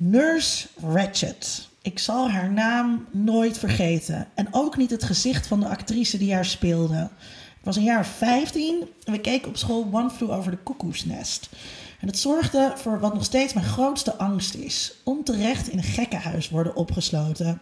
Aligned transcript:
Nurse 0.00 0.68
Ratched. 0.80 1.68
Ik 1.82 1.98
zal 1.98 2.30
haar 2.30 2.52
naam 2.52 3.06
nooit 3.10 3.58
vergeten. 3.58 4.28
En 4.34 4.48
ook 4.50 4.76
niet 4.76 4.90
het 4.90 5.04
gezicht 5.04 5.46
van 5.46 5.60
de 5.60 5.68
actrice 5.68 6.18
die 6.18 6.34
haar 6.34 6.44
speelde. 6.44 7.08
Ik 7.58 7.64
was 7.64 7.76
een 7.76 7.82
jaar 7.82 8.00
of 8.00 8.06
15 8.06 8.88
en 9.04 9.12
we 9.12 9.20
keken 9.20 9.48
op 9.48 9.56
school 9.56 9.88
One 9.92 10.10
Flew 10.10 10.30
Over 10.30 10.50
the 10.50 10.56
Koekoesnest. 10.56 11.48
En 12.00 12.06
dat 12.06 12.16
zorgde 12.16 12.72
voor 12.76 13.00
wat 13.00 13.14
nog 13.14 13.24
steeds 13.24 13.52
mijn 13.52 13.66
grootste 13.66 14.16
angst 14.16 14.54
is: 14.54 14.94
onterecht 15.04 15.68
in 15.68 15.78
een 15.78 15.84
gekkenhuis 15.84 16.48
worden 16.48 16.76
opgesloten. 16.76 17.60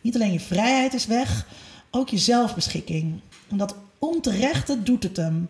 Niet 0.00 0.14
alleen 0.14 0.32
je 0.32 0.40
vrijheid 0.40 0.94
is 0.94 1.06
weg, 1.06 1.46
ook 1.90 2.08
je 2.08 2.18
zelfbeschikking. 2.18 3.20
En 3.48 3.56
dat 3.56 3.76
onterechte 3.98 4.82
doet 4.82 5.02
het 5.02 5.16
hem. 5.16 5.48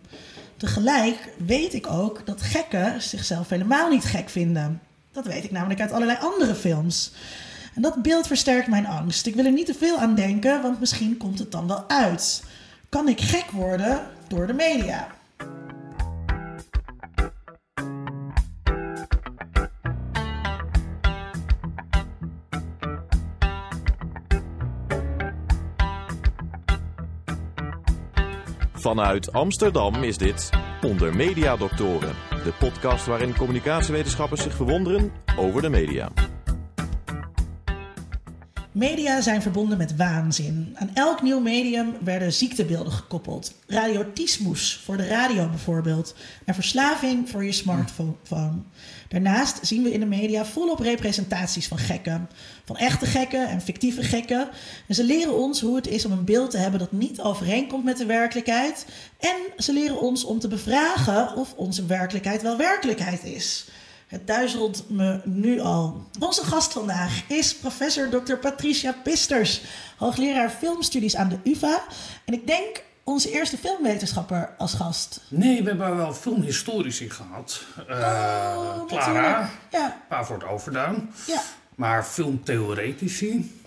Tegelijk 0.57 1.33
weet 1.45 1.73
ik 1.73 1.87
ook 1.87 2.25
dat 2.25 2.41
gekken 2.41 3.01
zichzelf 3.01 3.49
helemaal 3.49 3.89
niet 3.89 4.03
gek 4.03 4.29
vinden. 4.29 4.81
Dat 5.15 5.25
weet 5.25 5.43
ik 5.43 5.51
namelijk 5.51 5.81
uit 5.81 5.91
allerlei 5.91 6.17
andere 6.21 6.55
films. 6.55 7.11
En 7.73 7.81
dat 7.81 8.01
beeld 8.01 8.27
versterkt 8.27 8.67
mijn 8.67 8.87
angst. 8.87 9.25
Ik 9.25 9.35
wil 9.35 9.45
er 9.45 9.51
niet 9.51 9.65
te 9.65 9.73
veel 9.73 9.97
aan 9.97 10.15
denken, 10.15 10.61
want 10.61 10.79
misschien 10.79 11.17
komt 11.17 11.39
het 11.39 11.51
dan 11.51 11.67
wel 11.67 11.89
uit. 11.89 12.43
Kan 12.89 13.07
ik 13.07 13.21
gek 13.21 13.51
worden 13.51 14.07
door 14.27 14.47
de 14.47 14.53
media? 14.53 15.07
Vanuit 28.73 29.33
Amsterdam 29.33 30.03
is 30.03 30.17
dit 30.17 30.49
Onder 30.85 31.15
Media 31.15 31.57
Doctoren, 31.57 32.15
de 32.43 32.53
podcast 32.59 33.05
waarin 33.05 33.35
communicatiewetenschappers 33.35 34.41
zich 34.41 34.53
verwonderen 34.53 35.11
over 35.37 35.61
de 35.61 35.69
media. 35.69 36.11
Media 38.75 39.21
zijn 39.21 39.41
verbonden 39.41 39.77
met 39.77 39.95
waanzin. 39.95 40.75
Aan 40.79 40.89
elk 40.93 41.21
nieuw 41.21 41.39
medium 41.39 41.93
werden 42.03 42.33
ziektebeelden 42.33 42.93
gekoppeld. 42.93 43.53
Radiotismus 43.67 44.81
voor 44.83 44.97
de 44.97 45.07
radio 45.07 45.49
bijvoorbeeld. 45.49 46.15
En 46.45 46.53
verslaving 46.53 47.29
voor 47.29 47.45
je 47.45 47.51
smartphone. 47.51 48.61
Daarnaast 49.07 49.59
zien 49.61 49.83
we 49.83 49.91
in 49.91 49.99
de 49.99 50.05
media 50.05 50.45
volop 50.45 50.79
representaties 50.79 51.67
van 51.67 51.77
gekken. 51.77 52.29
Van 52.65 52.77
echte 52.77 53.05
gekken 53.05 53.49
en 53.49 53.61
fictieve 53.61 54.03
gekken. 54.03 54.49
En 54.87 54.95
ze 54.95 55.03
leren 55.03 55.37
ons 55.37 55.61
hoe 55.61 55.75
het 55.75 55.87
is 55.87 56.05
om 56.05 56.11
een 56.11 56.25
beeld 56.25 56.51
te 56.51 56.57
hebben 56.57 56.79
dat 56.79 56.91
niet 56.91 57.21
overeenkomt 57.21 57.83
met 57.83 57.97
de 57.97 58.05
werkelijkheid. 58.05 58.85
En 59.19 59.35
ze 59.57 59.73
leren 59.73 60.01
ons 60.01 60.23
om 60.23 60.39
te 60.39 60.47
bevragen 60.47 61.35
of 61.35 61.53
onze 61.53 61.85
werkelijkheid 61.85 62.41
wel 62.41 62.57
werkelijkheid 62.57 63.23
is. 63.23 63.65
Het 64.15 64.27
duizelt 64.27 64.89
me 64.89 65.19
nu 65.23 65.59
al. 65.59 66.03
Onze 66.19 66.43
gast 66.43 66.71
vandaag 66.73 67.29
is 67.29 67.55
professor 67.55 68.09
Dr. 68.09 68.33
Patricia 68.35 68.95
Pisters, 69.03 69.61
hoogleraar 69.97 70.49
filmstudies 70.49 71.15
aan 71.15 71.29
de 71.29 71.37
UvA. 71.43 71.81
En 72.25 72.33
ik 72.33 72.47
denk 72.47 72.83
onze 73.03 73.31
eerste 73.31 73.57
filmwetenschapper 73.57 74.49
als 74.57 74.73
gast. 74.73 75.21
Nee, 75.29 75.63
we 75.63 75.69
hebben 75.69 75.95
wel 75.97 76.13
filmhistorici 76.13 77.09
gehad. 77.09 77.61
Uh, 77.89 77.95
Oh, 78.57 78.85
Clara. 78.87 79.49
Ja, 79.71 79.85
een 79.85 80.07
paar 80.09 80.25
voor 80.25 80.35
het 80.35 80.47
overduin. 80.47 81.09
ja. 81.27 81.41
Maar 81.75 82.03
filmtheoretici. 82.03 83.61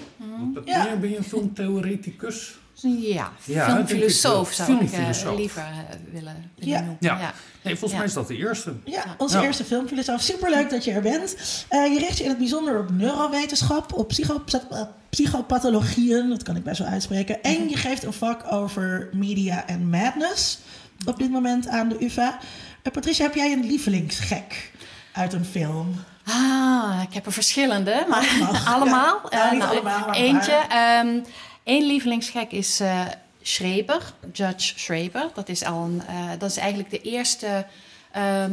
Wat 0.54 0.64
ben, 0.64 0.74
Ja. 0.74 0.96
ben 0.96 1.10
je 1.10 1.16
een 1.16 1.24
filmtheoreticus? 1.24 2.58
Ja, 2.80 3.32
Ja, 3.44 3.64
filmfilosoof 3.64 4.56
wel. 4.56 4.66
zou 4.66 4.84
ik 4.84 4.92
eh, 4.92 5.34
liever 5.36 5.62
eh, 5.62 5.96
willen, 6.12 6.50
willen 6.56 6.74
Ja. 6.74 6.78
noemen. 6.78 6.96
Ja. 7.00 7.32
Nee, 7.62 7.76
volgens 7.76 7.90
Ja. 7.92 7.96
mij 7.96 8.06
is 8.06 8.12
dat 8.12 8.28
de 8.28 8.36
eerste. 8.36 8.72
Ja, 8.84 9.04
onze 9.18 9.38
Ja. 9.38 9.44
eerste 9.44 9.64
filmfilosoof. 9.64 10.20
Superleuk 10.20 10.70
dat 10.70 10.84
je 10.84 10.92
er 10.92 11.02
bent. 11.02 11.36
Eh, 11.68 11.92
je 11.92 11.98
richt 11.98 12.16
je 12.18 12.22
in 12.22 12.28
het 12.28 12.38
bijzonder 12.38 12.78
op 12.78 12.90
neurowetenschap, 12.90 13.92
op 13.92 14.08
psychopa- 14.08 14.62
eh, 14.70 14.82
psychopathologieën, 15.10 16.28
dat 16.28 16.42
kan 16.42 16.56
ik 16.56 16.64
best 16.64 16.78
wel 16.78 16.88
uitspreken. 16.88 17.42
En 17.42 17.68
je 17.68 17.76
geeft 17.76 18.02
een 18.04 18.12
vak 18.12 18.52
over 18.52 19.08
media 19.12 19.66
en 19.66 19.88
madness 19.90 20.58
op 21.06 21.18
dit 21.18 21.30
moment 21.30 21.68
aan 21.68 21.88
de 21.88 21.96
UvA. 22.04 22.38
Eh, 22.82 22.92
Patricia, 22.92 23.24
heb 23.24 23.34
jij 23.34 23.52
een 23.52 23.66
lievelingsgek 23.66 24.70
uit 25.12 25.32
een 25.32 25.44
film? 25.44 25.94
Ah, 26.26 27.00
ik 27.08 27.14
heb 27.14 27.26
er 27.26 27.32
verschillende, 27.32 28.04
maar 28.08 28.28
allemaal. 28.66 29.20
ja. 29.30 29.36
Nou, 29.36 29.46
Eh, 29.46 29.52
niet 29.52 29.62
allemaal, 29.62 29.98
maar 29.98 30.08
een 30.08 30.14
eentje. 30.14 30.52
ehm 30.68 31.18
Eén 31.68 31.86
lievelingsgek 31.86 32.52
is 32.52 32.80
eh 32.80 33.06
Schreber, 33.42 34.12
Judge 34.32 34.78
Schreber. 34.78 35.30
Dat 35.34 35.48
is, 35.48 35.64
al 35.64 35.84
een, 35.84 36.02
eh, 36.06 36.30
dat 36.38 36.50
is 36.50 36.56
eigenlijk 36.56 36.90
de 36.90 37.00
eerste 37.00 37.66
ehm, 38.12 38.52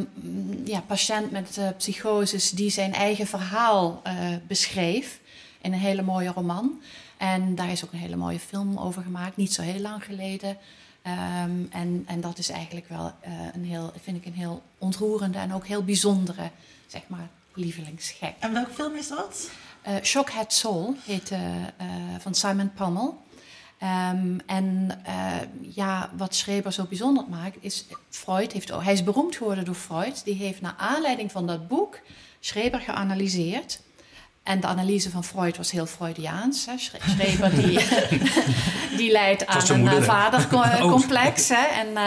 ja, 0.66 0.82
patiënt 0.82 1.32
met 1.32 1.60
psychoses 1.78 2.50
die 2.50 2.70
zijn 2.70 2.94
eigen 2.94 3.28
verhaal 3.28 4.02
beschreef 4.48 5.20
in 5.62 5.74
een 5.74 5.80
hele 5.80 6.02
mooie 6.02 6.32
roman. 6.32 6.82
En 7.18 7.56
daar 7.56 7.72
is 7.72 7.86
ook 7.86 7.92
een 7.92 8.00
hele 8.00 8.16
mooie 8.16 8.40
film 8.40 8.78
over 8.78 9.04
gemaakt, 9.04 9.38
niet 9.38 9.54
zo 9.54 9.62
heel 9.62 9.80
lang 9.80 10.04
geleden. 10.04 10.58
Ehm, 11.02 11.64
en, 11.70 12.04
en 12.06 12.22
dat 12.22 12.38
is 12.38 12.50
eigenlijk 12.50 12.90
wel 12.90 13.12
een 13.54 13.66
heel, 13.66 13.92
vind 14.02 14.18
ik 14.18 14.26
een 14.26 14.40
heel 14.40 14.62
ontroerende 14.78 15.38
en 15.38 15.54
ook 15.54 15.68
heel 15.68 15.84
bijzondere, 15.84 16.50
zeg 16.88 17.02
maar, 17.08 17.30
lievelingsgek. 17.54 18.34
En 18.40 18.54
welke 18.54 18.74
film 18.74 18.96
is 18.96 19.08
dat? 19.08 19.50
Eh 19.86 19.94
Shockhead 20.04 20.54
Soul 20.54 20.96
heet 21.06 21.32
eh, 21.32 21.40
eh, 21.56 21.88
van 22.20 22.36
Simon 22.36 22.72
Pommel. 22.74 23.24
Ehm, 23.80 24.38
en 24.46 24.92
ja, 25.62 26.10
wat 26.18 26.36
Schreber 26.36 26.74
zo 26.74 26.84
bijzonder 26.90 27.24
maakt, 27.30 27.58
is 27.60 27.86
Freud 28.10 28.52
heeft 28.52 28.72
ook, 28.72 28.84
hij 28.84 28.94
is 28.94 29.04
beroemd 29.04 29.36
geworden 29.36 29.66
door 29.66 29.76
Freud. 29.76 30.22
Die 30.24 30.34
heeft 30.34 30.62
naar 30.62 30.76
aanleiding 30.78 31.32
van 31.32 31.48
dat 31.48 31.68
boek 31.68 32.00
Schreber 32.40 32.80
geanalyseerd. 32.80 33.80
En 34.44 34.60
de 34.60 34.68
analyse 34.68 35.10
van 35.10 35.24
Freud 35.24 35.58
was 35.58 35.72
heel 35.72 35.86
Freudiaans. 35.86 36.66
Hè. 36.66 36.78
Schre- 36.78 37.00
Schreber 37.18 37.56
die, 37.56 37.80
die 39.00 39.12
leidt 39.12 39.48
aan 39.48 39.70
een 39.70 40.04
vadercomplex. 40.04 41.50
hè. 41.58 41.66
En, 41.66 41.98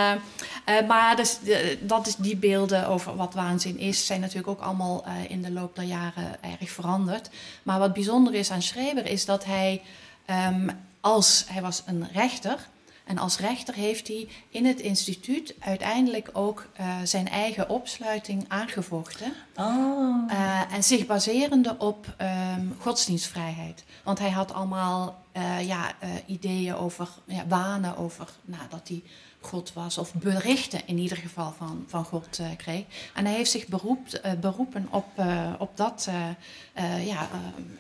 eh, 0.69 0.87
maar 0.87 1.17
dus, 1.17 1.39
dat 1.81 2.07
is 2.07 2.17
die 2.17 2.37
beelden 2.37 2.89
over 2.89 3.17
wat 3.17 3.35
waanzin 3.35 3.79
is, 3.79 4.07
zijn 4.07 4.21
natuurlijk 4.21 4.49
ook 4.49 4.61
allemaal 4.61 5.05
eh, 5.05 5.31
in 5.31 5.43
de 5.43 5.51
loop 5.51 5.77
der 5.77 5.85
jaren 5.85 6.43
erg 6.43 6.71
veranderd. 6.71 7.31
Maar 7.63 7.79
wat 7.79 7.93
bijzonder 7.93 8.35
is 8.35 8.51
aan 8.51 8.63
Schreber 8.63 9.07
is 9.07 9.25
dat 9.25 9.45
hij, 9.45 9.83
ehm, 10.25 10.69
als 11.01 11.45
hij 11.47 11.63
was 11.63 11.83
een 11.87 12.09
rechter, 12.13 12.69
en 13.05 13.19
als 13.19 13.39
rechter 13.39 13.75
heeft 13.75 14.09
hij 14.09 14.29
in 14.49 14.67
het 14.67 14.81
instituut 14.81 15.55
uiteindelijk 15.59 16.31
ook 16.33 16.67
eh, 16.73 16.87
zijn 17.05 17.29
eigen 17.29 17.69
opsluiting 17.69 18.45
aangevochten. 18.49 19.33
Oh. 19.57 20.33
En 20.73 20.85
zich 20.85 21.07
baserende 21.07 21.77
op 21.79 22.15
ehm, 22.17 22.67
godsdienstvrijheid. 22.79 23.85
Want 24.05 24.19
hij 24.19 24.31
had 24.31 24.53
allemaal 24.53 25.27
ja, 25.61 25.93
ideeën 26.27 26.75
over, 26.75 27.09
ja, 27.25 27.47
wanen 27.47 27.97
over 27.97 28.29
nou, 28.45 28.63
dat 28.71 28.89
hij 28.89 29.03
God 29.49 29.73
was. 29.73 29.99
Of 29.99 30.15
berichten 30.15 30.81
in 30.87 30.99
ieder 30.99 31.17
geval 31.17 31.55
van, 31.57 31.85
van 31.87 32.05
God 32.05 32.39
eh, 32.39 32.47
kreeg. 32.57 32.85
En 33.15 33.25
hij 33.25 33.35
heeft 33.35 33.51
zich 33.51 33.67
beroept, 33.67 34.21
eh, 34.21 34.33
beroepen 34.33 34.89
op, 34.91 35.07
eh, 35.15 35.53
op 35.59 35.77
dat 35.77 36.09
ja, 37.05 37.29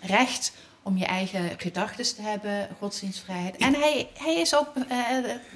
recht 0.00 0.52
om 0.88 0.96
je 0.96 1.04
eigen 1.04 1.50
gedachten 1.56 2.14
te 2.14 2.22
hebben, 2.22 2.68
godsdienstvrijheid. 2.78 3.56
En 3.56 3.74
hij, 3.74 4.08
hij 4.18 4.34
is 4.34 4.56
ook 4.56 4.68
eh, 4.88 4.96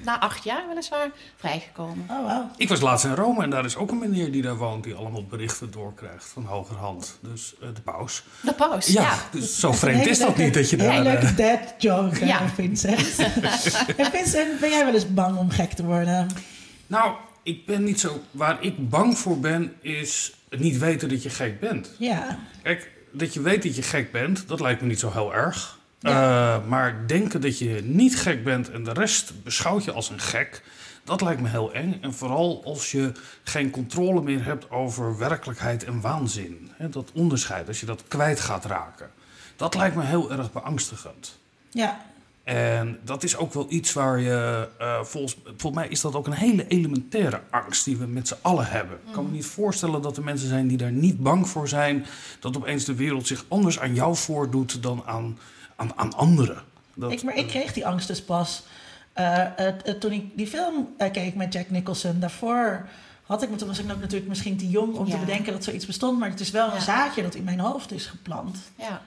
na 0.03 0.19
acht 0.19 0.43
jaar 0.43 0.67
weliswaar 0.67 1.11
vrijgekomen. 1.35 2.05
Oh, 2.09 2.19
wow. 2.19 2.43
Ik 2.57 2.69
was 2.69 2.81
laatst 2.81 3.05
in 3.05 3.13
Rome 3.13 3.43
en 3.43 3.49
daar 3.49 3.65
is 3.65 3.75
ook 3.75 3.91
een 3.91 3.97
meneer 3.99 4.31
die 4.31 4.41
daar 4.41 4.57
woont... 4.57 4.83
die 4.83 4.93
allemaal 4.93 5.25
berichten 5.25 5.71
doorkrijgt 5.71 6.25
van 6.25 6.45
hogerhand. 6.45 7.17
Dus 7.21 7.53
eh, 7.61 7.67
de 7.73 7.81
paus. 7.81 8.23
De 8.41 8.53
paus, 8.53 8.87
Ja, 8.87 9.01
ja. 9.01 9.15
dus 9.31 9.59
zo 9.59 9.71
vreemd 9.71 10.05
is 10.05 10.19
dat 10.19 10.37
niet 10.37 10.53
dat 10.53 10.69
je 10.69 10.79
Een 10.79 10.89
hele 10.89 11.03
daar... 11.03 11.13
leuke 11.13 11.43
eh, 11.43 11.59
dad 11.59 11.73
joke, 11.77 12.19
eh, 12.19 12.27
Ja. 12.27 12.47
Vincent. 12.49 13.19
en 13.97 14.11
Vincent, 14.11 14.59
ben 14.59 14.69
jij 14.69 14.85
wel 14.85 14.93
eens 14.93 15.13
bang 15.13 15.37
om 15.37 15.49
gek 15.49 15.71
te 15.73 15.85
worden? 15.85 16.27
Nou, 16.87 17.13
ik 17.43 17.65
ben 17.65 17.83
niet 17.83 17.99
zo... 17.99 18.21
Waar 18.31 18.57
ik 18.63 18.89
bang 18.89 19.17
voor 19.17 19.39
ben, 19.39 19.73
is 19.81 20.33
het 20.49 20.59
niet 20.59 20.77
weten 20.77 21.09
dat 21.09 21.23
je 21.23 21.29
gek 21.29 21.59
bent. 21.59 21.89
Ja. 21.99 22.39
Kijk, 22.63 22.91
dat 23.13 23.33
je 23.33 23.41
weet 23.41 23.63
dat 23.63 23.75
je 23.75 23.81
gek 23.81 24.11
bent, 24.11 24.47
dat 24.47 24.59
lijkt 24.59 24.81
me 24.81 24.87
niet 24.87 24.99
zo 24.99 25.11
heel 25.11 25.33
erg. 25.33 25.77
Ja. 25.99 26.55
Eh, 26.57 26.67
maar 26.67 27.07
denken 27.07 27.41
dat 27.41 27.59
je 27.59 27.81
niet 27.83 28.17
gek 28.19 28.43
bent 28.43 28.71
en 28.71 28.83
de 28.83 28.93
rest 28.93 29.43
beschouwt 29.43 29.83
je 29.83 29.91
als 29.91 30.09
een 30.09 30.19
gek, 30.19 30.63
dat 31.03 31.21
lijkt 31.21 31.41
me 31.41 31.49
heel 31.49 31.73
eng. 31.73 31.97
En 32.01 32.13
vooral 32.13 32.61
als 32.65 32.91
je 32.91 33.11
geen 33.43 33.69
controle 33.69 34.21
meer 34.21 34.45
hebt 34.45 34.71
over 34.71 35.17
werkelijkheid 35.17 35.83
en 35.83 36.01
waanzin. 36.01 36.71
Dat 36.77 37.11
onderscheid, 37.13 37.67
als 37.67 37.79
je 37.79 37.85
dat 37.85 38.03
kwijt 38.07 38.39
gaat 38.39 38.65
raken. 38.65 39.09
Dat 39.55 39.75
lijkt 39.75 39.95
me 39.95 40.03
heel 40.03 40.31
erg 40.31 40.51
beangstigend. 40.51 41.39
Ja. 41.69 42.05
En 42.43 42.99
dat 43.03 43.23
is 43.23 43.35
ook 43.37 43.53
wel 43.53 43.65
iets 43.69 43.93
waar 43.93 44.19
je, 44.19 44.67
eh, 44.79 45.01
volgens, 45.03 45.37
volgens 45.45 45.81
mij 45.81 45.87
is 45.87 46.01
dat 46.01 46.15
ook 46.15 46.27
een 46.27 46.33
hele 46.33 46.67
elementaire 46.67 47.41
angst 47.49 47.85
die 47.85 47.97
we 47.97 48.05
met 48.05 48.27
z'n 48.27 48.35
allen 48.41 48.65
hebben. 48.67 48.97
Ik 49.07 49.11
kan 49.13 49.25
me 49.25 49.31
niet 49.31 49.45
voorstellen 49.45 50.01
dat 50.01 50.17
er 50.17 50.23
mensen 50.23 50.47
zijn 50.47 50.67
die 50.67 50.77
daar 50.77 50.91
niet 50.91 51.19
bang 51.19 51.49
voor 51.49 51.67
zijn. 51.67 52.05
Dat 52.39 52.57
opeens 52.57 52.85
de 52.85 52.95
wereld 52.95 53.27
zich 53.27 53.45
anders 53.47 53.79
aan 53.79 53.93
jou 53.95 54.15
voordoet 54.15 54.83
dan 54.83 55.03
aan, 55.05 55.37
aan, 55.75 55.91
aan 55.95 56.13
anderen. 56.15 56.61
Dat, 56.93 57.11
Ik, 57.11 57.23
maar 57.23 57.35
ik 57.37 57.47
kreeg 57.47 57.73
die 57.73 57.87
angst 57.87 58.07
dus 58.07 58.23
pas 58.23 58.63
eh, 59.13 59.41
toen 59.99 60.11
ik 60.11 60.25
die 60.37 60.47
film 60.47 60.93
eh, 60.97 61.11
keek 61.11 61.35
met 61.35 61.53
Jack 61.53 61.69
Nicholson. 61.69 62.19
Daarvoor 62.19 62.87
had 63.25 63.43
ik. 63.43 63.49
Maar 63.49 63.57
toen 63.57 63.67
was 63.67 63.79
ik 63.79 63.91
ook 63.91 63.99
natuurlijk 63.99 64.29
misschien 64.29 64.57
te 64.57 64.69
jong 64.69 64.95
om 64.95 65.05
Ja. 65.05 65.11
te 65.13 65.19
bedenken 65.19 65.53
dat 65.53 65.63
zoiets 65.63 65.85
bestond. 65.85 66.19
Maar 66.19 66.29
het 66.29 66.39
is 66.39 66.51
wel 66.51 66.67
Ja. 66.67 66.75
een 66.75 66.81
zaadje 66.81 67.21
dat 67.21 67.35
in 67.35 67.43
mijn 67.43 67.59
hoofd 67.59 67.91
is 67.91 68.05
geplant. 68.05 68.57
Ja. 68.77 69.01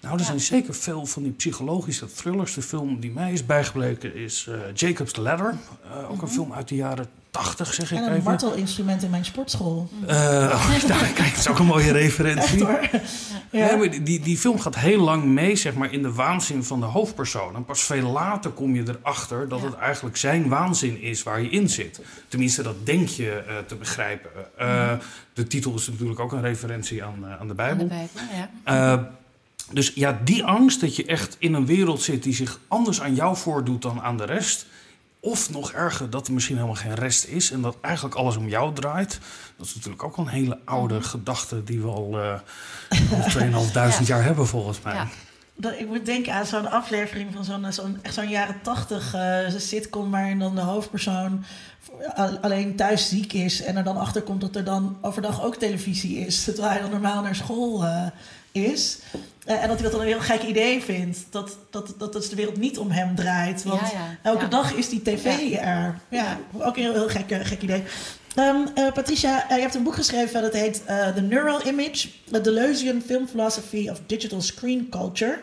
Nou, 0.00 0.18
er 0.18 0.24
zijn 0.24 0.40
zeker 0.40 0.74
veel 0.74 1.06
van 1.06 1.22
die 1.22 1.32
psychologische 1.32 2.06
thrillers. 2.12 2.54
De 2.54 2.62
film 2.62 3.00
die 3.00 3.10
mij 3.10 3.32
is 3.32 3.46
bijgebleven 3.46 4.14
is 4.14 4.46
eh, 4.48 4.54
Jacob's 4.74 5.16
Ladder. 5.16 5.54
Eh, 5.90 6.10
ook 6.10 6.22
een 6.22 6.28
film 6.28 6.52
uit 6.52 6.68
de 6.68 6.74
jaren 6.74 7.06
80, 7.30 7.74
zeg 7.74 7.92
ik 7.92 7.98
En 7.98 8.04
een 8.04 8.10
even. 8.10 8.22
martelinstrument 8.24 9.02
in 9.02 9.10
mijn 9.10 9.24
sportschool. 9.24 9.88
Eh, 10.06 10.16
oh, 10.16 10.68
nou, 10.88 11.00
kijk, 11.12 11.18
het 11.18 11.38
is 11.38 11.48
ook 11.48 11.58
een 11.58 11.66
mooie 11.66 11.92
referentie. 11.92 12.58
Ja. 13.50 13.74
Nee, 13.76 14.02
die- 14.02 14.20
die, 14.20 14.36
film 14.38 14.58
gaat 14.60 14.76
heel 14.76 15.00
lang 15.00 15.24
mee 15.24 15.56
zeg 15.56 15.74
maar, 15.74 15.92
in 15.92 16.02
de 16.02 16.12
waanzin 16.12 16.64
van 16.64 16.80
de 16.80 16.86
hoofdpersoon. 16.86 17.54
En 17.54 17.64
pas 17.64 17.82
veel 17.82 18.10
later 18.10 18.50
kom 18.50 18.74
je 18.74 18.84
erachter 18.98 19.48
dat 19.48 19.60
Ja. 19.60 19.66
het 19.66 19.74
eigenlijk 19.74 20.16
zijn 20.16 20.48
waanzin 20.48 21.00
is 21.00 21.22
waar 21.22 21.40
je 21.40 21.48
in 21.48 21.68
zit. 21.68 22.00
Tenminste, 22.28 22.62
dat 22.62 22.86
denk 22.86 23.08
je 23.08 23.62
te 23.66 23.74
begrijpen. 23.74 24.30
Eh, 24.58 24.92
De 25.32 25.46
titel 25.46 25.74
is 25.74 25.88
natuurlijk 25.88 26.20
ook 26.20 26.32
een 26.32 26.40
referentie 26.40 27.04
aan, 27.04 27.12
aan 27.12 27.20
de 27.20 27.36
Aan 27.38 27.48
de 27.48 27.54
Bijbel. 27.54 27.86
Bijbel, 27.86 28.20
ja. 28.64 29.10
Dus 29.72 29.92
ja, 29.94 30.20
die 30.24 30.44
angst 30.44 30.80
dat 30.80 30.96
je 30.96 31.04
echt 31.04 31.36
in 31.38 31.54
een 31.54 31.66
wereld 31.66 32.02
zit 32.02 32.22
die 32.22 32.34
zich 32.34 32.60
anders 32.68 33.00
aan 33.00 33.14
jou 33.14 33.36
voordoet 33.36 33.82
dan 33.82 34.00
aan 34.00 34.16
de 34.16 34.24
rest. 34.24 34.66
Of 35.20 35.50
nog 35.50 35.72
erger, 35.72 36.10
dat 36.10 36.26
er 36.26 36.32
misschien 36.32 36.56
helemaal 36.56 36.76
geen 36.76 36.94
rest 36.94 37.24
is 37.24 37.50
en 37.50 37.60
dat 37.60 37.76
eigenlijk 37.80 38.14
alles 38.14 38.36
om 38.36 38.48
jou 38.48 38.74
draait. 38.74 39.18
Dat 39.56 39.66
is 39.66 39.74
natuurlijk 39.74 40.02
ook 40.02 40.16
wel 40.16 40.26
een 40.26 40.32
hele 40.32 40.58
oude 40.64 41.02
gedachte 41.02 41.64
die 41.64 41.80
we 41.80 41.88
al 41.88 42.20
eh 42.20 42.38
2500 42.88 44.06
jaar 44.06 44.24
hebben 44.24 44.46
volgens 44.46 44.80
mij. 44.82 44.94
Ja. 44.94 45.08
Dat, 45.58 45.72
ik 45.78 45.86
moet 45.86 46.06
denken 46.06 46.32
aan 46.32 46.46
zo'n 46.46 46.70
aflevering 46.70 47.32
van 47.32 47.44
zo'n 47.44 47.72
zo'n 47.72 47.98
echt 48.02 48.14
zo'n 48.14 48.28
jaren 48.28 48.60
tachtig 48.62 49.14
eh, 49.14 49.48
sitcom... 49.56 50.10
waarin 50.10 50.38
dan 50.38 50.54
de 50.54 50.60
hoofdpersoon 50.60 51.44
alleen 52.40 52.76
thuis 52.76 53.08
ziek 53.08 53.32
is... 53.32 53.62
en 53.62 53.76
er 53.76 53.84
dan 53.84 53.96
achter 53.96 54.22
komt 54.22 54.40
dat 54.40 54.56
er 54.56 54.64
dan 54.64 54.98
overdag 55.00 55.44
ook 55.44 55.56
televisie 55.56 56.18
is... 56.18 56.44
terwijl 56.44 56.68
hij 56.68 56.80
dan 56.80 56.90
normaal 56.90 57.22
naar 57.22 57.34
school 57.34 57.84
eh, 57.84 58.06
is. 58.52 58.98
Eh, 59.46 59.62
en 59.62 59.68
dat 59.68 59.80
hij 59.80 59.82
dat 59.82 59.92
dan 59.92 60.00
een 60.00 60.06
heel 60.06 60.20
gek 60.20 60.42
idee 60.42 60.82
vindt. 60.82 61.18
Dat, 61.30 61.56
dat, 61.70 61.94
dat 61.98 62.12
dus 62.12 62.28
de 62.28 62.36
wereld 62.36 62.56
niet 62.56 62.78
om 62.78 62.90
hem 62.90 63.14
draait. 63.14 63.62
Want 63.62 63.92
elke 64.22 64.48
dag 64.48 64.74
is 64.74 64.88
die 64.88 65.02
tv 65.02 65.52
er. 65.52 66.00
Ja, 66.08 66.38
ook 66.52 66.76
een 66.76 66.82
heel, 66.82 66.92
heel 66.92 67.08
gek, 67.08 67.46
gek 67.46 67.62
idee. 67.62 67.82
Ehm, 68.34 68.66
eh, 68.74 68.92
Patricia, 68.92 69.48
eh, 69.48 69.56
je 69.56 69.62
hebt 69.62 69.74
een 69.74 69.82
boek 69.82 69.94
geschreven 69.94 70.42
dat 70.42 70.52
heet 70.52 70.82
The 70.86 71.20
Neural 71.20 71.66
Image: 71.66 72.08
The 72.30 72.40
Delusion 72.40 73.02
Film 73.06 73.28
Philosophy 73.28 73.88
of 73.88 74.00
Digital 74.06 74.40
Screen 74.40 74.88
Culture. 74.90 75.40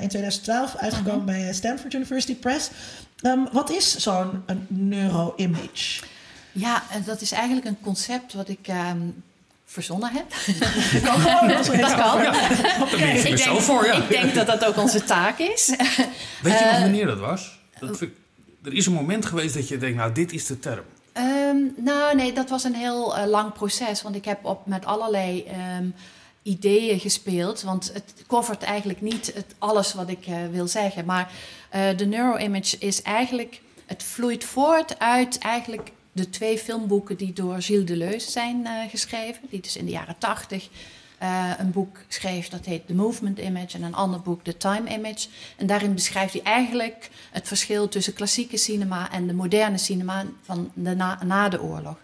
In 0.00 0.08
2012 0.08 0.76
uitgekomen 0.76 1.24
bij 1.24 1.48
eh, 1.48 1.54
Stanford 1.54 1.94
University 1.94 2.34
Press. 2.34 2.70
Ehm, 3.20 3.40
wat 3.52 3.70
is 3.70 3.96
zo'n 3.96 4.44
neuroimage? 4.68 6.02
Ja, 6.52 6.82
en 6.90 7.02
dat 7.04 7.20
is 7.20 7.32
eigenlijk 7.32 7.66
een 7.66 7.80
concept 7.80 8.32
wat 8.32 8.48
ik 8.48 8.68
verzonnen 9.72 10.10
heb. 10.12 10.26
kan 11.04 11.20
gewoon, 11.20 11.48
dat 11.48 11.94
kan. 11.94 12.22
Je 12.98 13.22
Ik 13.28 13.36
denk, 13.36 13.60
voor, 13.60 13.86
ja. 13.86 13.92
ik 13.94 14.08
denk 14.08 14.34
dat 14.34 14.46
dat 14.46 14.64
ook 14.64 14.76
onze 14.76 15.04
taak 15.04 15.38
is. 15.38 15.66
Weet 16.42 16.58
je 16.58 16.64
nog 16.64 16.72
Eh, 16.74 16.80
wanneer 16.80 17.06
dat 17.06 17.18
was? 17.18 17.58
Dat 17.78 17.98
vind 17.98 18.10
ik- 18.10 18.16
er 18.64 18.72
is 18.72 18.86
een 18.86 18.92
moment 18.92 19.26
geweest 19.26 19.54
dat 19.54 19.68
je 19.68 19.78
denkt, 19.78 19.96
nou, 19.96 20.12
dit 20.12 20.32
is 20.32 20.46
de 20.46 20.58
term. 20.58 20.84
Ehm, 21.12 21.56
nou, 21.76 22.16
nee, 22.16 22.32
dat 22.32 22.48
was 22.50 22.64
een 22.64 22.74
heel 22.74 23.16
eh, 23.16 23.26
lang 23.26 23.52
proces. 23.52 24.02
Want 24.02 24.14
ik 24.16 24.24
heb 24.24 24.44
op, 24.44 24.66
met 24.66 24.84
allerlei 24.84 25.44
ehm, 25.44 25.86
ideeën 26.42 27.00
gespeeld. 27.00 27.62
Want 27.62 27.90
het 27.94 28.14
covert 28.26 28.62
eigenlijk 28.62 29.00
niet 29.00 29.32
het, 29.34 29.54
alles 29.58 29.94
wat 29.94 30.08
ik 30.08 30.26
eh, 30.26 30.34
wil 30.50 30.66
zeggen. 30.68 31.04
Maar 31.04 31.30
eh, 31.70 31.96
de 31.96 32.06
neuroimage 32.06 32.76
is 32.78 33.02
eigenlijk... 33.02 33.60
Het 33.86 34.02
vloeit 34.02 34.44
voort 34.44 34.98
uit 34.98 35.38
eigenlijk 35.38 35.90
de 36.12 36.30
twee 36.30 36.58
filmboeken 36.58 37.16
die 37.16 37.32
door 37.32 37.62
Gilles 37.62 37.86
Deleuze 37.86 38.30
zijn 38.30 38.66
eh, 38.66 38.90
geschreven. 38.90 39.42
Die 39.50 39.60
dus 39.60 39.76
in 39.76 39.84
de 39.84 39.90
jaren 39.90 40.18
tachtig 40.18 40.68
eh, 41.18 41.50
een 41.58 41.70
boek 41.70 41.98
schreef 42.08 42.48
dat 42.48 42.64
heet 42.64 42.86
The 42.86 42.94
Movement 42.94 43.38
Image. 43.38 43.76
En 43.76 43.82
een 43.82 43.94
ander 43.94 44.20
boek 44.20 44.44
The 44.44 44.56
Time 44.56 44.90
Image. 44.90 45.28
En 45.56 45.66
daarin 45.66 45.94
beschrijft 45.94 46.32
hij 46.32 46.42
eigenlijk 46.42 47.10
het 47.30 47.48
verschil 47.48 47.88
tussen 47.88 48.12
klassieke 48.12 48.56
cinema 48.56 49.12
en 49.12 49.26
de 49.26 49.34
moderne 49.34 49.78
cinema 49.78 50.24
van 50.42 50.70
na, 50.74 51.24
na 51.24 51.48
de 51.48 51.62
oorlog. 51.62 51.96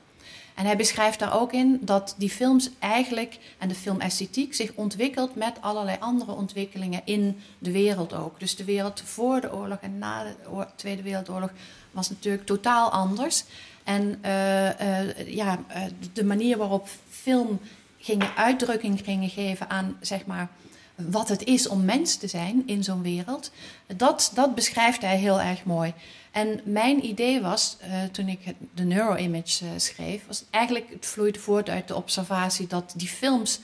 En 0.59 0.65
hij 0.65 0.77
beschrijft 0.77 1.19
daar 1.19 1.41
ook 1.41 1.53
in 1.53 1.79
dat 1.81 2.15
die 2.19 2.31
films 2.31 2.71
eigenlijk 2.79 3.39
en 3.59 3.69
de 3.69 3.75
filmesthetiek 3.75 4.55
zich 4.55 4.73
ontwikkelt 4.75 5.35
met 5.35 5.57
allerlei 5.61 5.97
andere 6.01 6.33
ontwikkelingen 6.33 7.03
in 7.05 7.41
de 7.59 7.71
wereld 7.71 8.13
ook. 8.15 8.41
Dus 8.41 8.57
de 8.57 8.65
wereld 8.65 9.03
voor 9.05 9.41
de 9.41 9.55
oorlog 9.55 9.79
en 9.81 9.99
na 9.99 10.25
de 10.25 10.67
Tweede 10.77 11.03
Wereldoorlog 11.03 11.51
was 11.91 12.09
natuurlijk 12.09 12.47
totaal 12.47 12.91
anders. 12.91 13.45
En 13.89 14.19
eh, 14.21 15.09
eh, 15.09 15.35
ja, 15.35 15.65
eh, 15.67 15.83
de 16.13 16.25
manier 16.25 16.59
waarop 16.59 16.89
film 17.11 17.61
gingen 17.99 18.37
uitdrukking 18.37 19.01
gingen 19.05 19.29
geven 19.29 19.71
aan 19.71 19.97
zeg 20.01 20.27
maar 20.27 20.49
wat 20.95 21.29
het 21.29 21.45
is 21.45 21.69
om 21.69 21.85
mens 21.85 22.17
te 22.17 22.27
zijn 22.27 22.63
in 22.67 22.85
zo'n 22.85 23.03
wereld, 23.03 23.51
dat, 23.97 24.31
dat 24.35 24.55
beschrijft 24.55 25.03
hij 25.03 25.17
heel 25.17 25.41
erg 25.41 25.65
mooi. 25.65 25.93
En 26.31 26.61
mijn 26.65 27.07
idee 27.07 27.41
was, 27.41 27.77
toen 28.13 28.29
ik 28.29 28.55
de 28.75 28.85
neuroimage 28.85 29.67
schreef, 29.77 30.27
was 30.27 30.45
eigenlijk, 30.51 30.91
het 30.91 31.07
vloeide 31.07 31.39
voort 31.39 31.69
uit 31.69 31.89
de 31.89 31.95
observatie 31.95 32.67
dat 32.67 32.93
die 32.97 33.09
films, 33.09 33.61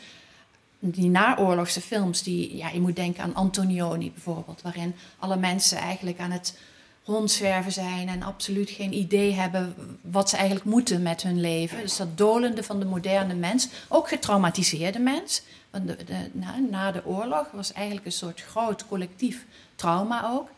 die 0.79 1.11
naoorlogse 1.11 1.81
films, 1.81 2.23
die, 2.23 2.57
ja, 2.57 2.69
je 2.69 2.81
moet 2.81 2.97
denken 2.97 3.23
aan 3.23 3.35
Antonioni 3.35 4.13
bijvoorbeeld, 4.13 4.63
waarin 4.63 4.95
alle 5.19 5.37
mensen 5.37 5.79
eigenlijk 5.79 6.19
aan 6.19 6.31
het 6.31 6.59
rondzwerven 7.05 7.73
zijn 7.73 8.09
en 8.09 8.23
absoluut 8.23 8.71
geen 8.71 8.93
idee 8.93 9.33
hebben 9.33 9.75
wat 10.01 10.29
ze 10.29 10.37
eigenlijk 10.37 10.67
moeten 10.67 11.03
met 11.03 11.23
hun 11.23 11.41
leven. 11.41 11.81
Dus 11.81 11.97
dat 11.97 12.19
dolende 12.19 12.63
van 12.63 12.79
de 12.79 12.85
moderne 12.85 13.35
mens, 13.35 13.69
ook 13.89 14.09
getraumatiseerde 14.09 14.99
mens. 14.99 15.43
Want 15.71 15.87
de, 15.87 15.97
de, 16.05 16.31
na, 16.33 16.59
na 16.71 16.93
de 16.93 17.07
oorlog 17.07 17.51
was 17.51 17.73
eigenlijk 17.73 18.07
een 18.07 18.13
soort 18.13 18.41
groot 18.43 18.87
collectief 18.87 19.47
trauma 19.75 20.31
ook. 20.31 20.49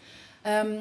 Ehm, 0.42 0.80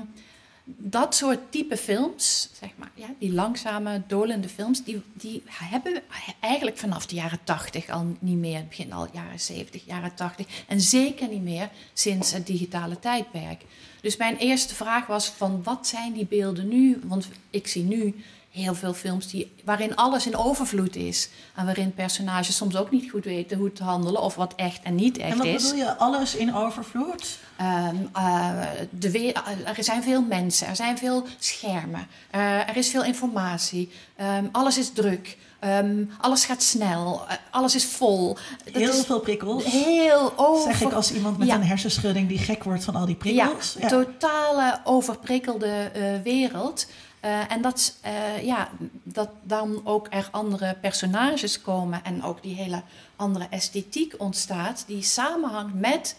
dat 0.65 1.15
soort 1.15 1.39
type 1.51 1.77
films, 1.77 2.49
zeg 2.59 2.69
maar, 2.75 2.91
ja, 2.93 3.07
die 3.19 3.33
langzame, 3.33 4.01
dolende 4.07 4.49
films, 4.49 4.83
die, 4.83 5.01
die 5.13 5.43
hebben 5.49 5.93
we 5.93 6.01
eigenlijk 6.39 6.77
vanaf 6.77 7.05
de 7.05 7.15
jaren 7.15 7.39
80 7.43 7.89
al 7.89 8.15
niet 8.19 8.37
meer. 8.37 8.57
Het 8.57 8.69
begin 8.69 8.93
al 8.93 9.07
jaren 9.13 9.39
70, 9.39 9.85
jaren 9.85 10.15
80. 10.15 10.63
En 10.67 10.81
zeker 10.81 11.27
niet 11.27 11.43
meer 11.43 11.69
sinds 11.93 12.31
het 12.31 12.47
digitale 12.47 12.99
tijdperk. 12.99 13.61
Dus 14.01 14.17
mijn 14.17 14.37
eerste 14.37 14.75
vraag 14.75 15.05
was 15.05 15.27
van 15.27 15.63
wat 15.63 15.87
zijn 15.87 16.13
die 16.13 16.25
beelden 16.25 16.67
nu? 16.67 16.99
Want 17.03 17.27
ik 17.49 17.67
zie 17.67 17.83
nu 17.83 18.15
heel 18.55 18.75
veel 18.75 18.93
films 18.93 19.27
die, 19.27 19.51
waarin 19.63 19.95
alles 19.95 20.25
in 20.25 20.35
overvloed 20.37 20.95
is. 20.95 21.29
En 21.55 21.65
waarin 21.65 21.93
personages 21.93 22.55
soms 22.55 22.75
ook 22.75 22.91
niet 22.91 23.11
goed 23.11 23.25
weten 23.25 23.57
hoe 23.57 23.71
te 23.73 23.83
handelen 23.83 24.21
of 24.21 24.35
wat 24.35 24.53
echt 24.55 24.81
en 24.83 24.95
niet 24.95 25.17
echt 25.17 25.31
En 25.31 25.37
wat 25.37 25.47
is. 25.47 25.63
bedoel 25.63 25.77
je? 25.77 25.95
Alles 25.97 26.35
in 26.35 26.55
overvloed? 26.55 27.37
Ehm, 27.57 27.95
eh, 28.13 28.61
de 28.89 29.33
er 29.77 29.83
zijn 29.83 30.03
veel 30.03 30.21
mensen, 30.21 30.67
er 30.67 30.75
zijn 30.75 30.97
veel 30.97 31.25
schermen, 31.39 32.07
eh, 32.31 32.69
er 32.69 32.77
is 32.77 32.89
veel 32.89 33.03
informatie, 33.03 33.89
Ehm, 34.15 34.45
alles 34.51 34.77
is 34.77 34.89
druk, 34.93 35.37
Ehm, 35.59 36.03
alles 36.21 36.45
gaat 36.45 36.63
snel, 36.63 37.21
eh, 37.27 37.35
alles 37.51 37.75
is 37.75 37.85
vol. 37.85 38.37
Dat 38.63 38.73
Heel 38.73 38.89
is 38.93 39.05
veel 39.05 39.19
prikkels. 39.19 39.63
heel 39.63 40.33
over... 40.35 40.71
Zeg 40.71 40.81
ik 40.81 40.93
als 40.93 41.11
iemand 41.13 41.37
met 41.37 41.47
Ja. 41.47 41.55
een 41.55 41.63
hersenschudding 41.63 42.27
die 42.27 42.37
gek 42.37 42.63
wordt 42.63 42.83
van 42.83 42.95
al 42.95 43.05
die 43.05 43.15
prikkels. 43.15 43.75
Ja, 43.79 43.87
totale 43.87 44.79
overprikkelde 44.83 45.91
wereld. 46.23 46.87
Eh, 47.25 47.51
en 47.51 47.61
dat, 47.61 47.95
eh, 48.01 48.43
ja, 48.43 48.69
dat 49.03 49.29
dan 49.43 49.81
ook 49.83 50.07
er 50.09 50.27
andere 50.31 50.75
personages 50.81 51.61
komen 51.61 52.03
en 52.03 52.23
ook 52.23 52.41
die 52.41 52.55
hele 52.55 52.81
andere 53.15 53.47
esthetiek 53.49 54.13
ontstaat, 54.17 54.83
die 54.87 55.01
samenhangt 55.03 55.73
met 55.73 56.15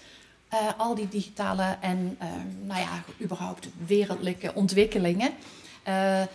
eh, 0.49 0.59
al 0.77 0.95
die 0.95 1.09
digitale 1.09 1.77
en, 1.81 2.19
nou 2.65 2.81
ja, 2.81 3.03
überhaupt 3.23 3.69
wereldlijke 3.87 4.55
ontwikkelingen. 4.55 5.31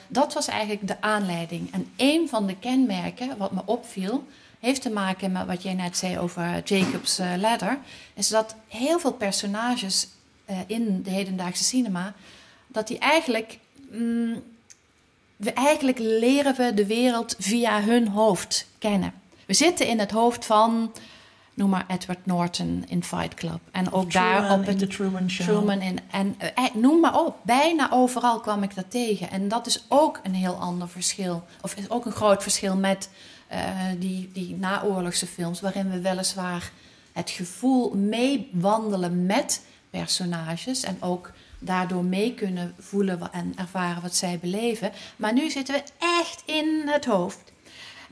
Dat 0.08 0.34
was 0.34 0.48
eigenlijk 0.48 0.88
de 0.88 1.02
aanleiding. 1.02 1.74
En 1.74 1.88
een 1.96 2.30
van 2.30 2.48
de 2.48 2.56
kenmerken 2.56 3.38
wat 3.38 3.52
me 3.52 3.62
opviel, 3.66 4.28
heeft 4.60 4.82
te 4.82 4.90
maken 4.90 5.32
met 5.32 5.46
wat 5.46 5.64
jij 5.64 5.74
net 5.74 5.98
zei 5.98 6.20
over 6.20 6.62
Jacob's 6.64 7.20
Ladder, 7.38 7.80
is 8.14 8.28
dat 8.28 8.56
heel 8.68 9.00
veel 9.00 9.14
personages 9.14 10.08
in 10.68 11.02
de 11.04 11.10
hedendaagse 11.10 11.64
cinema, 11.64 12.14
dat 12.68 12.88
die 12.88 13.00
eigenlijk, 13.00 13.60
mm, 13.92 14.42
we 15.42 15.54
eigenlijk 15.54 16.00
leren 16.00 16.56
we 16.56 16.74
de 16.74 16.86
wereld 16.86 17.36
via 17.40 17.82
hun 17.82 18.08
hoofd 18.08 18.68
kennen. 18.78 19.14
We 19.46 19.54
zitten 19.54 19.88
in 19.88 20.00
het 20.00 20.12
hoofd 20.12 20.46
van, 20.46 20.92
noem 21.54 21.70
maar 21.70 21.86
Edward 21.88 22.26
Norton 22.26 22.84
in 22.88 23.04
Fight 23.04 23.34
Club. 23.34 23.60
En 23.72 23.92
ook 23.92 24.12
daar 24.12 24.52
op 24.52 24.68
in 24.68 24.80
het 24.80 24.92
Truman 24.92 25.30
Show. 25.30 25.48
Truman 25.48 25.82
in, 25.82 26.00
en 26.12 26.36
eh, 26.38 26.74
noem 26.74 27.00
maar 27.00 27.20
op, 27.20 27.38
bijna 27.44 27.92
overal 27.92 28.40
kwam 28.40 28.64
ik 28.64 28.76
dat 28.76 28.92
tegen. 28.92 29.32
En 29.32 29.48
dat 29.48 29.68
is 29.68 29.86
ook 29.88 30.20
een 30.24 30.36
heel 30.36 30.56
ander 30.56 30.90
verschil, 30.90 31.44
of 31.62 31.76
is 31.76 31.90
ook 31.90 32.06
een 32.06 32.12
groot 32.12 32.42
verschil 32.42 32.76
met 32.76 33.10
eh, 33.48 33.60
die, 33.98 34.30
die 34.34 34.56
naoorlogse 34.56 35.28
films, 35.28 35.62
waarin 35.62 35.92
we 35.92 36.02
weliswaar 36.02 36.72
het 37.12 37.30
gevoel 37.30 37.96
meewandelen 37.96 39.26
met 39.26 39.62
personages 39.90 40.84
en 40.84 40.98
ook 41.00 41.32
daardoor 41.62 42.04
mee 42.04 42.34
kunnen 42.34 42.76
voelen 42.80 43.32
en 43.32 43.54
ervaren 43.56 44.02
wat 44.02 44.16
zij 44.16 44.40
beleven. 44.42 44.92
Maar 45.16 45.34
nu 45.34 45.50
zitten 45.50 45.76
we 45.76 45.84
echt 46.00 46.44
in 46.46 46.82
het 46.86 47.06
hoofd. 47.06 47.52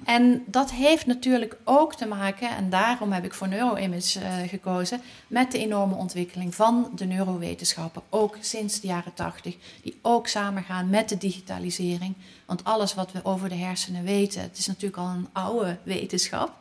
En 0.03 0.43
dat 0.45 0.71
heeft 0.71 1.05
natuurlijk 1.05 1.57
ook 1.63 1.95
te 1.95 2.05
maken, 2.05 2.49
en 2.55 2.69
daarom 2.69 3.11
heb 3.11 3.25
ik 3.25 3.33
voor 3.33 3.47
neuroimage 3.47 4.19
uh, 4.19 4.49
gekozen, 4.49 5.01
met 5.27 5.51
de 5.51 5.57
enorme 5.57 5.95
ontwikkeling 5.95 6.55
van 6.55 6.91
de 6.95 7.05
neurowetenschappen, 7.05 8.01
ook 8.09 8.37
sinds 8.39 8.79
de 8.79 8.87
jaren 8.87 9.13
tachtig, 9.13 9.55
die 9.83 9.99
ook 10.01 10.27
samengaan 10.27 10.89
met 10.89 11.09
de 11.09 11.17
digitalisering. 11.17 12.15
Want 12.45 12.63
alles 12.63 12.93
wat 12.93 13.11
we 13.11 13.19
over 13.23 13.49
de 13.49 13.55
hersenen 13.55 14.03
weten, 14.03 14.41
het 14.41 14.57
is 14.57 14.67
natuurlijk 14.67 14.97
al 14.97 15.07
een 15.07 15.29
oude 15.31 15.77
wetenschap. 15.83 16.53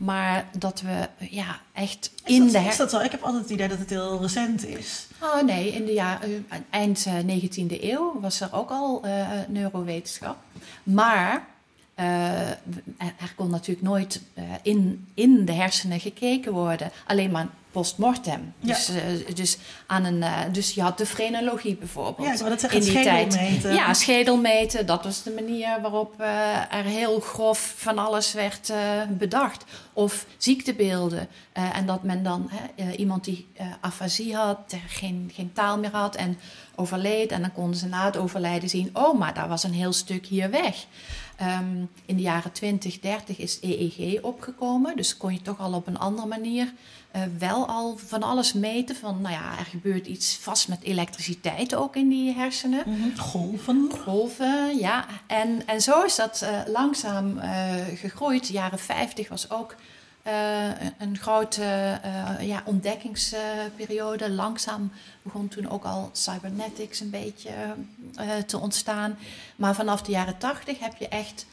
Maar 0.00 0.48
dat 0.58 0.80
we 0.80 1.08
ja, 1.30 1.60
echt 1.72 2.12
in 2.24 2.42
dat, 2.42 2.52
de 2.52 2.68
Is 2.68 2.76
dat 2.76 2.90
zo? 2.90 2.98
Ik 2.98 3.10
heb 3.10 3.22
altijd 3.22 3.42
het 3.42 3.52
idee 3.52 3.68
dat 3.68 3.78
het 3.78 3.90
heel 3.90 4.20
recent 4.20 4.66
is. 4.66 5.06
Oh 5.22 5.42
nee, 5.42 5.72
in 5.72 5.84
de 5.84 5.92
jaar, 5.92 6.20
eind 6.70 7.06
19e 7.06 7.82
eeuw 7.82 8.20
was 8.20 8.40
er 8.40 8.48
ook 8.52 8.70
al 8.70 9.02
uh, 9.04 9.28
neurowetenschap. 9.48 10.36
Maar 10.82 11.46
uh, 11.98 12.48
er 12.98 13.32
kon 13.36 13.50
natuurlijk 13.50 13.86
nooit 13.86 14.22
uh, 14.34 14.44
in, 14.62 15.06
in 15.14 15.44
de 15.44 15.52
hersenen 15.52 16.00
gekeken 16.00 16.52
worden, 16.52 16.90
alleen 17.06 17.30
maar 17.30 17.48
postmortem. 17.70 18.52
Ja. 18.58 18.74
Dus, 18.74 18.90
uh, 18.90 18.96
dus, 19.34 19.58
aan 19.86 20.04
een, 20.04 20.24
dus 20.52 20.74
je 20.74 20.82
had 20.82 20.98
de 20.98 21.06
frenologie 21.06 21.76
bijvoorbeeld. 21.76 22.38
Ja, 22.38 22.48
dat 22.48 22.62
in 22.72 22.80
die 22.80 23.02
tijd. 23.02 23.40
Meten. 23.40 23.74
Ja, 23.74 23.94
schedelmeten. 23.94 24.86
Dat 24.86 25.04
was 25.04 25.22
de 25.22 25.30
manier 25.30 25.80
waarop 25.82 26.20
er 26.70 26.84
heel 26.84 27.20
grof 27.20 27.74
van 27.76 27.98
alles 27.98 28.32
werd 28.32 28.72
bedacht. 29.08 29.64
Of 29.92 30.26
ziektebeelden. 30.36 31.28
en 31.52 31.86
dat 31.86 32.02
men 32.02 32.22
dan 32.22 32.50
iemand 32.96 33.24
die 33.24 33.48
afasie 33.80 34.36
had, 34.36 34.58
geen, 34.88 35.30
geen 35.34 35.52
taal 35.52 35.78
meer 35.78 35.92
had 35.92 36.16
en 36.16 36.38
overleed. 36.74 37.30
En 37.30 37.40
dan 37.40 37.52
konden 37.52 37.76
ze 37.76 37.86
na 37.86 38.04
het 38.04 38.16
overlijden 38.16 38.68
zien: 38.68 38.90
oh, 38.92 39.18
maar 39.18 39.34
daar 39.34 39.48
was 39.48 39.64
een 39.64 39.72
heel 39.72 39.92
stuk 39.92 40.26
hier 40.26 40.50
weg. 40.50 40.86
Um, 41.42 41.90
in 42.06 42.16
de 42.16 42.22
jaren 42.22 42.52
20, 42.52 43.00
30 43.00 43.38
is 43.38 43.58
EEG 43.60 44.22
opgekomen. 44.22 44.96
Dus 44.96 45.16
kon 45.16 45.32
je 45.32 45.42
toch 45.42 45.58
al 45.58 45.72
op 45.72 45.86
een 45.86 45.98
andere 45.98 46.28
manier 46.28 46.72
uh, 47.16 47.22
wel 47.38 47.66
al 47.66 47.96
van 48.06 48.22
alles 48.22 48.52
meten. 48.52 48.96
Van, 48.96 49.20
nou 49.20 49.34
ja, 49.34 49.58
er 49.58 49.64
gebeurt 49.64 50.06
iets 50.06 50.36
vast 50.36 50.68
met 50.68 50.82
elektriciteit 50.82 51.74
ook 51.74 51.96
in 51.96 52.08
die 52.08 52.34
hersenen. 52.34 52.82
Mm 52.86 53.00
-hmm. 53.00 53.18
Golven. 53.18 53.90
Golven, 54.04 54.78
ja. 54.78 55.06
En, 55.26 55.66
en 55.66 55.80
zo 55.80 56.02
is 56.02 56.14
dat 56.16 56.40
uh, 56.42 56.72
langzaam 56.72 57.38
uh, 57.38 57.74
gegroeid. 57.94 58.46
De 58.46 58.52
jaren 58.52 58.78
50 58.78 59.28
was 59.28 59.50
ook 59.50 59.74
een 60.98 61.18
grote 61.18 62.00
ja, 62.40 62.62
ontdekkingsperiode. 62.64 64.30
Langzaam 64.30 64.92
begon 65.22 65.48
toen 65.48 65.70
ook 65.70 65.84
al 65.84 66.10
cybernetics 66.12 67.00
een 67.00 67.10
beetje 67.10 67.50
te 68.46 68.58
ontstaan. 68.58 69.18
Maar 69.56 69.74
vanaf 69.74 70.02
de 70.02 70.10
jaren 70.10 70.38
tachtig 70.38 70.78
heb 70.78 70.96
je 70.96 71.08
echt 71.08 71.46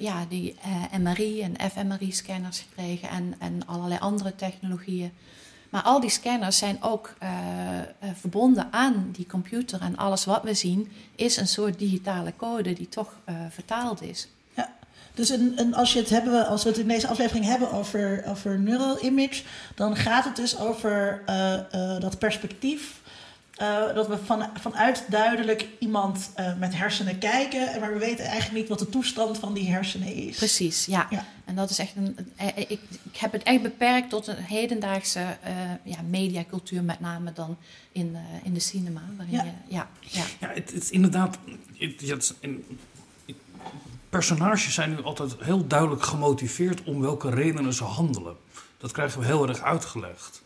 ja, 0.00 0.26
die 0.28 0.56
MRI 1.00 1.42
en 1.42 1.70
fMRI-scanners 1.70 2.58
gekregen 2.58 3.08
en, 3.08 3.34
en 3.38 3.66
allerlei 3.66 4.00
andere 4.00 4.34
technologieën. 4.34 5.12
Maar 5.70 5.82
al 5.82 6.00
die 6.00 6.10
scanners 6.10 6.58
zijn 6.58 6.82
ook 6.82 7.14
verbonden 8.14 8.72
aan 8.72 9.08
die 9.12 9.26
computer. 9.26 9.80
En 9.80 9.96
alles 9.96 10.24
wat 10.24 10.42
we 10.42 10.54
zien 10.54 10.92
is 11.14 11.36
een 11.36 11.48
soort 11.48 11.78
digitale 11.78 12.32
code 12.36 12.72
die 12.72 12.88
toch 12.88 13.12
vertaald 13.50 14.02
is. 14.02 14.28
Dus 15.16 15.28
een, 15.28 15.52
een, 15.56 15.74
als, 15.74 15.92
je 15.92 15.98
het 15.98 16.08
hebben, 16.08 16.46
als 16.46 16.62
we 16.62 16.68
het 16.68 16.78
in 16.78 16.88
deze 16.88 17.08
aflevering 17.08 17.44
hebben 17.44 17.72
over, 17.72 18.24
over 18.26 18.58
neural 18.58 19.04
image, 19.04 19.42
dan 19.74 19.96
gaat 19.96 20.24
het 20.24 20.36
dus 20.36 20.58
over 20.58 21.22
dat 22.00 22.18
perspectief. 22.18 23.00
Uh, 23.60 23.94
dat 23.94 24.08
we 24.08 24.18
van, 24.24 24.46
vanuit 24.60 25.04
duidelijk 25.08 25.68
iemand 25.78 26.30
met 26.58 26.74
hersenen 26.74 27.18
kijken, 27.18 27.80
maar 27.80 27.92
we 27.92 27.98
weten 27.98 28.24
eigenlijk 28.24 28.60
niet 28.60 28.68
wat 28.68 28.78
de 28.78 28.88
toestand 28.88 29.38
van 29.38 29.54
die 29.54 29.70
hersenen 29.70 30.14
is. 30.14 30.36
Precies, 30.36 30.84
ja. 30.84 31.06
ja. 31.10 31.24
En 31.44 31.54
dat 31.54 31.70
is 31.70 31.78
echt 31.78 31.96
een. 31.96 32.16
Ik, 32.56 32.68
ik 33.02 33.16
heb 33.16 33.32
het 33.32 33.42
echt 33.42 33.62
beperkt 33.62 34.10
tot 34.10 34.26
een 34.26 34.36
hedendaagse 34.36 35.36
ja, 35.82 36.02
mediacultuur, 36.08 36.82
met 36.82 37.00
name 37.00 37.32
dan 37.32 37.56
in, 37.92 38.16
in 38.42 38.54
de 38.54 38.60
cinema. 38.60 39.02
ja. 39.28 39.42
Je, 39.42 39.50
ja, 39.68 39.88
ja. 40.00 40.24
ja 40.40 40.48
het, 40.48 40.72
het, 40.72 40.82
is 40.82 40.90
inderdaad. 40.90 41.38
Het, 41.78 42.00
het, 42.00 42.34
personages 44.16 44.74
zijn 44.74 44.90
nu 44.90 45.02
altijd 45.02 45.36
heel 45.40 45.66
duidelijk 45.66 46.02
gemotiveerd 46.02 46.84
om 46.84 47.00
welke 47.00 47.30
redenen 47.30 47.72
ze 47.72 47.84
handelen. 47.84 48.36
Dat 48.78 48.92
krijgen 48.92 49.20
we 49.20 49.26
heel 49.26 49.48
erg 49.48 49.60
uitgelegd. 49.60 50.42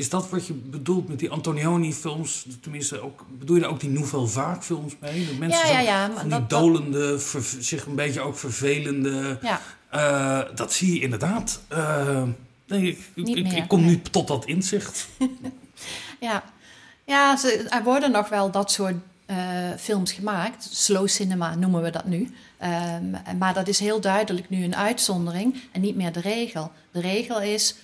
Is 0.00 0.08
dat 0.08 0.30
wat 0.30 0.46
je 0.46 0.52
bedoelt 0.52 1.08
met 1.08 1.18
die 1.18 1.30
Antonioni-films? 1.30 2.46
Tenminste, 2.60 3.00
ook, 3.00 3.26
bedoel 3.38 3.56
je 3.56 3.62
daar 3.62 3.70
ook 3.70 3.80
die 3.80 3.90
Nouvelle 3.90 4.26
Vaak-films 4.26 4.96
mee? 5.00 5.26
Dat 5.26 5.36
mensen 5.36 5.68
ja, 5.68 5.80
ja, 5.80 6.06
ja. 6.06 6.10
van 6.16 6.28
die 6.28 6.46
dolende, 6.46 7.18
ver, 7.18 7.42
zich 7.58 7.86
een 7.86 7.94
beetje 7.94 8.20
ook 8.20 8.38
vervelende... 8.38 9.38
Ja. 9.42 9.60
Uh, 9.94 10.56
dat 10.56 10.72
zie 10.72 10.94
je 10.94 11.00
inderdaad. 11.00 11.60
Uh, 11.72 12.22
ik, 12.66 12.98
ik, 13.14 13.28
ik, 13.28 13.52
ik, 13.52 13.68
kom 13.68 13.84
nu 13.84 14.00
tot 14.00 14.28
dat 14.28 14.44
inzicht. 14.44 15.08
ja, 16.20 16.44
ja 17.04 17.36
ze, 17.36 17.66
er 17.68 17.82
worden 17.82 18.10
nog 18.10 18.28
wel 18.28 18.50
dat 18.50 18.72
soort 18.72 18.96
uh, 19.26 19.36
films 19.78 20.12
gemaakt. 20.12 20.68
Slow 20.70 21.08
cinema 21.08 21.54
noemen 21.54 21.82
we 21.82 21.90
dat 21.90 22.04
nu. 22.04 22.34
Um, 22.62 23.38
maar 23.38 23.54
dat 23.54 23.68
is 23.68 23.78
heel 23.78 24.00
duidelijk 24.00 24.50
nu 24.50 24.64
een 24.64 24.76
uitzondering 24.76 25.56
en 25.72 25.80
niet 25.80 25.96
meer 25.96 26.12
de 26.12 26.20
regel. 26.20 26.72
De 26.92 27.00
regel 27.00 27.40
is, 27.40 27.74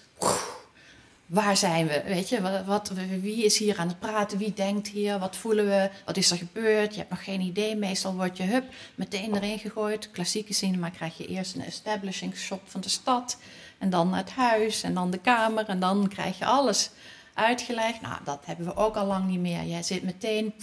waar 1.26 1.56
zijn 1.56 1.86
we? 1.86 2.02
Weet 2.04 2.28
je, 2.28 2.40
wat, 2.40 2.64
wat, 2.64 2.92
wie 3.20 3.44
is 3.44 3.58
hier 3.58 3.78
aan 3.78 3.88
het 3.88 3.98
praten? 3.98 4.38
Wie 4.38 4.52
denkt 4.52 4.88
hier? 4.88 5.18
Wat 5.18 5.36
voelen 5.36 5.66
we? 5.66 5.90
Wat 6.04 6.16
is 6.16 6.30
er 6.30 6.36
gebeurd? 6.36 6.92
Je 6.92 6.98
hebt 6.98 7.10
nog 7.10 7.24
geen 7.24 7.40
idee. 7.40 7.76
Meestal 7.76 8.14
word 8.14 8.36
je 8.36 8.42
hup, 8.42 8.64
meteen 8.94 9.34
erin 9.34 9.58
gegooid. 9.58 10.10
Klassieke 10.10 10.54
cinema 10.54 10.88
krijg 10.88 11.16
je 11.16 11.26
eerst 11.26 11.54
een 11.54 11.64
establishing 11.64 12.36
shot 12.36 12.60
van 12.64 12.80
de 12.80 12.88
stad. 12.88 13.38
En 13.78 13.90
dan 13.90 14.14
het 14.14 14.30
huis 14.30 14.82
en 14.82 14.94
dan 14.94 15.10
de 15.10 15.18
kamer. 15.18 15.68
En 15.68 15.80
dan 15.80 16.08
krijg 16.08 16.38
je 16.38 16.44
alles 16.44 16.90
uitgelegd. 17.34 18.00
Nou, 18.00 18.16
dat 18.24 18.42
hebben 18.44 18.66
we 18.66 18.76
ook 18.76 18.96
al 18.96 19.06
lang 19.06 19.26
niet 19.26 19.40
meer. 19.40 19.64
Jij 19.64 19.82
zit 19.82 20.02
meteen 20.02 20.54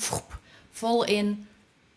vol 0.72 1.03
in 1.03 1.48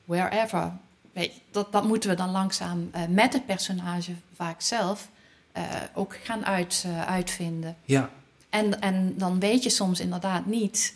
wherever 0.05 0.73
weet, 1.17 1.33
dat, 1.51 1.73
dat 1.73 1.85
moeten 1.85 2.11
we 2.11 2.17
dan 2.17 2.31
langzaam 2.31 2.91
uh, 2.95 3.03
met 3.09 3.33
het 3.33 3.47
personage 3.47 4.13
vaak 4.35 4.61
zelf 4.61 5.09
uh, 5.57 5.65
ook 5.95 6.17
gaan 6.23 6.47
uit, 6.47 6.85
uh, 6.87 7.07
uitvinden. 7.07 7.77
Ja. 7.85 8.11
En, 8.57 8.81
en 8.81 9.15
dan 9.17 9.41
weet 9.41 9.63
je 9.63 9.71
soms 9.71 10.01
inderdaad 10.01 10.47
niet, 10.47 10.95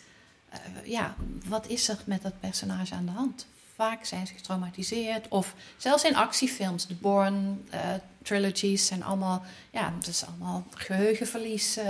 ja, 0.83 1.15
wat 1.45 1.67
is 1.67 1.87
er 1.87 1.97
met 2.05 2.21
dat 2.21 2.39
personage 2.39 2.93
aan 2.93 3.05
de 3.05 3.11
hand? 3.11 3.45
Vaak 3.75 4.05
zijn 4.05 4.27
ze 4.27 4.33
getraumatiseerd. 4.33 5.27
Of 5.27 5.55
zelfs 5.77 6.03
in 6.03 6.15
actiefilms, 6.15 6.87
de 6.87 6.93
Bourne 6.93 7.39
uh, 7.73 7.79
trilogies 8.21 8.85
zijn 8.85 9.03
allemaal, 9.03 9.43
ja, 9.71 9.93
het 9.97 10.07
is 10.07 10.25
allemaal 10.25 10.63
geheugenverlies. 10.73 11.77
Uh. 11.77 11.83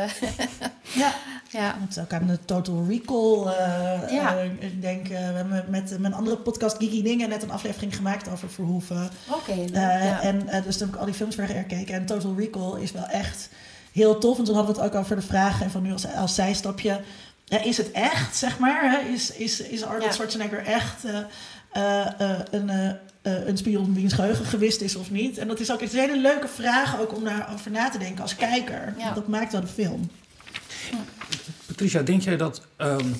ja, 0.94 1.13
ja. 1.60 1.75
Het 1.80 2.00
ook 2.00 2.13
aan 2.13 2.28
de 2.28 2.46
Total 2.46 2.86
Recall 2.88 3.46
uh, 3.46 4.12
ja. 4.12 4.32
ik 4.60 4.82
denk, 4.82 5.08
we 5.08 5.13
hebben 5.13 5.66
met 5.70 6.00
mijn 6.00 6.13
andere 6.13 6.38
podcast 6.38 6.78
Geeky 6.78 7.04
Dingen 7.04 7.30
net 7.30 7.44
een 7.44 7.51
aflevering 7.51 7.96
gemaakt 7.96 8.30
over 8.30 8.50
Verhoeven. 8.50 9.10
Oké. 9.28 9.51
Okay, 9.51 9.68
ja. 9.72 10.22
En 10.22 10.63
dus 10.63 10.78
toen 10.78 10.86
heb 10.86 10.96
ik 10.96 11.01
al 11.01 11.06
die 11.06 11.16
films 11.16 11.36
weer 11.36 11.48
gekeken. 11.48 11.96
En 11.96 12.06
Total 12.06 12.36
Recall 12.38 12.82
is 12.82 12.92
wel 12.92 13.08
echt 13.08 13.50
heel 13.91 14.17
tof. 14.17 14.38
En 14.38 14.43
toen 14.43 14.55
hadden 14.55 14.75
we 14.75 14.81
het 14.81 14.91
ook 14.91 15.00
over 15.00 15.15
de 15.15 15.21
vraag, 15.21 15.62
en 15.62 15.71
van 15.71 15.81
nu 15.81 15.91
als, 15.91 16.05
als 16.15 16.36
zijstapje... 16.36 17.01
Ja, 17.45 17.63
is 17.63 17.77
het 17.77 17.91
echt, 17.91 18.38
zeg 18.38 18.60
maar? 18.60 19.10
Is, 19.13 19.31
is, 19.31 19.62
is 19.62 19.83
Arnold 19.83 20.03
ja. 20.03 20.12
Schwarzenegger 20.12 20.65
echt 20.65 21.05
uh, 21.05 21.17
uh, 21.77 22.39
een, 22.51 22.69
uh, 22.69 23.48
een 23.48 23.57
spion 23.57 23.93
wiens 23.93 24.13
geheugen 24.13 24.45
gewist 24.45 24.81
is 24.81 24.95
of 24.95 25.12
niet? 25.12 25.38
En 25.38 25.48
dat 25.48 25.60
is 25.60 25.71
ook 25.71 25.81
een 25.81 25.89
hele 25.91 26.17
leuke 26.17 26.48
vraag 26.48 27.00
ook 27.00 27.15
om 27.15 27.24
daarover 27.24 27.71
na 27.71 27.89
te 27.89 27.98
denken 27.98 28.21
als 28.21 28.36
kijker. 28.36 28.93
Ja. 28.98 29.13
Dat 29.13 29.27
maakt 29.27 29.51
wel 29.51 29.62
de 29.62 29.67
film. 29.67 30.10
Patricia, 31.65 32.01
denk 32.01 32.21
jij 32.21 32.38
dat... 32.38 32.62
Um, 32.77 33.17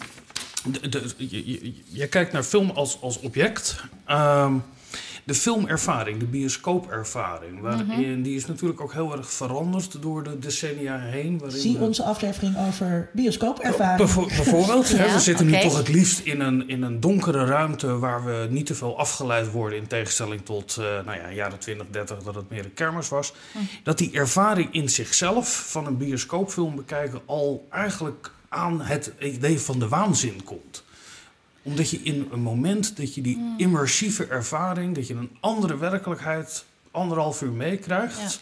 de, 0.64 0.90
de, 0.90 1.14
je, 1.18 1.74
je, 1.88 2.08
kijkt 2.08 2.32
naar 2.32 2.44
film 2.44 2.70
als, 2.70 3.02
als 3.02 3.20
object... 3.20 3.76
Um, 4.10 4.64
de 5.24 5.34
filmervaring, 5.34 6.20
de 6.20 6.26
bioscoopervaring, 6.26 7.60
waarin, 7.60 7.86
mm 7.86 8.14
-hmm. 8.14 8.22
die 8.22 8.36
is 8.36 8.46
natuurlijk 8.46 8.82
ook 8.82 8.94
heel 8.94 9.18
erg 9.18 9.32
veranderd 9.32 10.02
door 10.02 10.24
de 10.24 10.40
decennia 10.40 11.00
heen. 11.00 11.40
Waarin 11.40 11.60
Zie 11.60 11.78
we... 11.78 11.84
onze 11.84 12.04
aflevering 12.04 12.58
over 12.68 13.10
bioscoopervaring. 13.14 13.98
Bijvo 13.98 14.26
bijvoorbeeld, 14.26 14.88
ja, 14.90 14.98
hè, 14.98 15.14
we 15.14 15.20
zitten 15.20 15.48
okay. 15.48 15.62
nu 15.62 15.70
toch 15.70 15.78
het 15.78 15.88
liefst 15.88 16.20
in 16.20 16.40
een, 16.40 16.68
in 16.68 16.82
een 16.82 17.00
donkere 17.00 17.46
ruimte 17.46 17.98
waar 17.98 18.26
we 18.26 18.48
niet 18.50 18.66
te 18.66 18.76
veel 18.76 18.98
afgeleid 18.98 19.52
worden 19.52 19.80
in 19.80 19.88
tegenstelling 19.88 20.46
tot 20.46 20.78
uh, 20.80 20.86
nou 20.86 21.18
ja, 21.18 21.32
jaren 21.32 21.60
20, 21.60 21.88
30 21.92 22.24
dat 22.24 22.36
het 22.36 22.50
meer 22.50 22.66
een 22.66 22.74
kermis 22.74 23.10
was. 23.10 23.34
Mm. 23.54 23.68
Dat 23.84 23.98
die 23.98 24.12
ervaring 24.12 24.74
in 24.74 24.90
zichzelf 24.90 25.70
van 25.70 25.86
een 25.86 25.98
bioscoopfilm 25.98 26.76
bekijken 26.76 27.22
al 27.26 27.68
eigenlijk 27.70 28.32
aan 28.50 28.82
het 28.82 29.12
idee 29.20 29.60
van 29.60 29.80
de 29.80 29.88
waanzin 29.88 30.44
komt 30.44 30.84
omdat 31.62 31.90
je 31.90 32.00
in 32.04 32.28
een 32.32 32.42
moment 32.42 32.98
dat 32.98 33.16
je 33.16 33.22
die 33.22 33.38
mm. 33.38 33.54
immersieve 33.58 34.26
ervaring, 34.26 34.96
dat 34.96 35.08
je 35.08 35.14
een 35.14 35.38
andere 35.40 35.78
werkelijkheid 35.78 36.66
anderhalf 36.92 37.42
uur 37.42 37.52
meekrijgt. 37.52 38.42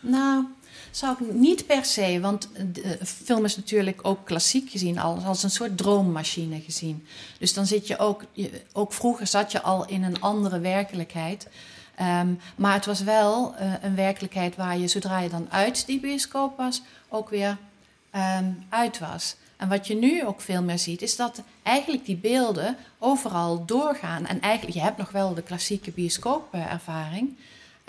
Ja. 0.00 0.08
Nou, 0.08 0.44
Zou 0.90 1.16
ik 1.18 1.34
niet 1.34 1.66
per 1.66 1.84
se, 1.84 2.18
want 2.20 2.48
de 2.72 2.98
film 3.04 3.44
is 3.44 3.56
natuurlijk 3.56 3.98
ook 4.02 4.24
klassiek 4.24 4.70
gezien, 4.70 4.98
als, 4.98 5.24
als 5.24 5.42
een 5.42 5.50
soort 5.50 5.76
droommachine 5.76 6.60
gezien. 6.60 7.06
Dus 7.38 7.54
dan 7.54 7.66
zit 7.66 7.86
je 7.86 7.98
ook, 7.98 8.24
je, 8.32 8.50
ook 8.72 8.92
vroeger 8.92 9.26
zat 9.26 9.52
je 9.52 9.62
al 9.62 9.86
in 9.86 10.02
een 10.02 10.20
andere 10.20 10.58
werkelijkheid. 10.58 11.48
Ehm, 11.94 12.28
maar 12.56 12.74
het 12.74 12.86
was 12.86 13.02
wel 13.02 13.54
uh, 13.54 13.72
een 13.80 13.94
werkelijkheid 13.94 14.56
waar 14.56 14.78
je, 14.78 14.88
zodra 14.88 15.18
je 15.18 15.28
dan 15.28 15.46
uit 15.50 15.86
die 15.86 16.00
bioscoop 16.00 16.56
was, 16.56 16.82
ook 17.08 17.28
weer 17.28 17.58
um, 18.14 18.58
uit 18.68 18.98
was. 18.98 19.36
En 19.58 19.68
wat 19.68 19.86
je 19.86 19.94
nu 19.94 20.26
ook 20.26 20.40
veel 20.40 20.62
meer 20.62 20.78
ziet, 20.78 21.02
is 21.02 21.16
dat 21.16 21.42
eigenlijk 21.62 22.04
die 22.04 22.16
beelden 22.16 22.76
overal 22.98 23.64
doorgaan. 23.64 24.26
En 24.26 24.40
eigenlijk, 24.40 24.76
je 24.76 24.82
hebt 24.82 24.98
nog 24.98 25.10
wel 25.10 25.34
de 25.34 25.42
klassieke 25.42 25.90
bioscoopervaring. 25.90 27.36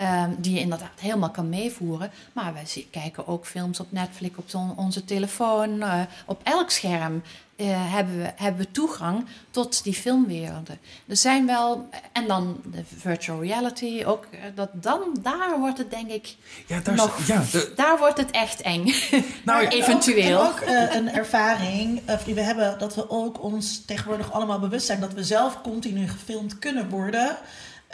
Um, 0.02 0.36
die 0.38 0.54
je 0.54 0.60
inderdaad 0.60 1.00
helemaal 1.00 1.30
kan 1.30 1.48
meevoeren. 1.48 2.10
Maar 2.32 2.52
wij 2.52 2.86
kijken 2.90 3.26
ook 3.26 3.46
films 3.46 3.80
op 3.80 3.92
Netflix, 3.92 4.36
op 4.36 4.54
on 4.54 4.76
onze 4.76 5.04
telefoon. 5.04 5.76
Uh, 5.76 6.00
op 6.26 6.40
elk 6.42 6.70
scherm 6.70 7.22
uh, 7.56 7.66
hebben, 7.94 8.16
we, 8.16 8.32
hebben 8.36 8.64
we 8.64 8.70
toegang 8.70 9.26
tot 9.50 9.84
die 9.84 9.94
filmwerelden. 9.94 10.78
Er 11.06 11.16
zijn 11.16 11.46
wel, 11.46 11.88
en 12.12 12.26
dan 12.26 12.60
de 12.72 12.82
virtual 12.96 13.42
reality, 13.42 14.02
ook 14.06 14.26
uh, 14.32 14.38
dat 14.54 14.68
dan, 14.72 15.00
daar 15.22 15.58
wordt 15.58 15.78
het 15.78 15.90
denk 15.90 16.10
ik 16.10 16.36
ja, 16.66 16.80
daar, 16.80 16.94
nog, 16.94 17.26
ja, 17.26 17.42
de, 17.52 17.72
daar 17.76 17.98
wordt 17.98 18.18
het 18.18 18.30
echt 18.30 18.60
eng. 18.60 18.84
Nou, 19.44 19.66
Eventueel. 19.80 20.40
Ook, 20.40 20.46
ook 20.46 20.62
een 20.90 21.10
ervaring, 21.10 22.02
we 22.24 22.40
hebben 22.40 22.78
dat 22.78 22.94
we 22.94 23.10
ook 23.10 23.42
ons 23.42 23.84
tegenwoordig 23.84 24.32
allemaal 24.32 24.58
bewust 24.58 24.86
zijn 24.86 25.00
dat 25.00 25.12
we 25.12 25.24
zelf 25.24 25.60
continu 25.62 26.08
gefilmd 26.08 26.58
kunnen 26.58 26.88
worden. 26.88 27.38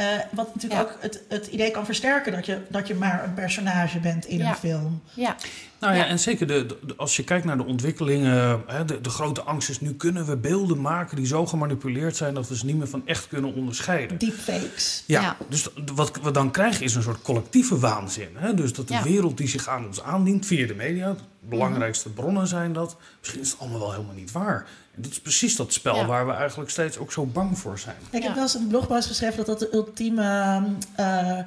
Uh, 0.00 0.06
wat 0.32 0.54
natuurlijk 0.54 0.82
ook 0.82 0.96
het, 1.00 1.22
het 1.28 1.46
idee 1.46 1.70
kan 1.70 1.84
versterken 1.84 2.32
dat 2.32 2.46
je, 2.46 2.58
dat 2.68 2.86
je 2.86 2.94
maar 2.94 3.24
een 3.24 3.34
personage 3.34 3.98
bent 3.98 4.26
in 4.26 4.38
ja. 4.38 4.48
een 4.48 4.54
film. 4.54 5.02
Ja. 5.14 5.36
Nou 5.78 5.94
ja, 5.96 6.06
en 6.06 6.18
zeker 6.18 6.46
de, 6.46 6.66
de, 6.66 6.94
als 6.96 7.16
je 7.16 7.24
kijkt 7.24 7.44
naar 7.44 7.56
de 7.56 7.64
ontwikkelingen, 7.64 8.62
hè, 8.66 8.84
de, 8.84 9.00
de, 9.00 9.10
grote 9.10 9.42
angst 9.42 9.68
is 9.68 9.80
nu 9.80 9.94
kunnen 9.94 10.26
we 10.26 10.36
beelden 10.36 10.80
maken 10.80 11.16
die 11.16 11.26
zo 11.26 11.46
gemanipuleerd 11.46 12.16
zijn 12.16 12.34
dat 12.34 12.48
we 12.48 12.56
ze 12.56 12.66
niet 12.66 12.76
meer 12.76 12.88
van 12.88 13.06
echt 13.06 13.28
kunnen 13.28 13.54
onderscheiden. 13.54 14.18
Deepfakes. 14.18 15.02
Ja, 15.06 15.20
ja. 15.20 15.36
dus 15.48 15.68
wat 15.94 16.20
we 16.22 16.30
dan 16.30 16.50
krijgen 16.50 16.84
is 16.84 16.94
een 16.94 17.02
soort 17.02 17.22
collectieve 17.22 17.78
waanzin. 17.78 18.28
Hè? 18.34 18.54
Dus 18.54 18.72
dat 18.72 18.88
de 18.88 18.94
ja. 18.94 19.02
wereld 19.02 19.36
die 19.36 19.48
zich 19.48 19.68
aan 19.68 19.86
ons 19.86 20.02
aandient 20.02 20.46
via 20.46 20.66
de 20.66 20.74
media, 20.74 21.12
de 21.12 21.18
belangrijkste 21.48 22.08
bronnen 22.08 22.46
zijn 22.46 22.72
dat, 22.72 22.96
misschien 23.18 23.40
is 23.40 23.50
het 23.50 23.60
allemaal 23.60 23.78
wel 23.78 23.92
helemaal 23.92 24.14
niet 24.14 24.32
waar. 24.32 24.66
Dit 24.96 25.10
is 25.10 25.20
precies 25.20 25.56
dat 25.56 25.72
spel 25.72 25.96
ja. 25.96 26.06
waar 26.06 26.26
we 26.26 26.32
eigenlijk 26.32 26.70
steeds 26.70 26.98
ook 26.98 27.12
zo 27.12 27.24
bang 27.24 27.58
voor 27.58 27.78
zijn. 27.78 27.96
Ik 28.10 28.22
heb 28.22 28.34
wel 28.34 28.42
eens 28.42 28.54
een 28.54 28.66
blogpost 28.66 29.06
geschreven 29.06 29.36
dat 29.36 29.46
dat 29.46 29.58
de 29.58 29.74
ultieme 29.74 30.62
uh, 31.00 31.38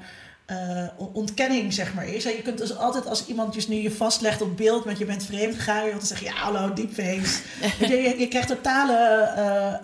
uh, 0.52 0.88
ontkenning 1.14 1.74
zeg 1.74 1.94
maar 1.94 2.08
is. 2.08 2.26
En 2.26 2.32
je 2.32 2.42
kunt 2.42 2.58
dus 2.58 2.78
altijd 2.78 3.06
als 3.08 3.26
iemand 3.26 3.54
dus 3.54 3.68
nu 3.68 3.76
je 3.76 3.92
vastlegt 3.92 4.42
op 4.42 4.58
beeld 4.58 4.86
met 4.86 4.98
je 4.98 5.06
bent 5.06 5.26
vreemd 5.26 5.56
gegaan, 5.56 5.86
je 5.86 5.92
altijd 5.92 6.08
zeggen 6.08 6.28
ja 6.28 6.34
hallo 6.34 6.74
deepface. 6.74 7.42
je, 7.80 7.88
je, 7.88 8.20
je, 8.20 8.28
krijgt 8.28 8.48
totale 8.48 9.32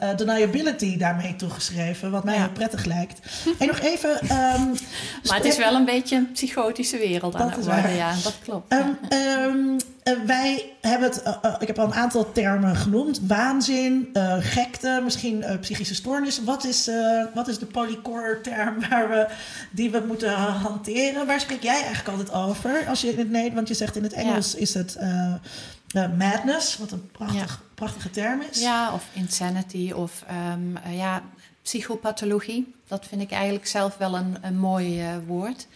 uh, 0.01 0.17
deniability 0.17 0.97
daarmee 0.97 1.35
toegeschreven, 1.35 2.11
wat 2.11 2.23
mij 2.23 2.37
heel 2.37 2.49
prettig 2.49 2.85
lijkt. 2.85 3.19
En 3.59 3.67
nog 3.67 3.79
even. 3.79 4.09
Um, 4.09 4.75
maar 5.23 5.37
het 5.37 5.45
is 5.45 5.57
wel 5.57 5.75
een 5.75 5.85
beetje 5.85 6.15
een 6.15 6.31
psychotische 6.31 6.97
wereld 6.97 7.35
aan 7.35 7.51
het 7.51 7.65
worden, 7.65 7.95
ja, 7.95 8.13
dat 8.23 8.35
klopt. 8.43 8.73
Um, 8.73 8.97
um, 9.09 9.71
uh, 9.71 9.81
wij 10.25 10.73
hebben 10.81 11.09
het, 11.09 11.23
uh, 11.27 11.35
uh, 11.45 11.55
ik 11.59 11.67
heb 11.67 11.79
al 11.79 11.85
een 11.85 11.93
aantal 11.93 12.31
termen 12.31 12.75
genoemd: 12.75 13.19
waanzin, 13.27 14.09
gekte, 14.39 15.01
misschien 15.03 15.45
psychische 15.61 15.95
stoornis. 15.95 16.43
Wat 16.43 16.63
is, 16.63 16.89
wat 17.33 17.47
is 17.47 17.59
de 17.59 17.65
polycore-term 17.65 18.79
waar 18.89 19.09
we, 19.09 19.27
die 19.71 19.91
we 19.91 20.03
moeten 20.07 20.33
hanteren? 20.33 21.25
Waar 21.25 21.39
spreek 21.39 21.63
jij 21.63 21.83
eigenlijk 21.83 22.07
altijd 22.07 22.31
over? 22.31 22.87
Als 22.87 23.01
je 23.01 23.11
in 23.11 23.17
het 23.17 23.29
Nederlands, 23.29 23.55
want 23.55 23.67
je 23.67 23.73
zegt 23.73 23.95
in 23.95 24.03
het 24.03 24.13
Engels 24.13 24.51
ja. 24.51 24.59
is 24.59 24.73
het 24.73 24.97
madness, 26.17 26.77
wat 26.77 26.91
een 26.91 27.11
prachtig, 27.11 27.59
ja. 27.59 27.65
prachtige 27.75 28.09
term 28.09 28.41
is. 28.51 28.61
Ja, 28.61 28.93
of 28.93 29.03
insanity, 29.13 29.91
of 29.91 30.23
um, 30.53 30.77
ja, 30.95 31.21
psychopathologie. 31.61 32.73
Dat 32.87 33.05
vind 33.05 33.21
ik 33.21 33.31
eigenlijk 33.31 33.67
zelf 33.67 33.97
wel 33.97 34.15
een, 34.15 34.37
een 34.41 34.57
mooi 34.57 35.03
woord. 35.27 35.67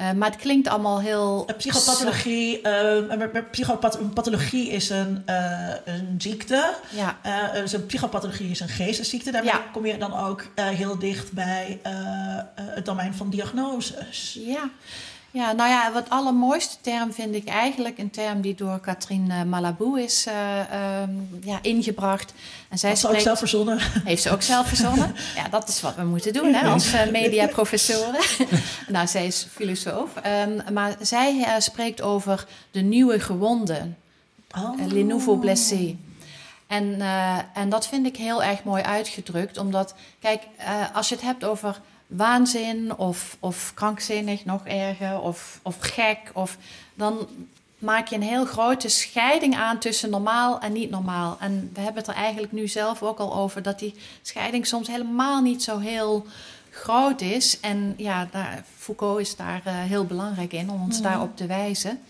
Uh, 0.00 0.12
maar 0.12 0.30
het 0.30 0.40
klinkt 0.40 0.68
allemaal 0.68 1.00
heel. 1.00 1.48
Psychopathologie, 1.56 2.60
uh, 2.62 3.42
psychopathologie 3.50 4.68
is 4.68 4.90
een, 4.90 5.22
uh, 5.26 5.74
een 5.84 6.14
ziekte. 6.18 6.74
Ja. 6.88 7.18
dus 7.54 7.72
een 7.72 7.86
psychopathologie 7.86 8.50
is 8.50 8.60
een 8.60 8.68
geestesziekte. 8.68 9.30
Daarmee 9.30 9.52
ja. 9.52 9.64
kom 9.72 9.86
je 9.86 9.98
dan 9.98 10.16
ook 10.16 10.46
heel 10.54 10.98
dicht 10.98 11.32
bij 11.32 11.80
het 12.56 12.84
domein 12.84 13.14
van 13.14 13.30
diagnoses. 13.30 14.38
Ja. 14.40 14.70
Ja, 15.30 15.52
nou 15.52 15.70
ja, 15.70 15.92
wat 15.92 16.10
allermooiste 16.10 16.76
term 16.80 17.12
vind 17.12 17.34
ik 17.34 17.48
eigenlijk 17.48 17.98
een 17.98 18.10
term 18.10 18.40
die 18.40 18.54
door 18.54 18.80
Katrien 18.80 19.48
Malabou 19.48 20.02
is 20.02 20.26
uh, 20.26 21.02
um, 21.02 21.40
ja, 21.44 21.58
ingebracht. 21.62 22.32
En 22.68 22.78
zij 22.78 22.96
spreekt, 22.96 23.16
ook 23.16 23.22
zelf 23.22 23.38
verzonnen. 23.38 23.78
Heeft 24.04 24.22
ze 24.22 24.30
ook 24.30 24.42
zelf 24.42 24.68
verzonnen. 24.68 25.14
Ja, 25.36 25.48
dat 25.48 25.68
is 25.68 25.80
wat 25.80 25.94
we 25.94 26.04
moeten 26.04 26.32
doen 26.32 26.52
hè, 26.52 26.68
als 26.68 26.94
uh, 26.94 27.10
mediaprofessoren. 27.10 28.20
nou, 28.88 29.06
zij 29.06 29.26
is 29.26 29.46
filosoof. 29.50 30.10
Um, 30.46 30.72
maar 30.72 30.96
zij 31.00 31.34
uh, 31.34 31.54
spreekt 31.58 32.02
over 32.02 32.46
de 32.70 32.80
nieuwe 32.80 33.20
gewonden. 33.20 33.96
Oh. 34.56 34.86
Les 34.86 35.04
nouveaux 35.04 35.40
blessés. 35.40 35.94
En, 36.66 37.00
en 37.54 37.68
dat 37.68 37.88
vind 37.88 38.06
ik 38.06 38.16
heel 38.16 38.42
erg 38.42 38.64
mooi 38.64 38.82
uitgedrukt. 38.82 39.58
Omdat, 39.58 39.94
kijk, 40.20 40.42
als 40.92 41.08
je 41.08 41.14
het 41.14 41.24
hebt 41.24 41.44
over 41.44 41.80
waanzin 42.08 42.96
of, 42.96 43.36
of 43.40 43.72
krankzinnig, 43.74 44.44
nog 44.44 44.66
erger, 44.66 45.20
of, 45.20 45.60
of 45.62 45.76
gek. 45.80 46.18
Of, 46.32 46.56
dan 46.94 47.28
maak 47.78 48.08
je 48.08 48.16
een 48.16 48.22
heel 48.22 48.44
grote 48.44 48.88
scheiding 48.88 49.56
aan 49.56 49.78
tussen 49.78 50.10
normaal 50.10 50.60
en 50.60 50.72
niet 50.72 50.90
normaal. 50.90 51.36
En 51.40 51.70
we 51.74 51.80
hebben 51.80 52.02
het 52.02 52.10
er 52.10 52.16
eigenlijk 52.16 52.52
nu 52.52 52.68
zelf 52.68 53.02
ook 53.02 53.18
al 53.18 53.34
over 53.34 53.62
dat 53.62 53.78
die 53.78 53.94
scheiding 54.22 54.66
soms 54.66 54.88
helemaal 54.88 55.42
niet 55.42 55.62
zo 55.62 55.78
heel 55.78 56.26
groot 56.70 57.20
is. 57.20 57.60
En 57.60 57.94
ja, 57.96 58.28
daar, 58.30 58.64
Foucault 58.76 59.20
is 59.20 59.36
daar 59.36 59.62
uh, 59.66 59.72
heel 59.74 60.04
belangrijk 60.04 60.52
in 60.52 60.70
om 60.70 60.82
ons 60.82 60.96
mm. 60.96 61.02
daarop 61.02 61.36
te 61.36 61.46
wijzen. 61.46 62.00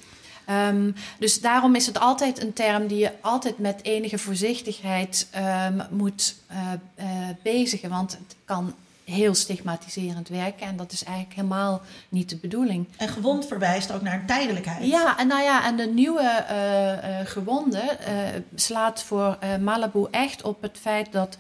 Um, 0.51 0.95
dus 1.19 1.41
daarom 1.41 1.75
is 1.75 1.87
het 1.87 1.99
altijd 1.99 2.43
een 2.43 2.53
term 2.53 2.87
die 2.87 2.99
je 2.99 3.13
altijd 3.21 3.59
met 3.59 3.83
enige 3.83 4.19
voorzichtigheid 4.19 5.29
um, 5.67 5.83
moet 5.91 6.35
uh, 6.51 6.73
uh, 6.99 7.05
bezigen. 7.43 7.91
Want 7.91 8.13
het 8.13 8.37
kan 8.45 8.75
heel 9.11 9.35
stigmatiserend 9.35 10.29
werken. 10.29 10.67
En 10.67 10.77
dat 10.77 10.93
is 10.93 11.05
eigenlijk 11.05 11.37
helemaal 11.37 11.81
niet 12.09 12.29
de 12.29 12.37
bedoeling. 12.37 12.89
En 12.97 13.09
gewond 13.09 13.47
verwijst 13.47 13.93
ook 13.93 14.03
naar 14.03 14.15
een 14.15 14.27
tijdelijkheid. 14.27 14.85
Ja, 14.85 15.19
en 15.19 15.27
nou 15.27 15.43
ja, 15.43 15.65
en 15.65 15.77
de 15.77 15.87
nieuwe 15.87 16.45
uh, 16.51 16.93
uh, 16.93 17.27
gewonde 17.27 17.83
uh, 17.83 18.17
slaat 18.55 19.03
voor 19.03 19.39
Malibu 19.61 20.07
echt 20.11 20.43
op 20.43 20.63
het 20.63 20.79
feit 20.81 21.13
dat 21.13 21.39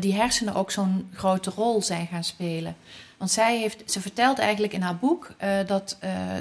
die 0.00 0.14
hersenen 0.14 0.54
ook 0.54 0.70
zo'n 0.70 1.10
grote 1.14 1.50
rol 1.50 1.82
zijn 1.82 2.06
gaan 2.06 2.24
spelen. 2.24 2.76
Want 3.16 3.30
zij 3.30 3.58
heeft, 3.58 3.92
ze 3.92 4.00
vertelt 4.00 4.38
eigenlijk 4.38 4.72
in 4.72 4.82
haar 4.82 4.96
boek 4.96 5.30
dat 5.66 5.96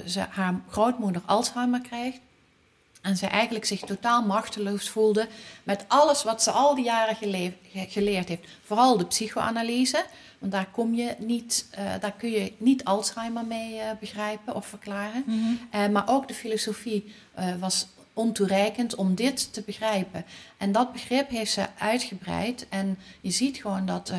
ze 0.05 0.25
haar 0.29 0.61
grootmoeder 0.69 1.21
Alzheimer 1.25 1.81
krijgt. 1.81 2.19
En 3.01 3.17
ze 3.17 3.27
eigenlijk 3.27 3.65
zich 3.65 3.79
totaal 3.79 4.21
machteloos 4.25 4.89
voelde 4.89 5.27
met 5.63 5.85
alles 5.87 6.23
wat 6.23 6.43
ze 6.43 6.51
al 6.51 6.75
die 6.75 6.83
jaren 6.83 7.15
geleerd 7.89 8.27
heeft. 8.27 8.47
Vooral 8.65 8.97
de 8.97 9.05
psychoanalyse. 9.05 10.05
Want 10.39 10.51
daar, 10.51 10.67
kom 10.71 10.93
je 10.93 11.15
niet, 11.17 11.65
uh, 11.79 11.93
daar 11.99 12.13
kun 12.17 12.29
je 12.29 12.53
niet 12.57 12.83
Alzheimer 12.83 13.45
mee 13.45 13.75
uh, 13.75 13.81
begrijpen 13.99 14.55
of 14.55 14.65
verklaren. 14.65 15.23
Mm 15.25 15.39
-hmm. 15.39 15.81
uh, 15.81 15.89
maar 15.89 16.03
ook 16.07 16.27
de 16.27 16.33
filosofie 16.33 17.13
was 17.59 17.87
ontoereikend 18.13 18.95
om 18.95 19.15
dit 19.15 19.53
te 19.53 19.61
begrijpen. 19.61 20.25
En 20.57 20.71
dat 20.71 20.93
begrip 20.93 21.29
heeft 21.29 21.51
ze 21.51 21.65
uitgebreid. 21.77 22.65
En 22.69 22.97
je 23.21 23.31
ziet 23.31 23.57
gewoon 23.57 23.85
dat 23.85 24.13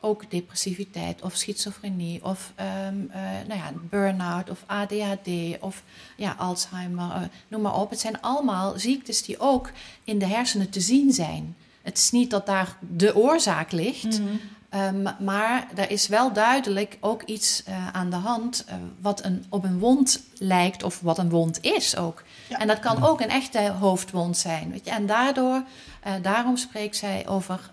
ook 0.00 0.30
depressiviteit 0.30 1.22
of 1.22 1.36
schizofrenie 1.36 2.24
of 2.24 2.52
um, 2.86 3.10
nou 3.46 3.60
ja, 3.60 3.72
burn-out 3.90 4.50
of 4.50 4.64
ADHD 4.66 5.28
of 5.60 5.82
ja, 6.16 6.34
Alzheimer, 6.38 7.30
noem 7.48 7.60
maar 7.60 7.80
op. 7.80 7.90
Het 7.90 8.00
zijn 8.00 8.20
allemaal 8.20 8.78
ziektes 8.78 9.22
die 9.22 9.38
ook 9.38 9.70
in 10.04 10.18
de 10.18 10.26
hersenen 10.26 10.70
te 10.70 10.80
zien 10.80 11.12
zijn. 11.12 11.56
Het 11.82 11.98
is 11.98 12.10
niet 12.10 12.30
dat 12.30 12.46
daar 12.46 12.76
de 12.96 13.16
oorzaak 13.16 13.72
ligt, 13.72 14.18
mm 14.20 14.26
-hmm. 14.26 14.40
Um, 14.74 15.08
maar 15.18 15.66
er 15.74 15.90
is 15.90 16.08
wel 16.08 16.32
duidelijk 16.32 16.96
ook 17.00 17.22
iets 17.22 17.62
uh, 17.68 17.88
aan 17.88 18.10
de 18.10 18.16
hand 18.16 18.64
uh, 18.68 18.74
wat 19.00 19.24
een, 19.24 19.44
op 19.48 19.64
een 19.64 19.78
wond 19.78 20.22
lijkt 20.38 20.82
of 20.82 21.00
wat 21.00 21.18
een 21.18 21.28
wond 21.28 21.58
is 21.60 21.96
ook. 21.96 22.22
Ja. 22.48 22.58
En 22.58 22.66
dat 22.66 22.80
kan 22.80 23.04
ook 23.04 23.20
een 23.20 23.28
echte 23.28 23.70
hoofdwond 23.70 24.36
zijn. 24.36 24.70
Weet 24.70 24.84
je? 24.84 24.90
En 24.90 25.06
daardoor, 25.06 25.62
uh, 26.06 26.12
daarom 26.22 26.56
spreekt 26.56 26.96
zij 26.96 27.28
over 27.28 27.70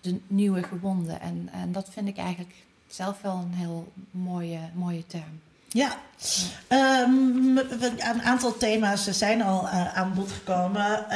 de 0.00 0.20
nieuwe 0.26 0.62
gewonden. 0.62 1.20
En, 1.20 1.48
en 1.52 1.72
dat 1.72 1.88
vind 1.90 2.08
ik 2.08 2.16
eigenlijk 2.16 2.54
zelf 2.88 3.20
wel 3.22 3.34
een 3.34 3.54
heel 3.54 3.92
mooie, 4.10 4.60
mooie 4.74 5.06
term. 5.06 5.40
Ja, 5.72 5.96
ja. 6.68 7.02
Um, 7.02 7.58
een 7.58 8.22
aantal 8.22 8.56
thema's 8.56 9.04
zijn 9.10 9.42
al 9.42 9.64
uh, 9.64 9.96
aan 9.96 10.14
bod 10.14 10.32
gekomen, 10.32 11.06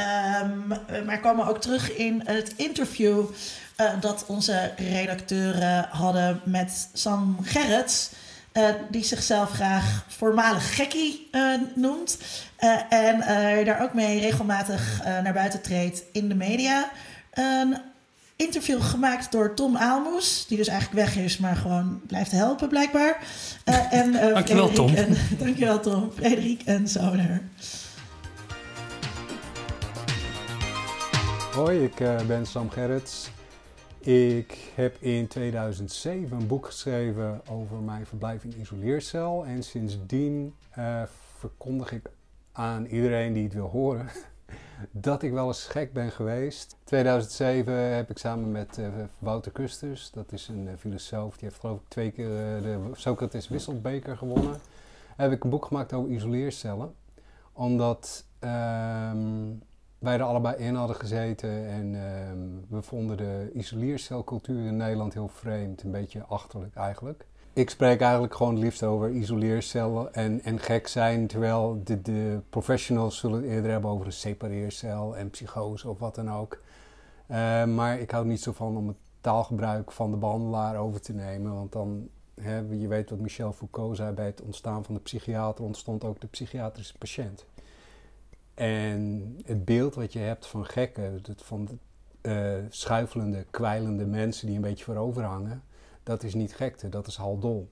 um, 0.43 0.67
maar 1.05 1.19
komen 1.19 1.47
ook 1.47 1.61
terug 1.61 1.95
in 1.95 2.21
het 2.25 2.53
interview 2.55 3.25
uh, 3.81 3.89
dat 3.99 4.23
onze 4.27 4.71
redacteuren 4.77 5.87
hadden 5.89 6.41
met 6.43 6.89
Sam 6.93 7.37
Gerrits. 7.43 8.09
eh, 8.51 8.63
die 8.89 9.03
zichzelf 9.03 9.51
graag 9.51 10.05
voormalig 10.07 10.75
gekkie 10.75 11.27
eh, 11.31 11.41
noemt. 11.75 12.17
Eh, 12.55 12.69
en 12.89 13.21
eh, 13.21 13.65
daar 13.65 13.81
ook 13.81 13.93
mee 13.93 14.19
regelmatig 14.19 15.01
eh, 15.03 15.21
naar 15.21 15.33
buiten 15.33 15.61
treedt 15.61 16.03
in 16.11 16.27
de 16.29 16.35
media. 16.35 16.89
Een 17.33 17.77
interview 18.35 18.81
gemaakt 18.81 19.31
door 19.31 19.53
Tom 19.53 19.77
Aalmoes, 19.77 20.45
die 20.47 20.57
dus 20.57 20.67
eigenlijk 20.67 21.05
weg 21.07 21.23
is, 21.23 21.37
maar 21.37 21.55
gewoon 21.55 22.01
blijft 22.07 22.31
helpen 22.31 22.69
blijkbaar. 22.69 23.17
Eh, 23.63 23.93
en, 23.93 24.15
eh, 24.15 24.33
Dankjewel, 24.33 24.69
Tom. 24.71 24.89
Frederik 24.89 25.29
En, 25.29 25.37
dankjewel 25.45 25.79
Tom. 25.79 26.11
Frederik 26.15 26.61
en 26.65 26.87
Zoner. 26.87 27.41
Hoi, 31.55 31.83
ik 31.83 31.99
eh, 31.99 32.15
ben 32.27 32.45
Sam 32.45 32.69
Gerrits. 32.69 33.29
Ik 34.05 34.71
heb 34.75 34.97
in 34.99 35.27
2007 35.27 36.37
een 36.37 36.47
boek 36.47 36.65
geschreven 36.65 37.41
over 37.49 37.77
mijn 37.77 38.05
verblijf 38.05 38.43
in 38.43 38.59
isoleercel. 38.59 39.45
En 39.45 39.63
sindsdien 39.63 40.55
eh, 40.69 41.03
verkondig 41.37 41.91
ik 41.91 42.09
aan 42.51 42.85
iedereen 42.85 43.33
die 43.33 43.43
het 43.43 43.53
wil 43.53 43.67
horen 43.67 44.07
dat 44.91 45.23
ik 45.23 45.31
wel 45.31 45.47
eens 45.47 45.65
gek 45.65 45.93
ben 45.93 46.11
geweest. 46.11 46.75
2007 46.83 47.73
heb 47.73 48.09
ik 48.09 48.17
samen 48.17 48.51
met 48.51 48.77
eh, 48.77 48.87
Wouter 49.19 49.51
Kusters, 49.51 50.11
dat 50.11 50.31
is 50.31 50.47
een 50.47 50.67
eh, 50.67 50.73
filosoof, 50.77 51.37
die 51.37 51.47
heeft 51.47 51.59
geloof 51.59 51.79
ik 51.79 51.87
twee 51.87 52.11
keer 52.11 52.27
de 52.61 52.89
Socrates 52.93 53.47
Wisselbeker 53.47 54.17
gewonnen. 54.17 54.57
Heb 55.15 55.31
ik 55.31 55.43
een 55.43 55.49
boek 55.49 55.65
gemaakt 55.65 55.93
over 55.93 56.11
isoleercellen. 56.11 56.93
Omdat 57.53 58.25
ehm, 58.39 59.51
wij 60.05 60.13
er 60.13 60.23
allebei 60.23 60.55
in 60.55 60.75
hadden 60.75 60.95
gezeten 60.95 61.67
en 61.67 61.95
ehm, 61.95 62.75
we 62.75 62.81
vonden 62.81 63.17
de 63.17 63.51
isoleercelcultuur 63.53 64.65
in 64.65 64.77
Nederland 64.77 65.13
heel 65.13 65.27
vreemd, 65.27 65.83
een 65.83 65.91
beetje 65.91 66.23
achterlijk 66.23 66.75
eigenlijk. 66.75 67.25
Ik 67.53 67.69
spreek 67.69 68.01
eigenlijk 68.01 68.35
gewoon 68.35 68.53
het 68.53 68.63
liefst 68.63 68.83
over 68.83 69.09
isoleercellen 69.09 70.13
en, 70.13 70.41
en 70.43 70.59
gek 70.59 70.87
zijn, 70.87 71.27
terwijl 71.27 71.81
de, 71.83 72.01
de 72.01 72.39
professionals 72.49 73.17
zullen 73.17 73.41
het 73.41 73.51
eerder 73.51 73.71
hebben 73.71 73.89
over 73.89 74.05
een 74.05 74.11
separeercel 74.11 75.17
en 75.17 75.29
psychose 75.29 75.89
of 75.89 75.99
wat 75.99 76.15
dan 76.15 76.31
ook. 76.31 76.61
Eh, 77.27 77.65
maar 77.65 77.99
ik 77.99 78.11
hou 78.11 78.25
niet 78.25 78.41
zo 78.41 78.51
van 78.51 78.77
om 78.77 78.87
het 78.87 78.97
taalgebruik 79.21 79.91
van 79.91 80.11
de 80.11 80.17
behandelaar 80.17 80.77
over 80.77 81.01
te 81.01 81.13
nemen, 81.13 81.53
want 81.53 81.71
dan, 81.71 82.07
hè, 82.41 82.57
je 82.57 82.87
weet 82.87 83.09
wat 83.09 83.19
Michel 83.19 83.53
Foucault 83.53 83.95
zei, 83.95 84.13
bij 84.13 84.25
het 84.25 84.41
ontstaan 84.41 84.83
van 84.83 84.95
de 84.95 85.01
psychiater 85.01 85.65
ontstond 85.65 86.03
ook 86.03 86.21
de 86.21 86.27
psychiatrische 86.27 86.97
patiënt. 86.97 87.45
En 88.55 89.35
het 89.45 89.65
beeld 89.65 89.95
wat 89.95 90.13
je 90.13 90.19
hebt 90.19 90.47
van 90.47 90.65
gekken, 90.65 91.21
van 91.35 91.79
eh, 92.21 92.53
schuifelende, 92.69 93.45
kwijlende 93.51 94.05
mensen 94.05 94.47
die 94.47 94.55
een 94.55 94.61
beetje 94.61 94.83
voorover 94.83 95.23
hangen, 95.23 95.63
dat 96.03 96.23
is 96.23 96.33
niet 96.33 96.55
gekte, 96.55 96.89
dat 96.89 97.07
is 97.07 97.15
haldol. 97.15 97.69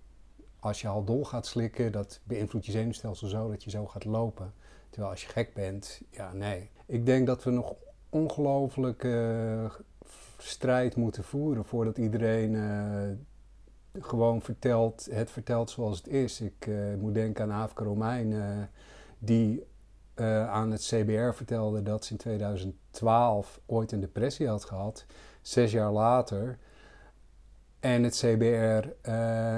Als 0.59 0.81
je 0.81 0.87
haldol 0.87 1.25
gaat 1.25 1.45
slikken, 1.45 1.91
dat 1.91 2.19
beïnvloedt 2.23 2.65
je 2.65 2.71
zenuwstelsel 2.71 3.27
zo 3.27 3.49
dat 3.49 3.63
je 3.63 3.69
zo 3.69 3.87
gaat 3.87 4.05
lopen. 4.05 4.53
Terwijl 4.89 5.11
als 5.11 5.21
je 5.21 5.29
gek 5.29 5.53
bent, 5.53 6.01
ja 6.09 6.33
nee. 6.33 6.69
Ik 6.85 7.05
denk 7.05 7.27
dat 7.27 7.43
we 7.43 7.51
nog 7.51 7.75
ongelooflijk 8.09 9.03
eh, 9.03 9.65
strijd 10.37 10.95
moeten 10.95 11.23
voeren 11.23 11.65
voordat 11.65 11.97
iedereen 11.97 12.55
eh, 12.55 14.01
gewoon 14.03 14.41
vertelt, 14.41 15.07
het 15.11 15.31
vertelt 15.31 15.69
zoals 15.69 15.97
het 15.97 16.07
is. 16.07 16.41
Ik 16.41 16.67
moet 16.99 17.13
denken 17.13 17.43
aan 17.43 17.51
Aafke 17.51 17.83
Romein, 17.83 18.35
die 19.19 19.63
eh, 20.13 20.49
aan 20.49 20.71
het 20.71 20.81
CBR 20.81 21.31
vertelde 21.33 21.83
dat 21.83 22.05
ze 22.05 22.11
in 22.11 22.17
2012 22.17 23.59
ooit 23.65 23.91
een 23.91 23.99
depressie 23.99 24.47
had 24.47 24.65
gehad. 24.65 25.05
Zes 25.41 25.71
jaar 25.71 25.91
later. 25.91 26.57
En 27.79 28.03
het 28.03 28.15
CBR 28.15 28.87
eh, 29.01 29.13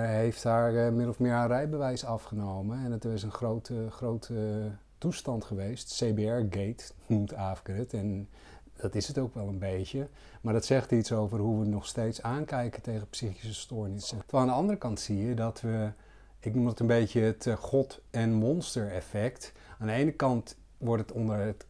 heeft 0.06 0.44
haar 0.44 0.76
eh, 0.76 0.92
min 0.92 1.10
of 1.10 1.20
meer 1.20 1.32
haar 1.32 1.48
rijbewijs 1.48 2.06
afgenomen. 2.06 2.86
En 2.86 2.92
het 2.92 3.06
is 3.06 3.24
een 3.24 3.32
grote, 3.32 3.88
grote 3.90 4.72
toestand 4.98 5.44
geweest. 5.46 6.04
CBR-gate 6.04 6.84
noemt 7.08 7.34
Aafke 7.34 7.72
het. 7.72 7.94
En 7.94 8.30
dat 8.76 8.96
is 8.96 9.08
het 9.08 9.18
ook 9.18 9.34
wel 9.34 9.48
een 9.48 9.60
beetje. 9.60 10.08
Maar 10.42 10.54
dat 10.54 10.66
zegt 10.66 10.92
iets 10.92 11.12
over 11.12 11.40
hoe 11.40 11.60
we 11.60 11.66
nog 11.66 11.86
steeds 11.86 12.22
aankijken 12.22 12.82
tegen 12.82 13.10
psychische 13.10 13.54
stoornissen. 13.54 14.18
Terwijl 14.18 14.44
aan 14.44 14.50
de 14.50 14.60
andere 14.60 14.78
kant 14.78 15.00
zie 15.00 15.28
je 15.28 15.34
dat 15.34 15.62
we, 15.62 15.92
ik 16.40 16.56
noem 16.56 16.68
het 16.68 16.80
een 16.80 16.88
beetje 16.88 17.22
het 17.22 17.50
god- 17.60 18.02
en 18.10 18.34
monster-effect. 18.34 19.54
Aan 19.80 19.88
de 19.88 19.94
ene 19.94 20.12
kant 20.12 20.58
wordt 20.78 21.02
het 21.02 21.12
onder 21.12 21.38
het 21.38 21.66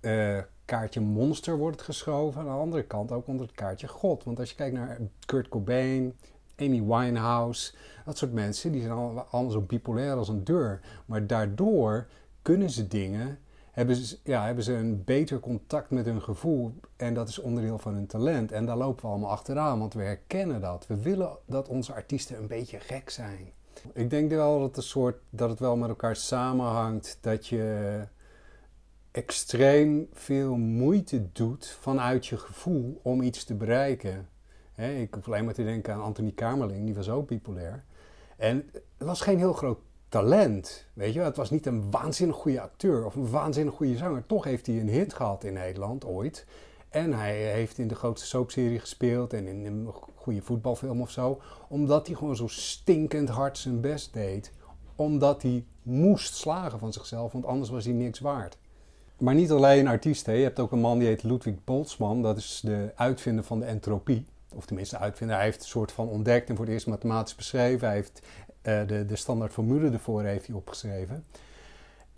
eh, 0.00 0.38
kaartje 0.64 1.00
monster 1.00 1.56
wordt 1.56 1.76
het 1.76 1.84
geschoven. 1.84 2.40
Aan 2.40 2.46
de 2.46 2.52
andere 2.52 2.82
kant 2.82 3.12
ook 3.12 3.26
onder 3.26 3.46
het 3.46 3.54
kaartje 3.54 3.88
god. 3.88 4.24
Want 4.24 4.38
als 4.38 4.50
je 4.50 4.56
kijkt 4.56 4.76
naar 4.76 4.98
Kurt 5.26 5.48
Cobain, 5.48 6.16
Amy 6.56 6.82
Winehouse, 6.82 7.74
dat 8.04 8.18
soort 8.18 8.32
mensen, 8.32 8.72
die 8.72 8.80
zijn 8.80 8.92
allemaal, 8.92 9.50
zo 9.50 9.60
bipolair 9.60 10.14
als 10.14 10.28
een 10.28 10.44
deur. 10.44 10.80
Maar 11.06 11.26
daardoor 11.26 12.06
kunnen 12.42 12.70
ze 12.70 12.88
dingen, 12.88 13.38
hebben 13.70 13.96
ze, 13.96 14.18
ja, 14.24 14.44
hebben 14.44 14.64
ze 14.64 14.72
een 14.72 15.04
beter 15.04 15.40
contact 15.40 15.90
met 15.90 16.04
hun 16.04 16.22
gevoel. 16.22 16.74
En 16.96 17.14
dat 17.14 17.28
is 17.28 17.38
onderdeel 17.38 17.78
van 17.78 17.94
hun 17.94 18.06
talent. 18.06 18.52
En 18.52 18.66
daar 18.66 18.76
lopen 18.76 19.02
we 19.02 19.10
allemaal 19.10 19.30
achteraan, 19.30 19.78
want 19.78 19.94
we 19.94 20.02
herkennen 20.02 20.60
dat. 20.60 20.86
We 20.86 20.96
willen 20.96 21.36
dat 21.46 21.68
onze 21.68 21.92
artiesten 21.92 22.36
een 22.38 22.46
beetje 22.46 22.80
gek 22.80 23.10
zijn. 23.10 23.52
Ik 23.92 24.10
denk 24.10 24.30
wel 24.30 24.60
dat, 24.60 24.76
het 24.76 24.84
soort, 24.84 25.16
dat 25.30 25.50
het 25.50 25.58
wel 25.58 25.76
met 25.76 25.88
elkaar 25.88 26.16
samenhangt 26.16 27.18
dat 27.20 27.46
je 27.46 28.06
extreem 29.10 30.08
veel 30.12 30.56
moeite 30.56 31.32
doet 31.32 31.76
vanuit 31.80 32.26
je 32.26 32.36
gevoel 32.36 33.00
om 33.02 33.22
iets 33.22 33.44
te 33.44 33.54
bereiken. 33.54 34.28
Ik 34.76 35.14
hoef 35.14 35.26
alleen 35.26 35.44
maar 35.44 35.54
te 35.54 35.64
denken 35.64 35.94
aan 35.94 36.02
Anthony 36.02 36.32
Kamerling, 36.32 36.84
die 36.84 36.94
was 36.94 37.10
ook 37.10 37.28
bipolair. 37.28 37.84
En 38.36 38.70
het 38.72 39.06
was 39.06 39.20
geen 39.20 39.38
heel 39.38 39.52
groot 39.52 39.78
talent, 40.08 40.86
weet 40.92 41.12
je. 41.12 41.20
Het 41.20 41.36
was 41.36 41.50
niet 41.50 41.66
een 41.66 41.90
waanzinnig 41.90 42.36
goede 42.36 42.60
acteur 42.60 43.04
of 43.04 43.14
een 43.14 43.30
waanzinnig 43.30 43.74
goede 43.74 43.96
zanger. 43.96 44.26
Toch 44.26 44.44
heeft 44.44 44.66
hij 44.66 44.80
een 44.80 44.88
hit 44.88 45.14
gehad 45.14 45.44
in 45.44 45.52
Nederland 45.52 46.04
ooit. 46.04 46.46
En 46.88 47.12
hij 47.12 47.36
heeft 47.36 47.78
in 47.78 47.88
de 47.88 47.94
grootste 47.94 48.26
soapserie 48.26 48.78
gespeeld 48.78 49.32
en 49.32 49.46
in 49.46 49.66
een 49.66 49.88
goede 50.22 50.42
voetbalfilm 50.42 51.00
of 51.00 51.10
zo. 51.10 51.40
Omdat 51.68 52.06
hij 52.06 52.16
gewoon 52.16 52.36
zo 52.36 52.46
stinkend 52.46 53.28
hard 53.28 53.58
zijn 53.58 53.80
best 53.80 54.12
deed. 54.12 54.52
Omdat 54.96 55.42
hij 55.42 55.64
moest 55.82 56.34
slagen 56.34 56.78
van 56.78 56.92
zichzelf, 56.92 57.32
want 57.32 57.46
anders 57.46 57.70
was 57.70 57.84
hij 57.84 57.94
niks 57.94 58.20
waard. 58.20 58.58
Maar 59.18 59.34
niet 59.34 59.50
alleen 59.50 59.88
artiesten. 59.88 60.34
Je 60.34 60.42
hebt 60.42 60.60
ook 60.60 60.72
een 60.72 60.80
man 60.80 60.98
die 60.98 61.08
heet 61.08 61.22
Ludwig 61.22 61.64
Boltzmann. 61.64 62.22
Dat 62.22 62.36
is 62.36 62.60
de 62.64 62.92
uitvinder 62.94 63.44
van 63.44 63.58
de 63.58 63.64
entropie. 63.64 64.26
Of 64.54 64.66
tenminste, 64.66 64.96
de 64.96 65.02
uitvinder. 65.02 65.36
Hij 65.36 65.44
heeft 65.44 65.62
een 65.62 65.68
soort 65.68 65.92
van 65.92 66.08
ontdekt 66.08 66.48
en 66.48 66.56
voor 66.56 66.64
het 66.64 66.74
eerst 66.74 66.86
mathematisch 66.86 67.34
beschreven. 67.34 67.86
Hij 67.86 67.96
heeft 67.96 68.20
uh, 68.62 68.86
de, 68.86 69.04
de 69.04 69.16
standaard 69.16 69.52
formule 69.52 69.90
ervoor 69.90 70.22
heeft 70.22 70.52
opgeschreven. 70.52 71.24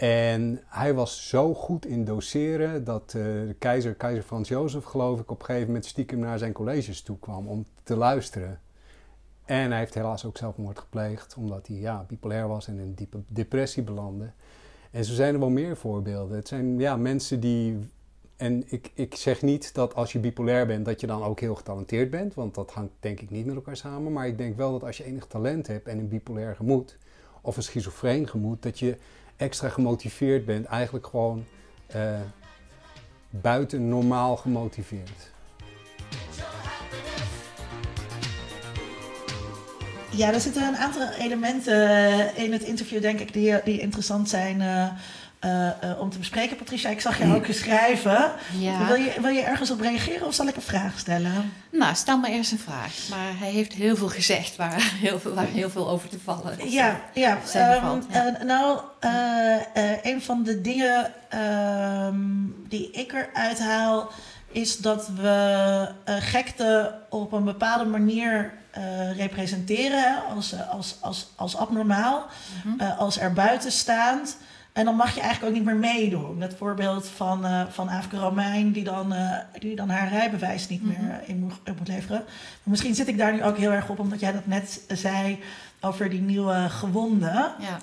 En 0.04 0.60
hij 0.66 0.94
was 0.94 1.28
zo 1.28 1.54
goed 1.54 1.86
in 1.86 2.04
doseren 2.04 2.84
dat 2.84 3.14
uh, 3.16 3.22
de 3.22 3.54
keizer, 3.58 3.94
keizer 3.94 4.22
Frans 4.22 4.48
Jozef, 4.48 4.84
geloof 4.84 5.20
ik, 5.20 5.30
op 5.30 5.38
een 5.38 5.44
gegeven 5.44 5.66
moment 5.66 5.84
stiekem 5.84 6.18
naar 6.18 6.38
zijn 6.38 6.52
colleges 6.52 7.02
toe 7.02 7.18
kwam 7.18 7.48
om 7.48 7.66
te 7.82 7.96
luisteren. 7.96 8.60
En 9.44 9.70
hij 9.70 9.78
heeft 9.78 9.94
helaas 9.94 10.24
ook 10.24 10.36
zelfmoord 10.36 10.78
gepleegd, 10.78 11.34
omdat 11.36 11.66
hij 11.66 11.76
ja, 11.76 12.04
bipolair 12.08 12.48
was 12.48 12.68
en 12.68 12.74
in 12.74 12.80
een 12.80 12.94
diepe 12.94 13.18
depressie 13.26 13.82
belandde. 13.82 14.30
En 14.90 15.04
zo 15.04 15.14
zijn 15.14 15.34
er 15.34 15.40
wel 15.40 15.50
meer 15.50 15.76
voorbeelden. 15.76 16.36
Het 16.36 16.48
zijn 16.48 16.78
ja, 16.78 16.96
mensen 16.96 17.40
die. 17.40 17.78
En 18.36 18.64
ik, 18.66 18.90
ik 18.94 19.14
zeg 19.14 19.42
niet 19.42 19.74
dat 19.74 19.94
als 19.94 20.12
je 20.12 20.18
bipolair 20.18 20.66
bent, 20.66 20.84
dat 20.84 21.00
je 21.00 21.06
dan 21.06 21.22
ook 21.22 21.40
heel 21.40 21.54
getalenteerd 21.54 22.10
bent. 22.10 22.34
Want 22.34 22.54
dat 22.54 22.70
hangt 22.70 22.92
denk 23.00 23.20
ik 23.20 23.30
niet 23.30 23.46
met 23.46 23.54
elkaar 23.54 23.76
samen. 23.76 24.12
Maar 24.12 24.26
ik 24.26 24.38
denk 24.38 24.56
wel 24.56 24.72
dat 24.72 24.84
als 24.84 24.96
je 24.96 25.04
enig 25.04 25.26
talent 25.26 25.66
hebt 25.66 25.88
en 25.88 25.98
een 25.98 26.08
bipolair 26.08 26.56
gemoed, 26.56 26.98
of 27.40 27.56
een 27.56 27.62
schizofreen 27.62 28.28
gemoed, 28.28 28.62
dat 28.62 28.78
je 28.78 28.96
extra 29.36 29.68
gemotiveerd 29.68 30.44
bent. 30.44 30.66
Eigenlijk 30.66 31.06
gewoon 31.06 31.44
uh, 31.96 32.20
buiten 33.30 33.88
normaal 33.88 34.36
gemotiveerd. 34.36 35.32
Ja, 40.10 40.32
er 40.32 40.40
zitten 40.40 40.62
een 40.62 40.76
aantal 40.76 41.08
elementen 41.18 42.36
in 42.36 42.52
het 42.52 42.62
interview, 42.62 43.00
denk 43.02 43.20
ik, 43.20 43.32
die, 43.32 43.62
die 43.64 43.80
interessant 43.80 44.28
zijn 44.28 44.62
uh, 45.44 45.50
uh, 45.50 45.90
uh, 45.90 46.00
om 46.00 46.10
te 46.10 46.18
bespreken. 46.18 46.56
Patricia, 46.56 46.90
ik 46.90 47.00
zag 47.00 47.18
je 47.18 47.34
ook 47.34 47.46
schrijven. 47.50 48.32
Ja. 48.58 48.86
Wil, 48.86 48.96
je, 48.96 49.12
wil 49.20 49.30
je 49.30 49.40
ergens 49.40 49.70
op 49.70 49.80
reageren 49.80 50.26
of 50.26 50.34
zal 50.34 50.46
ik 50.46 50.56
een 50.56 50.62
vraag 50.62 50.98
stellen? 50.98 51.52
Nou, 51.70 51.94
stel 51.94 52.18
maar 52.18 52.30
eerst 52.30 52.52
een 52.52 52.58
vraag. 52.58 52.92
Maar 53.10 53.38
hij 53.38 53.50
heeft 53.50 53.72
heel 53.72 53.96
veel 53.96 54.08
gezegd 54.08 54.56
waar 54.56 54.92
heel 55.06 55.18
veel, 55.18 55.34
waar 55.34 55.46
heel 55.46 55.70
veel 55.70 55.88
over 55.88 56.08
te 56.08 56.18
vallen 56.24 56.60
is. 56.60 56.72
Ja, 56.72 57.00
ja. 57.14 57.38
Um, 57.82 58.02
ja. 58.08 58.38
nou, 58.44 58.80
een 60.02 60.22
van 60.22 60.42
de 60.42 60.60
dingen 60.60 61.12
um, 62.06 62.54
die 62.68 62.90
ik 62.90 63.12
eruit 63.12 63.58
haal 63.58 64.10
is 64.52 64.78
dat 64.78 65.08
we 65.08 65.88
gekte 66.04 66.94
op 67.10 67.32
een 67.32 67.44
bepaalde 67.44 67.84
manier 67.84 68.52
uh, 68.78 69.16
representeren 69.16 70.22
als, 70.34 70.54
als, 70.70 70.96
als, 71.00 71.26
als 71.36 71.56
abnormaal, 71.56 72.18
mm 72.18 72.60
-hmm. 72.62 72.80
uh, 72.80 72.98
als 72.98 73.18
erbuitenstaand. 73.18 74.36
En 74.74 74.84
dan 74.84 74.96
mag 74.96 75.14
je 75.14 75.20
eigenlijk 75.20 75.50
ook 75.50 75.58
niet 75.58 75.66
meer 75.68 75.92
meedoen. 75.92 76.40
Dat 76.40 76.54
voorbeeld 76.54 77.08
van, 77.08 77.46
uh, 77.46 77.62
van 77.68 77.90
Romein, 78.10 78.72
die 78.72 78.84
dan, 78.84 79.14
die 79.58 79.76
dan 79.76 79.88
haar 79.88 80.08
rijbewijs 80.08 80.68
niet 80.68 80.82
meer 80.84 80.98
mm 80.98 81.08
-hmm. 81.08 81.20
in 81.26 81.38
moet, 81.38 81.78
moet, 81.78 81.88
leveren. 81.88 82.22
Maar 82.26 82.62
misschien 82.64 82.94
zit 82.94 83.08
ik 83.08 83.18
daar 83.18 83.32
nu 83.32 83.44
ook 83.44 83.56
heel 83.56 83.70
erg 83.70 83.88
op, 83.88 83.98
omdat 83.98 84.20
jij 84.20 84.32
dat 84.32 84.46
net 84.46 84.84
zei 84.88 85.38
over 85.84 86.10
die 86.10 86.20
nieuwe 86.20 86.66
gewonden. 86.68 87.34
Ja, 87.34 87.56
ja. 87.58 87.78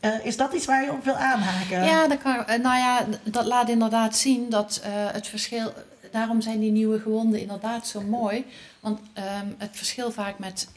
Eh, 0.00 0.26
is 0.26 0.36
dat 0.36 0.52
iets 0.52 0.66
waar 0.66 0.84
je 0.84 0.92
op 0.92 1.04
wil 1.04 1.14
aanhaken? 1.14 1.84
Ja, 1.84 2.08
dat 2.08 2.22
kan, 2.22 2.46
eh, 2.46 2.58
nou 2.60 2.78
ja, 2.78 3.04
dat 3.22 3.46
laat 3.46 3.68
inderdaad 3.68 4.16
zien 4.16 4.50
dat 4.50 4.80
eh, 4.84 4.90
het 4.92 5.26
verschil. 5.26 5.72
Daarom 6.10 6.40
zijn 6.40 6.60
die 6.60 6.70
nieuwe 6.70 7.00
gewonden 7.00 7.40
inderdaad 7.40 7.86
zo 7.86 8.00
mooi. 8.00 8.46
Want 8.80 9.00
ehm, 9.12 9.46
het 9.58 9.70
verschil 9.72 10.10
vaak 10.12 10.38
met 10.38 10.68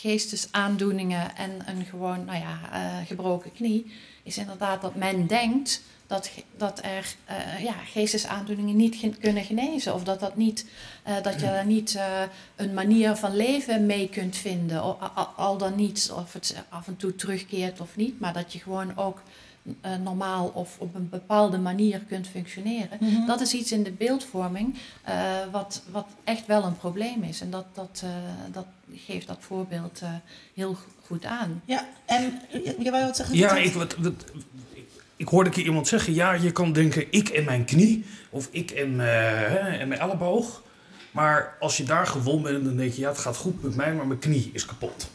geestesaandoeningen 0.00 1.36
en 1.36 1.50
een 1.66 1.84
gewoon, 1.84 2.24
nou 2.24 2.38
ja, 2.38 2.58
eh, 2.72 3.06
gebroken 3.06 3.52
knie, 3.52 3.92
is 4.22 4.38
inderdaad 4.38 4.82
dat 4.82 4.94
men 4.94 5.26
denkt 5.26 5.82
dat, 6.06 6.30
dat 6.56 6.80
er 6.82 7.14
eh, 7.24 7.62
ja, 7.62 7.72
geestesaandoeningen 7.72 8.76
niet 8.76 9.18
kunnen 9.18 9.44
genezen. 9.44 9.94
Of 9.94 10.04
dat, 10.04 10.20
dat, 10.20 10.36
niet, 10.36 10.66
eh, 11.02 11.22
dat 11.22 11.34
je 11.34 11.46
daar 11.46 11.66
niet 11.66 11.98
een 12.56 12.74
manier 12.74 13.16
van 13.16 13.36
leven 13.36 13.86
mee 13.86 14.08
kunt 14.08 14.36
vinden. 14.36 14.80
Al- 14.80 14.98
al 15.36 15.58
dan 15.58 15.74
niet 15.74 16.12
of 16.16 16.32
het 16.32 16.56
af 16.68 16.86
en 16.86 16.96
toe 16.96 17.14
terugkeert 17.14 17.80
of 17.80 17.96
niet. 17.96 18.20
Maar 18.20 18.32
dat 18.32 18.52
je 18.52 18.58
gewoon 18.58 18.96
ook 18.96 19.22
eh, 19.80 19.96
normaal 19.96 20.46
of 20.54 20.76
op 20.78 20.94
een 20.94 21.08
bepaalde 21.08 21.58
manier 21.58 22.00
kunt 22.08 22.28
functioneren. 22.28 22.98
Mhm. 23.00 23.26
Dat 23.26 23.40
is 23.40 23.54
iets 23.54 23.72
in 23.72 23.82
de 23.82 23.92
beeldvorming 23.92 24.74
eh, 25.02 25.14
wat, 25.52 25.82
wat 25.90 26.06
echt 26.24 26.46
wel 26.46 26.64
een 26.64 26.76
probleem 26.76 27.22
is. 27.22 27.40
En 27.40 27.50
dat, 27.50 27.66
dat, 27.74 28.00
eh, 28.04 28.10
dat 28.52 28.66
geeft 28.92 29.26
dat 29.26 29.38
voorbeeld 29.40 30.00
eh, 30.02 30.08
heel 30.54 30.76
goed 31.06 31.24
aan. 31.24 31.62
Ja, 31.64 31.88
en 32.04 32.40
je, 32.52 32.76
je 32.78 32.90
wou 32.90 33.04
wat 33.04 33.16
zeggen? 33.16 33.36
Ja, 33.36 33.56
ik, 33.56 33.72
wat, 33.72 33.96
wat, 33.96 34.24
ik, 34.72 34.84
ik 35.16 35.28
hoorde 35.28 35.50
keer 35.50 35.64
iemand 35.64 35.88
zeggen: 35.88 36.14
ja, 36.14 36.32
je 36.32 36.52
kan 36.52 36.72
denken 36.72 37.06
ik 37.10 37.28
en 37.28 37.44
mijn 37.44 37.64
knie 37.64 38.04
of 38.30 38.48
ik 38.50 38.70
en, 38.70 39.00
eh, 39.00 39.06
hè, 39.48 39.58
en 39.58 39.88
mijn 39.88 40.00
elleboog. 40.00 40.62
Maar 41.10 41.56
als 41.60 41.76
je 41.76 41.84
daar 41.84 42.06
gewond 42.06 42.42
bent, 42.42 42.64
dan 42.64 42.76
denk 42.76 42.92
je: 42.92 43.00
ja, 43.00 43.08
het 43.08 43.18
gaat 43.18 43.36
goed 43.36 43.62
met 43.62 43.76
mij, 43.76 43.94
maar 43.94 44.06
mijn 44.06 44.18
knie 44.18 44.50
is 44.52 44.66
kapot. 44.66 45.10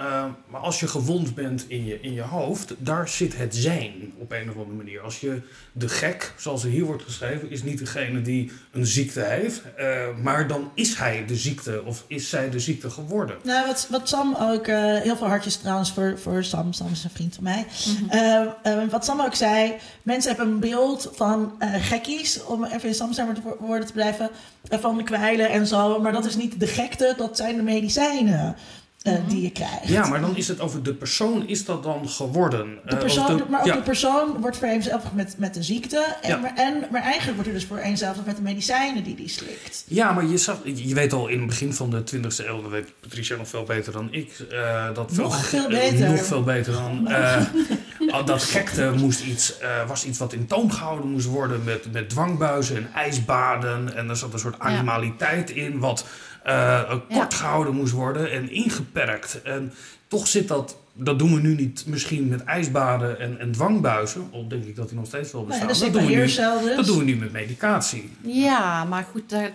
Uh, 0.00 0.24
maar 0.50 0.60
als 0.60 0.80
je 0.80 0.86
gewond 0.88 1.34
bent 1.34 1.64
in 1.68 1.84
je, 1.84 2.00
in 2.00 2.12
je 2.12 2.22
hoofd, 2.22 2.74
daar 2.78 3.08
zit 3.08 3.36
het 3.36 3.54
zijn 3.54 4.12
op 4.18 4.32
een 4.32 4.50
of 4.50 4.56
andere 4.56 4.76
manier. 4.76 5.00
Als 5.00 5.20
je 5.20 5.40
de 5.72 5.88
gek, 5.88 6.34
zoals 6.36 6.64
er 6.64 6.70
hier 6.70 6.84
wordt 6.84 7.02
geschreven, 7.02 7.50
is 7.50 7.62
niet 7.62 7.78
degene 7.78 8.22
die 8.22 8.50
een 8.72 8.86
ziekte 8.86 9.20
heeft, 9.20 9.62
uh, 9.78 10.02
maar 10.22 10.48
dan 10.48 10.70
is 10.74 10.94
hij 10.94 11.24
de 11.26 11.36
ziekte 11.36 11.82
of 11.84 12.04
is 12.06 12.28
zij 12.28 12.50
de 12.50 12.60
ziekte 12.60 12.90
geworden. 12.90 13.36
Nou, 13.42 13.66
wat, 13.66 13.86
wat 13.90 14.08
Sam 14.08 14.36
ook, 14.40 14.66
uh, 14.66 15.00
heel 15.00 15.16
veel 15.16 15.26
hartjes 15.26 15.56
trouwens 15.56 15.92
voor, 15.92 16.18
voor 16.18 16.44
Sam, 16.44 16.72
Sam 16.72 16.90
is 16.92 17.04
een 17.04 17.10
vriend 17.10 17.34
van 17.34 17.44
mij. 17.44 17.66
Mm 17.86 18.08
-hmm. 18.08 18.88
wat 18.90 19.04
Sam 19.04 19.20
ook 19.20 19.34
zei, 19.34 19.74
mensen 20.02 20.34
hebben 20.34 20.54
een 20.54 20.60
beeld 20.60 21.10
van 21.14 21.52
gekkies, 21.60 22.44
om 22.44 22.64
even 22.64 22.88
in 22.88 22.94
Sam's 22.94 23.20
woorden 23.58 23.86
te 23.86 23.92
blijven, 23.92 24.30
van 24.70 24.96
de 24.96 25.02
kwijlen 25.02 25.50
en 25.50 25.66
zo. 25.66 26.00
Maar 26.00 26.12
dat 26.12 26.24
is 26.24 26.36
niet 26.36 26.60
de 26.60 26.66
gekte, 26.66 27.14
dat 27.16 27.36
zijn 27.36 27.56
de 27.56 27.62
medicijnen. 27.62 28.56
Uh, 29.04 29.14
die 29.28 29.42
je 29.42 29.50
krijgt. 29.50 29.88
Ja, 29.88 30.06
maar 30.06 30.20
dan 30.20 30.36
is 30.36 30.48
het 30.48 30.60
over 30.60 30.82
de 30.82 30.94
persoon, 30.94 31.48
is 31.48 31.64
dat 31.64 31.82
dan 31.82 32.08
geworden? 32.08 32.78
De 32.84 32.96
persoon, 32.96 33.36
de, 33.36 33.44
maar 33.48 33.60
ook 33.60 33.66
ja. 33.66 33.74
de 33.74 33.82
persoon 33.82 34.40
wordt 34.40 34.56
vereenzelvigd 34.56 35.14
met, 35.14 35.34
met 35.38 35.54
de 35.54 35.62
ziekte. 35.62 36.16
En, 36.22 36.28
ja. 36.28 36.36
maar, 36.36 36.52
en, 36.54 36.84
maar 36.90 37.02
eigenlijk 37.02 37.34
wordt 37.34 37.48
er 37.48 37.54
dus 37.54 37.64
vereenzelvigd 37.64 38.26
met 38.26 38.36
de 38.36 38.42
medicijnen 38.42 39.04
die 39.04 39.14
die 39.14 39.28
slikt. 39.28 39.84
Ja, 39.86 40.12
maar 40.12 40.26
je, 40.26 40.36
zag, 40.36 40.56
je 40.64 40.94
weet 40.94 41.12
al 41.12 41.28
in 41.28 41.38
het 41.38 41.46
begin 41.46 41.74
van 41.74 41.90
de 41.90 42.00
20e 42.00 42.46
eeuw, 42.46 42.62
dat 42.62 42.70
weet 42.70 42.92
Patricia 43.00 43.36
nog 43.36 43.48
veel 43.48 43.64
beter 43.64 43.92
dan 43.92 44.08
ik. 44.12 44.46
Uh, 44.52 44.94
dat 44.94 45.12
nog 45.12 45.46
veel, 45.46 45.60
veel 45.60 45.68
beter. 45.68 46.10
Nog 46.10 46.24
veel 46.24 46.42
beter 46.42 46.72
dan. 46.72 47.08
Uh, 47.08 48.26
dat 48.26 48.42
gekte 48.42 48.92
moest 48.96 49.24
iets, 49.24 49.54
uh, 49.62 49.88
was 49.88 50.04
iets 50.04 50.18
wat 50.18 50.32
in 50.32 50.46
toom 50.46 50.70
gehouden 50.70 51.10
moest 51.10 51.26
worden 51.26 51.64
met, 51.64 51.92
met 51.92 52.08
dwangbuizen 52.08 52.76
en 52.76 52.90
ijsbaden. 52.94 53.96
En 53.96 54.08
er 54.08 54.16
zat 54.16 54.32
een 54.32 54.38
soort 54.38 54.58
animaliteit 54.58 55.48
ja. 55.48 55.62
in, 55.62 55.78
wat 55.78 56.06
uh, 56.46 56.88
kort 56.88 57.32
ja. 57.32 57.38
gehouden 57.38 57.74
moest 57.74 57.92
worden 57.92 58.30
en 58.30 58.50
ingeperkt. 58.50 59.42
En 59.42 59.72
toch 60.08 60.26
zit 60.26 60.48
dat, 60.48 60.76
dat 60.92 61.18
doen 61.18 61.34
we 61.34 61.40
nu 61.40 61.54
niet 61.54 61.84
misschien 61.86 62.28
met 62.28 62.44
ijsbaden 62.44 63.20
en, 63.20 63.40
en 63.40 63.52
dwangbuizen. 63.52 64.28
Al 64.32 64.48
denk 64.48 64.64
ik 64.64 64.76
dat 64.76 64.88
die 64.88 64.98
nog 64.98 65.06
steeds 65.06 65.32
wel 65.32 65.44
bestaan. 65.44 65.66
Nee, 65.66 65.74
dat, 65.74 65.84
dat, 65.84 65.92
doen 65.92 66.06
we 66.06 66.14
nu, 66.14 66.20
dus. 66.20 66.36
dat 66.76 66.86
doen 66.86 66.98
we 66.98 67.04
nu 67.04 67.16
met 67.16 67.32
medicatie. 67.32 68.16
Ja, 68.20 68.84
maar 68.84 69.06
goed, 69.10 69.30
dat, 69.30 69.50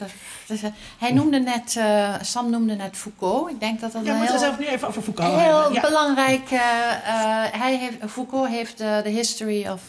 hij 0.97 1.13
noemde 1.13 1.39
net, 1.39 1.75
uh, 1.77 2.15
Sam 2.21 2.49
noemde 2.49 2.75
net 2.75 2.97
Foucault. 2.97 3.49
Ik 3.49 3.59
denk 3.59 3.79
dat 3.79 3.91
dat 3.91 4.05
ja, 4.05 4.13
een 4.13 4.27
heel, 4.27 4.39
zelf 4.39 4.59
nu 4.59 4.67
even 4.67 4.87
over 4.87 5.01
Foucault 5.01 5.39
heel 5.39 5.73
ja. 5.73 5.81
belangrijk... 5.81 6.51
Uh, 6.51 6.59
hij 7.51 7.77
heeft, 7.77 8.11
Foucault 8.11 8.47
heeft 8.47 8.77
The 8.77 9.09
History 9.09 9.67
of 9.67 9.81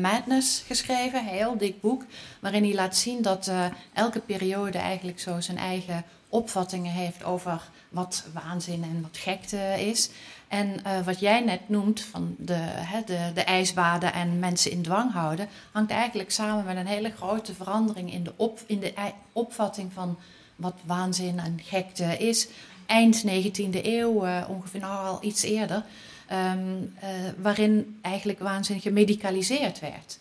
Madness 0.00 0.64
geschreven, 0.66 1.18
een 1.18 1.24
heel 1.24 1.58
dik 1.58 1.80
boek, 1.80 2.04
waarin 2.40 2.64
hij 2.64 2.74
laat 2.74 2.96
zien 2.96 3.22
dat 3.22 3.50
elke 3.92 4.20
periode 4.20 4.78
eigenlijk 4.78 5.20
zo 5.20 5.40
zijn 5.40 5.58
eigen 5.58 6.04
opvattingen 6.32 6.92
heeft 6.92 7.24
over 7.24 7.62
wat 7.88 8.24
waanzin 8.32 8.82
en 8.82 9.02
wat 9.02 9.16
gekte 9.16 9.76
is. 9.78 10.10
En 10.48 10.68
uh, 10.68 11.04
wat 11.04 11.20
jij 11.20 11.40
net 11.40 11.68
noemt 11.68 12.00
van 12.00 12.34
de, 12.38 12.58
hè, 12.62 13.00
de, 13.06 13.30
de 13.34 13.40
ijsbaden 13.40 14.12
en 14.12 14.38
mensen 14.38 14.70
in 14.70 14.82
dwang 14.82 15.12
houden, 15.12 15.48
hangt 15.72 15.90
eigenlijk 15.90 16.30
samen 16.30 16.64
met 16.64 16.76
een 16.76 16.86
hele 16.86 17.12
grote 17.16 17.54
verandering 17.54 18.12
in 18.12 18.24
de, 18.24 18.32
op, 18.36 18.60
in 18.66 18.80
de 18.80 18.92
opvatting 19.32 19.92
van 19.92 20.18
wat 20.56 20.74
waanzin 20.84 21.38
en 21.38 21.60
gekte 21.62 22.16
is. 22.18 22.48
Eind 22.86 23.24
19e 23.26 23.82
eeuw, 23.82 24.26
uh, 24.26 24.44
ongeveer 24.48 24.80
nou 24.80 25.06
al 25.06 25.18
iets 25.20 25.42
eerder, 25.42 25.84
um, 26.32 26.94
uh, 27.02 27.08
waarin 27.38 27.98
eigenlijk 28.02 28.38
waanzin 28.38 28.80
gemedicaliseerd 28.80 29.80
werd. 29.80 30.18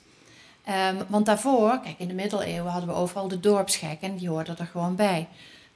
Um, 0.69 1.06
want 1.08 1.26
daarvoor, 1.26 1.80
kijk, 1.80 2.00
in 2.00 2.08
de 2.08 2.13
middeleeuwen 2.13 2.71
hadden 2.71 2.89
we 2.89 2.95
overal 2.95 3.28
de 3.28 3.39
dorpsgek 3.39 4.02
en 4.02 4.15
die 4.15 4.30
hoorden 4.30 4.58
er 4.58 4.65
gewoon 4.65 4.95
bij 4.95 5.28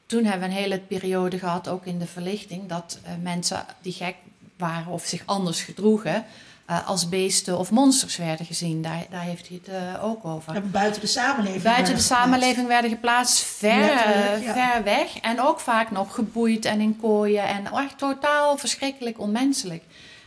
toen 0.06 0.24
hebben 0.26 0.50
we 0.50 0.56
een 0.56 0.62
hele 0.62 0.80
periode 0.80 1.40
gehad, 1.40 1.68
ook 1.68 1.86
in 1.86 2.00
de 2.00 2.08
verlichting, 2.08 2.70
dat 2.70 3.00
uh, 3.04 3.10
mensen 3.22 3.66
die 3.82 3.94
gek 3.94 4.16
waren 4.58 4.92
of 4.92 5.06
zich 5.06 5.22
anders 5.26 5.62
gedroegen, 5.62 6.26
uh, 6.70 6.88
als 6.88 7.10
beesten 7.10 7.58
of 7.58 7.72
monsters 7.72 8.18
werden 8.18 8.46
gezien. 8.46 8.82
Daar, 8.82 9.06
daar 9.10 9.22
heeft 9.22 9.48
hij 9.48 9.60
het 9.64 9.74
uh, 9.74 10.04
ook 10.04 10.26
over. 10.26 10.70
Buiten 10.70 11.02
de 11.02 11.08
samenleving. 11.08 11.64
Buiten 11.64 11.96
de 11.96 12.02
samenleving 12.02 12.68
werden 12.68 12.90
geplaatst, 12.90 13.40
ver, 13.40 13.80
ja. 13.80 14.54
ver 14.54 14.84
weg. 14.84 15.20
En 15.20 15.42
ook 15.42 15.60
vaak 15.60 15.92
nog 15.92 16.16
geboeid 16.16 16.66
en 16.66 16.82
in 16.82 16.98
kooien. 17.02 17.48
En 17.48 17.66
echt 17.66 17.98
totaal 17.98 18.58
verschrikkelijk 18.58 19.20
onmenselijk. 19.20 19.84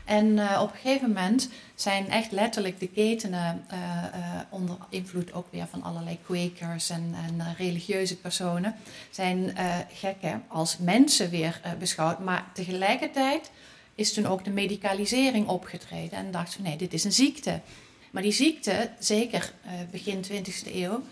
En 0.08 0.26
uh, 0.26 0.58
op 0.62 0.72
een 0.72 0.78
gegeven 0.78 1.08
moment 1.08 1.48
zijn 1.74 2.10
echt 2.10 2.32
letterlijk 2.32 2.80
de 2.80 2.88
ketenen 2.88 3.64
uh, 3.72 3.78
uh, 3.78 4.40
onder 4.48 4.76
invloed 4.88 5.32
ook 5.32 5.46
weer 5.50 5.66
van 5.70 5.82
allerlei 5.82 6.18
kwekers 6.24 6.90
en, 6.90 7.14
en 7.26 7.54
religieuze 7.56 8.16
personen, 8.16 8.74
zijn 9.10 9.56
gekken 9.92 10.44
als 10.48 10.78
mensen 10.78 11.30
weer 11.30 11.60
beschouwd. 11.78 12.18
Maar 12.18 12.44
tegelijkertijd 12.52 13.50
is 13.94 14.12
toen 14.12 14.26
ook 14.26 14.44
de 14.44 14.50
medicalisering 14.50 15.48
opgetreden 15.48 16.18
en 16.18 16.30
dachten 16.30 16.62
we 16.62 16.68
nee, 16.68 16.76
dit 16.76 16.92
is 16.92 17.04
een 17.04 17.12
ziekte. 17.12 17.60
Maar 18.10 18.22
die 18.22 18.32
ziekte, 18.32 18.90
zeker 18.98 19.52
begin 19.90 20.24
20e 20.24 20.74
eeuw, 20.74 21.02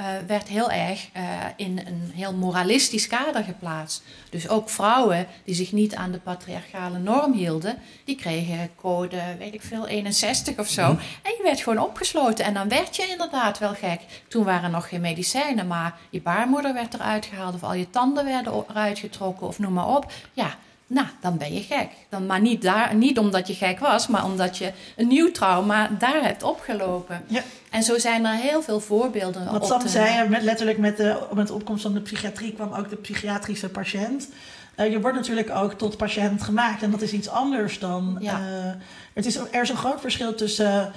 uh, 0.00 0.06
werd 0.26 0.48
heel 0.48 0.70
erg 0.70 1.08
uh, 1.16 1.22
in 1.56 1.78
een 1.78 2.10
heel 2.14 2.32
moralistisch 2.32 3.06
kader 3.06 3.44
geplaatst. 3.44 4.02
Dus 4.30 4.48
ook 4.48 4.70
vrouwen 4.70 5.26
die 5.44 5.54
zich 5.54 5.72
niet 5.72 5.94
aan 5.94 6.12
de 6.12 6.18
patriarchale 6.18 6.98
norm 6.98 7.32
hielden, 7.32 7.78
die 8.04 8.16
kregen 8.16 8.70
code, 8.76 9.20
weet 9.38 9.54
ik 9.54 9.62
veel, 9.62 9.86
61 9.86 10.58
of 10.58 10.68
zo. 10.68 10.92
Mm. 10.92 10.98
En 11.22 11.32
je 11.36 11.42
werd 11.42 11.60
gewoon 11.60 11.84
opgesloten. 11.84 12.44
En 12.44 12.54
dan 12.54 12.68
werd 12.68 12.96
je 12.96 13.06
inderdaad 13.08 13.58
wel 13.58 13.74
gek. 13.74 14.00
Toen 14.28 14.44
waren 14.44 14.64
er 14.64 14.70
nog 14.70 14.88
geen 14.88 15.00
medicijnen, 15.00 15.66
maar 15.66 15.98
je 16.10 16.20
baarmoeder 16.20 16.74
werd 16.74 16.94
eruit 16.94 17.26
gehaald 17.26 17.54
of 17.54 17.62
al 17.62 17.74
je 17.74 17.90
tanden 17.90 18.24
werden 18.24 18.64
eruit 18.68 18.98
getrokken 18.98 19.46
of 19.46 19.58
noem 19.58 19.72
maar 19.72 19.88
op. 19.88 20.12
Ja. 20.32 20.56
Nou, 20.92 21.06
dan 21.20 21.36
ben 21.38 21.54
je 21.54 21.62
gek. 21.62 21.88
Dan, 22.08 22.26
maar 22.26 22.40
niet, 22.40 22.62
daar, 22.62 22.94
niet 22.94 23.18
omdat 23.18 23.46
je 23.46 23.54
gek 23.54 23.78
was, 23.78 24.06
maar 24.06 24.24
omdat 24.24 24.58
je 24.58 24.72
een 24.96 25.06
nieuw 25.06 25.30
trauma 25.30 25.90
daar 25.98 26.22
hebt 26.22 26.42
opgelopen. 26.42 27.22
Ja. 27.26 27.42
En 27.70 27.82
zo 27.82 27.98
zijn 27.98 28.24
er 28.24 28.34
heel 28.34 28.62
veel 28.62 28.80
voorbeelden. 28.80 29.52
Wat 29.52 29.66
Sam 29.66 29.88
zei, 29.88 30.28
met, 30.28 30.42
letterlijk 30.42 30.78
met 30.78 30.96
de, 30.96 31.26
met 31.34 31.46
de 31.46 31.54
opkomst 31.54 31.82
van 31.82 31.94
de 31.94 32.00
psychiatrie 32.00 32.52
kwam 32.52 32.72
ook 32.72 32.90
de 32.90 32.96
psychiatrische 32.96 33.68
patiënt. 33.68 34.28
Uh, 34.76 34.90
je 34.90 35.00
wordt 35.00 35.16
natuurlijk 35.16 35.50
ook 35.50 35.72
tot 35.72 35.96
patiënt 35.96 36.42
gemaakt 36.42 36.82
en 36.82 36.90
dat 36.90 37.02
is 37.02 37.12
iets 37.12 37.28
anders 37.28 37.78
dan. 37.78 38.16
Ja. 38.20 38.40
Uh, 38.40 38.70
het 39.12 39.26
is, 39.26 39.36
er 39.36 39.62
is 39.62 39.68
een 39.68 39.76
groot 39.76 40.00
verschil 40.00 40.34
tussen. 40.34 40.92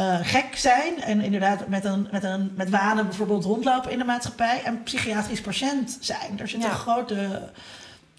Uh, 0.00 0.18
gek 0.22 0.56
zijn 0.56 1.02
en 1.02 1.20
inderdaad 1.20 1.68
met, 1.68 1.84
een, 1.84 2.08
met, 2.10 2.24
een, 2.24 2.52
met 2.56 2.70
wanen 2.70 3.06
bijvoorbeeld 3.06 3.44
rondlopen 3.44 3.90
in 3.90 3.98
de 3.98 4.04
maatschappij 4.04 4.62
en 4.64 4.82
psychiatrisch 4.82 5.40
patiënt 5.40 5.98
zijn. 6.00 6.40
Er 6.40 6.48
zit 6.48 6.62
ja. 6.62 6.68
een 6.68 6.74
grote 6.74 7.50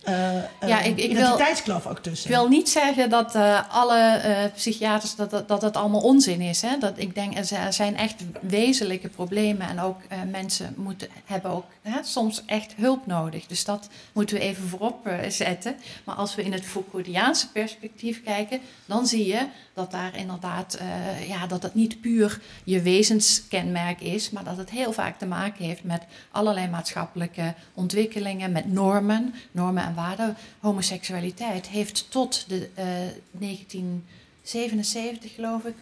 uh, 0.10 0.68
ja, 0.68 0.82
ik, 0.82 0.98
ik 0.98 1.12
identiteitskloof 1.12 1.88
ook 1.88 2.00
tussen. 2.00 2.30
Ik 2.30 2.36
wil 2.36 2.48
niet 2.48 2.70
zeggen 2.70 3.10
dat 3.10 3.36
uh, 3.36 3.60
alle 3.70 4.22
uh, 4.26 4.38
psychiaters 4.56 5.16
dat, 5.16 5.30
dat, 5.30 5.48
dat 5.48 5.62
het 5.62 5.76
allemaal 5.76 6.02
onzin 6.02 6.42
is. 6.42 6.62
Hè? 6.62 6.78
Dat, 6.78 6.94
ik 6.96 7.16
denk 7.16 7.38
er 7.38 7.74
zijn 7.74 7.98
echt 7.98 8.16
wezenlijke 8.42 9.10
problemen 9.10 9.70
en 9.70 9.80
ook 9.80 9.98
mensen 10.32 10.74
moeten, 10.78 11.08
hebben 11.26 11.52
ook 11.52 11.66
soms 12.02 12.46
echt 12.46 12.76
hulp 12.76 13.06
nodig. 13.06 13.46
Dus 13.46 13.66
dat 13.66 13.90
moeten 14.14 14.36
we 14.36 14.42
even 14.42 14.68
voorop 14.68 15.10
zetten. 15.28 15.76
Maar 16.04 16.16
als 16.16 16.36
we 16.36 16.44
in 16.44 16.54
het 16.54 16.66
Foucauldiaanse 16.66 17.52
perspectief 17.52 18.24
kijken, 18.24 18.60
dan 18.86 19.08
zie 19.08 19.28
je 19.28 19.48
dat 19.74 19.92
daar 19.92 20.18
inderdaad, 20.18 20.80
ja, 21.28 21.48
dat 21.48 21.64
het 21.64 21.74
niet 21.74 22.02
puur 22.02 22.42
je 22.64 22.82
wezenskenmerk 22.82 24.02
is, 24.02 24.30
maar 24.30 24.44
dat 24.44 24.58
het 24.58 24.70
heel 24.70 24.94
vaak 24.94 25.20
te 25.20 25.26
maken 25.26 25.66
heeft 25.66 25.84
met 25.84 26.04
allerlei 26.32 26.68
maatschappelijke 26.68 27.54
ontwikkelingen, 27.74 28.52
met 28.52 28.72
normen, 28.72 29.34
normen 29.52 29.84
en 29.84 29.92
en 29.92 29.98
waarden. 29.98 30.38
Homoseksualiteit 30.60 31.68
heeft 31.68 32.12
tot 32.12 32.46
de 32.48 32.70
uh, 32.78 32.84
1977, 33.32 35.36
geloof 35.36 35.66
ik, 35.66 35.76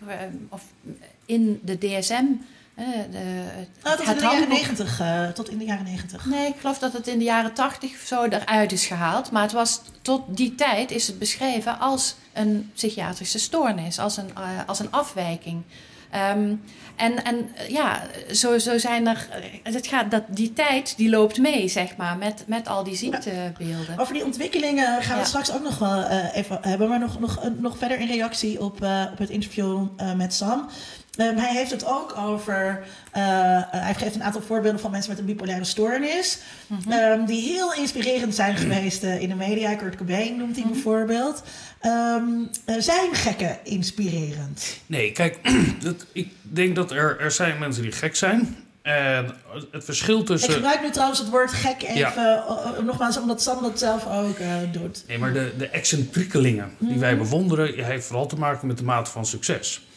of 0.50 0.64
in 1.26 1.60
de 1.64 1.78
DSM. 1.78 2.26
Uh, 2.80 2.86
de, 3.12 3.44
oh, 3.84 3.92
tot, 3.92 4.08
in 4.08 4.16
de 4.16 4.22
jaren 4.22 4.50
90, 4.50 5.02
uh, 5.02 5.28
tot 5.28 5.50
in 5.50 5.58
de 5.58 5.66
jaren 5.66 5.84
90. 5.84 6.26
Nee, 6.26 6.48
ik 6.48 6.56
geloof 6.60 6.80
dat 6.80 6.94
het 6.94 7.08
in 7.08 7.18
de 7.18 7.24
jaren 7.24 7.54
80 7.54 7.92
zo 8.06 8.24
eruit 8.24 8.72
is 8.72 8.86
gehaald. 8.86 9.32
Maar 9.32 9.42
het 9.42 9.52
was, 9.52 9.82
tot 10.02 10.22
die 10.28 10.56
tijd 10.56 10.92
is 10.92 11.08
het 11.08 11.20
beschreven 11.20 11.80
als 11.80 12.16
een 12.34 12.72
psychiatrische 12.74 13.40
stoornis, 13.40 14.00
als 14.00 14.18
een, 14.18 14.30
uh, 14.38 14.48
als 14.66 14.80
een 14.80 14.92
afwijking. 14.92 15.64
Um, 16.36 16.62
en, 16.96 17.24
en 17.24 17.50
ja, 17.68 18.02
zo, 18.32 18.58
zo 18.58 18.78
zijn 18.78 19.08
er. 19.08 19.28
Het 19.64 19.88
gaat, 19.88 20.12
dat, 20.12 20.24
die 20.28 20.54
tijd 20.54 20.98
die 20.98 21.10
loopt 21.10 21.38
mee, 21.38 21.68
zeg 21.68 21.96
maar, 21.96 22.18
met, 22.18 22.44
met 22.48 22.68
al 22.68 22.84
die 22.84 22.96
ziektebeelden. 22.96 23.98
Over 23.98 24.14
die 24.14 24.26
ontwikkelingen 24.26 25.02
gaan 25.02 25.16
we 25.16 25.22
ja. 25.22 25.28
straks 25.28 25.52
ook 25.52 25.64
nog 25.64 25.78
wel 25.78 26.00
uh, 26.00 26.36
even 26.36 26.58
hebben. 26.62 26.90
Maar 26.90 27.00
nog, 27.00 27.20
nog, 27.20 27.50
nog 27.60 27.78
verder 27.78 28.00
in 28.00 28.08
reactie 28.08 28.62
op, 28.62 28.84
uh, 28.84 29.06
op 29.12 29.18
het 29.18 29.30
interview 29.30 29.88
uh, 29.98 30.14
met 30.14 30.34
Sam. 30.34 30.70
Um, 31.20 31.38
hij 31.38 31.54
heeft 31.54 31.72
het 31.72 31.86
ook 31.86 32.18
over. 32.18 32.84
hij 33.72 33.96
geeft 33.98 34.16
een 34.16 34.24
aantal 34.24 34.42
voorbeelden 34.42 34.80
van 34.80 34.92
mensen 34.92 35.10
met 35.10 35.20
een 35.20 35.26
bipolaire 35.26 35.66
stoornis. 35.66 36.40
Mm 36.68 36.80
-hmm. 36.84 36.94
um, 36.94 37.26
die 37.26 37.42
heel 37.42 37.74
inspirerend 37.74 38.36
zijn 38.36 38.56
geweest 38.58 39.04
in 39.04 39.30
de 39.30 39.36
media. 39.36 39.76
Kurt 39.76 39.96
Cobain 39.96 40.38
noemt 40.38 40.56
hij 40.56 40.64
mm 40.66 40.72
-hmm. 40.72 40.72
bijvoorbeeld. 40.72 41.44
Um, 41.82 42.50
zijn 42.80 43.16
gekken 43.16 43.58
inspirerend? 43.64 44.80
Nee, 44.86 45.12
kijk, 45.12 45.40
dat, 45.84 46.06
ik 46.12 46.30
denk 46.42 46.76
dat 46.76 46.92
er, 46.92 47.20
er 47.20 47.32
zijn 47.32 47.60
mensen 47.60 47.84
die 47.84 47.92
gek 47.92 48.16
zijn. 48.16 48.58
En 48.82 49.36
het 49.72 49.86
verschil 49.86 50.24
tussen. 50.24 50.50
Ik 50.50 50.56
gebruik 50.56 50.82
nu 50.82 50.90
trouwens 50.90 51.20
het 51.20 51.30
woord 51.30 51.52
gek 51.52 51.82
even, 51.84 51.98
ja. 51.98 52.46
uh, 52.78 52.86
nogmaals, 52.86 53.18
omdat 53.18 53.42
Sam 53.42 53.62
dat 53.62 53.80
zelf 53.80 54.08
ook 54.08 54.40
uh, 54.40 54.56
doet. 54.72 55.04
Nee, 55.08 55.18
maar 55.18 55.34
de, 55.34 55.52
de 55.58 55.68
excentriekelingen 55.68 56.72
die 56.78 57.00
wij 57.00 57.18
bewonderen, 57.18 57.86
heeft 57.86 58.06
vooral 58.06 58.28
te 58.28 58.36
maken 58.36 58.68
met 58.68 58.78
de 58.78 58.84
mate 58.84 59.12
van 59.12 59.26
succes. 59.26 59.88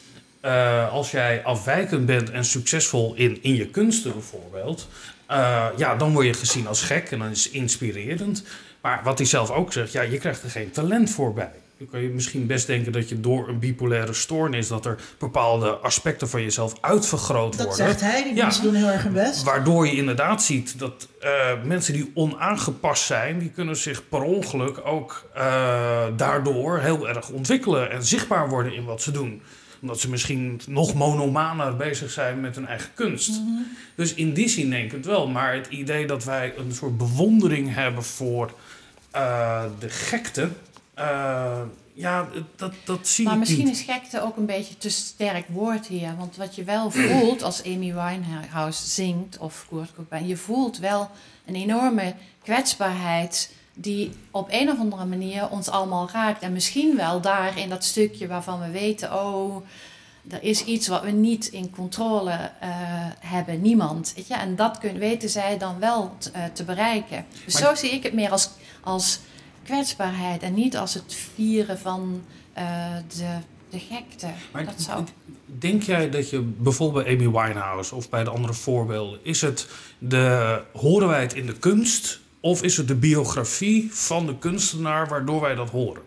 Uh, 0.43 0.93
als 0.93 1.11
jij 1.11 1.45
afwijkend 1.45 2.07
bent 2.07 2.31
en 2.31 2.45
succesvol 2.45 3.15
in, 3.15 3.43
in 3.43 3.55
je 3.55 3.67
kunsten 3.67 4.13
bijvoorbeeld, 4.13 4.89
ja, 5.77 5.97
dan 5.97 6.13
word 6.13 6.27
je 6.27 6.35
gezien 6.35 6.67
als 6.67 6.83
gek 6.83 7.11
en 7.11 7.19
dan 7.19 7.31
is 7.31 7.45
het 7.45 7.53
inspirerend. 7.53 8.45
Maar 8.81 9.01
wat 9.05 9.19
hij 9.19 9.27
zelf 9.27 9.51
ook 9.51 9.73
zegt, 9.73 9.93
ja, 9.93 10.03
je 10.03 10.19
krijgt 10.19 10.43
er 10.43 10.51
geen 10.51 10.71
talent 10.71 11.11
voor 11.11 11.33
bij. 11.33 11.53
Dan 11.79 11.91
kan 11.91 12.01
je 12.01 12.09
misschien 12.09 12.47
best 12.47 12.67
denken 12.67 12.93
dat 12.93 13.09
je 13.09 13.21
door 13.21 13.49
een 13.49 13.59
bipolaire 13.59 14.13
stoornis... 14.13 14.69
dat 14.69 14.87
er 14.87 14.99
bepaalde 15.19 15.71
aspecten 15.71 16.29
van 16.29 16.43
jezelf 16.43 16.75
uitvergroot 16.81 17.57
dat 17.57 17.67
worden. 17.67 17.87
Dat 17.87 17.99
zegt 17.99 18.13
hij, 18.13 18.23
die 18.23 18.35
ja, 18.35 18.45
mensen 18.45 18.63
doen 18.63 18.75
heel 18.75 18.89
erg 18.89 19.03
hun 19.03 19.13
best. 19.13 19.43
Waardoor 19.43 19.87
je 19.87 19.97
inderdaad 19.97 20.43
ziet 20.43 20.79
dat 20.79 21.09
uh, 21.23 21.31
mensen 21.65 21.93
die 21.93 22.11
onaangepast 22.15 23.05
zijn... 23.05 23.39
die 23.39 23.51
kunnen 23.51 23.77
zich 23.77 24.09
per 24.09 24.23
ongeluk 24.23 24.81
ook 24.85 25.31
daardoor 26.17 26.79
heel 26.79 27.09
erg 27.09 27.29
ontwikkelen... 27.29 27.91
en 27.91 28.05
zichtbaar 28.05 28.49
worden 28.49 28.75
in 28.75 28.85
wat 28.85 29.03
ze 29.03 29.11
doen 29.11 29.43
omdat 29.83 30.01
ze 30.01 30.11
misschien 30.11 30.61
nog 30.67 30.95
monomaner 30.95 31.77
bezig 31.77 32.11
zijn 32.11 32.41
met 32.41 32.55
hun 32.55 32.67
eigen 32.67 32.91
kunst. 32.95 33.41
Mm 33.41 33.47
-hmm. 33.47 33.67
Dus 33.95 34.15
in 34.15 34.33
die 34.33 34.49
zin 34.49 34.71
denk 34.71 34.85
ik 34.85 34.93
het 34.93 35.07
wel. 35.07 35.29
Maar 35.29 35.55
het 35.55 35.67
idee 35.67 36.07
dat 36.07 36.25
wij 36.25 36.55
een 36.57 36.73
soort 36.73 36.97
bewondering 36.97 37.75
hebben 37.75 38.05
voor 38.05 38.55
uh, 39.15 39.65
de 39.79 39.89
gekte... 39.89 40.49
Uh, 40.99 41.61
ja, 41.95 42.29
dat, 42.57 42.73
dat 42.85 43.09
zie 43.09 43.25
maar 43.25 43.33
ik 43.35 43.39
misschien 43.39 43.65
niet. 43.65 43.75
is 43.75 43.83
gekte 43.83 44.23
ook 44.23 44.37
een 44.37 44.47
beetje 44.47 44.79
te 44.79 44.91
sterk 44.91 45.49
woord 45.49 45.87
hier. 45.87 46.15
Want 46.19 46.37
wat 46.37 46.55
je 46.55 46.65
wel 46.65 46.91
voelt 47.09 47.43
als 47.43 47.65
Amy 47.65 47.95
Winehouse 47.95 48.89
zingt 48.89 49.39
of 49.39 49.67
Kurt 49.69 49.95
Cobain... 49.95 50.27
je 50.27 50.37
voelt 50.37 50.79
wel 50.79 51.11
een 51.47 51.55
enorme 51.55 52.15
kwetsbaarheid 52.43 53.51
die 53.75 54.13
op 54.31 54.49
een 54.51 54.71
of 54.71 54.79
andere 54.79 55.05
manier 55.05 55.49
ons 55.49 55.69
allemaal 55.69 56.09
raakt. 56.13 56.43
En 56.43 56.53
misschien 56.53 56.97
wel 56.97 57.21
daar 57.21 57.59
in 57.59 57.69
dat 57.69 57.85
stukje 57.85 58.27
waarvan 58.27 58.61
we 58.61 58.71
weten... 58.71 59.15
oh, 59.15 59.67
er 60.29 60.43
is 60.43 60.65
iets 60.65 60.89
wat 60.89 61.03
we 61.03 61.11
niet 61.11 61.47
in 61.47 61.71
controle 61.71 62.31
uh, 62.31 62.69
hebben, 63.19 63.63
niemand. 63.63 64.13
Weet 64.17 64.27
je? 64.27 64.35
En 64.35 64.57
dat 64.57 64.79
kunnen, 64.79 65.01
weten 65.01 65.29
zij 65.29 65.59
dan 65.59 65.79
wel 65.79 66.15
t, 66.19 66.31
uh, 66.37 66.45
te 66.53 66.65
bereiken. 66.65 67.25
Dus 67.45 67.61
maar, 67.61 67.63
zo 67.63 67.75
zie 67.75 67.91
ik 67.91 68.03
het 68.03 68.13
meer 68.13 68.31
als... 68.31 68.51
als 68.81 69.21
kwetsbaarheid 69.65 70.43
en 70.43 70.55
niet 70.55 70.77
als 70.77 70.95
het 70.95 71.15
vieren 71.35 71.79
van 71.79 72.23
uh, 72.59 72.97
de, 73.17 73.37
de 73.71 73.79
gekte. 73.79 74.27
Maar 74.53 74.65
dat 74.65 74.81
zou... 74.81 75.05
Denk 75.47 75.83
jij 75.83 76.11
dat 76.11 76.31
je 76.31 76.41
bijvoorbeeld 76.41 77.05
bij 77.05 77.15
Amy 77.15 77.31
Winehouse 77.31 77.95
of 77.95 78.09
bij 78.09 78.25
de 78.25 78.31
andere 78.31 78.53
voorbeelden, 78.53 79.19
is 79.23 79.41
het 79.41 79.69
de, 79.99 80.61
horen 80.73 81.09
wij 81.09 81.21
het 81.21 81.35
in 81.35 81.47
de 81.47 81.59
kunst 81.59 82.21
of 82.43 82.63
is 82.63 82.77
het 82.77 82.89
de 82.89 82.95
biografie 82.95 83.95
van 83.95 84.27
de 84.27 84.39
kunstenaar 84.39 85.09
waardoor 85.09 85.41
wij 85.41 85.55
dat 85.55 85.71
horen? 85.71 86.03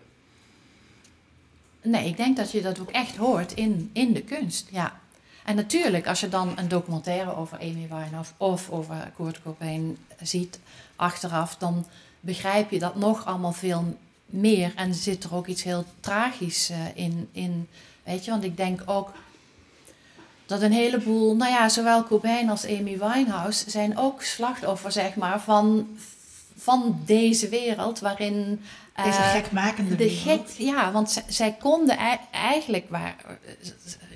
Nee, 1.81 2.07
ik 2.07 2.17
denk 2.17 2.37
dat 2.37 2.51
je 2.51 2.61
dat 2.61 2.79
ook 2.79 2.91
echt 2.91 3.15
hoort 3.15 3.53
in, 3.53 3.89
in 3.93 4.13
de 4.13 4.21
kunst, 4.21 4.67
ja. 4.71 4.99
En 5.45 5.55
natuurlijk, 5.55 6.07
als 6.07 6.19
je 6.19 6.29
dan 6.29 6.53
een 6.55 6.67
documentaire 6.67 7.35
over 7.35 7.57
Amy 7.59 7.87
Winehouse 7.89 8.31
of 8.37 8.69
over 8.69 9.11
Kurt 9.15 9.41
Cobain 9.41 9.97
ziet 10.21 10.59
achteraf, 10.95 11.55
dan 11.55 11.85
begrijp 12.19 12.71
je 12.71 12.79
dat 12.79 12.95
nog 12.95 13.25
allemaal 13.25 13.51
veel 13.51 13.97
meer. 14.25 14.71
En 14.75 14.93
zit 14.93 15.23
er 15.23 15.35
ook 15.35 15.47
iets 15.47 15.63
heel 15.63 15.85
tragisch 15.99 16.69
uh, 16.71 16.77
in, 16.93 17.29
in. 17.31 17.67
Weet 18.03 18.25
je, 18.25 18.31
want 18.31 18.43
ik 18.43 18.57
denk 18.57 18.81
ook 18.85 19.11
dat 20.45 20.61
een 20.61 20.71
heleboel, 20.71 21.35
nou 21.35 21.51
ja, 21.51 21.69
zowel 21.69 22.03
Cobain 22.03 22.49
als 22.49 22.65
Amy 22.65 22.99
Winehouse 22.99 23.69
zijn 23.69 23.97
ook 23.97 24.23
slachtoffer, 24.23 24.91
zeg 24.91 25.15
maar, 25.15 25.41
van, 25.41 25.87
van 26.65 26.99
deze 27.05 27.49
wereld 27.49 27.99
waarin. 27.99 28.61
Uh, 28.99 29.05
deze 29.05 29.21
gekmakende 29.21 29.95
de 29.95 30.09
gek, 30.09 30.47
Ja, 30.57 30.91
want 30.91 31.11
zij, 31.11 31.23
zij 31.27 31.55
konden 31.59 31.97
eigenlijk 32.31 32.85
waar, 32.89 33.15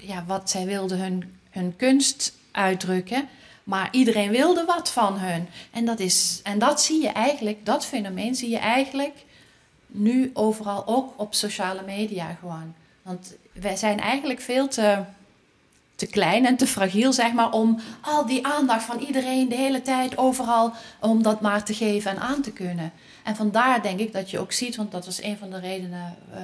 ja, 0.02 0.24
wat 0.28 0.50
zij 0.50 0.66
wilden 0.66 1.00
hun, 1.00 1.40
hun 1.50 1.76
kunst 1.76 2.34
uitdrukken. 2.52 3.28
Maar 3.64 3.88
iedereen 3.92 4.32
wilde 4.32 4.66
wat 4.66 4.92
van 4.92 5.18
hun. 5.18 5.48
En 5.72 5.86
dat, 5.86 6.00
is, 6.00 6.40
en 6.44 6.60
dat 6.60 6.82
zie 6.82 7.02
je 7.02 7.10
eigenlijk, 7.10 7.66
dat 7.66 7.86
fenomeen 7.86 8.36
zie 8.36 8.50
je 8.50 8.58
eigenlijk 8.58 9.16
nu 9.88 10.32
overal 10.34 10.88
ook 10.88 11.14
op 11.16 11.34
sociale 11.34 11.82
media 11.86 12.38
gewoon. 12.40 12.74
Want 13.02 13.36
wij 13.52 13.76
zijn 13.76 14.00
eigenlijk 14.00 14.42
veel 14.42 14.68
te, 14.68 15.04
te 16.00 16.08
klein 16.08 16.46
en 16.46 16.58
te 16.58 16.68
fragiel, 16.68 17.14
zeg 17.14 17.34
maar, 17.34 17.52
om 17.52 17.80
al 18.02 18.26
die 18.26 18.46
aandacht 18.46 18.84
van 18.84 19.00
iedereen 19.00 19.50
de 19.50 19.56
hele 19.56 19.82
tijd 19.82 20.18
overal, 20.18 20.74
om 21.00 21.24
dat 21.24 21.42
maar 21.42 21.64
te 21.64 21.74
geven 21.74 22.12
en 22.12 22.20
aan 22.20 22.42
te 22.42 22.52
kunnen. 22.52 22.92
En 23.24 23.36
vandaar 23.36 23.82
denk 23.82 24.00
ik 24.00 24.14
dat 24.14 24.30
je 24.30 24.40
ook 24.40 24.52
ziet, 24.52 24.76
want 24.76 24.92
dat 24.92 25.06
was 25.06 25.24
een 25.24 25.38
van 25.38 25.50
de 25.50 25.60
redenen 25.60 26.16
uh, 26.34 26.38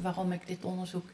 waarom 0.00 0.32
ik 0.32 0.46
dit 0.46 0.64
onderzoek 0.64 1.08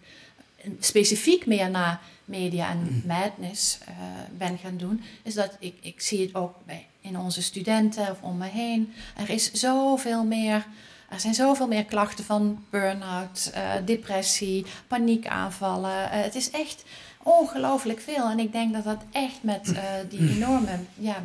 specifiek 0.80 1.46
meer 1.46 1.70
naar 1.70 2.00
media 2.24 2.70
en 2.70 3.02
madness 3.06 3.78
uh, 3.88 3.94
ben 4.38 4.58
gaan 4.58 4.76
doen, 4.76 5.02
is 5.22 5.34
dat 5.34 5.56
ik, 5.58 5.74
ik 5.80 6.00
zie 6.00 6.20
het 6.20 6.34
ook 6.34 6.54
bij, 6.66 6.86
in 7.00 7.18
onze 7.18 7.42
studenten 7.42 8.10
of 8.10 8.20
om 8.20 8.36
me 8.36 8.46
heen. 8.46 8.92
Er 9.16 9.30
is 9.30 9.52
zoveel 9.52 10.24
meer, 10.24 10.66
er 11.08 11.20
zijn 11.20 11.34
zoveel 11.34 11.66
meer 11.66 11.84
klachten 11.84 12.24
van 12.24 12.64
burn-out, 12.70 13.50
uh, 13.54 13.72
depressie, 13.84 14.66
paniekaanvallen. 14.86 16.08
Het 16.08 16.34
is 16.34 16.50
echt 16.50 16.84
ongelooflijk 17.26 18.00
veel. 18.00 18.28
En 18.28 18.38
ik 18.38 18.52
denk 18.52 18.72
dat 18.72 18.84
dat 18.84 19.02
echt 19.10 19.42
met 19.42 19.74
die 20.08 20.30
enorme 20.36 20.78
ja, 20.94 21.22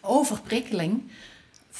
overprikkeling 0.00 1.02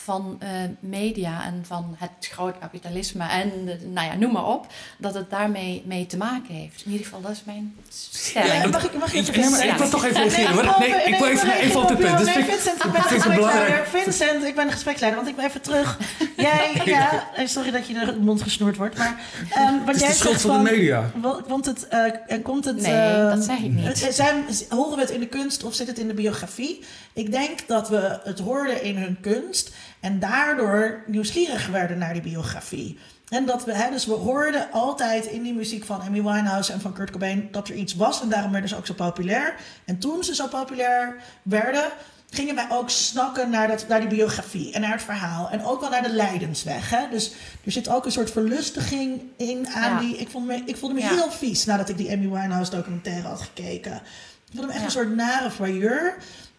van 0.04 0.38
uh, 0.42 0.48
media 0.80 1.44
en 1.44 1.64
van 1.66 1.96
het 1.98 2.10
groot 2.20 2.58
kapitalisme 2.58 3.24
en 3.28 3.50
de, 3.64 3.78
nou 3.92 4.06
ja, 4.06 4.14
noem 4.14 4.32
maar 4.32 4.46
op, 4.46 4.66
dat 4.98 5.14
het 5.14 5.30
daarmee 5.30 5.82
mee 5.86 6.06
te 6.06 6.16
maken 6.16 6.54
heeft. 6.54 6.82
In 6.84 6.90
ieder 6.90 7.06
geval, 7.06 7.20
dat 7.20 7.30
is 7.30 7.42
mijn 7.44 7.74
stelling. 7.88 8.62
Ja, 8.62 8.68
mag 8.68 8.84
ik, 8.84 8.98
mag 8.98 9.14
ik, 9.14 9.36
nee, 9.36 9.68
ik 9.68 9.76
wil 9.76 9.88
toch 9.88 10.04
even 10.04 10.16
reageren 10.16 10.52
hoor. 10.52 10.78
Nee, 10.78 10.90
nee, 10.90 11.04
ik 11.04 11.18
wil 11.18 11.28
even, 11.28 11.46
nee, 11.46 11.60
even 11.60 11.80
op 11.80 11.88
het 11.88 11.98
punt. 11.98 12.24
Nee, 12.24 12.44
Vincent, 12.44 12.84
ik 12.84 12.92
ben 12.92 13.02
gespreksleider. 13.02 13.86
Vincent, 13.86 14.44
ik 14.44 14.54
ben 14.54 14.72
gespreksleider, 14.72 15.20
want 15.20 15.30
ik 15.30 15.36
ben 15.36 15.46
even 15.46 15.60
terug. 15.60 15.98
Jij, 16.36 16.80
ja, 16.84 17.24
sorry 17.44 17.70
dat 17.70 17.86
je 17.86 17.94
de 17.94 18.16
mond 18.20 18.42
gesnoerd 18.42 18.76
wordt, 18.76 18.98
maar... 18.98 19.20
Um, 19.58 19.84
wat 19.84 19.86
het 19.86 19.94
is 19.94 20.00
jij 20.00 20.10
de 20.10 20.16
schuld 20.16 20.40
van, 20.40 20.54
van 20.54 20.64
de 20.64 20.70
media. 20.70 21.10
Want 21.46 21.66
het, 21.66 21.86
uh, 22.28 22.42
komt 22.42 22.64
het... 22.64 22.80
Nee, 22.80 22.92
uh, 22.92 23.30
dat 23.30 23.44
zeg 23.44 23.58
ik 23.58 23.70
niet. 23.70 24.08
Zijn, 24.10 24.44
horen 24.68 24.94
we 24.96 25.00
het 25.00 25.10
in 25.10 25.20
de 25.20 25.28
kunst 25.28 25.64
of 25.64 25.74
zit 25.74 25.86
het 25.86 25.98
in 25.98 26.08
de 26.08 26.14
biografie? 26.14 26.84
Ik 27.12 27.30
denk 27.30 27.66
dat 27.66 27.88
we 27.88 28.20
het 28.24 28.38
hoorden 28.38 28.82
in 28.82 28.96
hun 28.96 29.18
kunst... 29.20 29.70
En 30.00 30.18
daardoor 30.18 31.02
nieuwsgierig 31.06 31.66
werden 31.66 31.98
naar 31.98 32.12
die 32.12 32.22
biografie. 32.22 32.98
En 33.28 33.46
dat 33.46 33.64
we, 33.64 33.74
hè, 33.74 33.90
dus 33.90 34.06
we 34.06 34.12
hoorden 34.12 34.72
altijd 34.72 35.26
in 35.26 35.42
die 35.42 35.54
muziek 35.54 35.84
van 35.84 36.00
Amy 36.00 36.22
Winehouse 36.22 36.72
en 36.72 36.80
van 36.80 36.92
Kurt 36.92 37.10
Cobain 37.10 37.48
dat 37.50 37.68
er 37.68 37.74
iets 37.74 37.94
was. 37.94 38.22
En 38.22 38.28
daarom 38.28 38.50
werden 38.50 38.68
ze 38.68 38.76
ook 38.76 38.86
zo 38.86 38.94
populair. 38.94 39.54
En 39.84 39.98
toen 39.98 40.24
ze 40.24 40.34
zo 40.34 40.46
populair 40.46 41.16
werden, 41.42 41.90
gingen 42.30 42.54
wij 42.54 42.66
ook 42.70 42.90
snakken 42.90 43.50
naar, 43.50 43.68
dat, 43.68 43.88
naar 43.88 44.00
die 44.00 44.08
biografie 44.08 44.72
en 44.72 44.80
naar 44.80 44.92
het 44.92 45.02
verhaal. 45.02 45.50
En 45.50 45.64
ook 45.64 45.80
wel 45.80 45.90
naar 45.90 46.02
de 46.02 46.12
lijdensweg. 46.12 46.90
Hè? 46.90 47.08
Dus 47.10 47.32
er 47.64 47.72
zit 47.72 47.88
ook 47.88 48.04
een 48.04 48.12
soort 48.12 48.30
verlustiging 48.30 49.22
in 49.36 49.68
aan 49.68 49.92
ja. 49.92 50.00
die. 50.00 50.16
Ik, 50.16 50.28
vond 50.28 50.46
me, 50.46 50.62
ik 50.64 50.76
voelde 50.76 50.94
me 50.94 51.00
ja. 51.00 51.08
heel 51.08 51.30
vies 51.30 51.64
nadat 51.64 51.88
ik 51.88 51.96
die 51.96 52.10
Amy 52.10 52.28
Winehouse 52.28 52.70
documentaire 52.70 53.28
had 53.28 53.40
gekeken. 53.40 53.94
Ik 53.94 54.52
voelde 54.52 54.66
me 54.66 54.72
echt 54.72 54.80
ja. 54.80 54.86
een 54.86 54.92
soort 54.92 55.14
nare 55.14 55.50
voyeur. 55.50 56.16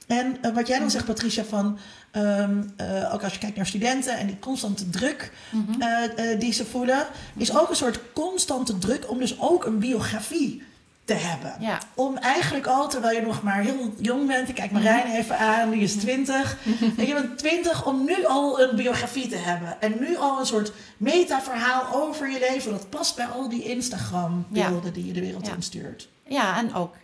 En 0.08 0.38
eh, 0.42 0.54
wat 0.54 0.68
jij 0.68 0.80
dan 0.80 0.92
zegt, 0.92 1.06
Patricia, 1.06 1.44
van 1.44 1.80
ehm, 2.12 2.64
eh, 2.78 3.14
ook 3.14 3.24
als 3.24 3.34
je 3.34 3.40
kijkt 3.40 3.56
naar 3.56 3.66
studenten 3.66 4.18
en 4.18 4.28
die 4.28 4.40
constante 4.40 4.90
druk 4.90 5.32
Mhm. 5.52 5.82
eh, 5.82 6.32
eh, 6.32 6.40
die 6.40 6.54
ze 6.54 6.66
voelen, 6.66 7.08
is 7.38 7.58
ook 7.58 7.70
een 7.70 7.76
soort 7.76 8.00
constante 8.14 8.78
druk 8.78 9.10
om 9.10 9.18
dus 9.20 9.40
ook 9.40 9.66
een 9.66 9.80
biografie 9.80 10.64
te 11.06 11.14
hebben. 11.14 11.54
Ja. 11.60 11.80
Om 11.96 12.18
eigenlijk 12.18 12.66
al, 12.68 12.90
terwijl 12.90 13.16
je 13.20 13.26
nog 13.26 13.42
maar 13.44 13.62
heel 13.62 13.94
jong 13.98 14.28
bent, 14.28 14.50
ik 14.50 14.56
kijk 14.56 14.72
Marijn 14.72 15.16
even 15.16 15.38
aan, 15.38 15.70
die 15.70 15.82
is 15.82 15.96
20. 15.96 16.58
en 16.98 17.06
je 17.08 17.14
bent 17.14 17.38
20 17.38 17.86
om 17.86 18.06
nu 18.06 18.26
al 18.26 18.62
een 18.62 18.76
biografie 18.76 19.28
te 19.28 19.36
hebben. 19.38 19.82
En 19.82 19.96
nu 20.00 20.18
al 20.18 20.40
een 20.40 20.46
soort 20.46 20.72
metaverhaal 20.98 21.94
over 22.02 22.30
je 22.30 22.48
leven. 22.52 22.72
Dat 22.72 22.90
past 22.90 23.16
bij 23.16 23.26
al 23.26 23.50
die 23.50 23.64
Instagram-beelden 23.64 24.94
die 24.94 25.06
je 25.06 25.14
de 25.14 25.20
wereld 25.22 25.48
Ja. 25.48 25.54
instuurt. 25.54 26.10
Ja, 26.28 26.58
en 26.58 26.74
ook 26.74 26.96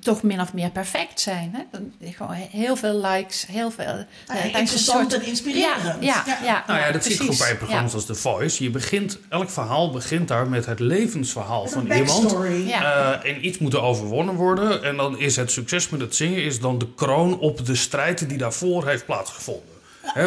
toch 0.00 0.22
min 0.22 0.40
of 0.40 0.52
meer 0.52 0.70
perfect 0.70 1.20
zijn. 1.20 1.50
Hè? 1.54 1.62
Dan- 1.70 1.92
Gewoon 2.16 2.32
heel 2.34 2.76
veel 2.76 3.00
likes, 3.00 3.46
heel 3.46 3.70
veel... 3.70 3.84
Ah, 4.26 4.36
eh, 4.36 4.44
een 4.44 4.54
interessant 4.60 5.10
soort- 5.10 5.22
en 5.22 5.28
inspirerend. 5.28 5.82
Ja, 5.82 5.96
ja, 6.00 6.24
Ja. 6.26 6.38
ja, 6.44 6.64
Nou 6.66 6.78
ja, 6.80 6.92
dat 6.92 7.04
zie 7.04 7.30
je 7.30 7.36
bij 7.38 7.56
programma's 7.56 7.94
als 7.94 8.04
The 8.06 8.14
Voice. 8.14 8.62
Je 8.62 8.70
begint, 8.70 9.18
elk 9.28 9.50
verhaal 9.50 9.90
begint 9.90 10.28
daar 10.28 10.48
met 10.48 10.66
het 10.66 10.78
levensverhaal 10.80 11.62
Met 11.62 11.72
van 11.72 11.90
een 11.90 11.96
iemand. 11.98 12.32
Eh, 12.34 13.30
en 13.30 13.46
iets 13.46 13.58
moet 13.58 13.72
er 13.74 13.80
overwonnen 13.82 14.34
worden. 14.34 14.82
En 14.82 14.96
dan 14.96 15.18
is 15.18 15.36
het 15.36 15.50
succes 15.52 15.88
met 15.88 16.00
het 16.00 16.14
zingen 16.16 16.42
is 16.44 16.60
dan 16.60 16.78
de 16.78 16.88
kroon 16.94 17.38
op 17.38 17.66
de 17.66 17.74
strijd 17.74 18.28
die 18.28 18.38
daarvoor 18.38 18.86
heeft 18.86 19.06
plaatsgevonden. 19.06 19.74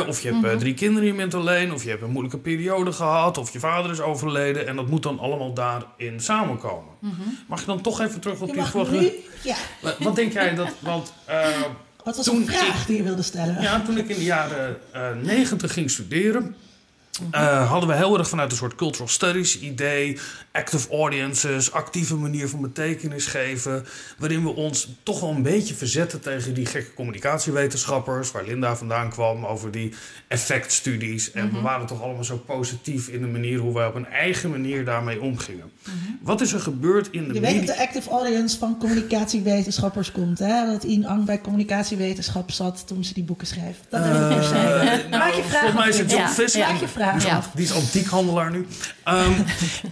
Of 0.07 0.21
je 0.21 0.27
hebt 0.29 0.41
Mhm. 0.41 0.51
eh, 0.51 0.57
drie 0.57 0.73
kinderen, 0.73 1.07
je 1.07 1.13
bent 1.15 1.33
alleen. 1.33 1.73
Of 1.73 1.83
je 1.83 1.89
hebt 1.89 2.01
een 2.01 2.09
moeilijke 2.09 2.37
periode 2.37 2.91
gehad. 2.91 3.37
Of 3.37 3.53
je 3.53 3.59
vader 3.59 3.91
is 3.91 3.99
overleden. 4.01 4.67
En 4.67 4.75
dat 4.75 4.87
moet 4.87 5.03
dan 5.03 5.19
allemaal 5.19 5.53
daarin 5.53 6.19
samenkomen. 6.19 6.93
Mhm. 6.99 7.13
Mag 7.47 7.59
je 7.59 7.65
dan 7.65 7.81
toch 7.81 8.01
even 8.01 8.19
terug 8.19 8.39
op 8.41 8.47
Je 8.47 8.53
die 8.53 8.61
mag 8.61 8.71
vorige... 8.71 9.13
Ja, 9.43 9.55
Wat- 9.99 10.15
denk 10.15 10.33
jij 10.33 10.55
dat... 10.55 10.69
Want 10.79 11.13
eh, 11.25 11.47
wat 12.03 12.15
was 12.15 12.25
Toen 12.25 12.35
een 12.35 12.45
vraag 12.45 12.81
ik- 12.81 12.87
die 12.87 12.97
je 12.97 13.03
wilde 13.03 13.21
stellen? 13.21 13.61
ja, 13.61 13.81
toen 13.81 13.97
ik 13.97 14.09
in 14.09 14.15
de 14.17 14.23
jaren 14.23 14.77
negentig 15.21 15.73
ging 15.73 15.91
studeren... 15.91 16.55
eh, 17.31 17.69
hadden 17.69 17.89
we 17.89 17.95
heel 17.95 18.17
erg 18.17 18.29
vanuit 18.29 18.51
een 18.51 18.57
soort 18.57 18.75
cultural 18.75 19.07
studies 19.07 19.59
idee, 19.59 20.17
active 20.51 20.89
audiences, 20.91 21.71
actieve 21.71 22.15
manier 22.15 22.49
van 22.49 22.61
betekenis 22.61 23.25
geven, 23.25 23.85
waarin 24.17 24.43
we 24.43 24.49
ons 24.55 24.87
toch 25.03 25.19
wel 25.19 25.29
een 25.29 25.41
beetje 25.41 25.73
verzetten 25.73 26.21
tegen 26.21 26.53
die 26.53 26.65
gekke 26.65 26.93
communicatiewetenschappers, 26.93 28.31
waar 28.31 28.43
Linda 28.45 28.75
vandaan 28.75 29.09
kwam, 29.09 29.45
over 29.45 29.71
die 29.71 29.93
effectstudies. 30.27 31.31
En 31.31 31.53
we 31.53 31.61
waren 31.61 31.85
toch 31.87 32.01
allemaal 32.01 32.23
zo 32.23 32.37
positief 32.37 33.07
in 33.07 33.21
de 33.21 33.27
manier 33.27 33.59
hoe 33.59 33.73
wij 33.73 33.87
op 33.87 33.95
een 33.95 34.07
eigen 34.07 34.49
manier 34.49 34.85
daarmee 34.85 35.21
omgingen. 35.21 35.71
Wat 36.21 36.41
is 36.41 36.53
er 36.53 36.59
gebeurd 36.59 37.07
in 37.11 37.27
de 37.27 37.33
Je 37.33 37.39
weet 37.39 37.67
dat 37.67 37.75
de 37.75 37.81
active 37.81 38.09
audience 38.09 38.57
van 38.57 38.77
communicatiewetenschappers 38.77 40.11
komt, 40.11 40.39
hè? 40.39 40.65
Dat 40.65 40.83
Ian 40.83 41.05
Ang 41.05 41.25
bij 41.25 41.41
communicatiewetenschap 41.41 42.51
zat 42.51 42.87
toen 42.87 43.03
ze 43.03 43.13
die 43.13 43.23
boeken 43.23 43.47
schreef. 43.47 43.77
Dat 43.89 44.01
heb 44.03 44.13
ik 44.13 44.43
uh, 44.43 44.51
nou, 44.51 45.09
Maak 45.09 45.33
je 45.33 45.43
vraag. 45.43 45.59
volgens 45.61 45.73
mij 45.79 45.89
is 45.89 45.97
het 45.97 46.09
John 46.11 46.21
Ja, 46.21 46.29
Visser. 46.29 46.59
ja. 46.61 46.71
Maak 46.71 46.79
je 46.79 46.87
vraag. 46.87 47.08
Ja. 47.17 47.43
Die 47.53 47.63
is 47.63 47.73
antiekhandelaar 47.73 48.51
nu. 48.51 48.67
Ehm, 49.03 49.31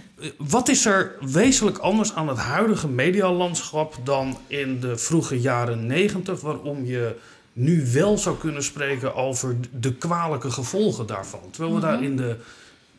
wat 0.36 0.68
is 0.68 0.86
er 0.86 1.12
wezenlijk 1.20 1.78
anders 1.78 2.14
aan 2.14 2.28
het 2.28 2.38
huidige 2.38 2.88
medialandschap 2.88 3.94
dan 4.04 4.38
in 4.46 4.80
de 4.80 4.98
vroege 4.98 5.40
jaren 5.40 5.86
negentig, 5.86 6.40
waarom 6.40 6.84
je 6.84 7.16
nu 7.52 7.86
wel 7.92 8.18
zou 8.18 8.38
kunnen 8.38 8.62
spreken 8.62 9.14
over 9.14 9.56
de 9.70 9.94
kwalijke 9.94 10.50
gevolgen 10.50 11.06
daarvan? 11.06 11.50
Terwijl 11.50 11.74
we 11.74 11.80
daar 11.80 12.02
in 12.02 12.16
de, 12.16 12.36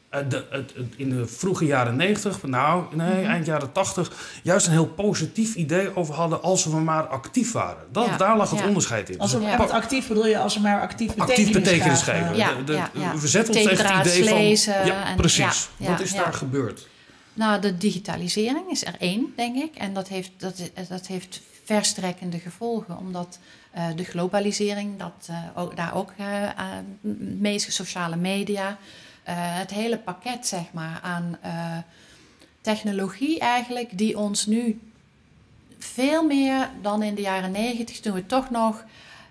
de, 0.10 0.46
het, 0.50 0.74
het- 0.76 0.94
in 0.98 1.10
de 1.10 1.28
vroege 1.28 1.66
jaren 1.66 1.96
negentig, 1.96 2.44
nou 2.44 2.96
nee, 2.96 3.26
eind 3.26 3.46
jaren 3.46 3.72
tachtig, 3.72 4.12
juist 4.44 4.66
een 4.66 4.72
heel 4.72 4.88
positief 4.88 5.56
idee 5.56 5.96
over 5.96 6.14
hadden 6.14 6.42
als 6.42 6.66
we 6.66 6.76
maar 6.76 7.04
actief 7.08 7.52
waren. 7.52 7.84
Dat, 7.92 8.06
Ja, 8.06 8.18
Daar 8.18 8.38
lag 8.38 8.50
het 8.50 8.60
ja. 8.60 8.68
onderscheid 8.68 9.10
in. 9.10 9.20
Als 9.20 9.34
we, 9.34 9.42
Ja. 9.42 9.56
actief 9.58 10.08
bedoel 10.08 10.28
je 10.28 10.38
als 10.40 10.54
we 10.56 10.62
maar 10.62 10.82
actief 10.82 11.08
betekenis, 11.16 11.30
actief 11.48 11.52
betekenis 11.64 12.02
geven. 12.02 12.36
Ja, 12.36 12.54
De- 12.56 12.64
de- 12.64 12.74
ja, 12.74 12.90
ja. 12.94 13.18
We 13.18 13.28
zetten 13.28 13.56
ons 13.56 13.64
tegen 13.64 13.98
het 13.98 14.06
idee 14.08 14.24
van... 14.28 14.38
lezen 14.38 14.86
ja, 14.86 15.06
en- 15.10 15.16
precies. 15.16 15.70
ja, 15.78 15.90
Wat 15.90 16.00
is 16.00 16.12
ja. 16.12 16.24
daar 16.24 16.34
gebeurd? 16.34 16.88
Nou, 17.34 17.62
de 17.62 17.78
digitalisering 17.78 18.70
is 18.72 18.86
er 18.86 18.96
één, 19.00 19.34
denk 19.36 19.56
ik. 19.56 19.76
En 19.76 19.94
dat 19.94 20.08
heeft, 20.08 20.32
dat, 20.38 20.62
dat 20.90 21.08
heeft 21.08 21.42
verstrekkende 21.64 22.40
gevolgen. 22.40 22.98
Omdat 22.98 23.40
eh, 23.72 23.84
de 23.96 24.04
globalisering, 24.04 25.00
dat, 25.00 25.28
eh, 25.30 25.36
ook, 25.56 25.76
daar 25.76 25.96
ook 25.96 26.14
eh, 26.18 26.26
mee 27.40 27.54
is, 27.56 27.76
sociale 27.76 28.16
media. 28.16 28.78
Eh, 29.30 29.36
het 29.38 29.72
hele 29.72 29.98
pakket, 29.98 30.48
zeg 30.48 30.74
maar, 30.74 31.00
aan 31.02 31.38
eh, 31.42 31.78
technologie 32.62 33.40
eigenlijk... 33.40 33.98
die 33.98 34.18
ons 34.18 34.46
nu 34.46 34.80
veel 35.78 36.24
meer 36.24 36.70
dan 36.82 37.04
in 37.04 37.16
de 37.16 37.22
jaren 37.22 37.52
negentig... 37.52 38.00
toen 38.00 38.14
we 38.14 38.26
toch 38.26 38.50
nog... 38.50 38.84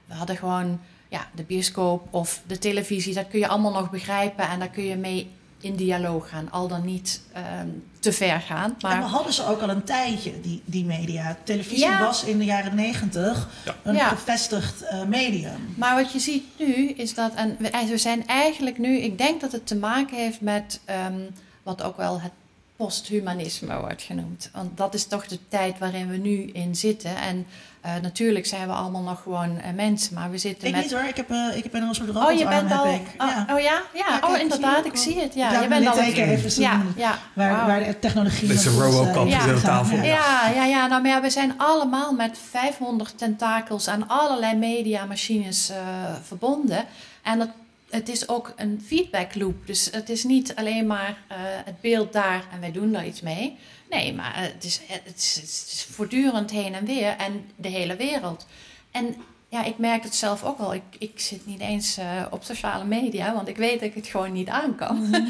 We 0.07 0.15
hadden 0.15 0.37
gewoon 0.37 0.81
ja, 1.09 1.29
de 1.35 1.43
bioscoop 1.43 2.15
of 2.15 2.43
de 2.47 2.59
televisie. 2.59 3.15
Dat 3.15 3.29
kun 3.29 3.39
je 3.39 3.49
allemaal 3.49 3.73
nog 3.73 3.91
begrijpen 3.91 4.49
en 4.49 4.59
daar 4.59 4.71
kun 4.71 4.85
je 4.85 4.97
mee 4.97 5.31
in 5.61 5.77
dialoog 5.77 6.29
gaan. 6.29 6.51
Al 6.51 6.69
dan 6.69 6.85
niet 6.85 7.21
ehm, 7.33 7.67
te 8.01 8.13
ver 8.13 8.41
gaan. 8.41 8.65
En 8.71 8.77
we 8.79 8.87
Maar 8.89 9.01
hadden 9.03 9.33
ze 9.33 9.47
ook 9.47 9.61
al 9.61 9.69
een 9.69 9.85
tijdje, 9.85 10.41
die, 10.41 10.63
die 10.65 10.85
media. 10.85 11.37
Televisie 11.45 11.79
Ja. 11.87 12.05
was 12.05 12.25
in 12.25 12.39
de 12.39 12.45
jaren 12.45 12.75
negentig 12.75 13.49
Ja. 13.65 13.77
een 13.83 13.95
Ja. 13.95 14.09
gevestigd 14.09 14.83
eh, 14.83 15.05
medium. 15.05 15.75
Maar 15.77 15.95
wat 16.03 16.13
je 16.13 16.19
ziet 16.19 16.45
nu 16.59 16.89
is 16.89 17.15
dat, 17.15 17.35
en 17.35 17.57
we, 17.59 17.69
en 17.71 17.87
we 17.89 17.99
zijn 17.99 18.27
eigenlijk 18.27 18.79
nu, 18.79 18.99
ik 18.99 19.19
denk 19.19 19.41
dat 19.41 19.53
het 19.53 19.67
te 19.67 19.77
maken 19.77 20.17
heeft 20.17 20.41
met 20.41 20.81
ehm, 20.85 21.21
wat 21.63 21.83
ook 21.83 21.97
wel 21.97 22.21
het 22.21 22.33
posthumanisme 22.77 23.79
wordt 23.81 24.03
genoemd. 24.03 24.51
Want 24.53 24.77
dat 24.77 24.95
is 24.95 25.07
toch 25.07 25.27
de 25.27 25.39
tijd 25.49 25.79
waarin 25.79 26.09
we 26.09 26.17
nu 26.17 26.43
in 26.53 26.77
zitten. 26.77 27.17
En 27.17 27.47
eh, 27.81 27.93
natuurlijk 28.03 28.47
zijn 28.47 28.67
we 28.69 28.73
allemaal 28.73 29.03
nog 29.03 29.23
gewoon 29.23 29.59
eh, 29.59 29.73
mensen, 29.75 30.15
maar 30.15 30.31
we 30.31 30.39
zitten 30.39 30.69
Ik 30.69 30.75
met. 30.75 30.83
niet 30.83 30.93
hoor, 30.93 31.03
ik 31.09 31.17
heb, 31.17 31.31
eh, 31.31 31.57
ik 31.57 31.63
heb 31.63 31.75
een 31.75 31.95
soort 31.95 32.09
Oh, 32.09 32.15
robotarm 32.15 32.39
je 32.39 32.47
bent 32.49 32.69
heb 32.69 32.79
al. 32.79 32.87
ik. 32.87 33.01
Oh, 33.19 33.29
ja. 33.29 33.47
oh 33.55 33.61
ja? 33.61 33.83
Ja, 33.95 34.19
kijk, 34.19 34.33
oh 34.33 34.39
inderdaad, 34.41 34.85
ik 34.85 34.97
zie 34.97 35.15
al. 35.15 35.23
het. 35.23 35.35
Ja, 35.35 35.53
Ja, 35.53 35.61
je 35.63 35.69
bent 35.69 35.87
al. 35.87 35.99
even 35.99 36.51
zien. 36.51 36.63
Ja, 36.63 36.83
ja. 36.97 37.19
Waar, 37.33 37.67
waar 37.67 37.85
de 37.85 37.99
technologie... 37.99 38.49
Met 38.49 38.61
zijn 38.61 38.75
eh, 38.75 38.81
Robocop 38.81 39.29
ja, 39.29 39.61
tafel. 39.61 39.97
ja. 39.97 40.49
Ja, 40.55 40.65
ja. 40.65 40.87
Nou, 40.87 41.03
maar 41.03 41.11
ja, 41.11 41.21
we 41.21 41.31
zijn 41.31 41.55
allemaal 41.57 42.13
met 42.13 42.39
500 42.51 43.19
tentakels 43.19 43.89
aan 43.89 44.09
allerlei 44.09 44.57
mediamachines 44.57 45.71
eh 45.71 45.77
verbonden. 46.23 46.85
En 47.23 47.39
dat, 47.39 47.49
het 47.91 48.09
is 48.09 48.29
ook 48.29 48.53
een 48.57 48.83
feedback 48.87 49.35
loop. 49.35 49.67
Dus 49.67 49.89
het 49.93 50.09
is 50.09 50.25
niet 50.25 50.55
alleen 50.55 50.87
maar 50.87 51.17
eh, 51.29 51.37
het 51.65 51.81
beeld 51.81 52.13
daar 52.13 52.43
en 52.53 52.61
wij 52.61 52.73
doen 52.73 52.93
daar 52.93 53.07
iets 53.07 53.21
mee. 53.21 53.59
Nee, 53.91 54.15
maar 54.15 54.33
het 54.35 54.65
is, 54.65 54.81
het, 54.87 55.17
is, 55.17 55.35
het 55.35 55.73
is 55.73 55.87
voortdurend 55.91 56.51
heen 56.51 56.75
en 56.75 56.85
weer 56.85 57.17
en 57.17 57.51
de 57.57 57.69
hele 57.69 57.97
wereld. 57.97 58.47
En 58.91 59.17
ja, 59.51 59.65
ik 59.65 59.79
merk 59.79 60.03
het 60.03 60.15
zelf 60.15 60.45
ook 60.45 60.59
wel. 60.59 60.75
Ik, 60.75 60.83
ik 60.99 61.21
zit 61.21 61.47
niet 61.47 61.61
eens 61.61 61.97
eh, 61.97 62.07
op 62.31 62.43
sociale 62.45 62.85
media, 62.85 63.35
want 63.35 63.49
ik 63.49 63.57
weet 63.57 63.81
dat 63.81 63.89
ik 63.89 63.95
het 63.95 64.07
gewoon 64.07 64.33
niet 64.33 64.49
aan 64.49 64.75
kan. 64.75 65.07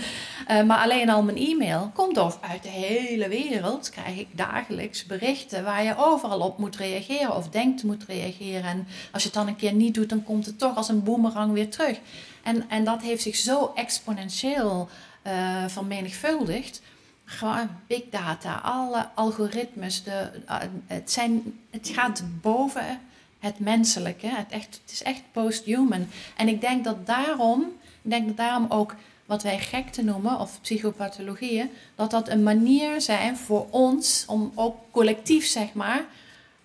Eh, 0.46 0.62
maar 0.62 0.78
alleen 0.78 1.10
al 1.10 1.22
mijn 1.22 1.36
e-mail 1.36 1.90
komt 1.94 2.18
of 2.18 2.38
uit 2.40 2.62
de 2.62 2.68
hele 2.68 3.28
wereld. 3.28 3.90
Krijg 3.90 4.18
ik 4.18 4.26
dagelijks 4.36 5.06
berichten 5.06 5.64
waar 5.64 5.84
je 5.84 5.96
overal 5.96 6.40
op 6.40 6.58
moet 6.58 6.76
reageren 6.76 7.36
of 7.36 7.48
denkt 7.48 7.82
moet 7.82 8.04
reageren. 8.04 8.62
En 8.62 8.86
als 9.12 9.22
je 9.22 9.28
het 9.28 9.38
dan 9.38 9.46
een 9.46 9.56
keer 9.56 9.72
niet 9.72 9.94
doet, 9.94 10.08
dan 10.08 10.22
komt 10.22 10.46
het 10.46 10.58
toch 10.58 10.76
als 10.76 10.88
een 10.88 11.02
boemerang 11.02 11.52
weer 11.52 11.70
terug. 11.70 11.98
En, 12.42 12.64
en 12.68 12.84
dat 12.84 13.02
heeft 13.02 13.22
zich 13.22 13.36
zo 13.36 13.72
exponentieel 13.74 14.88
eh 15.22 15.64
vermenigvuldigd. 15.66 16.82
Gewoon 17.30 17.68
big 17.86 18.02
data, 18.10 18.54
alle 18.62 19.08
algoritmes. 19.14 20.02
De, 20.02 20.30
eh, 20.46 20.56
het, 20.86 21.10
zijn, 21.10 21.60
het 21.70 21.88
gaat 21.88 22.22
boven 22.40 23.00
het 23.38 23.58
menselijke. 23.58 24.26
Het, 24.26 24.50
echt, 24.50 24.80
het 24.82 24.92
is 24.92 25.02
echt 25.02 25.22
post-human. 25.32 26.08
En 26.36 26.48
ik 26.48 26.60
denk 26.60 26.84
dat 26.84 27.06
daarom, 27.06 27.62
ik 28.02 28.10
denk 28.10 28.26
dat 28.26 28.36
daarom 28.36 28.66
ook 28.68 28.94
wat 29.26 29.42
wij 29.42 29.58
gekte 29.58 30.02
noemen, 30.02 30.38
of 30.38 30.60
psychopathologieën, 30.60 31.70
dat 31.94 32.10
dat 32.10 32.28
een 32.28 32.42
manier 32.42 33.00
zijn 33.00 33.36
voor 33.36 33.66
ons 33.70 34.24
om 34.26 34.52
ook 34.54 34.76
collectief, 34.90 35.46
zeg 35.46 35.72
maar, 35.72 36.04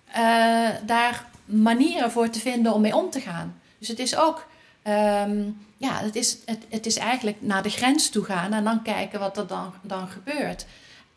eh, 0.06 0.68
daar 0.86 1.26
manieren 1.44 2.10
voor 2.10 2.30
te 2.30 2.40
vinden 2.40 2.72
om 2.72 2.80
mee 2.80 2.96
om 2.96 3.10
te 3.10 3.20
gaan. 3.20 3.60
Dus 3.78 3.88
het 3.88 3.98
is 3.98 4.16
ook, 4.16 4.46
ehm, 4.84 5.50
ja, 5.76 5.98
het 5.98 6.16
is, 6.16 6.38
het, 6.44 6.64
het 6.68 6.86
is 6.86 6.96
eigenlijk 6.96 7.36
naar 7.40 7.62
de 7.62 7.70
grens 7.70 8.08
toe 8.08 8.24
gaan 8.24 8.52
en 8.52 8.64
dan 8.64 8.82
kijken 8.82 9.20
wat 9.20 9.38
er 9.38 9.46
dan, 9.46 9.72
dan 9.82 10.08
gebeurt. 10.08 10.66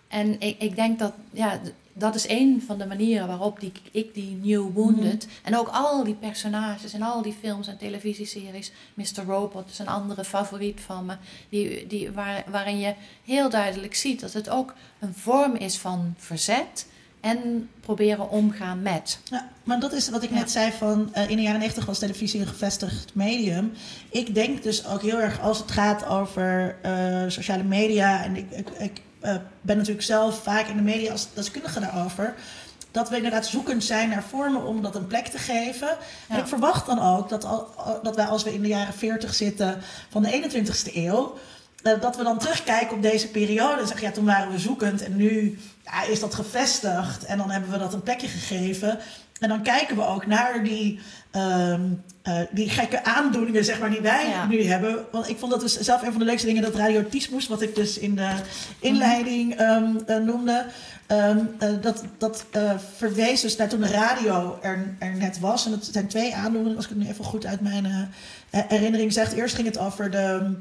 En 0.08 0.40
ik, 0.40 0.62
ik 0.62 0.76
denk 0.76 1.00
dat, 1.00 1.14
ja, 1.32 1.60
dat 1.94 2.16
is 2.16 2.28
een 2.28 2.64
van 2.66 2.78
de 2.78 2.86
manieren 2.86 3.28
waarop 3.28 3.60
die, 3.60 3.72
ik 3.92 4.14
die 4.14 4.40
New 4.44 4.74
Wounded... 4.74 5.28
en 5.44 5.58
ook 5.58 5.68
al 5.68 6.04
die 6.04 6.14
personages 6.14 6.94
en 6.94 7.02
al 7.02 7.22
die 7.22 7.36
films 7.40 7.68
en 7.68 7.78
televisieseries... 7.78 8.72
Mr. 8.94 9.24
Robot 9.26 9.70
is 9.70 9.80
een 9.80 9.88
andere 9.88 10.26
favoriet 10.26 10.82
van 10.82 11.06
me... 11.06 11.16
Die, 11.50 11.88
die, 11.88 12.12
waar, 12.12 12.44
waarin 12.48 12.80
je 12.80 12.94
heel 13.26 13.50
duidelijk 13.50 13.96
ziet 13.96 14.20
dat 14.20 14.34
het 14.34 14.50
ook 14.50 14.74
een 15.00 15.14
vorm 15.14 15.56
is 15.56 15.78
van 15.78 16.14
verzet... 16.18 16.88
en 17.22 17.70
proberen 17.80 18.30
omgaan 18.30 18.82
met. 18.82 19.20
Ja, 19.24 19.48
maar 19.64 19.80
dat 19.80 19.94
is 19.94 20.10
wat 20.10 20.24
ik 20.24 20.30
Ja. 20.30 20.36
net 20.36 20.52
zei 20.52 20.72
van 20.72 21.14
eh, 21.14 21.30
in 21.30 21.36
de 21.36 21.42
jaren 21.42 21.60
90 21.60 21.86
was 21.86 22.00
televisie 22.00 22.40
een 22.40 22.48
gevestigd 22.48 23.16
medium. 23.16 23.72
Ik 24.10 24.36
denk 24.36 24.64
dus 24.64 24.86
ook 24.88 25.02
heel 25.02 25.20
erg 25.20 25.42
als 25.42 25.58
het 25.58 25.72
gaat 25.72 26.06
over 26.06 26.76
eh, 26.82 27.24
sociale 27.28 27.64
media 27.64 28.24
en 28.24 28.36
ik, 28.36 28.52
ik, 28.52 28.70
ik 28.70 29.02
eh, 29.20 29.36
ben 29.62 29.78
natuurlijk 29.78 30.06
zelf 30.06 30.44
vaak 30.44 30.68
in 30.68 30.76
de 30.76 30.84
media 30.84 31.12
als 31.12 31.28
deskundige 31.34 31.80
daarover. 31.80 32.36
dat 32.92 33.10
we 33.10 33.16
inderdaad 33.16 33.46
zoekend 33.48 33.84
zijn 33.84 34.10
naar 34.10 34.24
vormen 34.24 34.66
om 34.66 34.82
dat 34.82 34.96
een 34.96 35.08
plek 35.08 35.28
te 35.28 35.38
geven. 35.38 35.88
En 36.30 36.40
ik 36.40 36.48
verwacht 36.48 36.86
dan 36.86 37.00
ook 37.00 37.30
dat, 37.30 37.46
al, 37.46 37.68
dat 38.04 38.16
wij 38.16 38.26
als 38.26 38.44
we 38.44 38.54
in 38.54 38.62
de 38.62 38.68
jaren 38.68 38.94
40 38.94 39.34
zitten 39.34 39.78
van 40.10 40.22
de 40.24 40.50
21ste 40.50 40.94
eeuw, 40.96 41.38
dat 41.82 42.18
we 42.18 42.24
dan 42.24 42.38
terugkijken 42.38 42.96
op 42.96 43.02
deze 43.02 43.28
periode 43.28 43.82
en 43.82 43.88
zeggen, 43.88 44.08
ja, 44.08 44.14
toen 44.14 44.26
waren 44.26 44.52
we 44.52 44.60
zoekend 44.60 45.04
en 45.04 45.16
nu 45.16 45.60
ja, 45.92 46.04
is 46.04 46.20
dat 46.20 46.34
gevestigd 46.34 47.26
en 47.26 47.38
dan 47.38 47.50
hebben 47.52 47.72
we 47.72 47.78
dat 47.78 47.94
een 47.94 48.04
plekje 48.04 48.28
gegeven. 48.28 49.00
En 49.40 49.50
dan 49.50 49.62
kijken 49.62 49.96
we 49.96 50.06
ook 50.06 50.26
naar 50.26 50.64
die, 50.64 51.00
ehm, 51.32 51.82
eh, 52.22 52.40
die 52.52 52.70
gekke 52.70 53.04
aandoeningen, 53.04 53.66
zeg 53.66 53.80
maar, 53.80 53.90
die 53.90 54.02
wij 54.02 54.28
Ja. 54.30 54.46
nu 54.46 54.64
hebben. 54.64 55.06
Want 55.12 55.30
ik 55.30 55.38
vond 55.38 55.52
dat 55.52 55.62
dus 55.62 55.80
zelf 55.80 56.02
een 56.02 56.12
van 56.12 56.20
de 56.20 56.26
leukste 56.26 56.48
dingen, 56.48 56.62
dat 56.62 56.76
radiotismus, 56.76 57.48
wat 57.48 57.62
ik 57.62 57.76
dus 57.76 57.98
in 57.98 58.16
de 58.16 58.30
inleiding 58.80 59.56
ehm, 59.56 59.96
eh, 60.06 60.18
noemde. 60.18 60.66
Ehm, 61.08 61.40
eh, 61.60 61.70
dat 61.82 62.04
dat 62.18 62.46
verwees 62.96 63.42
dus 63.42 63.56
naar 63.56 63.68
toen 63.68 63.82
de 63.82 63.88
radio 63.88 64.58
er, 64.62 64.96
er 65.00 65.16
net 65.16 65.40
was. 65.40 65.66
En 65.66 65.72
het 65.72 65.90
zijn 65.92 66.08
twee 66.08 66.36
aandoeningen, 66.36 66.76
als 66.76 66.86
ik 66.86 66.92
het 66.92 67.00
nu 67.00 67.08
even 67.08 67.26
goed 67.26 67.46
uit 67.46 67.62
mijn 67.62 68.12
herinnering 68.52 69.14
zeg. 69.14 69.34
Eerst 69.34 69.56
ging 69.56 69.68
het 69.68 69.78
over 69.78 70.12
de... 70.12 70.58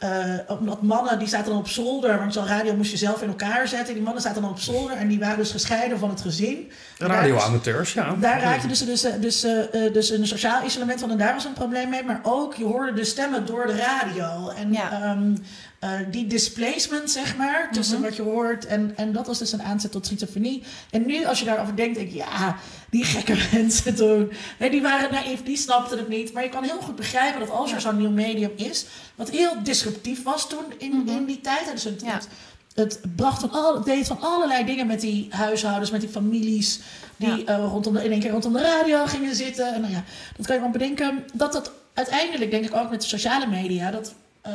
eh, 0.00 0.10
omdat 0.58 0.82
mannen 0.82 1.18
die 1.18 1.28
zaten 1.28 1.50
dan 1.50 1.58
op 1.58 1.68
zolder, 1.68 2.18
want 2.18 2.32
zo'n 2.32 2.46
radio 2.46 2.74
moest 2.76 2.90
je 2.90 2.96
zelf 2.96 3.22
in 3.22 3.28
elkaar 3.28 3.68
zetten. 3.68 3.94
Die 3.94 4.02
mannen 4.02 4.22
zaten 4.22 4.42
dan 4.42 4.50
op 4.50 4.58
zolder 4.60 4.96
en 4.96 5.08
die 5.08 5.18
waren 5.18 5.36
dus 5.36 5.50
gescheiden 5.50 5.98
van 5.98 6.08
het 6.10 6.20
gezin. 6.20 6.70
Daar- 6.98 7.08
radioamateurs, 7.08 7.92
ja. 7.92 8.14
daar 8.20 8.40
raakte 8.40 8.66
dus, 8.66 8.78
dus, 8.84 9.06
dus, 9.20 9.44
eh, 9.44 9.86
eh, 9.86 9.92
dus 9.92 10.10
een 10.10 10.26
sociaal 10.26 10.64
isolement 10.64 11.00
van 11.00 11.10
en 11.10 11.18
daar 11.18 11.34
was 11.34 11.44
een 11.44 11.52
probleem 11.52 11.88
mee. 11.88 12.02
Maar 12.02 12.20
ook, 12.22 12.54
je 12.54 12.64
hoorde 12.64 12.92
de 12.92 13.04
stemmen 13.04 13.46
door 13.46 13.66
de 13.66 13.76
radio. 13.76 14.48
En 14.48 14.72
Ja. 14.72 14.92
ehm, 14.92 15.34
eh, 15.80 15.90
die 16.10 16.26
displacement, 16.26 17.10
zeg 17.10 17.36
maar, 17.36 17.68
tussen 17.72 17.94
Mhm. 17.98 18.04
wat 18.04 18.16
je 18.16 18.22
hoort. 18.22 18.66
En, 18.66 18.92
en 18.96 19.12
dat 19.12 19.26
was 19.26 19.38
dus 19.38 19.52
een 19.52 19.62
aanzet 19.62 19.92
tot 19.92 20.06
schizofrenie. 20.06 20.62
En 20.90 21.06
nu, 21.06 21.24
als 21.26 21.38
je 21.38 21.44
daarover 21.44 21.76
denkt, 21.76 21.94
denk 21.98 22.08
je, 22.10 22.16
ja, 22.16 22.56
die 22.90 23.04
gekke 23.04 23.36
mensen 23.52 23.94
toen. 23.94 24.32
Nee, 24.58 24.70
die 24.70 24.82
waren 24.82 25.12
naïef, 25.12 25.42
die 25.42 25.56
snapten 25.56 25.98
het 25.98 26.08
niet. 26.08 26.32
Maar 26.32 26.42
je 26.42 26.48
kan 26.48 26.64
heel 26.64 26.80
goed 26.80 26.96
begrijpen 26.96 27.40
dat 27.40 27.50
als 27.50 27.72
er 27.72 27.80
zo'n 27.80 27.96
nieuw 27.98 28.10
medium 28.10 28.52
is... 28.56 28.84
wat 29.14 29.30
heel 29.30 29.62
disruptief 29.62 30.22
was 30.22 30.48
toen 30.48 30.64
in, 30.78 31.08
in 31.08 31.24
die 31.24 31.40
tijd. 31.40 31.64
hè, 31.64 31.72
Dus 31.72 31.84
het, 31.84 32.02
Ja. 32.04 32.12
het, 32.14 32.28
het 32.74 33.00
bracht 33.16 33.40
van 33.40 33.50
al, 33.50 33.84
deed 33.84 34.06
van 34.06 34.20
allerlei 34.20 34.64
dingen 34.64 34.86
met 34.86 35.00
die 35.00 35.26
huishoudens, 35.30 35.90
met 35.90 36.00
die 36.00 36.10
families 36.10 36.80
die 37.16 37.44
eh, 37.44 37.56
rondom 37.56 37.92
de, 37.94 38.04
in 38.04 38.10
één 38.10 38.20
keer 38.20 38.30
rondom 38.30 38.52
de 38.52 38.60
radio 38.62 39.06
gingen 39.06 39.34
zitten. 39.34 39.74
En 39.74 39.80
nou 39.80 39.92
ja, 39.92 40.04
dat 40.36 40.46
kan 40.46 40.54
je 40.54 40.60
wel 40.60 40.70
bedenken. 40.70 41.24
Dat 41.32 41.52
dat 41.52 41.72
uiteindelijk, 41.94 42.50
denk 42.50 42.64
ik 42.64 42.74
ook 42.74 42.90
met 42.90 43.00
de 43.00 43.06
sociale 43.08 43.46
media, 43.46 43.90
dat, 43.90 44.14
eh, 44.40 44.52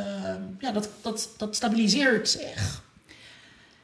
ja, 0.58 0.70
dat, 0.72 0.88
dat, 1.02 1.28
dat 1.36 1.56
stabiliseert 1.56 2.28
zich. 2.28 2.84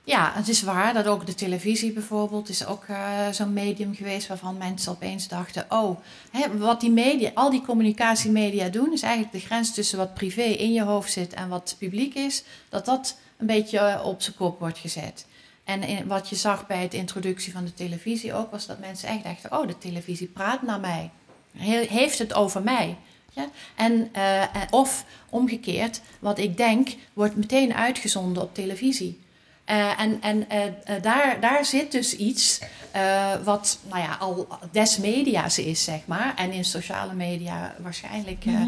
Ja, 0.04 0.32
het 0.34 0.48
is 0.48 0.62
waar 0.62 0.94
dat 0.94 1.06
ook 1.06 1.26
de 1.26 1.34
televisie 1.34 1.92
bijvoorbeeld 1.92 2.48
is 2.48 2.66
ook 2.66 2.84
eh, 2.84 3.28
zo'n 3.30 3.52
medium 3.52 3.94
geweest 3.94 4.26
waarvan 4.28 4.56
mensen 4.56 4.92
opeens 4.92 5.28
dachten: 5.28 5.66
oh, 5.68 5.98
hè, 6.30 6.58
wat 6.58 6.80
die 6.80 6.90
media, 6.90 7.30
al 7.34 7.50
die 7.50 7.62
communicatiemedia 7.62 8.68
doen, 8.68 8.92
is 8.92 9.02
eigenlijk 9.02 9.32
de 9.32 9.40
grens 9.40 9.74
tussen 9.74 9.98
wat 9.98 10.14
privé 10.14 10.42
in 10.42 10.72
je 10.72 10.82
hoofd 10.82 11.12
zit 11.12 11.32
en 11.34 11.48
wat 11.48 11.76
publiek 11.78 12.14
is, 12.14 12.42
dat 12.68 12.84
dat 12.84 13.16
een 13.36 13.46
beetje 13.46 13.78
eh, 13.78 14.04
op 14.06 14.22
zijn 14.22 14.36
kop 14.36 14.58
wordt 14.58 14.78
gezet. 14.78 15.26
En 15.64 15.82
in- 15.82 16.06
wat 16.06 16.28
je 16.28 16.36
zag 16.36 16.66
bij 16.66 16.88
de 16.88 16.96
introductie 16.96 17.52
van 17.52 17.64
de 17.64 17.74
televisie 17.74 18.34
ook, 18.34 18.50
was 18.50 18.66
dat 18.66 18.78
mensen 18.78 19.08
echt 19.08 19.24
dachten: 19.24 19.58
oh, 19.58 19.66
de 19.66 19.78
televisie 19.78 20.26
praat 20.26 20.62
naar 20.62 20.80
mij, 20.80 21.10
He- 21.56 21.86
heeft 21.88 22.18
het 22.18 22.34
over 22.34 22.62
mij. 22.62 22.96
Ja? 23.34 23.48
En, 23.74 24.08
eh, 24.12 24.40
en- 24.40 24.66
of 24.70 25.04
omgekeerd, 25.30 26.00
wat 26.18 26.38
ik 26.38 26.56
denk, 26.56 26.88
wordt 27.12 27.36
meteen 27.36 27.74
uitgezonden 27.74 28.42
op 28.42 28.54
televisie. 28.54 29.20
Eh, 29.64 30.00
en 30.00 30.18
en 30.22 30.48
eh, 30.50 30.64
eh, 30.66 31.02
daar, 31.02 31.40
daar 31.40 31.64
zit 31.64 31.92
dus 31.92 32.16
iets 32.16 32.60
eh, 32.90 33.32
wat 33.44 33.78
nou 33.88 34.00
ja, 34.02 34.16
al 34.20 34.48
des 34.70 34.98
media's 34.98 35.58
is, 35.58 35.84
zeg 35.84 36.00
maar. 36.04 36.32
En 36.36 36.52
in 36.52 36.64
sociale 36.64 37.14
media 37.14 37.74
waarschijnlijk 37.78 38.44
eh, 38.46 38.60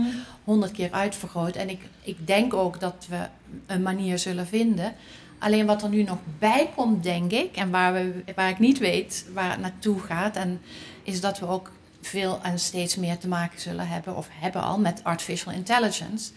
honderd 0.44 0.72
keer 0.72 0.92
uitvergroot. 0.92 1.56
En 1.56 1.68
ik, 1.70 1.80
ik 2.02 2.26
denk 2.26 2.54
ook 2.54 2.80
dat 2.80 3.06
we 3.08 3.28
een 3.66 3.82
manier 3.82 4.18
zullen 4.18 4.46
vinden. 4.46 4.94
Alleen 5.38 5.66
wat 5.66 5.82
er 5.82 5.88
nu 5.88 6.02
nog 6.02 6.18
bij 6.38 6.70
komt, 6.74 7.02
denk 7.02 7.32
ik, 7.32 7.56
en 7.56 7.70
waar, 7.70 7.92
we, 7.92 8.22
waar 8.34 8.48
ik 8.50 8.58
niet 8.58 8.78
weet 8.78 9.24
waar 9.32 9.50
het 9.50 9.60
naartoe 9.60 10.00
gaat, 10.00 10.36
en, 10.36 10.60
is 11.02 11.20
dat 11.20 11.38
we 11.38 11.46
ook 11.48 11.70
veel 12.06 12.40
en 12.42 12.58
steeds 12.58 12.96
meer 12.96 13.18
te 13.18 13.28
maken 13.28 13.60
zullen 13.60 13.88
hebben, 13.88 14.16
of 14.16 14.28
hebben 14.32 14.62
al, 14.62 14.78
met 14.78 15.00
artificial 15.04 15.52
intelligence. 15.52 16.30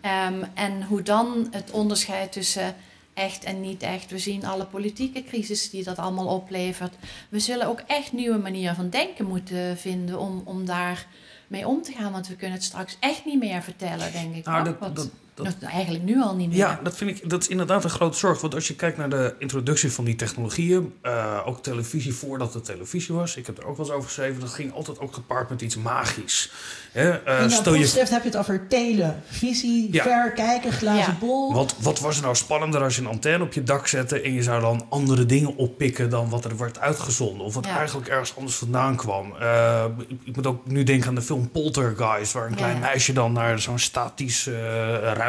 Ehm, 0.00 0.42
en 0.54 0.82
hoe 0.82 1.02
dan 1.02 1.48
het 1.50 1.70
onderscheid 1.70 2.32
tussen 2.32 2.74
echt 3.14 3.44
en 3.44 3.60
niet 3.60 3.82
echt. 3.82 4.10
We 4.10 4.18
zien 4.18 4.44
alle 4.44 4.64
politieke 4.64 5.24
crisis 5.24 5.70
die 5.70 5.84
dat 5.84 5.96
allemaal 5.98 6.26
oplevert. 6.26 6.94
We 7.28 7.38
zullen 7.40 7.66
ook 7.66 7.82
echt 7.86 8.12
nieuwe 8.12 8.38
manieren 8.38 8.76
van 8.76 8.90
denken 8.90 9.26
moeten 9.26 9.78
vinden 9.78 10.18
om, 10.18 10.42
om 10.44 10.64
daar 10.64 11.06
mee 11.46 11.66
om 11.66 11.82
te 11.82 11.92
gaan. 11.92 12.12
Want 12.12 12.28
we 12.28 12.36
kunnen 12.36 12.56
het 12.56 12.64
straks 12.66 12.96
echt 13.00 13.24
niet 13.24 13.38
meer 13.38 13.62
vertellen, 13.62 14.12
denk 14.12 14.34
ik. 14.34 14.44
Nou, 14.44 14.64
dat- 14.94 15.10
dat- 15.34 15.54
eigenlijk 15.62 16.04
nu 16.04 16.22
al 16.22 16.34
niet 16.36 16.48
meer. 16.48 16.56
Ja, 16.56 16.80
dat 16.82 16.96
vind 16.96 17.10
ik 17.10 17.30
dat 17.30 17.42
is 17.42 17.48
inderdaad 17.48 17.84
een 17.84 17.90
grote 17.90 18.18
zorg. 18.18 18.40
Want 18.40 18.54
als 18.54 18.68
je 18.68 18.74
kijkt 18.74 18.96
naar 18.96 19.10
de 19.10 19.34
introductie 19.38 19.92
van 19.92 20.04
die 20.04 20.16
technologieën, 20.16 20.92
eh, 21.02 21.40
ook 21.44 21.62
televisie 21.62 22.14
voordat 22.14 22.54
het 22.54 22.64
televisie 22.64 23.14
was, 23.14 23.36
ik 23.36 23.46
heb 23.46 23.58
er 23.58 23.66
ook 23.66 23.76
wel 23.76 23.86
eens 23.86 23.94
over 23.94 24.08
geschreven, 24.08 24.40
dat 24.40 24.50
ging 24.50 24.72
altijd 24.74 24.98
ook 25.00 25.14
gepaard 25.14 25.50
met 25.50 25.62
iets 25.62 25.76
magisch. 25.76 26.52
Hè, 26.92 27.10
eh, 27.10 27.34
In 27.42 27.48
jouw 27.48 27.58
stel 27.60 27.74
je 27.74 27.88
heb 28.10 28.22
je 28.22 28.28
het 28.28 28.36
over 28.36 28.66
televisie, 28.68 29.88
Ja. 29.92 30.02
ver 30.02 30.32
kijken, 30.32 30.72
glazen 30.72 31.12
Ja. 31.12 31.16
bol. 31.20 31.52
Wat, 31.54 31.74
wat 31.78 32.00
was 32.00 32.16
er 32.16 32.22
nou 32.22 32.34
spannender 32.34 32.82
als 32.82 32.94
je 32.94 33.00
een 33.00 33.06
antenne 33.08 33.44
op 33.44 33.52
je 33.52 33.62
dak 33.62 33.86
zette 33.86 34.20
en 34.20 34.32
je 34.32 34.42
zou 34.42 34.60
dan 34.60 34.86
andere 34.88 35.26
dingen 35.26 35.56
oppikken 35.56 36.10
dan 36.10 36.28
wat 36.28 36.44
er 36.44 36.56
werd 36.56 36.78
uitgezonden? 36.78 37.46
Of 37.46 37.54
wat 37.54 37.64
Ja. 37.66 37.76
eigenlijk 37.76 38.08
ergens 38.08 38.36
anders 38.36 38.56
vandaan 38.56 38.96
kwam. 38.96 39.34
Eh, 39.40 39.84
ik, 40.08 40.18
ik 40.24 40.36
moet 40.36 40.46
ook 40.46 40.66
nu 40.66 40.82
denken 40.84 41.08
aan 41.08 41.14
de 41.14 41.22
film 41.22 41.50
Poltergeist, 41.50 42.32
waar 42.32 42.46
een 42.46 42.54
klein 42.54 42.74
ja. 42.74 42.80
meisje 42.80 43.12
dan 43.12 43.32
naar 43.32 43.58
zo'n 43.58 43.78
statisch 43.78 44.46
eh, 44.46 44.54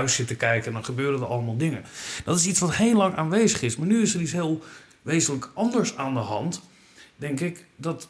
ruis 0.02 0.16
zit 0.16 0.28
te 0.28 0.36
kijken 0.36 0.68
en 0.68 0.74
dan 0.74 0.86
gebeuren 0.86 1.20
er 1.20 1.26
allemaal 1.26 1.58
dingen. 1.58 1.84
Dat 2.26 2.38
is 2.38 2.48
iets 2.48 2.60
wat 2.60 2.76
heel 2.76 2.96
lang 2.96 3.16
aanwezig 3.16 3.62
is, 3.62 3.76
maar 3.76 3.88
nu 3.88 4.02
is 4.02 4.14
er 4.14 4.22
iets 4.22 4.32
heel 4.32 4.64
wezenlijk 5.02 5.52
anders 5.54 5.98
aan 5.98 6.14
de 6.14 6.20
hand. 6.20 6.62
Denk 7.16 7.40
ik 7.40 7.66
dat 7.76 8.08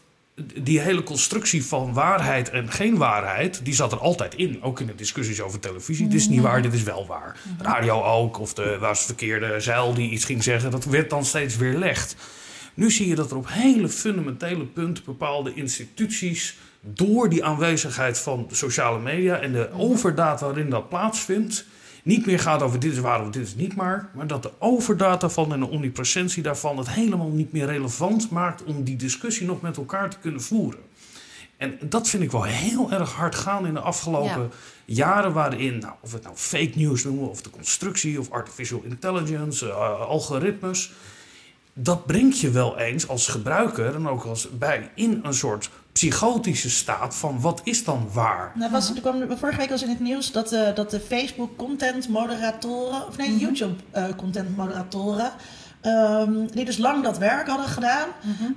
die 0.54 0.80
hele 0.80 1.04
constructie 1.04 1.66
van 1.66 1.94
waarheid 1.94 2.50
en 2.50 2.72
geen 2.72 2.98
waarheid, 2.98 3.60
die 3.64 3.74
zat 3.74 3.92
er 3.92 3.98
altijd 3.98 4.36
in. 4.36 4.64
Ook 4.64 4.80
in 4.80 4.88
de 4.88 4.96
discussies 4.96 5.42
over 5.42 5.60
televisie. 5.60 6.08
Dit 6.08 6.20
is 6.20 6.28
niet 6.28 6.42
waar, 6.42 6.62
dit 6.62 6.74
is 6.74 6.84
wel 6.84 7.06
waar. 7.08 7.40
Radio 7.62 8.04
ook, 8.04 8.40
of 8.40 8.54
de 8.54 8.78
was 8.80 8.98
het 8.98 9.08
verkeerde 9.08 9.60
zeil 9.60 9.94
die 9.94 10.10
iets 10.10 10.26
ging 10.26 10.44
zeggen. 10.44 10.72
Dat 10.72 10.86
werd 10.86 11.10
dan 11.10 11.26
steeds 11.26 11.58
weerlegd. 11.58 12.16
Nu 12.74 12.92
zie 12.92 13.08
je 13.08 13.16
dat 13.16 13.32
er 13.32 13.38
op 13.38 13.48
hele 13.50 13.90
fundamentele 13.90 14.66
punten 14.66 15.04
bepaalde 15.04 15.54
instituties... 15.54 16.58
door 16.82 17.30
die 17.30 17.44
aanwezigheid 17.44 18.20
van 18.20 18.48
sociale 18.52 19.00
media 19.00 19.40
en 19.40 19.52
de 19.52 19.70
overdaad 19.74 20.42
waarin 20.42 20.70
dat 20.70 20.90
plaatsvindt... 20.90 21.66
niet 22.04 22.26
meer 22.26 22.40
gaat 22.40 22.62
over 22.62 22.80
dit 22.80 22.92
is 22.92 23.00
waar 23.00 23.22
of 23.22 23.30
dit 23.30 23.48
is 23.48 23.56
niet 23.56 23.76
maar... 23.76 24.10
maar 24.14 24.28
dat 24.28 24.44
de 24.44 24.52
overdaad 24.60 25.22
daarvan 25.22 25.54
en 25.54 25.60
de 25.60 25.70
omnipresentie 25.70 26.44
daarvan... 26.44 26.78
het 26.78 26.90
helemaal 26.90 27.30
niet 27.30 27.52
meer 27.52 27.66
relevant 27.66 28.30
maakt 28.30 28.64
om 28.64 28.84
die 28.84 28.96
discussie 28.96 29.46
nog 29.46 29.62
met 29.62 29.78
elkaar 29.78 30.10
te 30.10 30.18
kunnen 30.22 30.42
voeren. 30.42 30.80
En 31.62 31.78
dat 31.82 32.10
vind 32.10 32.24
ik 32.24 32.32
wel 32.32 32.44
heel 32.44 32.92
erg 32.92 33.12
hard 33.12 33.36
gaan 33.36 33.68
in 33.68 33.74
de 33.74 33.80
afgelopen 33.80 34.52
jaren, 34.86 35.34
waarin, 35.34 35.78
nou, 35.78 35.94
of 36.02 36.10
we 36.10 36.16
het 36.16 36.26
nou 36.26 36.36
fake 36.36 36.72
news 36.76 37.04
noemen, 37.04 37.30
of 37.30 37.42
de 37.42 37.50
constructie, 37.50 38.20
of 38.20 38.32
artificial 38.32 38.82
intelligence, 38.84 39.70
eh, 39.70 40.02
algoritmes. 40.02 40.92
Dat 41.74 42.06
brengt 42.06 42.40
je 42.40 42.50
wel 42.50 42.78
eens 42.78 43.08
als 43.08 43.28
gebruiker 43.28 43.96
en 43.96 44.08
ook 44.08 44.24
als 44.24 44.50
bij 44.50 44.92
in 44.96 45.20
een 45.24 45.34
soort 45.34 45.70
psychotische 46.02 46.70
staat 46.70 47.16
van 47.16 47.42
wat 47.42 47.62
is 47.64 47.84
dan 47.84 48.10
waar? 48.14 48.52
Nou, 48.56 48.72
was, 48.72 48.96
er 48.96 49.02
kwam, 49.02 49.38
vorige 49.38 49.58
week 49.58 49.70
was 49.70 49.84
in 49.84 49.90
het 49.90 50.00
nieuws 50.00 50.32
dat, 50.32 50.52
eh, 50.52 50.76
dat 50.76 50.92
de 50.92 51.00
Facebook 51.00 51.58
content 51.58 52.10
moderatoren, 52.10 53.08
of 53.08 53.18
nee, 53.18 53.38
YouTube 53.38 53.74
eh, 53.92 54.04
content 54.18 54.58
moderatoren, 54.58 55.32
ehm, 55.82 56.32
die 56.54 56.66
dus 56.66 56.78
lang 56.78 57.04
dat 57.04 57.18
werk 57.18 57.48
hadden 57.48 57.66
gedaan, 57.68 58.08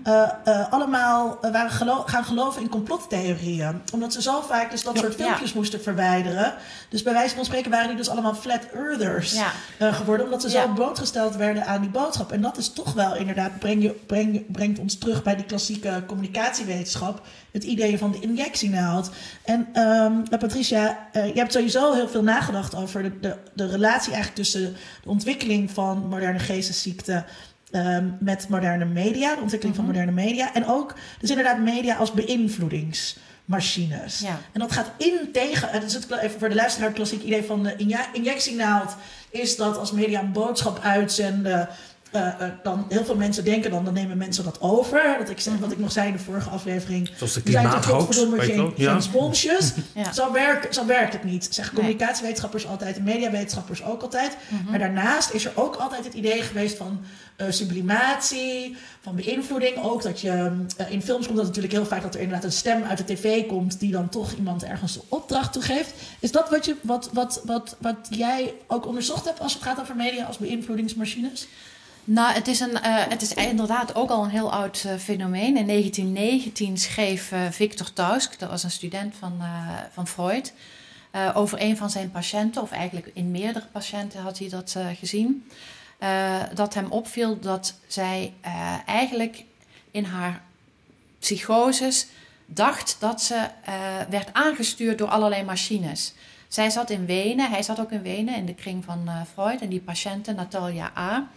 eh, 0.04 0.22
eh, 0.44 0.72
allemaal 0.72 1.38
eh, 1.40 1.52
waren 1.52 1.70
gelo- 1.70 2.02
gaan 2.06 2.24
geloven 2.24 2.62
in 2.62 2.68
complottheorieën. 2.68 3.82
Omdat 3.92 4.12
ze 4.12 4.22
zo 4.22 4.40
vaak 4.40 4.70
dus 4.70 4.82
dat 4.82 4.98
soort 4.98 5.18
Ja. 5.18 5.24
filmpjes 5.24 5.52
moesten 5.52 5.82
verwijderen. 5.82 6.54
Dus 6.88 7.02
bij 7.02 7.12
wijze 7.12 7.34
van 7.34 7.44
spreken 7.44 7.70
waren 7.70 7.88
die 7.88 7.96
dus 7.96 8.08
allemaal 8.08 8.34
flat 8.34 8.60
earthers 8.74 9.32
Ja. 9.78 9.92
geworden, 9.92 10.26
omdat 10.26 10.42
ze 10.42 10.50
zo 10.50 10.68
blootgesteld 10.74 11.36
werden 11.36 11.66
aan 11.66 11.80
die 11.80 11.90
boodschap. 11.90 12.32
En 12.32 12.40
dat 12.40 12.56
is 12.56 12.72
toch 12.72 12.92
wel 12.92 13.16
inderdaad, 13.16 13.58
breng 13.58 13.82
je, 13.82 13.90
breng, 13.90 14.52
brengt 14.52 14.78
ons 14.78 14.98
terug 14.98 15.22
bij 15.22 15.36
die 15.36 15.44
klassieke 15.44 16.02
communicatiewetenschap. 16.06 17.20
Het 17.54 17.64
idee 17.64 17.98
van 17.98 18.10
de 18.10 18.20
injectienaald. 18.20 19.10
En 19.44 19.68
ehm, 19.72 20.22
Patricia, 20.38 21.08
eh, 21.12 21.26
je 21.26 21.38
hebt 21.38 21.52
sowieso 21.52 21.92
heel 21.92 22.08
veel 22.08 22.22
nagedacht 22.22 22.74
over 22.74 23.02
de, 23.02 23.20
de, 23.20 23.36
de 23.52 23.66
relatie 23.66 24.12
eigenlijk 24.12 24.42
tussen 24.42 24.76
de 25.02 25.08
ontwikkeling 25.08 25.70
van 25.70 26.06
moderne 26.08 26.38
geestesziekten. 26.38 27.24
ehm, 27.70 28.08
met 28.20 28.48
moderne 28.48 28.84
media, 28.84 29.34
de 29.34 29.40
ontwikkeling 29.40 29.76
van 29.76 29.86
moderne 29.86 30.12
media. 30.12 30.54
En 30.54 30.66
ook 30.66 30.94
dus 31.20 31.30
inderdaad 31.30 31.58
media 31.58 31.96
als 31.96 32.12
beïnvloedingsmachines. 32.12 34.20
Ja. 34.20 34.38
En 34.52 34.60
dat 34.60 34.72
gaat 34.72 34.90
in 34.96 35.18
tegen, 35.32 35.82
is 35.82 35.94
het 35.94 36.10
even 36.10 36.38
voor 36.38 36.48
de 36.48 36.54
luisteraar 36.54 36.88
het 36.88 36.96
klassiek 36.96 37.22
idee 37.22 37.42
van 37.42 37.62
de 37.62 37.76
injectienaald, 38.12 38.96
is 39.30 39.56
dat 39.56 39.76
als 39.76 39.92
media 39.92 40.20
een 40.20 40.32
boodschap 40.32 40.80
uitzenden, 40.82 41.68
eh, 42.14 42.28
eh, 42.28 42.52
dan 42.62 42.86
heel 42.88 43.04
veel 43.04 43.16
mensen 43.16 43.44
denken 43.44 43.70
dan, 43.70 43.84
dan 43.84 43.94
nemen 43.94 44.16
mensen 44.16 44.44
dat 44.44 44.60
over. 44.60 45.16
Dat 45.18 45.30
ik 45.30 45.40
zeg, 45.40 45.58
wat 45.58 45.72
ik 45.72 45.78
nog 45.78 45.92
zei 45.92 46.06
in 46.06 46.12
de 46.12 46.18
vorige 46.18 46.50
aflevering. 46.50 47.10
Zoals 47.16 47.32
de 47.32 47.40
zijn 47.50 47.70
toch 47.80 48.14
geen, 48.44 48.72
Ja. 48.76 48.92
geen 48.92 49.02
sponsjes. 49.02 49.72
Ja. 49.94 50.12
Zo, 50.12 50.32
werkt, 50.32 50.74
zo 50.74 50.86
werkt 50.86 51.12
het 51.12 51.24
niet. 51.24 51.48
Zeggen 51.50 51.74
communicatiewetenschappers 51.74 52.66
altijd 52.66 52.96
en 52.96 53.02
mediawetenschappers 53.02 53.84
ook 53.84 54.02
altijd. 54.02 54.36
Mhm. 54.48 54.70
Maar 54.70 54.78
daarnaast 54.78 55.30
is 55.30 55.44
er 55.44 55.52
ook 55.54 55.76
altijd 55.76 56.04
het 56.04 56.14
idee 56.14 56.42
geweest 56.42 56.76
van 56.76 57.00
eh, 57.36 57.46
sublimatie, 57.50 58.76
van 59.00 59.14
beïnvloeding. 59.14 59.82
Ook 59.82 60.02
dat 60.02 60.20
je 60.20 60.50
eh, 60.76 60.90
in 60.90 61.02
films 61.02 61.26
komt 61.26 61.36
dat 61.36 61.46
natuurlijk 61.46 61.74
heel 61.74 61.86
vaak 61.86 62.02
dat 62.02 62.14
er 62.14 62.20
inderdaad 62.20 62.44
een 62.44 62.52
stem 62.52 62.82
uit 62.82 62.98
de 62.98 63.14
tv 63.14 63.46
komt 63.46 63.80
die 63.80 63.92
dan 63.92 64.08
toch 64.08 64.32
iemand 64.32 64.64
ergens 64.64 64.92
de 64.92 65.02
opdracht 65.08 65.52
toe 65.52 65.62
geeft. 65.62 65.92
Is 66.18 66.32
dat 66.32 66.50
wat, 66.50 66.64
je, 66.64 66.76
wat, 66.82 67.10
wat, 67.12 67.42
wat, 67.44 67.76
wat 67.78 67.96
jij 68.10 68.54
ook 68.66 68.86
onderzocht 68.86 69.24
hebt 69.24 69.40
als 69.40 69.54
het 69.54 69.62
gaat 69.62 69.80
over 69.80 69.96
media 69.96 70.24
als 70.24 70.38
beïnvloedingsmachines? 70.38 71.48
Nou, 72.06 72.32
het 72.32 72.48
is, 72.48 72.60
een, 72.60 72.80
eh, 72.80 73.06
het 73.08 73.22
is 73.22 73.32
inderdaad 73.32 73.94
ook 73.94 74.10
al 74.10 74.24
een 74.24 74.30
heel 74.30 74.52
oud 74.52 74.84
eh, 74.86 74.94
fenomeen. 74.96 75.56
In 75.56 75.66
1919 75.66 76.78
schreef 76.78 77.32
eh, 77.32 77.40
Victor 77.50 77.92
Tausk, 77.92 78.38
dat 78.38 78.50
was 78.50 78.62
een 78.62 78.70
student 78.70 79.14
van, 79.18 79.42
van 79.92 80.06
Freud, 80.06 80.52
over 81.34 81.60
een 81.60 81.76
van 81.76 81.90
zijn 81.90 82.10
patiënten, 82.10 82.62
of 82.62 82.70
eigenlijk 82.70 83.10
in 83.12 83.30
meerdere 83.30 83.66
patiënten 83.72 84.20
had 84.20 84.38
hij 84.38 84.48
dat 84.48 84.76
gezien, 84.98 85.48
dat 86.54 86.74
hem 86.74 86.86
opviel 86.90 87.40
dat 87.40 87.74
zij 87.86 88.32
eigenlijk 88.86 89.44
in 89.90 90.04
haar 90.04 90.42
psychoses 91.18 92.06
dacht 92.46 92.96
dat 92.98 93.22
ze 93.22 93.48
werd 94.08 94.32
aangestuurd 94.32 94.98
door 94.98 95.08
allerlei 95.08 95.44
machines. 95.44 96.14
Zij 96.48 96.70
zat 96.70 96.90
in 96.90 97.06
Wenen, 97.06 97.50
hij 97.50 97.62
zat 97.62 97.80
ook 97.80 97.90
in 97.90 98.02
Wenen 98.02 98.36
in 98.36 98.46
de 98.46 98.54
kring 98.54 98.84
van 98.84 99.08
Freud 99.32 99.60
en 99.60 99.68
die 99.68 99.80
patiënte 99.80 100.32
Natalia 100.32 100.92
A. 100.96 101.28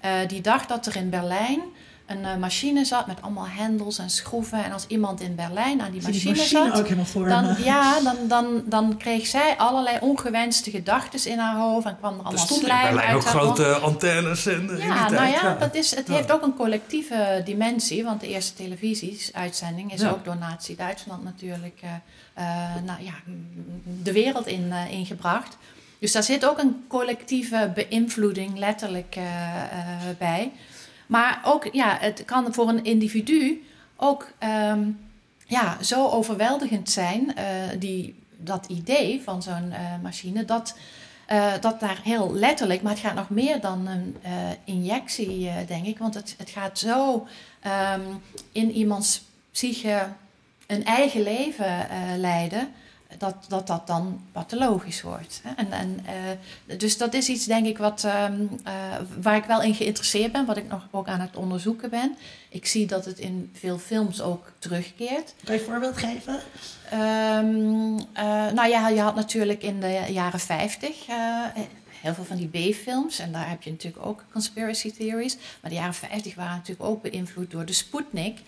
Eh, 0.00 0.10
die 0.26 0.40
dacht 0.40 0.68
dat 0.68 0.86
er 0.86 0.96
in 0.96 1.10
Berlijn 1.10 1.60
een 2.06 2.24
eh, 2.24 2.36
machine 2.36 2.84
zat 2.84 3.06
met 3.06 3.22
allemaal 3.22 3.46
hendels 3.48 3.98
en 3.98 4.10
schroeven. 4.10 4.64
En 4.64 4.72
als 4.72 4.86
iemand 4.86 5.20
in 5.20 5.34
Berlijn 5.34 5.80
aan 5.82 5.90
die 5.90 6.02
Zie 6.02 6.12
die 6.12 6.24
machine, 6.30 6.36
machine 6.36 6.68
zat, 6.70 6.78
ook 6.78 6.84
helemaal 6.84 7.04
voor 7.04 7.28
dan, 7.28 7.44
me. 7.44 7.62
ja, 7.64 8.00
dan, 8.00 8.16
dan, 8.28 8.62
dan 8.66 8.96
kreeg 8.96 9.26
zij 9.26 9.54
allerlei 9.56 9.96
ongewenste 10.00 10.70
gedachten 10.70 11.30
in 11.30 11.38
haar 11.38 11.56
hoofd. 11.56 11.86
En 11.86 11.96
kwam 11.98 12.12
er 12.12 12.18
Er 12.18 12.24
allemaal 12.24 12.46
in 12.48 12.54
slijm 12.62 12.82
Berlijn 12.94 13.14
ook 13.14 13.24
uit 13.24 13.34
haar 13.34 13.44
mond. 13.44 13.58
grote 13.58 13.74
antennes 13.74 14.46
en, 14.46 14.60
in 14.60 14.66
die 14.66 14.76
Ja, 14.86 15.06
tijd. 15.06 15.20
nou 15.20 15.30
ja, 15.32 15.54
dat 15.54 15.74
is, 15.74 15.94
het 15.94 16.06
Ja. 16.08 16.14
heeft 16.14 16.32
ook 16.32 16.42
een 16.42 16.54
collectieve 16.56 17.42
dimensie. 17.44 18.04
Want 18.04 18.20
de 18.20 18.28
eerste 18.28 18.54
televisieuitzending 18.54 19.92
is 19.92 20.00
Ja. 20.00 20.10
ook 20.10 20.24
door 20.24 20.36
Nazi-Duitsland 20.36 21.24
natuurlijk 21.24 21.80
eh, 21.82 21.90
eh, 22.34 22.82
nou, 22.84 23.02
ja, 23.02 23.14
de 24.02 24.12
wereld 24.12 24.46
in, 24.46 24.72
eh, 24.72 24.92
ingebracht. 24.92 25.56
Dus 25.98 26.12
daar 26.12 26.22
zit 26.22 26.46
ook 26.46 26.58
een 26.58 26.84
collectieve 26.88 27.72
beïnvloeding 27.74 28.58
letterlijk 28.58 29.16
eh, 29.16 29.62
eh, 29.62 30.16
bij. 30.18 30.52
Maar 31.06 31.40
ook, 31.44 31.68
ja, 31.72 31.96
het 32.00 32.24
kan 32.24 32.54
voor 32.54 32.68
een 32.68 32.84
individu 32.84 33.64
ook 33.96 34.32
ehm, 34.38 34.90
ja, 35.46 35.82
zo 35.82 36.08
overweldigend 36.08 36.90
zijn, 36.90 37.36
eh, 37.36 37.44
die, 37.78 38.14
dat 38.36 38.66
idee 38.66 39.22
van 39.24 39.42
zo'n 39.42 39.72
machine, 40.02 40.44
dat, 40.44 40.76
dat 41.60 41.80
daar 41.80 42.00
heel 42.02 42.34
letterlijk, 42.34 42.82
maar 42.82 42.92
het 42.92 43.00
gaat 43.00 43.14
nog 43.14 43.30
meer 43.30 43.60
dan 43.60 43.86
een 43.86 44.16
injectie, 44.64 45.50
denk 45.66 45.86
ik, 45.86 45.98
want 45.98 46.14
het, 46.14 46.34
het 46.38 46.50
gaat 46.50 46.78
zo 46.78 47.26
ehm, 47.60 48.00
in 48.52 48.70
iemands 48.70 49.22
psyche 49.50 50.08
een 50.66 50.84
eigen 50.84 51.22
leven 51.22 51.86
leiden. 52.16 52.68
Dat, 53.18 53.34
dat 53.48 53.66
dat 53.66 53.86
dan 53.86 54.20
pathologisch 54.32 55.02
wordt. 55.02 55.40
Hè? 55.44 55.50
En, 55.56 55.72
en, 55.72 56.00
eh, 56.06 56.78
dus 56.78 56.96
dat 56.96 57.14
is 57.14 57.28
iets, 57.28 57.44
denk 57.44 57.66
ik, 57.66 57.78
wat, 57.78 58.04
ehm, 58.04 58.42
eh, 58.64 58.72
waar 59.20 59.36
ik 59.36 59.44
wel 59.44 59.62
in 59.62 59.74
geïnteresseerd 59.74 60.32
ben, 60.32 60.46
wat 60.46 60.56
ik 60.56 60.68
nog 60.68 60.88
ook 60.90 61.08
aan 61.08 61.20
het 61.20 61.36
onderzoeken 61.36 61.90
ben. 61.90 62.16
Ik 62.48 62.66
zie 62.66 62.86
dat 62.86 63.04
het 63.04 63.18
in 63.18 63.50
veel 63.52 63.78
films 63.78 64.20
ook 64.20 64.52
terugkeert. 64.58 65.34
Kan 65.44 65.54
je 65.54 65.60
een 65.60 65.66
voorbeeld 65.66 65.96
geven? 65.96 66.40
Ehm, 66.90 67.98
eh, 68.12 68.52
nou 68.52 68.68
ja, 68.68 68.88
je 68.88 69.00
had 69.00 69.14
natuurlijk 69.14 69.62
in 69.62 69.80
de 69.80 70.04
jaren 70.08 70.40
50 70.40 71.06
eh, 71.08 71.16
heel 72.00 72.14
veel 72.14 72.24
van 72.24 72.36
die 72.36 72.72
B-films. 72.72 73.18
En 73.18 73.32
daar 73.32 73.48
heb 73.48 73.62
je 73.62 73.70
natuurlijk 73.70 74.06
ook 74.06 74.24
conspiracy 74.32 74.92
theories. 74.92 75.36
Maar 75.60 75.70
de 75.70 75.76
jaren 75.76 75.94
50 75.94 76.34
waren 76.34 76.56
natuurlijk 76.56 76.88
ook 76.88 77.02
beïnvloed 77.02 77.50
door 77.50 77.64
de 77.64 77.72
Sputnik. 77.72 78.38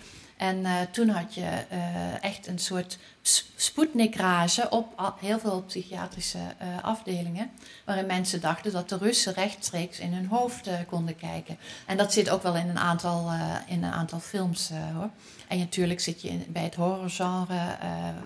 En 0.41 0.65
eh, 0.65 0.73
toen 0.91 1.09
had 1.09 1.35
je 1.35 1.65
eh, 1.69 2.25
echt 2.25 2.47
een 2.47 2.59
soort 2.59 2.99
sp- 3.23 3.49
Sputnik-rage 3.57 4.71
op 4.71 5.15
heel 5.21 5.39
veel 5.39 5.63
psychiatrische 5.63 6.39
eh, 6.59 6.69
afdelingen. 6.83 7.51
Waarin 7.85 8.07
mensen 8.07 8.41
dachten 8.41 8.73
dat 8.73 8.89
de 8.89 8.97
Russen 8.97 9.33
rechtstreeks 9.33 9.99
in 9.99 10.13
hun 10.13 10.27
hoofd 10.27 10.69
konden 10.87 11.17
kijken. 11.17 11.59
En 11.87 11.97
dat 11.97 12.13
zit 12.13 12.31
ook 12.31 12.43
wel 12.43 12.57
in 12.57 12.69
een 12.69 12.79
aantal, 12.79 13.31
in 13.67 13.83
een 13.85 13.93
aantal 13.93 14.21
films 14.21 14.71
hoor. 14.95 15.11
En 15.49 15.59
natuurlijk 15.59 16.01
zit 16.01 16.23
je 16.23 16.39
bij 16.49 16.63
het 16.63 16.75
horrorgenre, 16.75 17.77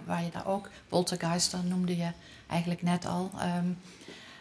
waar 0.04 0.22
je 0.22 0.30
daar 0.30 0.46
ook 0.46 0.70
Poltergeist, 0.88 1.56
noemde 1.64 1.96
je 1.96 2.10
eigenlijk 2.46 2.82
net 2.82 3.06
al. 3.06 3.30
Ehm, 3.38 3.68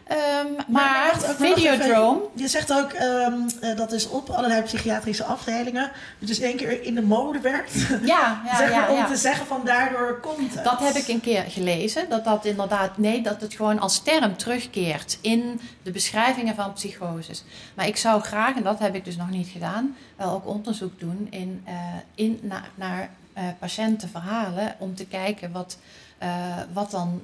ehm, 0.04 0.46
maar 0.68 1.10
wacht, 1.12 1.26
nog 1.26 1.36
Videodrome, 1.54 2.18
even. 2.18 2.30
Je 2.34 2.48
zegt 2.48 2.72
ook 2.72 2.92
ehm, 2.92 3.32
eh, 3.60 3.76
dat 3.76 3.92
is 3.92 4.08
op 4.08 4.28
allerlei 4.30 4.62
psychiatrische 4.62 5.24
afdelingen. 5.24 5.90
Dus 6.18 6.30
is 6.30 6.40
één 6.40 6.56
keer 6.56 6.82
in 6.82 6.94
de 6.94 7.02
mode 7.02 7.40
werkt. 7.40 7.72
ja, 8.04 8.42
ja, 8.44 8.56
zeg 8.58 8.70
maar, 8.70 8.92
ja, 8.92 8.98
om 8.98 9.06
te 9.06 9.16
zeggen 9.16 9.46
van 9.46 9.60
daardoor 9.64 10.20
komt 10.20 10.54
het. 10.54 10.64
Dat 10.64 10.80
heb 10.80 10.94
ik 10.94 11.08
een 11.08 11.20
keer 11.20 11.44
gelezen. 11.48 12.08
Dat 12.08 12.24
dat 12.24 12.44
inderdaad, 12.44 12.98
nee, 12.98 13.22
dat 13.22 13.40
het 13.40 13.54
gewoon 13.54 13.78
als 13.78 14.02
term 14.02 14.36
terugkeert 14.36 15.18
in 15.20 15.60
de 15.82 15.90
beschrijvingen 15.90 16.54
van 16.54 16.72
psychoses. 16.72 17.44
Maar 17.74 17.86
ik 17.86 17.96
zou 17.96 18.20
graag, 18.22 18.56
en 18.56 18.62
dat 18.62 18.78
heb 18.78 18.94
ik 18.94 19.04
dus 19.04 19.16
nog 19.16 19.30
niet 19.30 19.48
gedaan, 19.48 19.96
wel 20.16 20.30
ook 20.30 20.46
onderzoek 20.46 21.00
doen 21.00 21.26
in, 21.30 21.62
eh, 21.64 21.74
in, 22.14 22.38
na- 22.42 22.64
naar 22.74 23.10
eh, 23.32 23.42
patiëntenverhalen. 23.58 24.74
Om 24.78 24.94
te 24.94 25.06
kijken 25.06 25.52
wat, 25.52 25.78
eh, 26.18 26.56
wat 26.72 26.90
dan, 26.90 27.20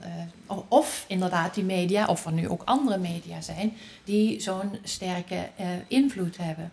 eh, 0.47 0.57
of 0.69 1.05
inderdaad 1.09 1.55
die 1.55 1.65
media, 1.65 2.07
of 2.07 2.25
er 2.27 2.33
nu 2.33 2.49
ook 2.49 2.63
andere 2.65 2.99
media 2.99 3.41
zijn, 3.41 3.73
die 4.05 4.41
zo'n 4.41 4.79
sterke 4.83 5.49
eh, 5.57 5.67
invloed 5.89 6.37
hebben. 6.37 6.73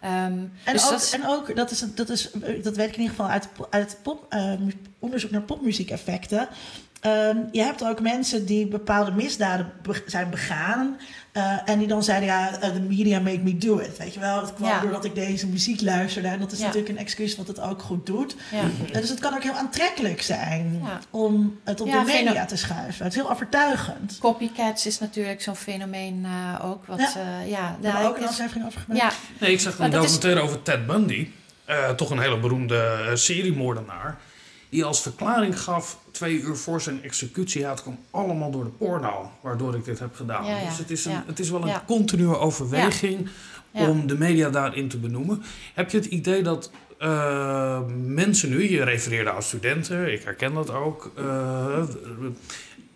Ehm, 0.00 0.12
En, 0.64 0.72
dus 0.72 0.84
ook, 0.84 0.90
dat 0.90 1.02
is- 1.02 1.12
en 1.12 1.26
ook, 1.26 1.56
dat, 1.56 1.70
is, 1.70 1.84
dat, 1.94 2.08
is, 2.08 2.30
dat 2.62 2.76
weet 2.76 2.88
ik 2.88 2.94
in 2.96 3.00
ieder 3.02 3.16
geval 3.16 3.28
uit, 3.28 3.48
uit 3.70 3.98
pop, 4.02 4.36
onderzoek 4.98 5.30
naar 5.30 5.40
popmuziekeffecten. 5.42 6.48
Ehm, 7.04 7.36
je 7.52 7.62
hebt 7.62 7.84
ook 7.84 8.00
mensen 8.00 8.46
die 8.46 8.66
bepaalde 8.66 9.10
misdaden 9.12 9.72
be- 9.82 10.02
zijn 10.06 10.30
begaan. 10.30 10.96
eh, 11.32 11.56
en 11.64 11.78
die 11.78 11.86
dan 11.88 12.02
zeiden, 12.02 12.28
ja, 12.28 12.58
eh, 12.60 12.70
the 12.70 12.80
media 12.80 13.20
make 13.20 13.38
me 13.38 13.56
do 13.58 13.78
it. 13.78 13.96
Weet 13.98 14.14
je 14.14 14.20
wel, 14.20 14.40
het 14.40 14.54
kwam 14.54 14.68
Ja. 14.68 14.80
doordat 14.80 15.04
ik 15.04 15.14
deze 15.14 15.46
muziek 15.46 15.80
luisterde. 15.80 16.28
En 16.28 16.38
dat 16.38 16.52
is 16.52 16.58
Ja. 16.58 16.64
natuurlijk 16.64 16.92
een 16.92 16.98
excuus 16.98 17.36
wat 17.36 17.46
het 17.48 17.60
ook 17.60 17.82
goed 17.82 18.06
doet. 18.06 18.36
ja. 18.50 18.58
Eh, 18.92 19.00
dus 19.00 19.08
het 19.08 19.20
kan 19.20 19.34
ook 19.34 19.42
heel 19.42 19.52
aantrekkelijk 19.52 20.22
zijn 20.22 20.80
Ja. 20.84 20.98
om 21.10 21.58
het 21.64 21.80
op 21.80 21.86
Ja, 21.86 21.98
de 22.04 22.12
media 22.24 22.44
te 22.44 22.56
schuiven. 22.56 23.04
Het 23.04 23.14
is 23.14 23.20
heel 23.20 23.30
overtuigend. 23.30 24.18
Copycats 24.20 24.86
is 24.86 24.98
natuurlijk 24.98 25.42
zo'n 25.42 25.56
fenomeen 25.56 26.24
eh, 26.24 26.64
ook. 26.70 26.86
Wat, 26.86 27.16
Ja. 27.46 27.76
Daar 27.80 27.92
hebben 27.92 28.10
ook 28.10 28.16
een 28.18 28.28
aflevering 28.28 28.66
over 28.66 28.80
gemaakt. 28.80 29.02
ja, 29.02 29.10
Nee, 29.40 29.52
ik 29.52 29.60
zag 29.60 29.78
een 29.78 29.84
is- 29.86 29.92
documentaire 29.92 30.40
over 30.40 30.62
Ted 30.62 30.86
Bundy. 30.86 31.28
Eh, 31.64 31.88
toch 31.90 32.10
een 32.10 32.18
hele 32.20 32.38
beroemde 32.38 32.76
eh, 33.08 33.14
seriemoordenaar. 33.14 34.16
Die 34.74 34.84
als 34.84 35.02
verklaring 35.02 35.60
gaf, 35.60 35.98
twee 36.10 36.40
uur 36.40 36.56
voor 36.56 36.80
zijn 36.80 37.02
executie... 37.02 37.60
ja, 37.60 37.70
het 37.70 37.82
kwam 37.82 37.98
allemaal 38.10 38.50
door 38.50 38.64
de 38.64 38.70
porno, 38.70 39.30
waardoor 39.40 39.74
ik 39.74 39.84
dit 39.84 39.98
heb 39.98 40.14
gedaan. 40.14 40.44
Ja, 40.44 40.58
ja, 40.58 40.68
Dus 40.68 40.78
het 40.78 40.90
is, 40.90 41.04
een, 41.04 41.22
het 41.26 41.38
is 41.38 41.50
wel 41.50 41.68
een 41.68 41.84
continue 41.86 42.38
overweging 42.38 43.28
om 43.72 44.06
de 44.06 44.18
media 44.18 44.50
daarin 44.50 44.88
te 44.88 44.98
benoemen. 44.98 45.42
Heb 45.74 45.90
je 45.90 45.96
het 45.96 46.06
idee 46.06 46.42
dat 46.42 46.70
eh, 46.98 47.80
mensen 48.04 48.50
nu, 48.50 48.70
je 48.70 48.84
refereerde 48.84 49.30
aan 49.30 49.42
studenten, 49.42 50.12
ik 50.12 50.22
herken 50.22 50.54
dat 50.54 50.70
ook... 50.70 51.12
eh, 51.16 51.82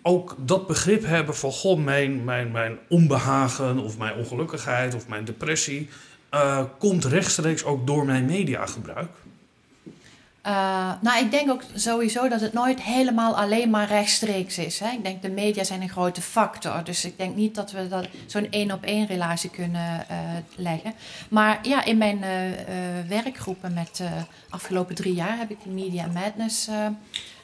ook 0.02 0.36
dat 0.38 0.66
begrip 0.66 1.04
hebben 1.04 1.36
van, 1.36 1.52
goh, 1.52 1.78
mijn, 1.78 2.24
mijn, 2.24 2.50
mijn 2.50 2.78
onbehagen 2.88 3.78
of 3.78 3.98
mijn 3.98 4.14
ongelukkigheid 4.14 4.94
of 4.94 5.08
mijn 5.08 5.24
depressie 5.24 5.88
eh, 6.30 6.62
komt 6.78 7.04
rechtstreeks 7.04 7.64
ook 7.64 7.86
door 7.86 8.04
mijn 8.04 8.24
mediagebruik. 8.24 9.10
Eh, 10.48 10.90
nou, 11.00 11.24
ik 11.24 11.30
denk 11.30 11.50
ook 11.50 11.62
sowieso 11.74 12.28
dat 12.28 12.40
het 12.40 12.52
nooit 12.52 12.82
helemaal 12.82 13.36
alleen 13.36 13.70
maar 13.70 13.88
rechtstreeks 13.88 14.58
is. 14.58 14.78
Hè? 14.80 14.90
Ik 14.90 15.04
denk 15.04 15.22
de 15.22 15.30
media 15.30 15.64
zijn 15.64 15.82
een 15.82 15.88
grote 15.88 16.20
factor. 16.20 16.84
Dus 16.84 17.04
ik 17.04 17.18
denk 17.18 17.36
niet 17.36 17.54
dat 17.54 17.70
we 17.70 17.88
dat 17.88 18.08
zo'n 18.26 18.50
één 18.50 18.72
op 18.72 18.84
één 18.84 19.06
relatie 19.06 19.50
kunnen 19.50 20.08
eh, 20.08 20.18
leggen. 20.56 20.94
Maar 21.30 21.58
ja, 21.62 21.84
in 21.84 21.98
mijn 21.98 22.22
eh, 22.22 22.30
werkgroepen 23.08 23.72
met 23.72 23.96
de 23.96 24.08
afgelopen 24.50 24.94
drie 24.94 25.14
jaar 25.14 25.38
heb 25.38 25.50
ik 25.50 25.62
die 25.62 25.72
Media 25.72 26.06
Madness 26.06 26.68
eh, 26.68 26.86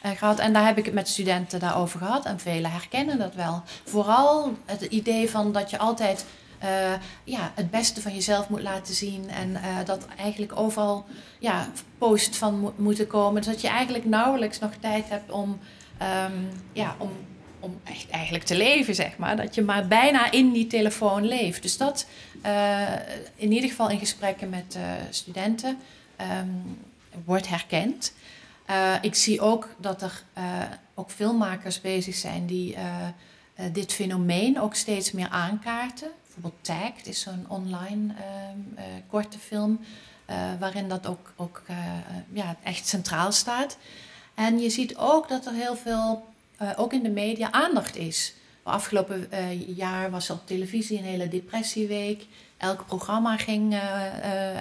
eh, 0.05 0.11
gehad. 0.17 0.39
En 0.39 0.53
daar 0.53 0.67
heb 0.67 0.79
ik 0.79 0.85
het 0.85 0.95
met 0.95 1.09
studenten 1.09 1.61
daarover 1.61 1.99
gehad. 1.99 2.25
En 2.25 2.41
velen 2.41 2.71
herkennen 2.71 3.19
dat 3.19 3.35
wel. 3.35 3.63
Vooral 3.85 4.57
het 4.65 4.83
idee 4.83 5.31
van 5.31 5.53
dat 5.53 5.71
je 5.71 5.79
altijd 5.79 6.25
eh, 6.65 6.93
ja, 7.25 7.53
het 7.55 7.71
beste 7.71 8.01
van 8.01 8.15
jezelf 8.15 8.49
moet 8.49 8.63
laten 8.63 8.95
zien. 8.95 9.31
En 9.31 9.57
eh, 9.57 9.77
dat 9.85 10.07
eigenlijk 10.17 10.57
overal 10.57 11.07
ja, 11.39 11.69
post 11.99 12.37
van 12.37 12.59
mo- 12.59 12.75
moeten 12.77 13.07
komen. 13.07 13.43
Dus 13.43 13.53
dat 13.53 13.61
je 13.61 13.69
eigenlijk 13.69 14.05
nauwelijks 14.05 14.59
nog 14.59 14.71
tijd 14.81 15.09
hebt 15.09 15.31
om, 15.31 15.59
ehm, 15.99 16.33
ja, 16.73 16.97
om, 16.99 17.11
om 17.61 17.81
echt 17.85 18.11
eigenlijk 18.11 18.45
te 18.45 18.57
leven, 18.57 18.95
zeg 18.95 19.17
maar. 19.17 19.37
Dat 19.37 19.55
je 19.55 19.63
maar 19.63 19.87
bijna 19.87 20.31
in 20.31 20.53
die 20.53 20.67
telefoon 20.67 21.25
leeft. 21.27 21.63
Dus 21.63 21.77
dat 21.77 22.07
uh, 22.47 22.93
in 23.35 23.53
ieder 23.53 23.69
geval 23.69 23.91
in 23.91 23.99
gesprekken 23.99 24.51
met 24.51 24.77
uh, 24.77 24.83
studenten 25.11 25.79
um, 26.41 26.79
wordt 27.25 27.49
herkend. 27.49 28.13
Uh, 28.71 28.95
ik 29.01 29.15
zie 29.15 29.41
ook 29.41 29.69
dat 29.79 30.03
er 30.03 30.23
ook 30.95 31.11
filmmakers 31.11 31.81
bezig 31.81 32.15
zijn 32.15 32.47
die 32.47 32.77
dit 33.73 33.93
fenomeen 33.93 34.61
ook 34.61 34.75
steeds 34.75 35.13
meer 35.13 35.29
aankaarten. 35.29 36.09
Bijvoorbeeld 36.35 36.65
Tagged 36.65 37.07
is 37.07 37.21
zo'n 37.21 37.45
online 37.49 38.15
ehm, 38.15 39.01
korte 39.07 39.39
film 39.39 39.81
waarin 40.59 40.89
dat 40.89 41.07
ook, 41.07 41.33
ook 41.37 41.63
ja, 42.33 42.57
echt 42.63 42.87
centraal 42.87 43.33
staat. 43.33 43.77
En 44.35 44.59
je 44.59 44.71
ziet 44.71 44.97
ook 44.97 45.29
dat 45.29 45.47
er 45.47 45.53
heel 45.53 45.77
veel, 45.77 46.25
ook 46.77 46.93
in 46.93 47.03
de 47.03 47.11
media, 47.11 47.53
aandacht 47.53 47.97
is 47.97 48.35
Afgelopen 48.65 49.29
jaar 49.75 50.11
was 50.11 50.29
er 50.29 50.35
op 50.35 50.47
televisie 50.47 50.99
een 50.99 51.05
hele 51.05 51.29
depressieweek. 51.29 52.27
Elk 52.57 52.87
programma 52.87 53.37
ging 53.37 53.79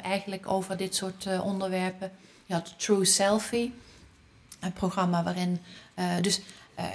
eigenlijk 0.02 0.48
over 0.48 0.78
dit 0.78 0.96
soort 0.96 1.28
onderwerpen. 1.42 2.12
Je 2.46 2.54
had 2.54 2.74
True 2.78 3.06
Selfie, 3.06 3.74
een 4.60 4.74
programma 4.74 5.24
waarin 5.24 5.60
dus 6.22 6.42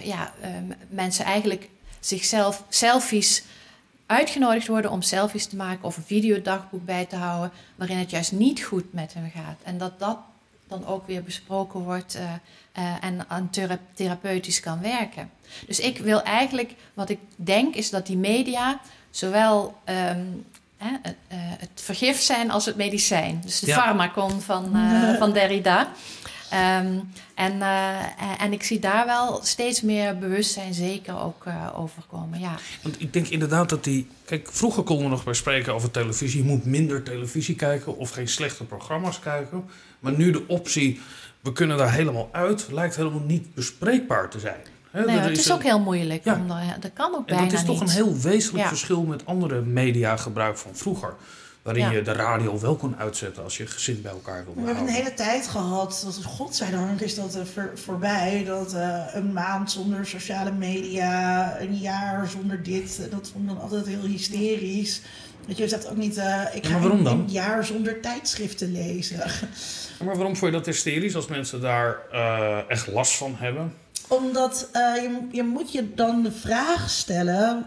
ja, 0.03 0.33
mensen 0.89 1.25
eigenlijk 1.25 1.69
zichzelf 2.01 2.65
selfies 2.69 3.43
uitgenodigd 4.09 4.67
worden 4.67 4.91
om 4.91 5.03
selfies 5.03 5.47
te 5.47 5.57
maken 5.57 5.85
of 5.85 5.97
een 5.97 6.03
videodagboek 6.03 6.85
bij 6.85 7.05
te 7.05 7.17
houden, 7.17 7.53
waarin 7.77 7.99
het 7.99 8.11
juist 8.11 8.33
niet 8.33 8.63
goed 8.63 8.93
met 8.93 9.15
hen 9.15 9.31
gaat. 9.35 9.59
En 9.63 9.79
dat 9.79 9.99
dat 9.99 10.19
dan 10.69 10.87
ook 10.87 11.07
weer 11.07 11.23
besproken 11.23 11.81
wordt 11.81 12.17
uh, 12.17 12.23
uh, 12.79 13.05
en 13.05 13.25
aan 13.29 13.51
therapeutisch 13.95 14.61
kan 14.61 14.81
werken. 14.81 15.31
Dus 15.67 15.81
ik 15.81 15.99
wil 15.99 16.23
eigenlijk, 16.23 16.75
wat 16.95 17.09
ik 17.09 17.19
denk, 17.37 17.75
is 17.75 17.91
dat 17.91 18.07
die 18.07 18.17
media 18.17 18.81
zowel 19.11 19.79
um, 19.85 20.45
hè, 20.77 20.91
het, 21.03 21.17
uh, 21.33 21.39
het, 21.39 21.71
vergif 21.75 22.21
zijn 22.21 22.51
als 22.51 22.67
het 22.67 22.77
medicijn. 22.77 23.41
Dus 23.45 23.61
de 23.61 23.67
ja. 23.67 23.83
farmacon 23.83 24.41
van, 24.41 24.77
van 25.19 25.33
Derrida. 25.33 25.89
Um, 26.53 27.11
en, 27.35 27.57
uh, 27.57 28.43
en 28.43 28.53
ik 28.53 28.63
zie 28.63 28.79
daar 28.79 29.07
wel 29.07 29.41
steeds 29.43 29.83
meer 29.83 30.19
bewustzijn 30.19 30.75
zeker 30.75 31.21
ook 31.21 31.45
uh, 31.49 31.67
over 31.75 32.03
komen. 32.11 32.41
Ja. 32.41 32.55
Want 32.83 33.01
ik 33.01 33.13
denk 33.13 33.29
inderdaad 33.29 33.69
dat 33.69 33.85
die. 33.85 34.09
Kijk, 34.25 34.49
vroeger 34.53 34.83
konden 34.83 35.05
we 35.05 35.11
nog 35.11 35.25
bij 35.25 35.35
spreken 35.35 35.75
over 35.75 35.91
televisie. 35.91 36.43
Je 36.43 36.49
moet 36.49 36.65
minder 36.65 37.03
televisie 37.03 37.55
kijken 37.55 37.97
of 37.97 38.11
geen 38.11 38.29
slechte 38.29 38.65
programma's 38.65 39.21
kijken. 39.21 39.65
Maar 39.99 40.13
nu 40.13 40.31
de 40.31 40.45
optie, 40.47 41.01
we 41.41 41.53
kunnen 41.53 41.77
daar 41.77 41.93
helemaal 41.93 42.29
uit, 42.33 42.67
lijkt 42.71 42.97
helemaal 42.97 43.25
niet 43.27 43.55
bespreekbaar 43.55 44.31
te 44.31 44.39
zijn. 44.39 44.61
He, 44.91 45.05
nee, 45.05 45.19
het 45.19 45.31
is, 45.31 45.39
is 45.39 45.53
ook 45.53 45.63
heel 45.63 45.81
moeilijk. 45.81 46.25
Ja. 46.25 46.35
Om, 46.35 46.49
dat 46.81 46.93
kan 46.95 47.15
ook 47.15 47.27
bijna 47.27 47.43
niet. 47.43 47.51
dat 47.51 47.61
is 47.61 47.67
toch 47.67 47.81
een 47.81 47.89
heel 47.89 48.17
wezenlijk 48.17 48.65
ja. 48.65 48.69
verschil 48.69 49.03
met 49.03 49.27
andere 49.27 49.61
mediagebruik 49.61 50.59
van 50.59 50.71
vroeger. 50.75 51.15
Waarin 51.69 51.87
ja. 51.87 51.91
je 51.91 52.03
de 52.03 52.13
radio 52.13 52.61
wel 52.61 52.77
kon 52.77 52.97
uitzetten 52.97 53.43
als 53.43 53.57
je 53.57 53.67
gezin 53.67 54.03
bij 54.03 54.11
elkaar 54.11 54.45
wilde 54.45 54.61
We 54.61 54.67
hebben 54.67 54.87
een 54.87 54.93
hele 54.93 55.15
tijd 55.15 55.49
gehad, 55.49 56.03
dat, 56.05 56.25
godzijdank 56.25 57.01
is 57.01 57.15
dat 57.15 57.39
voor, 57.53 57.71
voorbij, 57.75 58.45
dat 58.47 58.75
uh, 58.75 59.05
een 59.13 59.33
maand 59.33 59.71
zonder 59.71 60.07
sociale 60.07 60.53
media, 60.53 61.61
een 61.61 61.77
jaar 61.77 62.29
zonder 62.29 62.63
dit, 62.63 63.01
dat 63.11 63.31
vond 63.33 63.45
ik 63.45 63.49
dan 63.49 63.61
altijd 63.61 63.87
heel 63.87 64.03
hysterisch. 64.03 65.01
Dat 65.47 65.57
je 65.57 65.69
zegt 65.69 65.91
ook 65.91 65.97
niet, 65.97 66.17
uh, 66.17 66.43
ik 66.53 66.67
ga 66.67 66.77
een, 66.77 67.07
een, 67.07 67.29
jaar 67.29 67.65
zonder 67.65 68.01
tijdschriften 68.01 68.73
lezen. 68.73 69.19
Maar 70.05 70.17
waarom 70.17 70.37
vond 70.37 70.53
je 70.53 70.59
dat 70.59 70.67
hysterisch 70.67 71.17
als 71.17 71.27
mensen 71.27 71.61
daar 71.61 71.97
uh, 72.13 72.71
echt 72.71 72.87
last 72.87 73.17
van 73.17 73.35
hebben? 73.37 73.75
Omdat 74.09 74.69
je, 74.73 75.27
je 75.33 75.43
moet 75.43 75.73
je 75.73 75.95
dan 75.95 76.23
de 76.23 76.33
vraag 76.33 76.91
stellen 76.91 77.67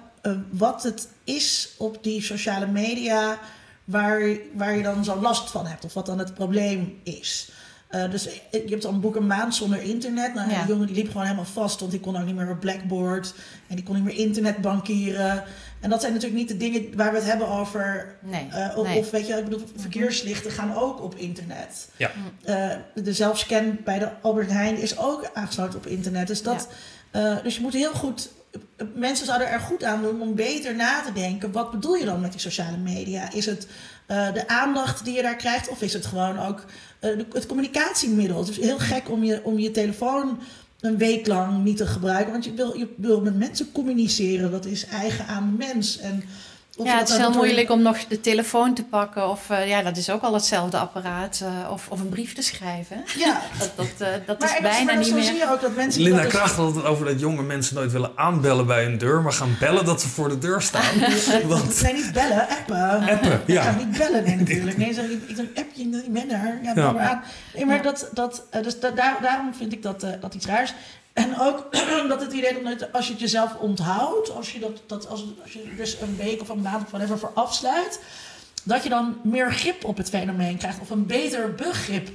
wat 0.49 0.83
het 0.83 1.07
is 1.23 1.75
op 1.77 2.03
die 2.03 2.21
sociale 2.21 2.67
media 2.67 3.39
waar, 3.83 4.21
waar 4.53 4.75
je 4.75 4.83
dan 4.83 5.03
zo 5.03 5.21
last 5.21 5.49
van 5.49 5.67
hebt 5.67 5.85
of 5.85 5.93
wat 5.93 6.05
dan 6.05 6.19
het 6.19 6.33
probleem 6.33 6.99
is. 7.03 7.51
Uh, 7.91 8.11
dus 8.11 8.23
je 8.51 8.65
hebt 8.69 8.81
dan 8.81 8.93
een 8.93 8.99
boek 8.99 9.15
een 9.15 9.27
maand 9.27 9.55
zonder 9.55 9.81
internet. 9.81 10.33
Nou, 10.33 10.49
ja. 10.49 10.59
Die 10.59 10.67
jongen 10.67 10.87
die 10.87 10.95
liep 10.95 11.07
gewoon 11.07 11.23
helemaal 11.23 11.45
vast, 11.45 11.79
want 11.79 11.91
die 11.91 11.99
kon 11.99 12.17
ook 12.17 12.25
niet 12.25 12.35
meer 12.35 12.49
op 12.49 12.59
Blackboard. 12.59 13.33
En 13.67 13.75
die 13.75 13.85
kon 13.85 13.95
niet 13.95 14.03
meer 14.03 14.15
internetbankieren. 14.15 15.43
En 15.79 15.89
dat 15.89 16.01
zijn 16.01 16.13
natuurlijk 16.13 16.39
niet 16.39 16.49
de 16.49 16.57
dingen 16.57 16.95
waar 16.95 17.11
we 17.11 17.17
het 17.17 17.27
hebben 17.27 17.47
over. 17.47 18.15
Nee, 18.21 18.47
uh, 18.53 18.77
of, 18.77 18.87
nee. 18.87 18.97
of, 18.97 19.09
weet 19.09 19.27
je, 19.27 19.33
ik 19.33 19.43
bedoel, 19.43 19.67
verkeerslichten 19.75 20.51
gaan 20.51 20.75
ook 20.75 21.01
op 21.01 21.15
internet. 21.15 21.89
Ja. 21.97 22.11
Uh, 22.45 23.03
de 23.03 23.13
zelfscan 23.13 23.77
bij 23.83 23.99
de 23.99 24.09
Albert 24.21 24.51
Heijn 24.51 24.77
is 24.77 24.97
ook 24.97 25.29
aangesloten 25.33 25.79
op 25.79 25.85
internet. 25.85 26.27
Dus, 26.27 26.43
dat, 26.43 26.67
ja. 27.11 27.39
dus 27.43 27.55
je 27.55 27.61
moet 27.61 27.73
heel 27.73 27.93
goed 27.93 28.29
mensen 28.95 29.25
zouden 29.25 29.49
er 29.49 29.59
goed 29.59 29.83
aan 29.83 30.01
doen 30.01 30.21
om 30.21 30.35
beter 30.35 30.75
na 30.75 31.01
te 31.01 31.13
denken. 31.13 31.51
Wat 31.51 31.71
bedoel 31.71 31.95
je 31.95 32.05
dan 32.05 32.21
met 32.21 32.31
die 32.31 32.39
sociale 32.39 32.77
media? 32.77 33.31
Is 33.31 33.45
het 33.45 33.67
uh, 34.07 34.33
de 34.33 34.47
aandacht 34.47 35.05
die 35.05 35.15
je 35.15 35.21
daar 35.21 35.35
krijgt? 35.35 35.69
Of 35.69 35.81
is 35.81 35.93
het 35.93 36.05
gewoon 36.05 36.39
ook 36.39 36.65
uh, 37.01 37.23
het 37.33 37.45
communicatiemiddel? 37.45 38.39
Het 38.39 38.49
is 38.49 38.59
heel 38.59 38.79
gek 38.79 39.09
om 39.09 39.23
je, 39.23 39.43
om 39.43 39.59
je 39.59 39.71
telefoon 39.71 40.39
een 40.79 40.97
week 40.97 41.27
lang 41.27 41.63
niet 41.63 41.77
te 41.77 41.87
gebruiken. 41.87 42.31
Want 42.31 42.45
je 42.45 42.53
wil, 42.53 42.77
je 42.77 42.93
wil 42.97 43.21
met 43.21 43.37
mensen 43.37 43.71
communiceren. 43.71 44.51
Dat 44.51 44.65
is 44.65 44.85
eigen 44.85 45.27
aan 45.27 45.49
de 45.57 45.65
mens. 45.65 45.99
En 45.99 46.23
ja, 46.83 46.97
het 46.97 47.09
is 47.09 47.17
heel 47.17 47.31
moeilijk 47.31 47.69
om 47.69 47.81
nog 47.81 47.97
de 48.07 48.21
telefoon 48.21 48.73
te 48.73 48.83
pakken. 48.83 49.29
Of 49.29 49.49
uh, 49.51 49.67
ja, 49.67 49.81
dat 49.81 49.97
is 49.97 50.09
ook 50.09 50.21
al 50.21 50.33
hetzelfde 50.33 50.77
apparaat. 50.77 51.41
Uh, 51.43 51.71
of, 51.71 51.87
of 51.89 51.99
een 51.99 52.09
brief 52.09 52.33
te 52.33 52.41
schrijven. 52.41 53.03
Ja. 53.17 53.41
dat 53.59 53.71
dat, 53.75 54.07
uh, 54.07 54.07
dat 54.25 54.43
is 54.43 54.59
bijna 54.61 54.93
niet 54.93 55.13
meer. 55.13 55.23
Zie 55.23 55.37
je 55.37 55.51
ook 55.51 55.61
dat 55.61 55.75
mensen 55.75 56.01
Linda 56.01 56.25
klaagt 56.25 56.57
altijd 56.57 56.85
over 56.85 57.05
dat 57.05 57.19
jonge 57.19 57.43
mensen 57.43 57.75
nooit 57.75 57.91
willen 57.91 58.11
aanbellen 58.15 58.65
bij 58.65 58.85
een 58.85 58.97
deur. 58.97 59.21
Maar 59.21 59.33
gaan 59.33 59.55
bellen 59.59 59.85
dat 59.85 60.01
ze 60.01 60.07
voor 60.07 60.29
de 60.29 60.37
deur 60.37 60.61
staan. 60.61 60.99
Want... 61.47 61.81
Nee, 61.81 61.93
niet 61.93 62.11
bellen, 62.13 62.47
appen. 62.49 62.99
Appen, 63.13 63.41
ja. 63.45 63.61
Ik 63.61 63.67
ga 63.67 63.77
niet 63.77 63.97
bellen 63.97 64.23
nee, 64.23 64.35
natuurlijk. 64.35 64.77
Nee, 64.77 64.93
zeg, 64.93 65.05
ik, 65.05 65.21
ik 65.27 65.37
een 65.37 65.51
appje, 65.55 65.83
ik 65.83 66.13
ben 66.13 66.29
er. 66.31 66.59
Ja, 66.63 66.71
ja. 66.75 66.91
maar 66.91 67.07
aan. 67.07 67.23
Nee, 67.53 67.65
maar 67.65 67.81
dat, 67.81 68.09
dat, 68.13 68.47
dus 68.61 68.79
da 68.79 68.89
daar, 68.91 69.17
daarom 69.21 69.53
vind 69.53 69.73
ik 69.73 69.83
dat, 69.83 70.05
dat 70.21 70.33
iets 70.33 70.45
raars. 70.45 70.73
En 71.13 71.39
ook 71.39 71.67
dat 72.09 72.21
het 72.21 72.33
idee 72.33 72.63
dat 72.63 72.93
als 72.93 73.05
je 73.05 73.11
het 73.11 73.21
jezelf 73.21 73.55
onthoudt, 73.55 74.31
als 74.35 74.51
je, 74.53 74.59
dat, 74.59 74.81
dat, 74.87 75.07
als, 75.07 75.25
als 75.41 75.53
je 75.53 75.73
dus 75.75 76.01
een 76.01 76.15
week 76.15 76.41
of 76.41 76.49
een 76.49 76.61
maand 76.61 76.83
of 76.83 76.89
whatever 76.89 77.19
voor 77.19 77.31
afsluit, 77.33 77.99
dat 78.63 78.83
je 78.83 78.89
dan 78.89 79.17
meer 79.23 79.53
grip 79.53 79.85
op 79.85 79.97
het 79.97 80.09
fenomeen 80.09 80.57
krijgt 80.57 80.79
of 80.79 80.89
een 80.89 81.05
beter 81.05 81.55
begrip 81.55 82.09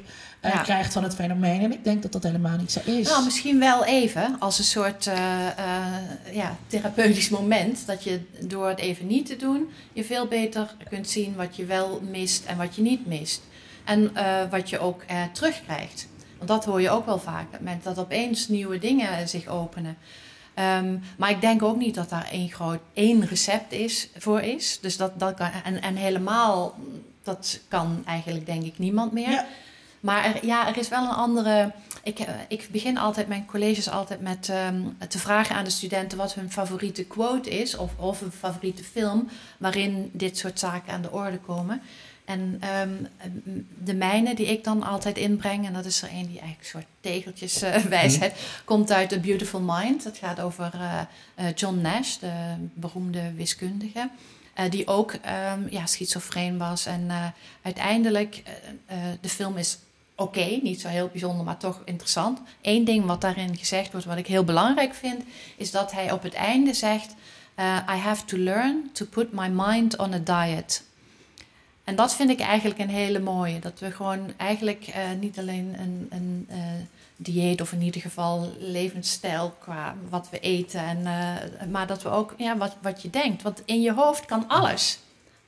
uh, 0.46 0.52
ja. 0.52 0.62
krijgt 0.62 0.92
van 0.92 1.02
het 1.02 1.14
fenomeen. 1.14 1.60
En 1.60 1.72
ik 1.72 1.84
denk 1.84 2.02
dat 2.02 2.12
dat 2.12 2.22
helemaal 2.22 2.56
niet 2.56 2.72
zo 2.72 2.80
is. 2.84 3.08
Nou, 3.08 3.24
misschien 3.24 3.58
wel 3.58 3.84
even 3.84 4.36
als 4.38 4.58
een 4.58 4.64
soort 4.64 5.06
uh, 5.06 5.14
uh, 5.14 6.34
ja, 6.34 6.56
therapeutisch 6.66 7.28
moment. 7.28 7.86
Dat 7.86 8.04
je 8.04 8.20
door 8.40 8.68
het 8.68 8.78
even 8.78 9.06
niet 9.06 9.26
te 9.26 9.36
doen, 9.36 9.70
je 9.92 10.04
veel 10.04 10.26
beter 10.26 10.74
kunt 10.88 11.10
zien 11.10 11.34
wat 11.36 11.56
je 11.56 11.64
wel 11.64 12.00
mist 12.10 12.44
en 12.44 12.56
wat 12.56 12.76
je 12.76 12.82
niet 12.82 13.06
mist. 13.06 13.42
En 13.84 14.12
wat 14.50 14.70
je 14.70 14.78
ook 14.78 15.02
terugkrijgt. 15.32 16.06
Want 16.36 16.48
dat 16.48 16.64
hoor 16.64 16.80
je 16.80 16.90
ook 16.90 17.06
wel 17.06 17.18
vaak, 17.18 17.60
met 17.60 17.82
dat 17.82 17.98
opeens 17.98 18.48
nieuwe 18.48 18.78
dingen 18.78 19.28
zich 19.28 19.46
openen. 19.46 19.96
Um, 20.58 21.02
maar 21.18 21.30
ik 21.30 21.40
denk 21.40 21.62
ook 21.62 21.76
niet 21.76 21.94
dat 21.94 22.08
daar 22.08 22.28
één 22.30 22.50
groot 22.50 22.80
één 22.92 23.26
recept 23.26 23.72
is, 23.72 24.08
voor 24.16 24.40
is. 24.40 24.78
Dus 24.80 24.96
dat, 24.96 25.18
dat 25.18 25.34
kan, 25.34 25.50
en, 25.64 25.82
en 25.82 25.96
helemaal, 25.96 26.74
dat 27.22 27.60
kan 27.68 28.02
eigenlijk 28.06 28.46
denk 28.46 28.62
ik 28.62 28.78
niemand 28.78 29.12
meer. 29.12 29.30
Ja. 29.30 29.46
Maar 30.00 30.24
er, 30.24 30.46
ja, 30.46 30.68
er 30.68 30.78
is 30.78 30.88
wel 30.88 31.02
een 31.02 31.14
andere. 31.14 31.72
Ik, 32.02 32.18
ik 32.48 32.68
begin 32.70 32.98
altijd 32.98 33.28
mijn 33.28 33.46
colleges 33.46 33.88
altijd 33.88 34.20
met 34.20 34.48
um, 34.48 34.96
te 35.08 35.18
vragen 35.18 35.56
aan 35.56 35.64
de 35.64 35.70
studenten 35.70 36.18
wat 36.18 36.34
hun 36.34 36.52
favoriete 36.52 37.04
quote 37.04 37.50
is, 37.50 37.76
of, 37.76 37.90
of 37.96 38.20
een 38.20 38.32
favoriete 38.32 38.84
film 38.84 39.28
waarin 39.58 40.10
dit 40.12 40.38
soort 40.38 40.58
zaken 40.58 40.92
aan 40.92 41.02
de 41.02 41.10
orde 41.10 41.38
komen. 41.38 41.82
En 42.26 42.60
um, 42.82 43.08
de 43.84 43.94
mijne 43.94 44.34
die 44.34 44.46
ik 44.46 44.64
dan 44.64 44.82
altijd 44.82 45.16
inbreng, 45.16 45.66
en 45.66 45.72
dat 45.72 45.84
is 45.84 46.02
er 46.02 46.08
een 46.08 46.26
die 46.26 46.40
eigenlijk 46.40 46.60
een 46.60 46.66
soort 46.66 46.86
tegeltjes 47.00 47.62
uh, 47.62 47.76
wijsheid, 47.76 48.32
mm. 48.32 48.38
komt 48.64 48.92
uit 48.92 49.08
The 49.08 49.20
Beautiful 49.20 49.60
Mind. 49.60 50.04
Het 50.04 50.18
gaat 50.18 50.40
over 50.40 50.70
uh, 50.74 51.00
uh, 51.38 51.46
John 51.54 51.80
Nash, 51.80 52.16
de 52.16 52.54
beroemde 52.74 53.32
wiskundige. 53.32 54.08
die 54.70 54.86
ook 54.86 55.12
um, 55.12 55.66
ja, 55.70 55.86
schizofreen 55.86 56.58
was. 56.58 56.86
En 56.86 57.10
uiteindelijk, 57.62 58.42
de 59.20 59.28
film 59.28 59.56
is 59.56 59.78
oké, 60.16 60.38
okay, 60.38 60.60
niet 60.62 60.80
zo 60.80 60.88
heel 60.88 61.08
bijzonder, 61.12 61.44
maar 61.44 61.56
toch 61.56 61.82
interessant. 61.84 62.40
Eén 62.62 62.84
ding 62.84 63.04
wat 63.04 63.20
daarin 63.20 63.56
gezegd 63.56 63.92
wordt, 63.92 64.06
wat 64.06 64.16
ik 64.16 64.26
heel 64.26 64.44
belangrijk 64.44 64.94
vind, 64.94 65.22
is 65.56 65.70
dat 65.70 65.92
hij 65.92 66.12
op 66.12 66.22
het 66.22 66.34
einde 66.34 66.74
zegt: 66.74 67.14
I 67.88 67.98
have 67.98 68.24
to 68.24 68.38
learn 68.38 68.90
to 68.92 69.04
put 69.04 69.32
my 69.32 69.48
mind 69.48 69.96
on 69.96 70.12
a 70.12 70.18
diet. 70.18 70.84
En 71.86 71.96
dat 71.96 72.14
vind 72.14 72.30
ik 72.30 72.40
eigenlijk 72.40 72.80
een 72.80 72.88
hele 72.88 73.18
mooie. 73.18 73.58
Dat 73.58 73.78
we 73.78 73.90
gewoon 73.90 74.32
eigenlijk 74.36 74.86
uh, 74.88 74.94
niet 75.20 75.38
alleen 75.38 75.74
een, 75.78 76.06
een 76.10 76.46
uh, 76.50 76.56
dieet 77.16 77.60
of 77.60 77.72
in 77.72 77.82
ieder 77.82 78.00
geval 78.00 78.52
levensstijl 78.58 79.54
qua 79.58 79.94
wat 80.08 80.28
we 80.30 80.38
eten. 80.38 80.80
En, 80.80 80.98
uh, 80.98 81.68
maar 81.70 81.86
dat 81.86 82.02
we 82.02 82.08
ook 82.08 82.34
ja, 82.36 82.56
wat, 82.56 82.76
wat 82.82 83.02
je 83.02 83.10
denkt. 83.10 83.42
Want 83.42 83.62
in 83.64 83.80
je 83.80 83.92
hoofd 83.92 84.24
kan 84.24 84.48
alles. 84.48 84.98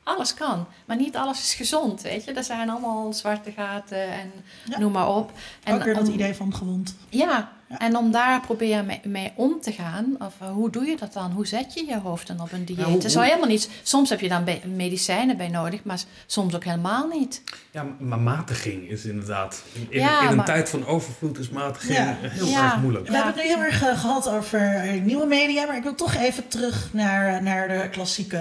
Alles 0.02 0.34
kan. 0.34 0.66
Maar 0.84 0.96
niet 0.96 1.16
alles 1.16 1.38
is 1.38 1.54
gezond, 1.54 2.02
weet 2.02 2.24
je. 2.24 2.32
Er 2.32 2.44
zijn 2.44 2.70
allemaal 2.70 3.12
zwarte 3.12 3.52
gaten 3.52 4.12
en 4.12 4.32
ja. 4.64 4.78
noem 4.78 4.92
maar 4.92 5.14
op. 5.14 5.32
En, 5.64 5.74
ook 5.74 5.82
weer 5.82 5.94
dat 5.94 6.08
idee 6.08 6.34
van 6.34 6.54
gewond. 6.54 6.94
Ja, 7.08 7.52
En 7.68 7.96
om 7.96 8.10
daar 8.10 8.40
proberen 8.40 8.86
mee, 8.86 9.00
mee 9.04 9.32
om 9.34 9.60
te 9.60 9.72
gaan, 9.72 10.16
of 10.18 10.34
uh, 10.42 10.48
hoe 10.50 10.70
doe 10.70 10.84
je 10.84 10.96
dat 10.96 11.12
dan? 11.12 11.30
Hoe 11.32 11.46
zet 11.46 11.74
je 11.74 11.86
je 11.86 11.98
hoofd 11.98 12.26
dan 12.26 12.40
op 12.40 12.52
een 12.52 12.64
dieet? 12.64 12.78
Ja, 12.78 12.84
hoe- 12.84 12.94
Het 12.94 13.04
is 13.04 13.14
wel 13.14 13.22
helemaal 13.22 13.46
niet. 13.48 13.70
Soms 13.82 14.10
heb 14.10 14.20
je 14.20 14.28
dan 14.28 14.44
medicijnen 14.74 15.36
bij 15.36 15.48
nodig, 15.48 15.84
maar 15.84 15.98
soms 16.26 16.54
ook 16.54 16.64
helemaal 16.64 17.06
niet. 17.08 17.42
Ja, 17.70 17.86
maar 17.98 18.18
matiging 18.18 18.88
is 18.90 19.04
inderdaad. 19.04 19.62
In, 19.72 19.86
in- 19.90 20.00
Ja, 20.00 20.22
in 20.22 20.28
een 20.28 20.36
maar- 20.36 20.44
tijd 20.44 20.68
van 20.68 20.86
overvloed 20.86 21.38
is 21.38 21.50
matiging 21.50 21.96
Ja. 21.98 22.16
heel 22.20 22.46
Ja. 22.46 22.64
erg 22.64 22.80
moeilijk. 22.80 23.06
We 23.08 23.14
hebben 23.14 23.32
het 23.34 23.42
nu 23.42 23.48
heel 23.48 23.62
erg 23.62 23.82
eh, 23.82 24.00
gehad 24.00 24.28
over 24.28 24.60
eh, 24.74 25.02
nieuwe 25.02 25.26
media, 25.26 25.66
maar 25.66 25.76
ik 25.76 25.82
wil 25.82 25.94
toch 25.94 26.14
even 26.14 26.48
terug 26.48 26.88
naar, 26.92 27.42
naar, 27.42 27.68
de, 27.68 27.88
klassieke, 27.90 28.36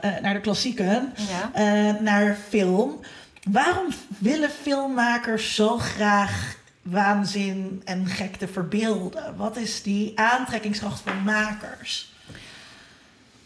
eh, 0.00 0.10
naar 0.22 0.34
de 0.34 0.40
klassieken, 0.40 1.12
Ja. 1.14 1.50
eh, 1.52 2.00
naar 2.00 2.36
film. 2.48 3.00
Waarom 3.50 3.86
willen 4.18 4.50
filmmakers 4.62 5.54
zo 5.54 5.78
graag 5.78 6.55
waanzin 6.90 7.82
en 7.84 8.06
gekte 8.06 8.48
verbeelden? 8.48 9.36
Wat 9.36 9.56
is 9.56 9.82
die 9.82 10.18
aantrekkingskracht 10.18 11.00
van 11.00 11.22
makers? 11.22 12.14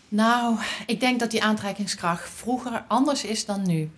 Nou, 0.09 0.57
ik 0.87 1.01
denk 1.01 1.21
dat 1.21 1.31
die 1.31 1.43
aantrekkingskracht 1.43 2.31
vroeger 2.31 2.85
anders 2.89 3.25
is 3.25 3.45
dan 3.45 3.67
nu. 3.67 3.91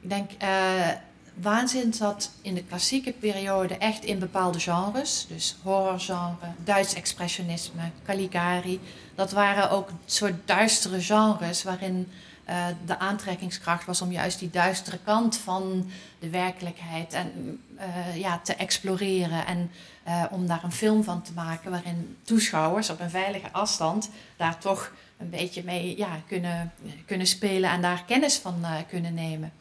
Ik 0.00 0.08
denk, 0.08 0.30
eh, 0.38 0.88
waanzin 1.34 1.94
zat 1.94 2.30
in 2.42 2.54
de 2.54 2.64
klassieke 2.64 3.12
periode 3.12 3.76
echt 3.76 4.04
in 4.04 4.18
bepaalde 4.18 4.60
genres. 4.60 5.26
Dus 5.28 5.56
horrorgenre, 5.62 6.52
Duits 6.64 6.94
expressionisme, 6.94 7.90
Caligari. 8.04 8.80
Dat 9.14 9.32
waren 9.32 9.70
ook 9.70 9.88
soort 10.04 10.34
duistere 10.44 11.00
genres 11.00 11.62
waarin 11.62 12.08
eh, 12.50 12.66
de 12.86 12.98
aantrekkingskracht 12.98 13.86
was 13.86 14.02
om 14.02 14.12
juist 14.12 14.38
die 14.38 14.50
duistere 14.50 14.98
kant 15.04 15.36
van 15.36 15.90
de 16.18 16.30
werkelijkheid 16.30 17.12
en, 17.12 17.60
eh, 17.76 18.16
ja, 18.16 18.38
te 18.38 18.54
exploreren. 18.54 19.46
En 19.46 19.70
eh, 20.02 20.24
om 20.30 20.46
daar 20.46 20.64
een 20.64 20.72
film 20.72 21.04
van 21.04 21.22
te 21.22 21.32
maken 21.32 21.70
waarin 21.70 22.16
toeschouwers 22.22 22.90
op 22.90 23.00
een 23.00 23.10
veilige 23.10 23.52
afstand 23.52 24.10
daar 24.36 24.58
toch 24.58 24.92
een 25.18 25.30
beetje 25.30 25.64
mee 25.64 25.96
ja, 25.96 26.20
kunnen, 26.26 26.72
kunnen 27.06 27.26
spelen 27.26 27.70
en 27.70 27.82
daar 27.82 28.04
kennis 28.04 28.36
van 28.36 28.64
kunnen 28.88 29.14
nemen. 29.14 29.52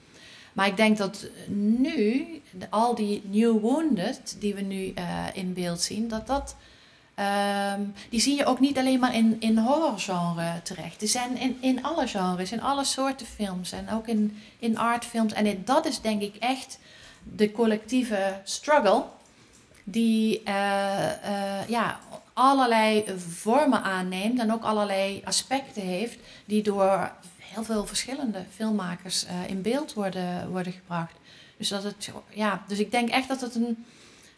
Maar 0.53 0.67
ik 0.67 0.77
denk 0.77 0.97
dat 0.97 1.27
nu, 1.47 2.25
al 2.69 2.95
die 2.95 3.21
New 3.25 3.59
Wounded 3.59 4.35
die 4.39 4.55
we 4.55 4.61
nu 4.61 4.93
in 5.33 5.53
beeld 5.53 5.81
zien, 5.81 6.07
dat 6.07 6.27
dat. 6.27 6.55
Ehm, 7.19 7.81
die 8.09 8.19
zie 8.19 8.35
je 8.35 8.45
ook 8.45 8.59
niet 8.59 8.77
alleen 8.77 8.99
maar 8.99 9.15
in, 9.15 9.35
in 9.39 9.57
horrorgenre 9.57 10.61
terecht. 10.63 10.99
Die 10.99 11.09
zijn 11.09 11.37
in, 11.37 11.57
in 11.61 11.83
alle 11.83 12.07
genres, 12.07 12.51
in 12.51 12.61
alle 12.61 12.83
soorten 12.83 13.25
films 13.25 13.71
en 13.71 13.91
ook 13.91 14.07
in, 14.07 14.41
in 14.59 14.77
artfilms. 14.77 15.33
En 15.33 15.61
dat 15.65 15.85
is 15.85 16.01
denk 16.01 16.21
ik 16.21 16.35
echt 16.35 16.79
de 17.23 17.51
collectieve 17.51 18.39
struggle 18.43 19.03
die 19.83 20.43
eh, 20.43 21.59
eh, 21.59 21.69
ja, 21.69 21.99
allerlei 22.33 23.03
vormen 23.17 23.83
aanneemt 23.83 24.39
en 24.39 24.53
ook 24.53 24.63
allerlei 24.63 25.21
aspecten 25.25 25.81
heeft 25.81 26.19
die 26.45 26.63
door 26.63 27.11
heel 27.37 27.63
veel 27.63 27.85
verschillende 27.85 28.43
filmmakers 28.55 29.25
eh, 29.25 29.49
in 29.49 29.61
beeld 29.61 29.93
worden, 29.93 30.49
worden 30.49 30.73
gebracht. 30.73 31.13
Dus, 31.57 31.67
dat 31.67 31.83
het, 31.83 32.09
ja, 32.29 32.63
dus 32.67 32.79
ik 32.79 32.91
denk 32.91 33.09
echt 33.09 33.27
dat 33.27 33.41
het 33.41 33.55
een 33.55 33.85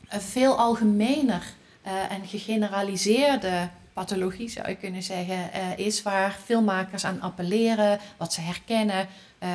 veel 0.08 0.58
algemener 0.58 1.54
eh, 1.82 1.92
en 2.12 2.26
gegeneraliseerde 2.28 3.70
pathologie, 3.94 4.50
zou 4.50 4.70
je 4.70 4.76
kunnen 4.76 5.04
zeggen, 5.04 5.54
eh, 5.54 5.62
is 5.86 6.02
waar 6.04 6.36
filmmakers 6.46 7.06
aan 7.06 7.22
appelleren, 7.22 8.00
wat 8.18 8.34
ze 8.34 8.42
herkennen, 8.42 9.08
eh, 9.40 9.50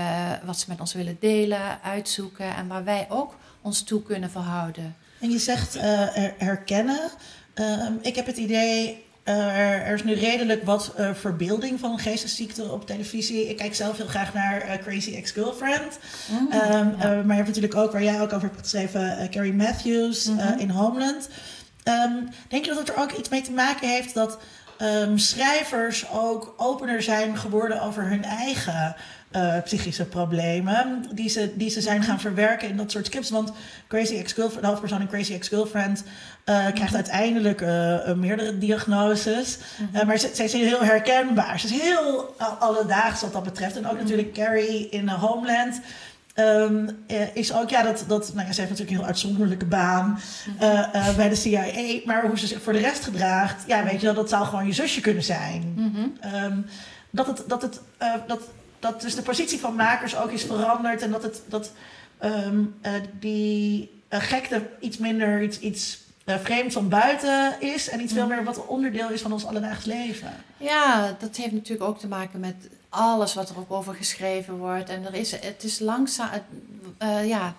wat 0.44 0.58
ze 0.58 0.64
met 0.68 0.80
ons 0.80 0.92
willen 0.94 1.16
delen, 1.20 1.82
uitzoeken 1.82 2.54
en 2.56 2.66
waar 2.66 2.84
wij 2.84 3.06
ook 3.08 3.36
ons 3.62 3.82
toe 3.82 4.02
kunnen 4.02 4.30
verhouden. 4.30 4.96
En 5.20 5.30
je 5.30 5.38
zegt 5.38 5.74
her- 5.80 6.34
herkennen. 6.38 7.10
Ehm, 7.54 7.92
ik 8.00 8.16
heb 8.16 8.26
het 8.26 8.36
idee, 8.36 9.04
er, 9.24 9.94
is 9.94 10.04
nu 10.04 10.14
redelijk 10.14 10.64
wat 10.64 10.92
eh, 10.96 11.14
verbeelding 11.14 11.80
van 11.80 11.98
geestesziekte 11.98 12.70
op 12.72 12.86
televisie. 12.86 13.48
Ik 13.48 13.56
kijk 13.56 13.74
zelf 13.74 13.96
heel 13.96 14.06
graag 14.06 14.34
naar 14.34 14.78
Crazy 14.82 15.14
Ex-Girlfriend. 15.14 15.98
Ehm, 16.50 16.56
ja. 16.56 16.92
eh, 16.92 17.00
maar 17.00 17.26
je 17.26 17.32
hebt 17.42 17.46
natuurlijk 17.46 17.74
ook, 17.74 17.92
waar 17.92 18.02
jij 18.02 18.20
ook 18.20 18.32
over 18.32 18.48
hebt 18.48 18.60
geschreven, 18.60 19.28
Carrie 19.30 19.52
Matthews 19.52 20.24
Mhm. 20.24 20.58
in 20.58 20.70
Homeland. 20.70 21.28
Ehm, 21.87 22.12
denk 22.49 22.64
je 22.64 22.70
dat 22.70 22.78
het 22.78 22.89
er 22.89 23.03
ook 23.03 23.12
iets 23.12 23.28
mee 23.28 23.43
te 23.43 23.53
maken 23.53 23.89
heeft 23.89 24.14
dat 24.14 24.39
ehm, 24.78 25.16
schrijvers 25.16 26.11
ook 26.11 26.55
opener 26.57 27.03
zijn 27.03 27.37
geworden 27.37 27.82
over 27.82 28.09
hun 28.09 28.24
eigen 28.24 28.97
eh, 29.30 29.62
psychische 29.64 30.05
problemen, 30.05 31.05
die 31.12 31.28
ze, 31.28 31.53
die 31.57 31.70
ze 31.70 31.80
zijn 31.80 32.03
gaan 32.03 32.20
verwerken 32.20 32.68
in 32.68 32.76
dat 32.76 32.91
soort 32.91 33.07
scripts? 33.07 33.30
Want 33.30 33.53
Crazy 33.89 34.16
Ex-Girlfriend, 34.16 34.62
de 34.62 34.68
hoofdpersoon 34.68 35.01
in 35.01 35.09
Crazy 35.09 35.34
Ex-Girlfriend, 35.34 36.05
eh, 36.47 36.66
krijgt 36.74 36.95
uiteindelijk 36.95 37.61
eh, 37.61 38.12
meerdere 38.12 38.59
diagnoses. 38.59 39.59
Eh, 39.93 40.03
maar 40.03 40.18
ze, 40.18 40.30
ze 40.34 40.45
is 40.45 40.53
heel 40.53 40.84
herkenbaar. 40.84 41.61
Ze 41.61 41.66
is 41.66 41.80
heel 41.80 42.34
alledaags 42.59 43.20
wat 43.20 43.32
dat 43.32 43.43
betreft. 43.43 43.76
En 43.76 43.89
ook 43.89 43.99
natuurlijk 43.99 44.32
Carrie 44.32 44.89
in 44.89 45.09
Homeland. 45.09 45.80
Ehm, 46.37 46.89
eh, 47.07 47.37
is 47.37 47.53
ook, 47.53 47.70
ja, 47.70 47.82
dat, 47.82 48.05
dat, 48.09 48.32
nou 48.34 48.47
ja, 48.47 48.53
ze 48.53 48.61
heeft 48.61 48.72
natuurlijk 48.72 48.91
een 48.91 48.97
heel 48.97 49.07
uitzonderlijke 49.07 49.64
baan 49.64 50.18
eh, 50.59 50.95
eh, 51.09 51.16
bij 51.16 51.28
de 51.28 51.34
CIA. 51.34 52.01
Maar 52.05 52.26
hoe 52.26 52.39
ze 52.39 52.47
zich 52.47 52.62
voor 52.62 52.72
de 52.72 52.78
rest 52.78 53.05
gedraagt, 53.05 53.64
ja, 53.66 53.84
weet 53.84 54.01
je 54.01 54.07
wel, 54.07 54.14
dat 54.14 54.28
zou 54.28 54.45
gewoon 54.45 54.66
je 54.66 54.72
zusje 54.72 55.01
kunnen 55.01 55.22
zijn. 55.22 55.74
Mhm. 55.76 56.09
Ehm, 56.20 56.61
dat, 57.11 57.26
het, 57.26 57.45
dat, 57.47 57.62
het, 57.62 57.80
dat, 58.26 58.41
dat 58.78 59.01
dus 59.01 59.14
de 59.14 59.22
positie 59.22 59.59
van 59.59 59.74
makers 59.74 60.16
ook 60.16 60.30
is 60.30 60.45
veranderd. 60.45 61.03
En 61.03 61.11
dat, 61.11 61.22
het, 61.22 61.43
dat 61.49 61.72
ehm, 62.18 62.64
eh, 62.80 62.93
die 63.20 63.91
gekte 64.09 64.62
iets 64.80 64.99
minder 64.99 65.43
iets, 65.43 65.59
iets 65.59 66.05
vreemds 66.26 66.74
van 66.74 66.89
buiten 66.89 67.61
is. 67.61 67.89
En 67.89 68.01
iets 68.01 68.12
veel 68.12 68.26
meer 68.26 68.45
wat 68.45 68.66
onderdeel 68.66 69.11
is 69.11 69.20
van 69.20 69.32
ons 69.32 69.47
alledaags 69.47 69.84
leven. 69.84 70.32
Ja, 70.57 71.16
dat 71.18 71.37
heeft 71.37 71.53
natuurlijk 71.53 71.89
ook 71.89 71.99
te 71.99 72.09
maken 72.09 72.41
met 72.41 72.68
alles 72.97 73.34
wat 73.34 73.51
er 73.51 73.59
ook 73.59 73.72
over 73.72 73.94
geschreven 73.94 74.57
wordt. 74.57 74.88
En 74.88 75.07
er 75.07 75.14
is, 75.14 75.30
het 75.30 75.64
is 75.64 75.78
langzaam, 75.78 76.30
eh, 76.99 77.28
ja, 77.28 77.55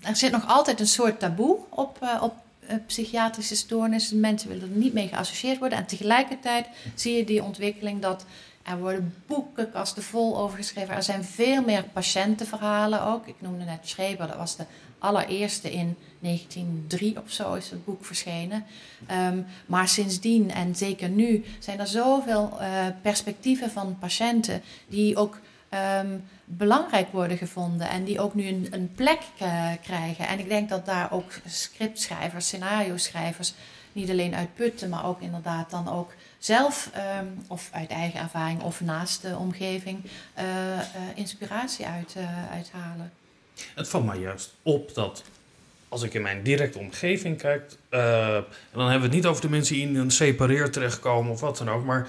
er 0.00 0.16
zit 0.16 0.32
nog 0.32 0.46
altijd 0.46 0.80
een 0.80 0.86
soort 0.86 1.20
taboe 1.20 1.56
op, 1.68 1.98
eh, 2.00 2.22
op 2.22 2.34
eh, 2.66 2.76
psychiatrische 2.86 3.56
stoornissen. 3.56 4.20
Mensen 4.20 4.48
willen 4.48 4.70
er 4.70 4.76
niet 4.76 4.92
mee 4.92 5.08
geassocieerd 5.08 5.58
worden. 5.58 5.78
En 5.78 5.86
tegelijkertijd 5.86 6.66
zie 6.94 7.16
je 7.16 7.24
die 7.24 7.42
ontwikkeling 7.42 8.02
dat 8.02 8.24
er 8.62 8.78
worden 8.78 9.14
boekenkasten 9.26 10.02
vol 10.02 10.38
over 10.38 10.56
geschreven. 10.56 10.94
Er 10.94 11.02
zijn 11.02 11.24
veel 11.24 11.62
meer 11.62 11.84
patiëntenverhalen 11.84 13.02
ook. 13.02 13.26
Ik 13.26 13.34
noemde 13.38 13.64
net 13.64 13.88
Schreber, 13.88 14.26
dat 14.26 14.36
was 14.36 14.56
de 14.56 14.64
allereerste 14.98 15.72
in 15.72 15.96
1903 16.22 17.16
of 17.24 17.30
zo 17.30 17.54
is 17.54 17.70
het 17.70 17.84
boek 17.84 18.04
verschenen. 18.04 18.64
Ehm, 19.06 19.38
maar 19.66 19.88
sindsdien 19.88 20.50
en 20.50 20.76
zeker 20.76 21.08
nu 21.08 21.44
zijn 21.58 21.80
er 21.80 21.86
zoveel 21.86 22.60
eh, 22.60 22.86
perspectieven 23.02 23.70
van 23.70 23.98
patiënten 23.98 24.62
die 24.88 25.16
ook 25.16 25.38
ehm, 25.68 26.18
belangrijk 26.44 27.12
worden 27.12 27.36
gevonden 27.36 27.88
en 27.88 28.04
die 28.04 28.20
ook 28.20 28.34
nu 28.34 28.46
een, 28.46 28.66
een 28.70 28.92
plek 28.94 29.20
eh, 29.38 29.70
krijgen. 29.82 30.26
En 30.28 30.38
ik 30.38 30.48
denk 30.48 30.68
dat 30.68 30.86
daar 30.86 31.12
ook 31.12 31.32
scriptschrijvers, 31.46 32.46
scenario-schrijvers 32.46 33.54
niet 33.92 34.10
alleen 34.10 34.34
uit 34.34 34.54
putten, 34.54 34.88
maar 34.88 35.06
ook 35.06 35.20
inderdaad 35.20 35.70
dan 35.70 35.88
ook 35.88 36.12
zelf 36.38 36.90
ehm, 36.92 37.26
of 37.48 37.68
uit 37.72 37.90
eigen 37.90 38.20
ervaring 38.20 38.62
of 38.62 38.80
naast 38.80 39.22
de 39.22 39.36
omgeving 39.36 40.04
eh, 40.34 40.44
inspiratie 41.14 41.86
uit, 41.86 42.16
uithalen. 42.50 43.12
Het 43.74 43.88
valt 43.88 44.04
mij 44.04 44.18
juist 44.18 44.54
op 44.62 44.94
dat 44.94 45.22
als 45.92 46.02
ik 46.02 46.14
in 46.14 46.22
mijn 46.22 46.42
directe 46.42 46.78
omgeving 46.78 47.38
kijk, 47.38 47.62
eh, 47.88 48.36
en 48.36 48.44
dan 48.72 48.82
hebben 48.82 49.00
we 49.00 49.06
het 49.06 49.14
niet 49.14 49.26
over 49.26 49.42
de 49.42 49.48
mensen 49.48 49.74
die 49.74 49.86
in 49.88 49.96
een 49.96 50.10
separeer 50.10 50.70
terechtkomen 50.70 51.32
of 51.32 51.40
wat 51.40 51.58
dan 51.58 51.70
ook, 51.70 51.84
maar 51.84 52.08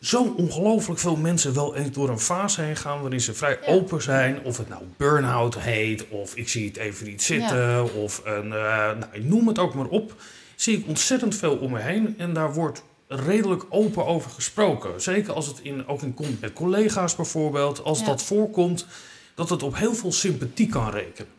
zo 0.00 0.34
ongelooflijk 0.36 1.00
veel 1.00 1.16
mensen 1.16 1.54
wel 1.54 1.76
eens 1.76 1.90
door 1.90 2.08
een 2.08 2.20
fase 2.20 2.62
heen 2.62 2.76
gaan 2.76 3.00
waarin 3.00 3.20
ze 3.20 3.34
vrij 3.34 3.58
Ja. 3.66 3.72
open 3.72 4.02
zijn, 4.02 4.40
of 4.44 4.56
het 4.56 4.68
nou 4.68 4.82
burn-out 4.96 5.58
heet, 5.58 6.08
of 6.08 6.34
ik 6.34 6.48
zie 6.48 6.66
het 6.66 6.76
even 6.76 7.06
niet 7.06 7.22
zitten, 7.22 7.94
of 7.94 8.20
een, 8.24 8.52
eh, 8.52 8.68
nou, 8.98 9.04
ik 9.12 9.24
noem 9.24 9.48
het 9.48 9.58
ook 9.58 9.74
maar 9.74 9.86
op, 9.86 10.14
zie 10.56 10.78
ik 10.78 10.86
ontzettend 10.86 11.34
veel 11.34 11.56
om 11.56 11.70
me 11.72 11.78
heen 11.80 12.14
en 12.18 12.32
daar 12.32 12.52
wordt 12.54 12.82
redelijk 13.08 13.64
open 13.68 14.06
over 14.06 14.30
gesproken. 14.30 15.00
Zeker 15.02 15.32
als 15.32 15.46
het 15.46 15.60
in, 15.62 15.86
ook 15.86 16.02
in 16.02 16.14
komt 16.14 16.40
met 16.40 16.52
collega's 16.52 17.16
bijvoorbeeld, 17.16 17.82
als 17.84 17.98
Ja. 18.00 18.04
dat 18.06 18.22
voorkomt, 18.22 18.86
dat 19.34 19.48
het 19.50 19.62
op 19.62 19.76
heel 19.76 19.94
veel 19.94 20.12
sympathie 20.12 20.68
kan 20.68 20.90
rekenen. 20.90 21.30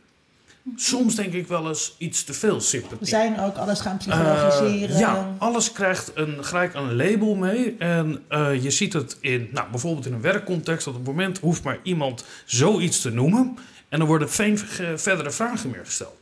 Soms 0.76 1.16
denk 1.16 1.34
ik 1.34 1.47
wel 1.47 1.68
eens 1.68 1.95
iets 1.97 2.24
te 2.24 2.34
veel 2.34 2.55
We 2.55 2.62
sympathie. 2.62 3.07
zijn 3.07 3.39
ook 3.39 3.55
alles 3.57 3.80
gaan 3.82 3.91
Eh, 3.91 3.97
psychologiseren. 3.99 4.97
ja, 4.97 5.36
alles 5.38 5.72
krijgt 5.72 6.12
een, 6.16 6.45
gelijk 6.45 6.74
een 6.74 6.95
label 6.95 7.36
mee. 7.36 7.76
En 7.80 8.24
eh, 8.28 8.64
je 8.64 8.72
ziet 8.72 8.93
het 8.93 9.18
in, 9.22 9.49
nou, 9.51 9.70
bijvoorbeeld 9.72 10.05
in 10.05 10.14
een 10.14 10.22
werkcontext. 10.22 10.86
Dat 10.86 10.93
op 10.93 10.99
het 10.99 11.09
moment 11.09 11.39
hoeft 11.39 11.64
maar 11.64 11.80
iemand 11.84 12.26
zoiets 12.45 13.01
te 13.01 13.09
noemen. 13.12 13.57
En 13.89 13.99
dan 13.99 14.07
worden 14.07 14.30
geen 14.30 14.57
ge- 14.57 14.93
verdere 14.97 15.32
vragen 15.32 15.70
meer 15.70 15.86
gesteld. 15.86 16.21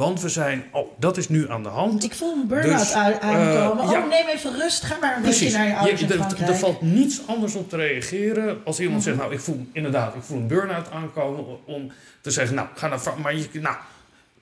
Want 0.00 0.20
we 0.20 0.28
zijn, 0.28 0.64
oh, 0.72 0.90
dat 0.98 1.16
is 1.16 1.28
nu 1.28 1.50
aan 1.50 1.62
de 1.62 1.68
hand. 1.68 2.04
Ik 2.04 2.14
voel 2.14 2.32
een 2.32 2.46
burn-out 2.46 2.78
Dus, 2.78 2.92
aan- 2.92 3.20
aankomen. 3.20 3.84
eh, 3.84 3.90
ja. 3.90 3.98
oh, 4.02 4.08
neem 4.08 4.26
even 4.28 4.56
rust. 4.58 4.82
Ga 4.82 4.96
maar 5.00 5.16
een 5.16 5.22
Precies. 5.22 5.40
beetje 5.40 5.58
naar 5.58 5.66
je 5.66 5.74
ouders 5.76 6.00
in 6.02 6.46
er, 6.46 6.56
valt 6.56 6.80
niets 6.80 7.20
anders 7.26 7.54
op 7.54 7.68
te 7.68 7.76
reageren 7.76 8.60
als 8.64 8.80
iemand 8.80 8.96
Mhm. 8.98 9.08
zegt, 9.08 9.16
nou, 9.20 9.32
ik 9.32 9.40
voel 9.40 9.66
inderdaad, 9.72 10.14
ik 10.14 10.22
voel 10.22 10.38
een 10.38 10.46
burn-out 10.46 10.90
aankomen. 10.90 11.44
Om 11.66 11.92
te 12.20 12.30
zeggen, 12.30 12.54
nou, 12.56 12.68
ga 12.74 12.88
naar 12.88 13.00
maar 13.22 13.34
je, 13.36 13.48
nou, 13.52 13.76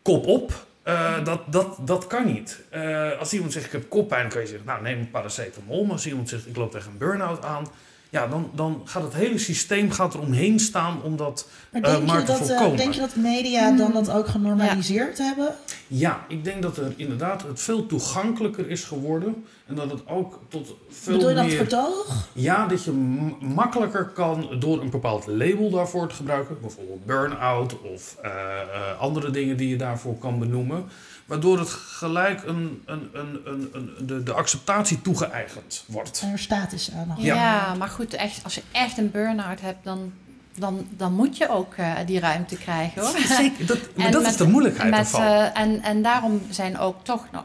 kop 0.02 0.26
op. 0.26 0.66
Uh, 0.88 1.24
dat, 1.24 1.40
dat, 1.52 1.76
dat 1.80 2.06
kan 2.06 2.26
niet. 2.26 2.60
Uh, 2.74 3.18
als 3.18 3.32
iemand 3.32 3.52
zegt 3.52 3.66
ik 3.66 3.72
heb 3.72 3.88
koppijn, 3.88 4.20
dan 4.22 4.30
kan 4.30 4.40
je 4.40 4.46
zeggen, 4.46 4.66
nou 4.66 4.82
neem 4.82 4.98
een 4.98 5.10
paracetamol. 5.10 5.82
Maar 5.84 5.92
als 5.92 6.06
iemand 6.06 6.28
zegt 6.28 6.46
ik 6.46 6.56
loop 6.56 6.70
tegen 6.72 6.90
een 6.90 6.98
burn-out 6.98 7.44
aan, 7.44 7.66
ja, 8.10 8.26
dan, 8.26 8.50
dan 8.54 8.82
gaat 8.84 9.02
het 9.02 9.14
hele 9.14 9.38
systeem 9.38 9.90
gaat 9.90 10.14
er 10.14 10.20
omheen 10.20 10.60
staan 10.60 11.02
om 11.02 11.16
dat 11.16 11.48
maar 11.72 11.82
uh, 11.82 11.90
denk, 11.90 12.06
maar 12.06 12.18
je 12.18 12.24
te 12.24 12.32
dat, 12.32 12.46
voorkomen. 12.46 12.76
denk 12.76 12.94
je 12.94 13.00
dat 13.00 13.16
media 13.16 13.70
dan 13.70 13.92
dat 13.92 14.10
ook 14.10 14.28
genormaliseerd 14.28 15.18
hebben? 15.18 15.54
Ja, 15.86 16.24
ik 16.28 16.44
denk 16.44 16.62
dat 16.62 16.76
er 16.76 16.92
inderdaad 16.96 17.42
het 17.42 17.60
veel 17.60 17.86
toegankelijker 17.86 18.70
is 18.70 18.84
geworden. 18.84 19.44
En 19.66 19.74
dat 19.74 19.90
het 19.90 20.06
ook 20.06 20.40
tot 20.48 20.74
veel 20.90 21.12
Bedoel 21.12 21.28
je 21.28 21.34
dat 21.34 21.46
meer... 21.46 21.56
vertoog? 21.56 22.28
Ja, 22.32 22.66
dat 22.66 22.84
je 22.84 22.92
makkelijker 23.40 24.04
kan 24.04 24.48
door 24.58 24.80
een 24.80 24.90
bepaald 24.90 25.26
label 25.26 25.70
daarvoor 25.70 26.08
te 26.08 26.14
gebruiken. 26.14 26.60
Bijvoorbeeld 26.60 27.06
burn-out 27.06 27.82
of 27.82 28.16
uh, 28.24 28.30
uh, 28.30 29.00
andere 29.00 29.30
dingen 29.30 29.56
die 29.56 29.68
je 29.68 29.76
daarvoor 29.76 30.18
kan 30.18 30.38
benoemen. 30.38 30.84
Waardoor 31.28 31.58
het 31.58 31.70
gelijk 31.70 32.42
een, 32.46 32.82
een, 32.84 33.10
een, 33.12 33.40
een, 33.44 33.70
een 33.72 34.06
de, 34.06 34.22
de 34.22 34.32
acceptatie 34.32 35.00
toegeëigend 35.02 35.84
wordt. 35.86 36.20
En 36.20 36.32
er 36.32 36.38
status 36.38 36.90
aan. 36.92 37.14
Ja. 37.18 37.34
ja, 37.34 37.74
maar 37.74 37.88
goed, 37.88 38.14
echt, 38.14 38.44
als 38.44 38.54
je 38.54 38.62
echt 38.72 38.98
een 38.98 39.10
burn-out 39.10 39.60
hebt, 39.60 39.84
dan, 39.84 40.12
dan, 40.54 40.86
dan 40.90 41.12
moet 41.12 41.36
je 41.36 41.48
ook 41.48 41.76
uh, 41.76 41.94
die 42.06 42.20
ruimte 42.20 42.56
krijgen 42.56 43.02
hoor. 43.02 43.18
Zeker, 43.40 43.66
dat, 43.66 43.78
maar 43.96 44.10
dat 44.10 44.22
met, 44.22 44.30
is 44.30 44.36
de 44.36 44.48
moeilijkheid 44.48 44.90
met, 44.90 44.98
ervan. 44.98 45.22
Uh, 45.22 45.58
en, 45.58 45.82
en 45.82 46.02
daarom 46.02 46.42
zijn 46.50 46.78
ook 46.78 47.04
toch 47.04 47.26
nog 47.32 47.44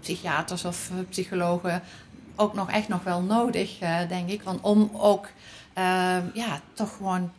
psychiaters 0.00 0.64
of 0.64 0.90
uh, 0.92 0.98
psychologen 1.08 1.82
ook 2.36 2.54
nog 2.54 2.70
echt 2.70 2.88
nog 2.88 3.02
wel 3.02 3.20
nodig, 3.20 3.82
uh, 3.82 4.08
denk 4.08 4.28
ik. 4.28 4.42
Want 4.42 4.60
om 4.60 4.90
ook 4.92 5.28
ja, 6.34 6.60
toch 6.74 6.96
gewoon 6.96 7.32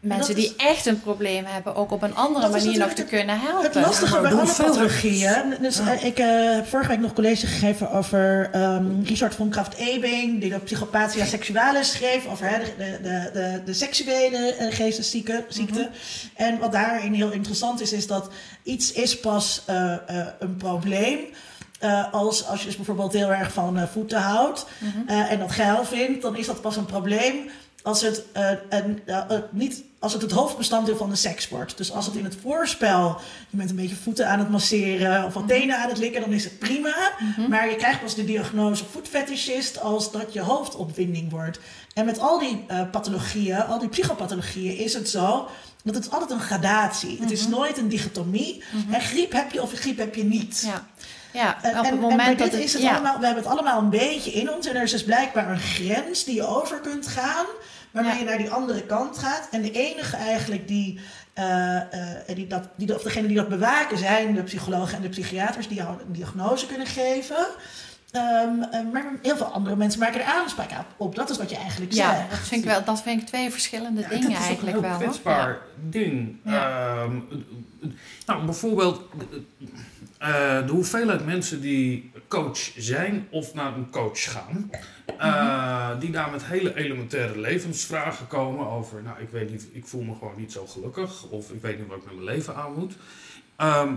mensen 0.00 0.34
die 0.34 0.54
echt 0.56 0.86
een 0.86 1.00
probleem 1.00 1.44
hebben 1.44 1.74
ook 1.74 1.90
op 1.90 2.02
een 2.02 2.14
andere 2.14 2.48
manier 2.48 2.78
nog 2.78 2.92
te 2.92 3.04
kunnen 3.04 3.40
helpen. 3.40 3.64
Het 3.64 3.74
lastige 3.74 4.20
bij 4.20 4.32
alle 4.32 4.52
pathologieën. 4.56 5.54
Dus, 5.60 5.76
ja. 5.76 5.94
uh, 5.94 6.04
ik 6.04 6.18
uh, 6.18 6.54
heb 6.54 6.66
vorige 6.66 6.88
week 6.88 7.00
nog 7.00 7.12
college 7.12 7.46
gegeven 7.46 7.90
over 7.90 8.50
um, 8.54 9.02
Richard 9.04 9.34
von 9.34 9.50
Kraft-Ebing, 9.50 10.40
die 10.40 10.50
de 10.50 10.58
Psychopathia 10.58 11.24
Sexualis 11.24 11.90
schreef, 11.90 12.26
over 12.26 12.60
de, 12.78 12.98
de, 13.02 13.30
de, 13.32 13.62
de, 13.64 13.74
seksuele 13.74 14.56
uh, 14.60 14.74
geestesziekte. 14.74 15.44
Mm 15.58 15.68
-hmm. 15.72 15.88
En 16.34 16.58
wat 16.58 16.72
daarin 16.72 17.12
heel 17.12 17.30
interessant 17.30 17.80
is, 17.80 17.92
is 17.92 18.06
dat 18.06 18.30
iets 18.62 18.92
is 18.92 19.20
pas 19.20 19.64
uh, 19.70 19.94
een 20.38 20.56
probleem. 20.56 21.18
Uh, 21.84 22.12
als, 22.12 22.46
als 22.46 22.60
je 22.60 22.66
dus 22.66 22.76
bijvoorbeeld 22.76 23.12
heel 23.12 23.32
erg 23.32 23.52
van 23.52 23.78
uh, 23.78 23.84
voeten 23.92 24.20
houdt 24.20 24.66
mm 24.78 24.90
-hmm. 24.90 25.04
uh, 25.08 25.32
en 25.32 25.38
dat 25.38 25.52
geil 25.52 25.84
vindt, 25.84 26.22
dan 26.22 26.36
is 26.36 26.46
dat 26.46 26.60
pas 26.60 26.76
een 26.76 26.86
probleem 26.86 27.34
als 27.82 28.02
het, 28.02 28.24
een, 28.68 29.00
niet, 29.50 29.84
als 30.00 30.12
het 30.12 30.22
het 30.22 30.30
hoofdbestanddeel 30.30 30.96
van 30.96 31.10
de 31.10 31.16
seks 31.16 31.48
wordt. 31.48 31.76
Dus 31.76 31.92
als 31.92 32.06
het 32.06 32.14
in 32.14 32.24
het 32.24 32.36
voorspel, 32.42 33.20
je 33.50 33.56
bent 33.56 33.70
een 33.70 33.76
beetje 33.76 33.96
voeten 33.96 34.28
aan 34.28 34.38
het 34.38 34.50
masseren 34.50 35.24
of 35.24 35.34
wat 35.34 35.48
tenen 35.48 35.78
aan 35.78 35.88
het 35.88 35.98
likken, 35.98 36.20
dan 36.20 36.32
is 36.32 36.44
het 36.44 36.58
prima. 36.58 37.12
Mm 37.18 37.32
-hmm. 37.36 37.48
Maar 37.48 37.70
je 37.70 37.76
krijgt 37.76 38.00
pas 38.00 38.14
de 38.14 38.24
diagnose 38.24 38.84
voetfetischist 38.90 39.80
als 39.80 40.12
dat 40.12 40.32
je 40.32 40.40
hoofdopwinding 40.40 41.30
wordt. 41.30 41.58
En 41.94 42.04
met 42.04 42.18
al 42.18 42.38
die 42.38 42.64
pathologieën, 42.90 43.64
al 43.64 43.78
die 43.78 43.88
psychopathologieën, 43.88 44.76
is 44.76 44.94
het 44.94 45.08
zo 45.08 45.48
dat 45.82 45.94
het 45.94 46.04
is 46.04 46.10
altijd 46.10 46.30
een 46.30 46.40
gradatie. 46.40 47.08
Mm 47.08 47.14
-hmm. 47.14 47.24
Het 47.24 47.32
is 47.32 47.46
nooit 47.46 47.78
een 47.78 47.88
dichotomie. 47.88 48.62
En 48.90 49.00
griep 49.00 49.32
heb 49.32 49.52
je 49.52 49.62
of 49.62 49.72
griep 49.72 49.98
heb 49.98 50.14
je 50.14 50.24
niet. 50.24 50.62
Ja. 50.66 50.86
Ja, 51.32 51.62
en, 51.62 51.78
op 51.78 51.84
het 51.84 51.94
en, 51.94 51.98
moment 51.98 52.28
en 52.28 52.36
dat 52.36 52.52
het, 52.52 52.62
is 52.62 52.72
het 52.72 52.82
ja. 52.82 52.92
allemaal, 52.92 53.18
we 53.18 53.24
hebben 53.24 53.42
het 53.42 53.52
allemaal 53.52 53.78
een 53.78 53.90
beetje 53.90 54.30
in 54.30 54.52
ons. 54.52 54.66
En 54.66 54.76
er 54.76 54.82
is 54.82 54.90
dus 54.90 55.04
blijkbaar 55.04 55.50
een 55.50 55.60
grens 55.60 56.24
die 56.24 56.34
je 56.34 56.46
over 56.46 56.80
kunt 56.80 57.06
gaan. 57.06 57.46
Waarmee 57.90 58.18
je 58.18 58.24
naar 58.24 58.38
die 58.38 58.50
andere 58.50 58.82
kant 58.82 59.18
gaat. 59.18 59.48
En 59.50 59.62
de 59.62 59.70
enige 59.72 60.16
eigenlijk 60.16 60.68
die, 60.68 61.00
eh, 61.32 61.76
eh, 61.76 62.34
die 62.34 62.46
dat, 62.46 62.68
die, 62.76 62.94
of 62.94 63.02
degene 63.02 63.26
die 63.26 63.36
dat 63.36 63.48
bewaken 63.48 63.98
zijn 63.98 64.34
de 64.34 64.42
psychologen 64.42 64.96
en 64.96 65.02
de 65.02 65.08
psychiaters 65.08 65.68
die 65.68 65.76
jou 65.76 66.00
een 66.06 66.12
diagnose 66.12 66.66
kunnen 66.66 66.86
geven. 66.86 67.46
Ehm, 68.10 68.62
eh, 68.70 68.80
maar 68.92 69.04
heel 69.22 69.36
veel 69.36 69.46
andere 69.46 69.76
mensen 69.76 70.00
maken 70.00 70.20
er 70.20 70.26
aanspraak 70.26 70.70
op. 70.96 71.14
Dat 71.14 71.30
is 71.30 71.38
wat 71.38 71.50
je 71.50 71.56
eigenlijk 71.56 71.92
Ja, 71.92 72.14
zegt. 72.16 72.30
dat 72.30 72.38
vind, 72.38 72.64
ik 72.64 72.70
wel, 72.70 72.84
dat 72.84 73.02
vind 73.02 73.20
ik 73.20 73.26
twee 73.26 73.50
verschillende 73.50 74.00
Ja, 74.00 74.08
dingen 74.08 74.30
dat 74.30 74.38
is 74.38 74.46
eigenlijk 74.46 74.76
een 74.76 74.82
wel. 74.82 74.90
heel 74.90 74.98
hoor. 75.00 75.08
kwetsbaar 75.08 75.58
ding. 75.90 76.36
Ja. 76.44 76.92
Ehm, 77.02 77.16
nou, 78.26 78.44
bijvoorbeeld 78.44 79.00
de 80.66 80.70
hoeveelheid 80.70 81.26
mensen 81.26 81.60
die 81.60 82.09
coach 82.30 82.70
zijn 82.76 83.26
of 83.30 83.54
naar 83.54 83.76
een 83.76 83.90
coach 83.90 84.32
gaan. 84.32 84.70
eh, 85.18 86.00
Die 86.00 86.10
daar 86.10 86.30
met 86.30 86.44
hele 86.44 86.74
elementaire 86.76 87.38
levensvragen 87.40 88.26
komen 88.26 88.66
over... 88.66 89.02
Nou, 89.02 89.20
ik 89.20 89.28
weet 89.30 89.50
niet, 89.50 89.68
ik 89.72 89.86
voel 89.86 90.02
me 90.02 90.14
gewoon 90.14 90.34
niet 90.36 90.52
zo 90.52 90.66
gelukkig. 90.66 91.24
Of 91.24 91.50
ik 91.50 91.62
weet 91.62 91.78
niet 91.78 91.86
wat 91.88 91.96
ik 91.96 92.04
met 92.04 92.14
mijn 92.14 92.24
leven 92.26 92.56
aan 92.56 92.74
moet. 92.74 92.94
Ehm, 93.56 93.92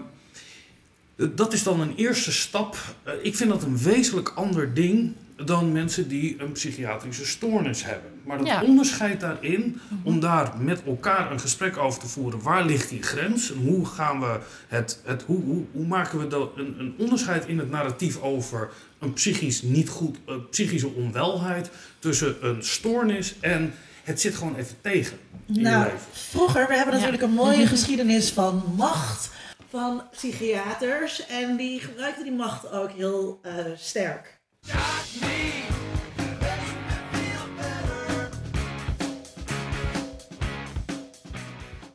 dat 1.15 1.53
is 1.53 1.63
dan 1.63 1.79
een 1.81 1.95
eerste 1.95 2.31
stap. 2.31 2.77
Eh, 3.03 3.13
ik 3.21 3.35
vind 3.35 3.49
dat 3.49 3.63
een 3.63 3.77
wezenlijk 3.77 4.29
ander 4.35 4.73
ding 4.73 5.13
dan 5.45 5.71
mensen 5.71 6.07
die 6.07 6.35
een 6.41 6.51
psychiatrische 6.51 7.25
stoornis 7.25 7.83
hebben. 7.85 8.11
Maar 8.25 8.37
dat 8.37 8.47
Ja. 8.47 8.61
onderscheid 8.63 9.19
daarin, 9.19 9.79
om 10.03 10.19
daar 10.19 10.51
met 10.59 10.83
elkaar 10.85 11.31
een 11.31 11.39
gesprek 11.39 11.77
over 11.77 11.99
te 11.99 12.07
voeren, 12.07 12.41
waar 12.41 12.65
ligt 12.65 12.89
die 12.89 13.01
grens? 13.01 13.51
En 13.51 13.57
hoe 13.57 13.85
gaan 13.85 14.19
we 14.19 14.39
het, 14.67 15.01
het 15.03 15.21
hoe, 15.23 15.43
hoe, 15.43 15.63
hoe 15.71 15.85
maken 15.85 16.19
we 16.19 16.27
dat, 16.27 16.51
een, 16.55 16.75
een 16.79 16.93
onderscheid 16.97 17.45
in 17.45 17.57
het 17.59 17.69
narratief 17.69 18.21
over 18.21 18.69
een 18.99 19.13
psychisch 19.13 19.61
niet 19.61 19.89
goed, 19.89 20.17
eh, 20.27 20.35
psychische 20.49 20.87
onwelheid 20.87 21.69
tussen 21.99 22.35
een 22.47 22.63
stoornis 22.63 23.35
en 23.39 23.73
het 24.03 24.21
zit 24.21 24.35
gewoon 24.35 24.55
even 24.55 24.75
tegen 24.81 25.17
in 25.47 25.53
je 25.53 25.61
Nou, 25.61 25.83
leven. 25.83 25.99
vroeger, 26.11 26.67
we 26.67 26.73
hebben 26.75 26.93
Ja. 26.93 26.99
natuurlijk 26.99 27.23
een 27.29 27.37
mooie 27.37 27.67
geschiedenis 27.67 28.31
van 28.31 28.73
macht 28.77 29.29
van 29.69 30.01
psychiaters. 30.11 31.25
En 31.27 31.57
die 31.57 31.79
gebruikten 31.79 32.23
die 32.23 32.33
macht 32.33 32.71
ook 32.71 32.91
heel 32.91 33.39
eh, 33.43 33.53
sterk. 33.77 34.32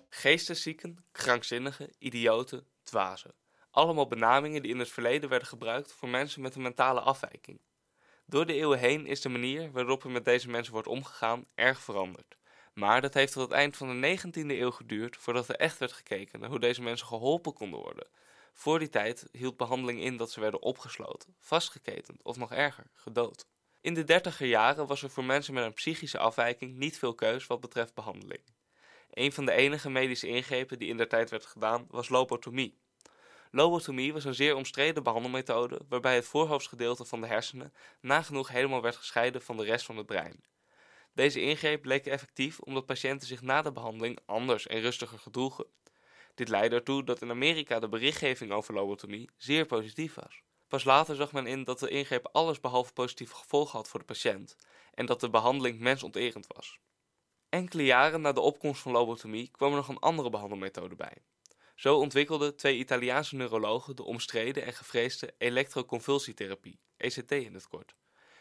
Geesteszieken, 0.08 1.04
krankzinnigen, 1.12 1.90
idioten, 1.98 2.66
dwazen. 2.82 3.34
Allemaal 3.70 4.06
benamingen 4.06 4.62
die 4.62 4.70
in 4.70 4.78
het 4.78 4.88
verleden 4.88 5.28
werden 5.28 5.48
gebruikt 5.48 5.92
voor 5.92 6.08
mensen 6.08 6.42
met 6.42 6.54
een 6.54 6.62
mentale 6.62 7.00
afwijking. 7.00 7.60
Door 8.26 8.46
de 8.46 8.54
eeuwen 8.54 8.78
heen 8.78 9.06
is 9.06 9.20
de 9.20 9.28
manier 9.28 9.72
waarop 9.72 10.04
er 10.04 10.10
met 10.10 10.24
deze 10.24 10.48
mensen 10.48 10.72
wordt 10.72 10.88
omgegaan 10.88 11.46
erg 11.54 11.80
veranderd. 11.80 12.36
Maar 12.74 13.00
dat 13.00 13.14
heeft 13.14 13.32
tot 13.32 13.42
het 13.42 13.52
eind 13.52 13.76
van 13.76 14.00
de 14.00 14.18
19e 14.18 14.32
eeuw 14.32 14.70
geduurd 14.70 15.16
voordat 15.16 15.48
er 15.48 15.56
echt 15.56 15.78
werd 15.78 15.92
gekeken 15.92 16.40
naar 16.40 16.50
hoe 16.50 16.60
deze 16.60 16.82
mensen 16.82 17.06
geholpen 17.06 17.52
konden 17.52 17.80
worden. 17.80 18.06
Voor 18.58 18.78
die 18.78 18.88
tijd 18.88 19.28
hield 19.32 19.56
behandeling 19.56 20.00
in 20.00 20.16
dat 20.16 20.30
ze 20.30 20.40
werden 20.40 20.62
opgesloten, 20.62 21.36
vastgeketend 21.40 22.22
of 22.22 22.36
nog 22.36 22.52
erger, 22.52 22.90
gedood. 22.94 23.46
In 23.80 23.94
de 23.94 24.04
dertiger 24.04 24.46
jaren 24.46 24.86
was 24.86 25.02
er 25.02 25.10
voor 25.10 25.24
mensen 25.24 25.54
met 25.54 25.64
een 25.64 25.72
psychische 25.72 26.18
afwijking 26.18 26.76
niet 26.76 26.98
veel 26.98 27.14
keus 27.14 27.46
wat 27.46 27.60
betreft 27.60 27.94
behandeling. 27.94 28.40
Een 29.10 29.32
van 29.32 29.44
de 29.46 29.52
enige 29.52 29.90
medische 29.90 30.28
ingrepen 30.28 30.78
die 30.78 30.88
in 30.88 30.96
der 30.96 31.08
tijd 31.08 31.30
werd 31.30 31.46
gedaan 31.46 31.86
was 31.90 32.08
lobotomie. 32.08 32.78
Lobotomie 33.50 34.12
was 34.12 34.24
een 34.24 34.34
zeer 34.34 34.54
omstreden 34.54 35.02
behandelmethode 35.02 35.80
waarbij 35.88 36.14
het 36.14 36.26
voorhoofdsgedeelte 36.26 37.04
van 37.04 37.20
de 37.20 37.26
hersenen 37.26 37.72
nagenoeg 38.00 38.48
helemaal 38.48 38.82
werd 38.82 38.96
gescheiden 38.96 39.42
van 39.42 39.56
de 39.56 39.64
rest 39.64 39.86
van 39.86 39.96
het 39.96 40.06
brein. 40.06 40.44
Deze 41.12 41.40
ingreep 41.40 41.82
bleek 41.82 42.06
effectief 42.06 42.60
omdat 42.60 42.86
patiënten 42.86 43.28
zich 43.28 43.42
na 43.42 43.62
de 43.62 43.72
behandeling 43.72 44.18
anders 44.26 44.66
en 44.66 44.80
rustiger 44.80 45.18
gedroegen. 45.18 45.66
Dit 46.38 46.48
leidde 46.48 46.76
ertoe 46.76 47.04
dat 47.04 47.22
in 47.22 47.30
Amerika 47.30 47.78
de 47.78 47.88
berichtgeving 47.88 48.52
over 48.52 48.74
lobotomie 48.74 49.30
zeer 49.36 49.66
positief 49.66 50.14
was. 50.14 50.42
Pas 50.68 50.84
later 50.84 51.16
zag 51.16 51.32
men 51.32 51.46
in 51.46 51.64
dat 51.64 51.78
de 51.78 51.88
ingreep 51.88 52.28
alles 52.32 52.60
behalve 52.60 52.92
positieve 52.92 53.34
gevolgen 53.34 53.78
had 53.78 53.88
voor 53.88 54.00
de 54.00 54.06
patiënt 54.06 54.56
en 54.94 55.06
dat 55.06 55.20
de 55.20 55.30
behandeling 55.30 55.80
mensonterend 55.80 56.46
was. 56.46 56.78
Enkele 57.48 57.84
jaren 57.84 58.20
na 58.20 58.32
de 58.32 58.40
opkomst 58.40 58.82
van 58.82 58.92
lobotomie 58.92 59.50
kwam 59.50 59.70
er 59.70 59.76
nog 59.76 59.88
een 59.88 59.98
andere 59.98 60.30
behandelmethode 60.30 60.94
bij. 60.94 61.16
Zo 61.74 61.96
ontwikkelden 61.96 62.56
twee 62.56 62.78
Italiaanse 62.78 63.36
neurologen 63.36 63.96
de 63.96 64.04
omstreden 64.04 64.64
en 64.64 64.72
gevreesde 64.72 65.34
elektroconvulsietherapie, 65.38 66.80
ECT 66.96 67.32
in 67.32 67.54
het 67.54 67.68
kort. 67.68 67.94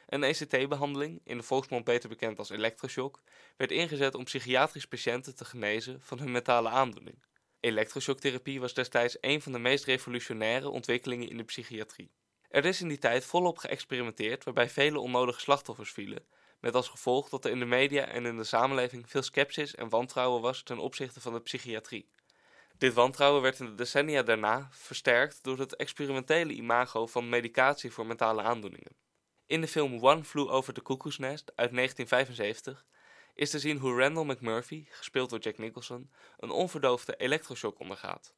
Een 0.05 0.23
ECT-behandeling, 0.23 1.21
in 1.23 1.37
de 1.37 1.43
volksmond 1.43 1.83
beter 1.83 2.09
bekend 2.09 2.39
als 2.39 2.49
elektroshock, 2.49 3.21
werd 3.55 3.71
ingezet 3.71 4.15
om 4.15 4.23
psychiatrische 4.23 4.87
patiënten 4.87 5.35
te 5.35 5.45
genezen 5.45 6.01
van 6.01 6.19
hun 6.19 6.31
mentale 6.31 6.69
aandoening. 6.69 7.25
Elektroshocktherapie 7.59 8.59
was 8.59 8.73
destijds 8.73 9.17
een 9.21 9.41
van 9.41 9.51
de 9.51 9.59
meest 9.59 9.85
revolutionaire 9.85 10.69
ontwikkelingen 10.69 11.29
in 11.29 11.37
de 11.37 11.43
psychiatrie. 11.43 12.11
Er 12.49 12.65
is 12.65 12.81
in 12.81 12.87
die 12.87 12.97
tijd 12.97 13.25
volop 13.25 13.57
geëxperimenteerd 13.57 14.43
waarbij 14.43 14.69
vele 14.69 14.99
onnodige 14.99 15.39
slachtoffers 15.39 15.91
vielen, 15.91 16.25
met 16.59 16.75
als 16.75 16.89
gevolg 16.89 17.29
dat 17.29 17.45
er 17.45 17.51
in 17.51 17.59
de 17.59 17.65
media 17.65 18.05
en 18.05 18.25
in 18.25 18.37
de 18.37 18.43
samenleving 18.43 19.09
veel 19.09 19.21
sceptisch 19.21 19.75
en 19.75 19.89
wantrouwen 19.89 20.41
was 20.41 20.63
ten 20.63 20.77
opzichte 20.77 21.21
van 21.21 21.33
de 21.33 21.41
psychiatrie. 21.41 22.09
Dit 22.77 22.93
wantrouwen 22.93 23.41
werd 23.41 23.59
in 23.59 23.65
de 23.65 23.75
decennia 23.75 24.23
daarna 24.23 24.67
versterkt 24.71 25.43
door 25.43 25.59
het 25.59 25.75
experimentele 25.75 26.53
imago 26.53 27.07
van 27.07 27.29
medicatie 27.29 27.91
voor 27.91 28.05
mentale 28.05 28.41
aandoeningen. 28.41 28.95
In 29.45 29.61
de 29.61 29.67
film 29.67 30.03
One 30.03 30.23
Flew 30.23 30.51
Over 30.51 30.73
the 30.73 30.81
Cuckoo's 30.81 31.17
Nest 31.17 31.51
uit 31.55 31.73
1975 31.73 32.85
is 33.37 33.49
te 33.49 33.59
zien 33.59 33.77
hoe 33.77 33.99
Randall 33.99 34.25
McMurphy, 34.25 34.85
gespeeld 34.89 35.29
door 35.29 35.39
Jack 35.39 35.57
Nicholson, 35.57 36.11
een 36.37 36.49
onverdoofde 36.49 37.15
elektroshock 37.15 37.79
ondergaat. 37.79 38.33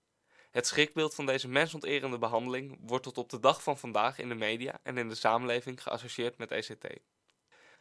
Het 0.52 0.68
schrikbeeld 0.68 1.16
van 1.16 1.26
deze 1.26 1.48
mensonterende 1.48 2.18
behandeling 2.18 2.78
wordt 2.82 3.04
tot 3.04 3.18
op 3.18 3.30
de 3.30 3.40
dag 3.40 3.64
van 3.64 3.78
vandaag 3.78 4.20
in 4.20 4.30
de 4.30 4.36
media 4.36 4.80
en 4.84 4.98
in 4.98 5.10
de 5.10 5.16
samenleving 5.16 5.84
geassocieerd 5.84 6.38
met 6.38 6.52
ECT. 6.52 6.88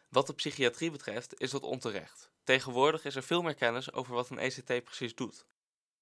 Wat 0.09 0.27
de 0.27 0.35
psychiatrie 0.35 0.91
betreft 0.91 1.41
is 1.41 1.51
dat 1.51 1.63
onterecht. 1.63 2.31
Tegenwoordig 2.45 3.05
is 3.05 3.17
er 3.17 3.23
veel 3.23 3.43
meer 3.43 3.55
kennis 3.55 3.93
over 3.93 4.15
wat 4.15 4.31
een 4.31 4.39
ECT 4.39 4.85
precies 4.85 5.15
doet. 5.15 5.47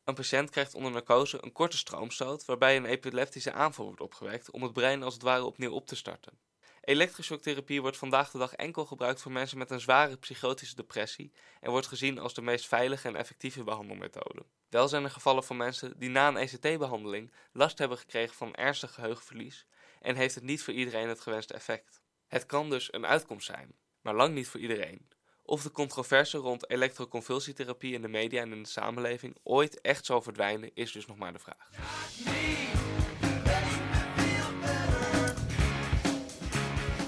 Een 0.04 0.14
patiënt 0.14 0.50
krijgt 0.50 0.74
onder 0.74 0.92
narcose 0.92 1.38
een 1.40 1.52
korte 1.52 1.76
stroomstoot 1.76 2.44
waarbij 2.44 2.76
een 2.76 2.84
epileptische 2.84 3.52
aanval 3.52 3.84
wordt 3.84 4.00
opgewekt 4.00 4.50
om 4.50 4.62
het 4.62 4.72
brein 4.72 5.02
als 5.02 5.14
het 5.14 5.22
ware 5.22 5.44
opnieuw 5.44 5.72
op 5.72 5.86
te 5.86 5.96
starten. 5.96 6.38
Elektroshocktherapie 6.86 7.80
wordt 7.80 7.96
vandaag 7.96 8.30
de 8.30 8.38
dag 8.38 8.52
enkel 8.52 8.84
gebruikt 8.84 9.22
voor 9.22 9.32
mensen 9.32 9.58
met 9.58 9.70
een 9.70 9.80
zware 9.80 10.16
psychotische 10.16 10.76
depressie 10.76 11.32
en 11.60 11.70
wordt 11.70 11.86
gezien 11.86 12.18
als 12.18 12.34
de 12.34 12.42
meest 12.42 12.66
veilige 12.66 13.08
en 13.08 13.16
effectieve 13.16 13.64
behandelmethode. 13.64 14.44
Wel 14.68 14.88
zijn 14.88 15.04
er 15.04 15.10
gevallen 15.10 15.44
van 15.44 15.56
mensen 15.56 15.98
die 15.98 16.08
na 16.08 16.28
een 16.28 16.36
ECT-behandeling 16.36 17.32
last 17.52 17.78
hebben 17.78 17.98
gekregen 17.98 18.34
van 18.34 18.54
ernstig 18.54 18.94
geheugenverlies 18.94 19.66
en 20.00 20.16
heeft 20.16 20.34
het 20.34 20.44
niet 20.44 20.62
voor 20.62 20.74
iedereen 20.74 21.08
het 21.08 21.20
gewenste 21.20 21.54
effect. 21.54 22.00
Het 22.26 22.46
kan 22.46 22.70
dus 22.70 22.92
een 22.92 23.06
uitkomst 23.06 23.46
zijn, 23.46 23.74
maar 24.00 24.14
lang 24.14 24.34
niet 24.34 24.48
voor 24.48 24.60
iedereen. 24.60 25.08
Of 25.42 25.62
de 25.62 25.70
controverse 25.70 26.38
rond 26.38 26.70
elektroconvulsietherapie 26.70 27.94
in 27.94 28.02
de 28.02 28.08
media 28.08 28.40
en 28.40 28.52
in 28.52 28.62
de 28.62 28.68
samenleving 28.68 29.36
ooit 29.42 29.80
echt 29.80 30.06
zal 30.06 30.22
verdwijnen, 30.22 30.70
is 30.74 30.92
dus 30.92 31.06
nog 31.06 31.16
maar 31.16 31.32
de 31.32 31.38
vraag. 31.38 31.70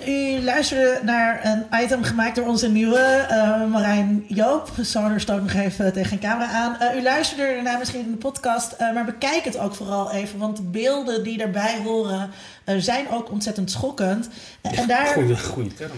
U 0.09 0.43
luisterde 0.43 1.01
naar 1.03 1.41
een 1.45 1.83
item 1.83 2.03
gemaakt 2.03 2.37
door 2.37 2.47
onze 2.47 2.69
nieuwe 2.69 3.27
uh, 3.31 3.65
Marijn 3.65 4.25
Joop. 4.29 4.71
Sander 4.81 5.21
stoot 5.21 5.43
nog 5.43 5.53
even 5.53 5.93
tegen 5.93 6.13
een 6.13 6.19
camera 6.19 6.51
aan. 6.51 6.77
Uh, 6.81 7.01
u 7.01 7.03
luisterde 7.03 7.55
daarna 7.55 7.79
misschien 7.79 8.01
in 8.01 8.11
de 8.11 8.17
podcast, 8.17 8.73
uh, 8.73 8.95
maar 8.95 9.05
bekijk 9.05 9.45
het 9.45 9.59
ook 9.59 9.75
vooral 9.75 10.13
even. 10.13 10.39
Want 10.39 10.57
de 10.57 10.63
beelden 10.63 11.25
die 11.25 11.39
daarbij 11.39 11.81
horen 11.85 12.31
zijn 12.77 13.11
ook 13.11 13.31
ontzettend 13.31 13.71
schokkend. 13.71 14.29
en 14.61 14.87
daar... 14.87 15.13
Term, 15.13 15.37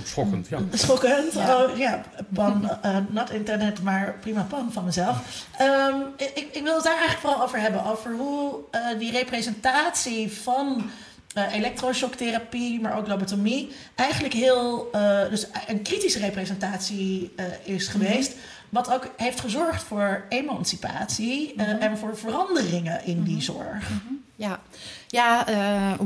schokkend, 0.05 0.49
ja. 0.49 0.59
Schokkend, 0.73 1.33
ja. 1.33 1.57
Oh, 1.57 1.79
ja 1.79 2.03
pan, 2.35 2.71
not 3.11 3.31
internet, 3.31 3.83
maar 3.83 4.15
prima 4.21 4.43
pan 4.43 4.73
van 4.73 4.85
mezelf. 4.85 5.47
Um, 5.61 6.03
ik, 6.17 6.49
ik, 6.53 6.63
wil 6.63 6.75
het 6.75 6.85
daar 6.85 6.99
eigenlijk 6.99 7.21
vooral 7.21 7.43
over 7.43 7.61
hebben. 7.61 7.85
Over 7.85 8.13
hoe 8.13 8.55
die 8.99 9.13
representatie 9.13 10.33
van 10.33 10.91
uh, 11.37 11.55
elektroshocktherapie, 11.55 12.81
maar 12.81 12.97
ook 12.97 13.07
lobotomie, 13.07 13.71
eigenlijk 13.95 14.35
heel 14.35 14.89
uh, 14.95 15.29
dus 15.29 15.47
een 15.67 15.83
kritische 15.83 16.19
representatie 16.19 17.33
uh, 17.37 17.45
is 17.75 17.89
mhm. 17.89 17.99
geweest. 17.99 18.35
Wat 18.69 18.93
ook 18.93 19.11
heeft 19.17 19.41
gezorgd 19.41 19.83
voor 19.83 20.25
emancipatie 20.29 21.53
mm 21.57 21.65
-hmm. 21.65 21.79
en 21.79 21.99
voor 21.99 22.19
veranderingen 22.19 23.05
in 23.05 23.23
die 23.23 23.35
mhm. 23.35 23.45
zorg. 23.45 23.91
Mm. 23.91 24.23
Ja, 24.37 24.61
ja 25.09 25.47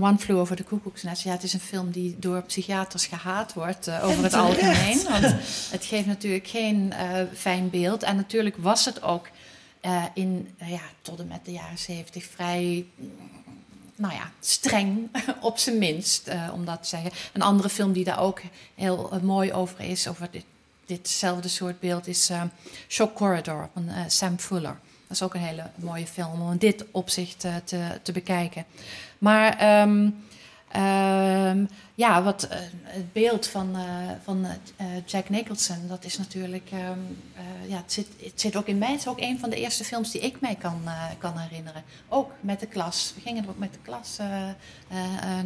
One 0.01 0.19
Flew 0.19 0.39
Over 0.39 0.57
the 0.57 0.65
Cuckoo's 0.65 1.03
Nest. 1.03 1.23
Ja, 1.23 1.31
het 1.31 1.43
is 1.43 1.53
een 1.53 1.61
film 1.61 1.91
die 1.91 2.17
door 2.19 2.43
psychiaters 2.43 3.07
gehaat 3.07 3.53
wordt 3.53 3.91
over 4.03 4.23
het 4.23 4.35
algemeen. 4.35 5.03
Want 5.11 5.35
het 5.71 5.85
geeft 5.85 6.07
natuurlijk 6.07 6.47
geen 6.47 6.93
fijn 7.35 7.71
beeld. 7.71 8.03
En 8.03 8.17
natuurlijk 8.17 8.57
was 8.59 8.85
het 8.85 9.03
ook 9.03 9.29
in, 10.15 10.55
ja, 10.57 10.83
tot 11.03 11.21
en 11.21 11.27
met 11.27 11.45
de 11.45 11.53
jaren 11.53 11.79
zeventig 11.79 12.25
vrij 12.25 12.87
nou 13.97 14.15
ja, 14.15 14.31
streng 14.41 15.09
op 15.41 15.59
zijn 15.59 15.79
minst, 15.79 16.29
uh, 16.29 16.51
om 16.53 16.65
dat 16.65 16.83
te 16.83 16.89
zeggen. 16.89 17.11
Een 17.33 17.43
andere 17.43 17.69
film 17.69 17.93
die 17.93 18.05
daar 18.05 18.21
ook 18.21 18.41
heel 18.75 19.11
uh, 19.15 19.21
mooi 19.21 19.53
over 19.53 19.81
is, 19.81 20.09
over 20.09 20.29
dit, 20.31 20.45
ditzelfde 20.87 21.49
soort 21.49 21.81
beeld, 21.81 22.07
is 22.07 22.31
uh, 22.31 22.43
Shock 22.89 23.15
Corridor 23.15 23.69
van 23.73 23.89
Sam 24.07 24.39
Fuller. 24.39 24.79
Dat 25.07 25.17
is 25.17 25.23
ook 25.23 25.35
een 25.35 25.41
hele 25.41 25.71
mooie 25.75 26.07
film 26.07 26.43
om 26.43 26.51
in 26.51 26.59
dit 26.59 26.85
opzicht 26.91 27.47
te, 27.65 27.99
te 28.03 28.13
bekijken. 28.13 28.65
Maar 29.19 29.81
um, 29.83 30.25
Um, 31.65 31.71
ja, 31.95 32.23
wat, 32.23 32.49
uh, 32.51 32.59
het 32.83 33.13
beeld 33.13 33.47
van, 33.47 33.77
uh, 33.77 33.85
van 34.23 34.45
uh, 34.45 34.87
Jack 35.07 35.29
Nicholson, 35.29 35.89
dat 35.89 36.05
is 36.05 36.19
natuurlijk. 36.19 36.71
Um, 36.73 37.23
ja, 37.69 37.77
het 37.77 37.93
zit, 37.93 38.07
het 38.21 38.41
zit 38.41 38.57
ook 38.57 38.67
in 38.67 38.79
mij. 38.79 38.91
Het 38.91 39.01
is 39.01 39.09
ook 39.09 39.21
een 39.21 39.39
van 39.39 39.51
de 39.51 39.57
eerste 39.57 39.85
films 39.85 40.11
die 40.11 40.21
ik 40.21 40.41
mij 40.41 40.55
kan, 40.55 40.83
kan 41.19 41.39
herinneren. 41.39 41.83
Ook 42.09 42.31
met 42.41 42.61
de 42.61 42.67
klas. 42.67 43.13
We 43.15 43.21
gingen 43.21 43.43
er 43.43 43.49
ook 43.49 43.59
met 43.59 43.73
de 43.73 43.79
klas 43.83 44.19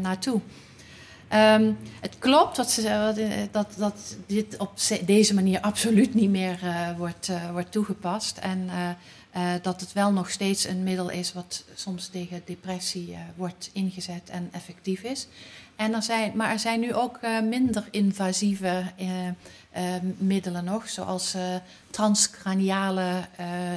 naartoe. 0.01 0.41
Um, 1.33 1.79
het 2.01 2.19
klopt 2.19 2.57
dat, 2.57 2.71
ze, 2.71 3.49
dat, 3.51 3.75
dat 3.77 4.17
dit 4.27 4.57
op 4.57 4.73
deze 5.05 5.35
manier 5.35 5.61
absoluut 5.61 6.15
niet 6.15 6.31
meer 6.31 6.59
wordt, 6.97 7.31
wordt 7.53 7.73
toegepast. 7.73 8.39
En 8.39 8.71
dat 9.63 9.81
het 9.81 9.93
wel 9.93 10.13
nog 10.13 10.31
steeds 10.31 10.67
een 10.67 10.83
middel 10.83 11.11
is 11.11 11.33
wat 11.33 11.65
soms 11.75 12.09
tegen 12.09 12.43
depressie 12.45 13.17
wordt 13.37 13.71
ingezet 13.73 14.31
en 14.31 14.49
effectief 14.53 15.03
is. 15.03 15.27
En 15.79 15.95
er 15.95 16.03
zijn, 16.03 16.33
maar 16.35 16.51
er 16.51 16.59
zijn 16.59 16.81
nu 16.81 16.95
ook 16.95 17.19
uh, 17.23 17.41
minder 17.41 17.89
invasieve 17.91 18.85
middelen 20.19 20.65
nog, 20.65 20.89
zoals 20.89 21.35
transcraniale 21.91 23.25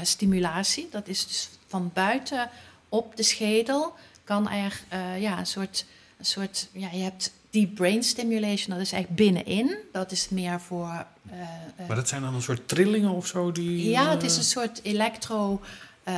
stimulatie. 0.03 0.87
Dat 0.91 1.07
is 1.07 1.27
dus 1.27 1.49
van 1.67 1.91
buiten 1.93 2.49
op 2.89 3.15
de 3.15 3.23
schedel 3.23 3.93
kan 4.23 4.49
er 4.49 4.81
ja, 5.19 5.39
een 5.39 5.45
soort, 5.45 5.85
een 6.17 6.25
soort 6.25 6.67
ja, 6.71 6.89
je 6.91 7.03
hebt 7.03 7.31
deep 7.51 7.75
brain 7.75 8.03
stimulation, 8.03 8.77
dat 8.77 8.85
is 8.85 8.91
eigenlijk 8.91 9.23
binnenin. 9.23 9.77
Dat 9.91 10.11
is 10.11 10.29
meer 10.29 10.59
voor. 10.59 11.05
Uh, 11.31 11.87
maar 11.87 11.95
dat 11.95 12.07
zijn 12.07 12.21
dan 12.21 12.33
een 12.33 12.41
soort 12.41 12.67
trillingen 12.67 13.09
of 13.09 13.27
zo? 13.27 13.51
Die, 13.51 13.89
ja, 13.89 14.09
het 14.09 14.23
is 14.23 14.37
een 14.37 14.43
soort 14.43 14.79
elektro. 14.83 15.61
Uh, 16.07 16.13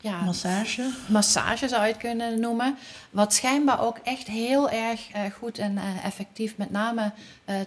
ja, 0.00 0.20
massage. 0.24 0.90
Massage 1.08 1.68
zou 1.68 1.82
je 1.82 1.92
het 1.92 2.00
kunnen 2.00 2.40
noemen. 2.40 2.78
Wat 3.10 3.34
schijnbaar 3.34 3.80
ook 3.80 3.98
echt 3.98 4.26
heel 4.26 4.70
erg 4.70 5.00
goed 5.38 5.58
en 5.58 5.78
effectief, 6.02 6.56
met 6.56 6.70
name 6.70 7.12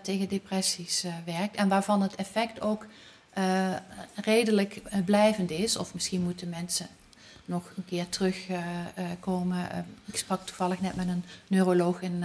tegen 0.02 0.30
depressies, 0.30 1.06
werkt. 1.26 1.56
En 1.56 1.68
waarvan 1.68 2.02
het 2.02 2.16
effect 2.16 2.62
ook 2.62 2.86
redelijk 4.16 4.82
blijvend 5.06 5.52
is. 5.52 5.78
Of 5.78 5.94
misschien 5.94 6.22
moeten 6.22 6.50
mensen 6.50 6.88
nog 7.46 7.72
een 7.78 7.86
keer 7.86 8.10
terugkomen. 8.10 9.86
Ik 10.06 10.18
sprak 10.18 10.46
toevallig 10.46 10.82
net 10.82 10.96
met 10.96 11.08
een 11.08 11.24
neuroloog 11.48 12.02
in, 12.02 12.24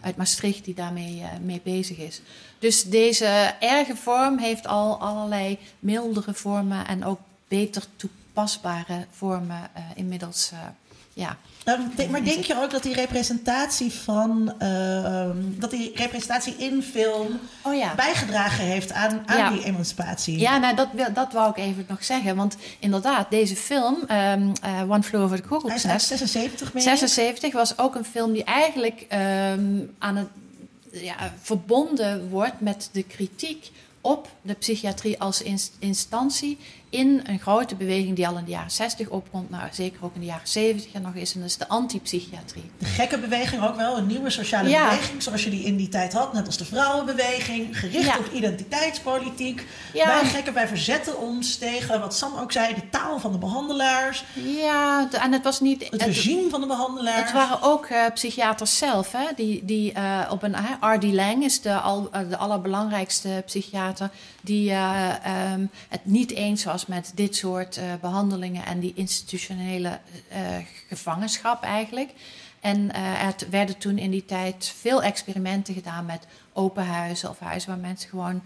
uit 0.00 0.16
Maastricht 0.16 0.64
die 0.64 0.74
daarmee 0.74 1.22
mee 1.42 1.60
bezig 1.64 1.96
is. 1.96 2.20
Dus 2.58 2.84
deze 2.84 3.54
erge 3.60 3.96
vorm 3.96 4.38
heeft 4.38 4.66
al 4.66 5.00
allerlei 5.00 5.58
mildere 5.78 6.34
vormen 6.34 6.86
en 6.86 7.04
ook 7.04 7.20
beter 7.48 7.84
toepasbare 8.32 9.06
vormen 9.10 9.70
inmiddels 9.94 10.52
ja, 11.12 11.36
nou, 11.64 12.10
maar 12.10 12.24
denk 12.24 12.44
je 12.44 12.62
ook 12.62 12.70
dat 12.70 12.82
die 12.82 12.94
representatie 12.94 13.92
van 13.92 14.54
uh, 14.62 15.30
dat 15.58 15.70
die 15.70 15.92
representatie 15.94 16.54
in 16.56 16.82
film 16.82 17.40
oh 17.62 17.74
ja. 17.74 17.94
bijgedragen 17.94 18.64
heeft 18.64 18.92
aan, 18.92 19.22
aan 19.26 19.52
die 19.52 19.64
emancipatie? 19.64 20.38
Ja, 20.38 20.58
nou 20.58 20.76
dat, 20.76 20.88
dat 21.14 21.32
wou 21.32 21.50
ik 21.50 21.56
even 21.56 21.84
nog 21.88 22.04
zeggen. 22.04 22.36
Want 22.36 22.56
inderdaad, 22.78 23.30
deze 23.30 23.56
film, 23.56 23.94
um, 23.94 24.52
uh, 24.64 24.90
One 24.90 25.02
Floor 25.02 25.24
Over 25.24 25.36
the 25.36 25.48
Cuckoo's 25.48 25.84
Nest... 25.84 26.06
76 26.06 26.72
mee. 26.72 26.82
76 26.82 27.52
was 27.52 27.78
ook 27.78 27.94
een 27.94 28.04
film 28.04 28.32
die 28.32 28.44
eigenlijk 28.44 29.06
um, 29.52 29.94
aan 29.98 30.16
het 30.16 30.28
ja, 30.92 31.32
verbonden 31.42 32.28
wordt 32.28 32.60
met 32.60 32.88
de 32.92 33.02
kritiek 33.02 33.70
op 34.00 34.28
de 34.42 34.54
psychiatrie 34.54 35.20
als 35.20 35.42
instantie 35.78 36.58
in 36.90 37.20
een 37.26 37.38
grote 37.38 37.74
beweging 37.74 38.16
die 38.16 38.28
al 38.28 38.38
in 38.38 38.44
de 38.44 38.50
jaren 38.50 38.70
60 38.70 39.08
opkomt, 39.08 39.50
maar 39.50 39.70
zeker 39.72 40.04
ook 40.04 40.14
in 40.14 40.20
de 40.20 40.26
jaren 40.26 40.48
70 40.48 40.92
en 40.92 41.02
nog 41.02 41.14
is, 41.14 41.34
en 41.34 41.40
dat 41.40 41.48
is 41.48 41.56
de 41.56 41.68
antipsychiatrie. 41.68 42.70
De 42.78 42.84
gekke 42.84 43.18
beweging 43.18 43.62
ook 43.62 43.76
wel, 43.76 43.96
een 43.96 44.06
nieuwe 44.06 44.30
sociale 44.30 44.68
beweging, 44.68 45.22
zoals 45.22 45.44
je 45.44 45.50
die 45.50 45.64
in 45.64 45.76
die 45.76 45.88
tijd 45.88 46.12
had, 46.12 46.32
net 46.32 46.46
als 46.46 46.56
de 46.56 46.64
vrouwenbeweging, 46.64 47.78
gericht 47.78 48.18
op 48.18 48.32
identiteitspolitiek. 48.32 49.66
Ja. 49.92 50.06
Wij 50.06 50.24
gekken, 50.24 50.54
wij 50.54 50.68
verzetten 50.68 51.18
ons 51.18 51.56
tegen, 51.56 52.00
wat 52.00 52.14
Sam 52.14 52.36
ook 52.38 52.52
zei, 52.52 52.74
de 52.74 52.88
taal 52.90 53.18
van 53.18 53.32
de 53.32 53.38
behandelaars. 53.38 54.24
Ja, 54.34 55.08
en 55.10 55.32
het 55.32 55.44
was 55.44 55.60
niet... 55.60 55.88
Het 55.90 56.02
regime 56.02 56.50
van 56.50 56.60
de 56.60 56.66
behandelaars. 56.66 57.20
Het 57.20 57.32
waren 57.32 57.62
ook 57.62 57.88
uh, 57.88 58.06
psychiaters 58.14 58.78
zelf, 58.78 59.12
hè, 59.12 59.26
die, 59.36 59.64
die 59.64 59.92
uh, 59.92 60.20
op 60.30 60.42
een... 60.42 60.52
Uh, 60.52 60.94
R.D. 60.94 61.04
Lang 61.04 61.44
is 61.44 61.60
de, 61.60 61.74
al, 61.74 62.10
de 62.28 62.36
allerbelangrijkste 62.36 63.42
psychiater, 63.46 64.10
die 64.40 64.72
um, 64.72 65.70
het 65.88 66.00
niet 66.02 66.30
eens 66.30 66.64
was 66.64 66.79
met 66.86 67.12
dit 67.14 67.36
soort 67.36 67.76
uh, 67.76 67.84
behandelingen 68.00 68.64
en 68.64 68.80
die 68.80 68.92
institutionele 68.94 69.98
uh, 70.32 70.36
gevangenschap 70.88 71.62
eigenlijk. 71.62 72.10
En 72.60 72.78
uh, 72.78 73.22
er 73.22 73.34
werden 73.50 73.78
toen 73.78 73.98
in 73.98 74.10
die 74.10 74.24
tijd 74.24 74.74
veel 74.76 75.02
experimenten 75.02 75.74
gedaan 75.74 76.06
met 76.06 76.26
open 76.52 76.86
huizen 76.86 77.30
of 77.30 77.38
huizen 77.38 77.70
waar 77.70 77.78
mensen 77.78 78.08
gewoon 78.08 78.42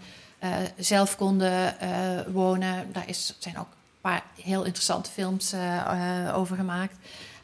zelf 0.77 1.15
konden 1.15 1.75
wonen. 2.33 2.91
Daar 2.91 3.09
is, 3.09 3.35
zijn 3.39 3.57
ook 3.57 3.67
een 3.67 4.01
paar 4.01 4.23
heel 4.41 4.63
interessante 4.63 5.11
films 5.11 5.53
over 6.33 6.55
gemaakt. 6.55 6.95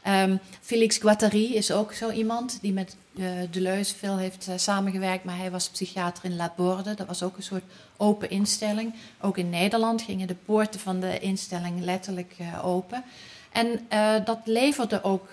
Um, 0.08 0.40
Felix 0.60 0.98
Guattari 0.98 1.54
is 1.54 1.72
ook 1.72 1.92
zo 1.92 2.10
iemand 2.10 2.58
die 2.60 2.72
met 2.72 2.96
uh, 3.14 3.26
Deleuze 3.50 3.94
veel 3.94 4.16
heeft 4.18 4.46
uh, 4.48 4.54
samengewerkt, 4.56 5.24
maar 5.24 5.36
hij 5.36 5.50
was 5.50 5.68
psychiater 5.68 6.24
in 6.24 6.36
La 6.36 6.52
Borde. 6.56 6.94
Dat 6.94 7.06
was 7.06 7.22
ook 7.22 7.36
een 7.36 7.42
soort 7.42 7.62
open 7.96 8.30
instelling. 8.30 8.94
Ook 9.20 9.38
in 9.38 9.50
Nederland 9.50 10.02
gingen 10.02 10.26
de 10.26 10.34
poorten 10.34 10.80
van 10.80 11.00
de 11.00 11.18
instelling 11.18 11.80
letterlijk 11.80 12.34
uh, 12.40 12.66
open. 12.66 13.04
En 13.52 13.80
dat 14.24 14.38
leverde 14.44 15.02
ook 15.02 15.28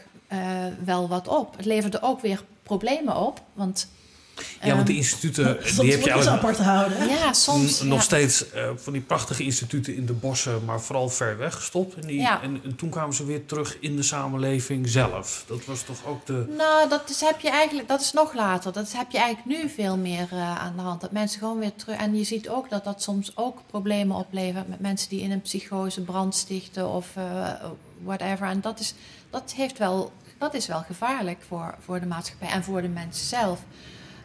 wel 0.85 1.07
wat 1.07 1.27
op. 1.27 1.57
Het 1.57 1.65
leverde 1.65 2.01
ook 2.01 2.21
weer 2.21 2.43
problemen 2.63 3.15
op. 3.15 3.41
Want 3.53 3.87
ja, 4.63 4.75
want 4.75 4.87
de 4.87 4.95
instituten 4.95 5.57
Soms 5.61 5.77
die 5.77 5.91
heb 5.91 6.01
je 6.01 6.11
eigenlijk 6.11 6.43
apart 6.43 6.57
houden. 6.57 7.07
ja, 7.07 7.33
soms. 7.33 7.81
nog 7.81 7.97
ja. 7.97 8.03
steeds 8.03 8.45
uh, 8.55 8.69
van 8.75 8.93
die 8.93 9.01
prachtige 9.01 9.43
instituten 9.43 9.95
in 9.95 10.05
de 10.05 10.13
bossen, 10.13 10.65
maar 10.65 10.81
vooral 10.81 11.09
ver 11.09 11.37
weg 11.37 11.55
gestopt. 11.55 11.95
En, 11.95 12.07
die, 12.07 12.19
Ja. 12.21 12.41
en, 12.41 12.61
en 12.63 12.75
toen 12.75 12.89
kwamen 12.89 13.15
ze 13.15 13.25
weer 13.25 13.45
terug 13.45 13.77
in 13.79 13.95
de 13.95 14.03
samenleving 14.03 14.87
zelf. 14.89 15.43
Dat 15.47 15.65
was 15.65 15.81
toch 15.83 16.05
ook 16.05 16.25
de. 16.25 16.53
Nou, 16.57 16.89
dat 16.89 17.09
is, 17.09 17.21
heb 17.21 17.39
je 17.39 17.49
eigenlijk, 17.49 17.87
dat 17.87 18.01
is 18.01 18.11
nog 18.11 18.33
later. 18.33 18.73
Dat 18.73 18.91
heb 18.91 19.11
je 19.11 19.17
eigenlijk 19.17 19.61
nu 19.61 19.69
veel 19.69 19.97
meer 19.97 20.27
eh, 20.31 20.57
aan 20.57 20.73
de 20.75 20.81
hand. 20.81 21.01
Dat 21.01 21.11
mensen 21.11 21.39
gewoon 21.39 21.59
weer 21.59 21.75
terug. 21.75 21.97
En 21.97 22.17
je 22.17 22.23
ziet 22.23 22.49
ook 22.49 22.69
dat 22.69 22.83
dat 22.83 23.01
soms 23.01 23.31
ook 23.35 23.57
problemen 23.67 24.15
oplevert 24.15 24.67
met 24.67 24.79
mensen 24.79 25.09
die 25.09 25.21
in 25.21 25.31
een 25.31 25.41
psychose 25.41 26.01
brand 26.01 26.35
stichten 26.35 26.89
of 26.89 27.07
eh, 27.15 27.53
whatever. 28.03 28.47
En 28.47 28.61
dat 28.61 28.79
is, 28.79 28.93
dat, 29.29 29.53
heeft 29.55 29.77
wel, 29.77 30.11
dat 30.37 30.53
is 30.53 30.67
wel 30.67 30.83
gevaarlijk 30.87 31.39
voor, 31.47 31.75
voor 31.85 31.99
de 31.99 32.05
maatschappij 32.05 32.49
en 32.49 32.63
voor 32.63 32.81
de 32.81 32.87
mensen 32.87 33.25
zelf. 33.25 33.59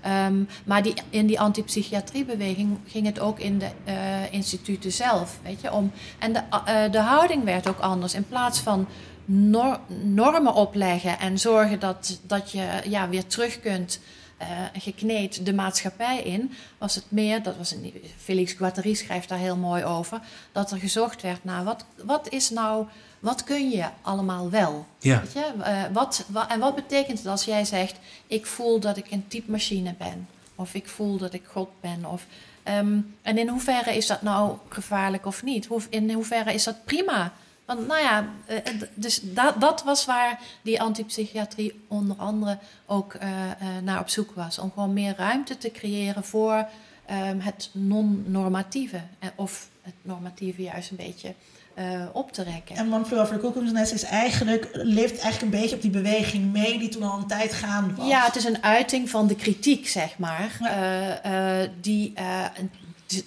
Ehm, 0.04 0.42
maar 0.64 0.82
die, 0.82 0.94
in 1.10 1.26
die 1.26 1.40
antipsychiatriebeweging 1.40 2.78
ging 2.86 3.06
het 3.06 3.18
ook 3.18 3.38
in 3.40 3.58
de 3.58 3.70
eh, 3.84 4.32
instituten 4.32 4.92
zelf. 4.92 5.38
Weet 5.42 5.60
je, 5.60 5.72
om, 5.72 5.92
en 6.18 6.32
de, 6.32 6.42
eh, 6.64 6.90
de 6.90 7.00
houding 7.00 7.44
werd 7.44 7.68
ook 7.68 7.78
anders. 7.78 8.14
In 8.14 8.28
plaats 8.28 8.60
van 8.60 8.86
nor- 9.24 9.80
normen 10.02 10.54
opleggen 10.54 11.18
en 11.18 11.38
zorgen 11.38 11.80
dat, 11.80 12.20
dat 12.22 12.50
je 12.50 12.80
ja, 12.84 13.08
weer 13.08 13.26
terug 13.26 13.60
kunt 13.60 14.00
eh, 14.36 14.48
gekneed 14.78 15.46
de 15.46 15.54
maatschappij 15.54 16.22
in, 16.22 16.52
was 16.78 16.94
het 16.94 17.04
meer, 17.08 17.42
dat 17.42 17.56
was 17.56 17.72
een, 17.72 17.92
Felix 18.16 18.52
Guattari 18.52 18.94
schrijft 18.94 19.28
daar 19.28 19.38
heel 19.38 19.56
mooi 19.56 19.84
over, 19.84 20.20
dat 20.52 20.70
er 20.70 20.78
gezocht 20.78 21.22
werd 21.22 21.44
naar 21.44 21.64
wat, 21.64 21.84
wat 22.04 22.28
is 22.28 22.50
nou, 22.50 22.86
wat 23.24 23.44
kun 23.44 23.70
je 23.70 23.84
allemaal 24.02 24.50
wel? 24.50 24.86
Ja. 24.98 25.20
Weet 25.20 25.32
je? 25.32 25.52
Eh, 25.62 25.82
wat, 25.92 26.24
wa- 26.28 26.48
en 26.48 26.60
wat 26.60 26.74
betekent 26.74 27.18
het 27.18 27.26
als 27.26 27.44
jij 27.44 27.64
zegt: 27.64 27.94
Ik 28.26 28.46
voel 28.46 28.80
dat 28.80 28.96
ik 28.96 29.10
een 29.10 29.28
typemachine 29.28 29.94
ben, 29.98 30.28
of 30.54 30.74
ik 30.74 30.88
voel 30.88 31.16
dat 31.18 31.32
ik 31.32 31.42
God 31.46 31.68
ben? 31.80 32.04
Of, 32.04 32.26
ehm, 32.62 32.98
en 33.22 33.38
in 33.38 33.48
hoeverre 33.48 33.96
is 33.96 34.06
dat 34.06 34.22
nou 34.22 34.56
gevaarlijk 34.68 35.26
of 35.26 35.42
niet? 35.42 35.66
Hoe, 35.66 35.80
in 35.88 36.12
hoeverre 36.12 36.54
is 36.54 36.64
dat 36.64 36.84
prima? 36.84 37.32
Want 37.64 37.86
nou 37.86 38.00
ja, 38.00 38.28
eh, 38.46 38.56
d- 38.56 38.88
dus 38.94 39.20
dat, 39.22 39.60
dat 39.60 39.82
was 39.84 40.04
waar 40.04 40.40
die 40.62 40.80
antipsychiatrie 40.82 41.80
onder 41.88 42.16
andere 42.16 42.58
ook 42.86 43.14
eh, 43.14 43.50
eh, 43.50 43.56
naar 43.82 44.00
op 44.00 44.08
zoek 44.08 44.30
was. 44.34 44.58
Om 44.58 44.70
gewoon 44.74 44.92
meer 44.92 45.14
ruimte 45.16 45.58
te 45.58 45.70
creëren 45.70 46.24
voor 46.24 46.66
ehm, 47.06 47.38
het 47.40 47.70
non-normatieve. 47.72 49.00
eh, 49.18 49.28
Of 49.34 49.68
het 49.82 49.94
normatieve 50.02 50.62
juist 50.62 50.90
een 50.90 50.96
beetje 50.96 51.34
eh, 51.74 51.84
op 52.12 52.32
te 52.32 52.42
rekken. 52.42 52.76
En 52.76 52.92
One 52.92 53.04
Flew 53.04 53.20
Over 53.20 53.34
the 53.34 53.40
Cuckoo's 53.40 53.72
Nest 53.72 53.92
is 53.92 54.02
eigenlijk, 54.02 54.68
leeft 54.72 55.18
eigenlijk 55.18 55.42
een 55.42 55.60
beetje 55.60 55.76
op 55.76 55.82
die 55.82 55.90
beweging 55.90 56.52
mee 56.52 56.78
die 56.78 56.88
toen 56.88 57.02
al 57.02 57.18
een 57.18 57.26
tijd 57.26 57.52
gaande 57.52 57.94
was. 57.94 58.08
Ja, 58.08 58.24
het 58.24 58.36
is 58.36 58.44
een 58.44 58.62
uiting 58.62 59.10
van 59.10 59.26
de 59.26 59.34
kritiek, 59.34 59.88
zeg 59.88 60.18
maar. 60.18 60.56
Ja. 60.60 61.20
eh, 61.22 61.62
eh, 61.62 61.70
die 61.80 62.12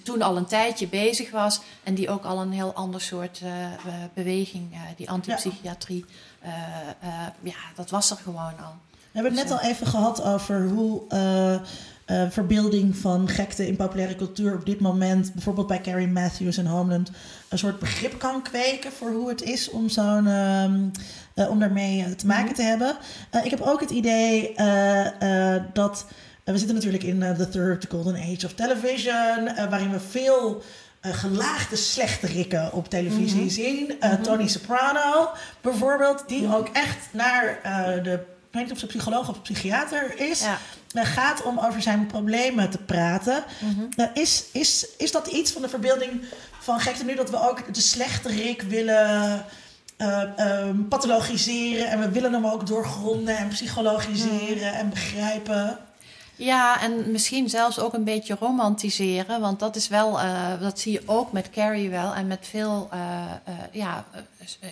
toen 0.03 0.21
al 0.21 0.37
een 0.37 0.45
tijdje 0.45 0.87
bezig 0.87 1.31
was. 1.31 1.61
En 1.83 1.93
die 1.93 2.09
ook 2.09 2.23
al 2.23 2.41
een 2.41 2.51
heel 2.51 2.73
ander 2.73 3.01
soort 3.01 3.41
beweging, 4.13 4.75
die 4.97 5.09
antipsychiatrie. 5.09 6.05
eh, 6.41 7.09
ja, 7.41 7.55
dat 7.75 7.89
was 7.89 8.11
er 8.11 8.17
gewoon 8.17 8.43
al. 8.43 8.73
We 8.91 9.23
hebben 9.23 9.37
het 9.39 9.49
net 9.49 9.59
al 9.59 9.69
even 9.69 9.87
gehad 9.87 10.23
over 10.23 10.67
hoe 10.67 11.01
eh, 12.07 12.23
verbeelding 12.29 12.95
van 12.97 13.27
gekte 13.27 13.67
in 13.67 13.75
populaire 13.75 14.15
cultuur 14.15 14.53
op 14.53 14.65
dit 14.65 14.79
moment, 14.79 15.33
bijvoorbeeld 15.33 15.67
bij 15.67 15.81
Carrie 15.81 16.07
Matthews 16.07 16.57
en 16.57 16.65
Homeland, 16.65 17.11
een 17.49 17.57
soort 17.57 17.79
begrip 17.79 18.19
kan 18.19 18.41
kweken 18.41 18.91
voor 18.91 19.11
hoe 19.11 19.29
het 19.29 19.41
is 19.41 19.69
om 19.69 19.89
zo'n 19.89 20.27
ehm, 20.27 20.79
eh, 21.33 21.49
om 21.49 21.59
daarmee 21.59 22.03
eh, 22.03 22.11
te 22.11 22.25
maken 22.27 22.55
te 22.55 22.61
hebben. 22.61 22.97
Eh, 23.29 23.45
ik 23.45 23.51
heb 23.51 23.61
ook 23.61 23.79
het 23.79 23.89
idee 23.89 24.53
dat 25.73 26.05
we 26.43 26.57
zitten 26.57 26.75
natuurlijk 26.75 27.03
in 27.03 27.19
the 27.19 27.49
third 27.49 27.85
golden 27.89 28.15
age 28.15 28.45
of 28.45 28.53
television, 28.53 29.45
waarin 29.69 29.91
we 29.91 29.99
veel 29.99 30.61
gelaagde 31.01 31.75
slechterikken 31.75 32.73
op 32.73 32.89
televisie 32.89 33.49
zien. 33.49 33.99
Eh, 33.99 34.13
Tony 34.13 34.47
Soprano 34.47 35.29
bijvoorbeeld, 35.61 36.23
die 36.27 36.55
ook 36.55 36.67
echt 36.67 36.97
naar 37.11 37.59
de, 38.03 38.11
ik 38.11 38.53
weet 38.53 38.63
niet 38.63 38.71
of 38.71 38.79
ze 38.79 38.85
psycholoog 38.85 39.29
of 39.29 39.41
psychiater 39.41 40.19
is, 40.19 40.39
Ja. 40.39 40.57
Gaat 40.93 41.43
om 41.43 41.59
over 41.59 41.81
zijn 41.81 42.05
problemen 42.05 42.69
te 42.69 42.77
praten. 42.77 43.43
Eh, 43.95 44.05
is, 44.13 44.43
is, 44.51 44.87
is 44.97 45.11
dat 45.11 45.27
iets 45.27 45.51
van 45.51 45.61
de 45.61 45.69
verbeelding 45.69 46.21
van 46.59 46.79
gekte 46.79 47.05
nu 47.05 47.15
dat 47.15 47.29
we 47.29 47.49
ook 47.49 47.73
de 47.73 47.81
slechterik 47.81 48.61
willen 48.61 49.45
eh, 49.97 50.21
ehm, 50.37 50.83
pathologiseren 50.87 51.87
en 51.89 51.99
we 51.99 52.09
willen 52.09 52.33
hem 52.33 52.45
ook 52.45 52.67
doorgronden 52.67 53.37
en 53.37 53.47
psychologiseren 53.47 54.73
en 54.73 54.89
begrijpen? 54.89 55.79
Ja, 56.35 56.81
en 56.81 57.11
misschien 57.11 57.49
zelfs 57.49 57.79
ook 57.79 57.93
een 57.93 58.03
beetje 58.03 58.35
romantiseren. 58.39 59.39
Want 59.41 59.59
dat 59.59 59.75
is 59.75 59.87
wel, 59.87 60.19
eh, 60.19 60.59
dat 60.59 60.79
zie 60.79 60.91
je 60.91 61.01
ook 61.05 61.31
met 61.31 61.49
Carrie 61.49 61.89
wel. 61.89 62.13
En 62.13 62.27
met 62.27 62.47
veel, 62.49 62.87
eh, 62.91 62.99
ja, 63.71 64.05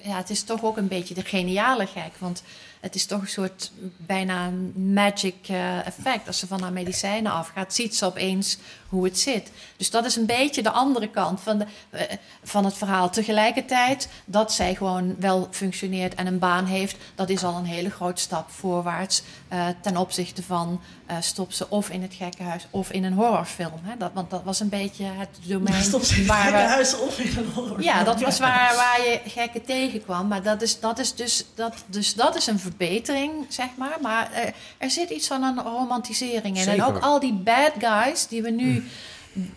ja, 0.03 0.17
het 0.17 0.29
is 0.29 0.43
toch 0.43 0.63
ook 0.63 0.77
een 0.77 0.87
beetje 0.87 1.13
de 1.13 1.23
geniale 1.23 1.87
gek. 1.87 2.11
Want 2.17 2.43
het 2.85 2.95
is 2.95 3.05
toch 3.05 3.21
een 3.21 3.27
soort 3.27 3.71
bijna 3.97 4.49
magic 4.75 5.35
eh, 5.47 5.87
effect. 5.87 6.27
Als 6.27 6.39
ze 6.39 6.47
van 6.47 6.61
haar 6.61 6.71
medicijnen 6.71 7.31
afgaat, 7.31 7.73
ziet 7.73 7.95
ze 7.95 8.05
opeens 8.05 8.57
hoe 8.89 9.03
het 9.03 9.19
zit. 9.19 9.51
Dus 9.77 9.89
dat 9.89 10.05
is 10.05 10.15
een 10.15 10.25
beetje 10.25 10.63
de 10.63 10.71
andere 10.71 11.09
kant 11.09 11.41
van, 11.41 11.57
de, 11.57 11.65
eh, 11.89 12.17
van 12.43 12.65
het 12.65 12.73
verhaal. 12.73 13.09
Tegelijkertijd 13.09 14.09
dat 14.25 14.53
zij 14.53 14.75
gewoon 14.75 15.15
wel 15.19 15.47
functioneert 15.51 16.15
en 16.15 16.27
een 16.27 16.39
baan 16.39 16.65
heeft, 16.65 16.97
dat 17.15 17.29
is 17.29 17.43
al 17.43 17.55
een 17.55 17.65
hele 17.65 17.89
grote 17.89 18.21
stap 18.21 18.49
voorwaarts 18.49 19.23
eh, 19.47 19.67
ten 19.81 19.97
opzichte 19.97 20.43
van 20.43 20.81
stop 21.19 21.51
ze 21.51 21.69
of 21.69 21.89
in 21.89 22.01
het 22.01 22.13
gekkenhuis 22.13 22.67
of 22.69 22.91
in 22.91 23.03
een 23.03 23.13
horrorfilm. 23.13 23.79
Hè? 23.81 23.97
Dat, 23.97 24.11
want 24.13 24.29
dat 24.29 24.43
was 24.43 24.59
een 24.59 24.69
beetje 24.69 25.05
het 25.05 25.29
domein 25.43 25.83
Stop 25.83 26.03
ze 26.03 26.19
in 26.19 26.27
waar 26.27 26.51
we 26.51 26.57
huis 26.57 26.99
of 26.99 27.19
in 27.19 27.37
een 27.37 27.51
horror. 27.53 27.81
ja, 27.81 28.03
dat 28.03 28.21
was 28.21 28.39
waar, 28.39 28.75
waar 28.75 29.01
je 29.01 29.21
gekken 29.25 29.63
tegenkwam. 29.63 30.27
Maar 30.27 30.43
dat 30.43 30.61
is, 30.61 30.79
dat 30.79 30.99
is 30.99 31.15
dus, 31.15 31.45
dat, 31.55 31.83
dus 31.87 32.13
dat 32.13 32.35
is 32.35 32.47
een 32.47 32.59
verbetering, 32.77 33.45
zeg 33.49 33.67
maar. 33.77 33.97
Maar 34.01 34.31
eh, 34.31 34.51
er 34.77 34.91
zit 34.91 35.09
iets 35.09 35.27
van 35.27 35.43
een 35.43 35.61
romantisering 35.61 36.57
in. 36.57 36.67
En 36.67 36.83
ook 36.83 36.99
al 36.99 37.19
die 37.19 37.33
bad 37.33 37.71
guys 37.79 38.27
die 38.27 38.41
we 38.41 38.49
nu 38.49 38.83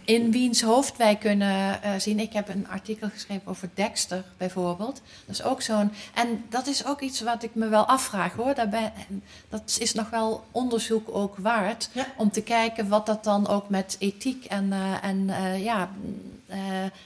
in 0.04 0.30
wiens 0.30 0.62
hoofd 0.62 0.96
wij 0.96 1.16
kunnen 1.16 1.82
eh, 1.82 1.90
zien. 1.98 2.18
Ik 2.18 2.32
heb 2.32 2.48
een 2.48 2.68
artikel 2.68 3.08
geschreven 3.08 3.46
over 3.46 3.70
Dexter 3.74 4.24
bijvoorbeeld. 4.36 5.02
Dat 5.26 5.34
is 5.34 5.42
ook 5.42 5.62
zo'n. 5.62 5.92
En 6.14 6.44
dat 6.48 6.66
is 6.66 6.86
ook 6.86 7.00
iets 7.00 7.20
wat 7.20 7.42
ik 7.42 7.54
me 7.54 7.68
wel 7.68 7.84
afvraag 7.84 8.32
hoor. 8.32 8.54
Daarbij, 8.54 8.92
dat 9.48 9.76
is 9.80 9.94
nog 9.94 10.10
wel 10.10 10.44
onderzoek 10.50 11.08
ook 11.12 11.36
waard. 11.36 11.88
Ja. 11.92 12.06
Om 12.16 12.30
te 12.30 12.42
kijken 12.42 12.88
wat 12.88 13.06
dat 13.06 13.24
dan 13.24 13.48
ook 13.48 13.68
met 13.68 13.96
ethiek 13.98 14.44
en, 14.44 14.72
eh, 14.72 15.04
en 15.04 15.30
ja, 15.62 15.90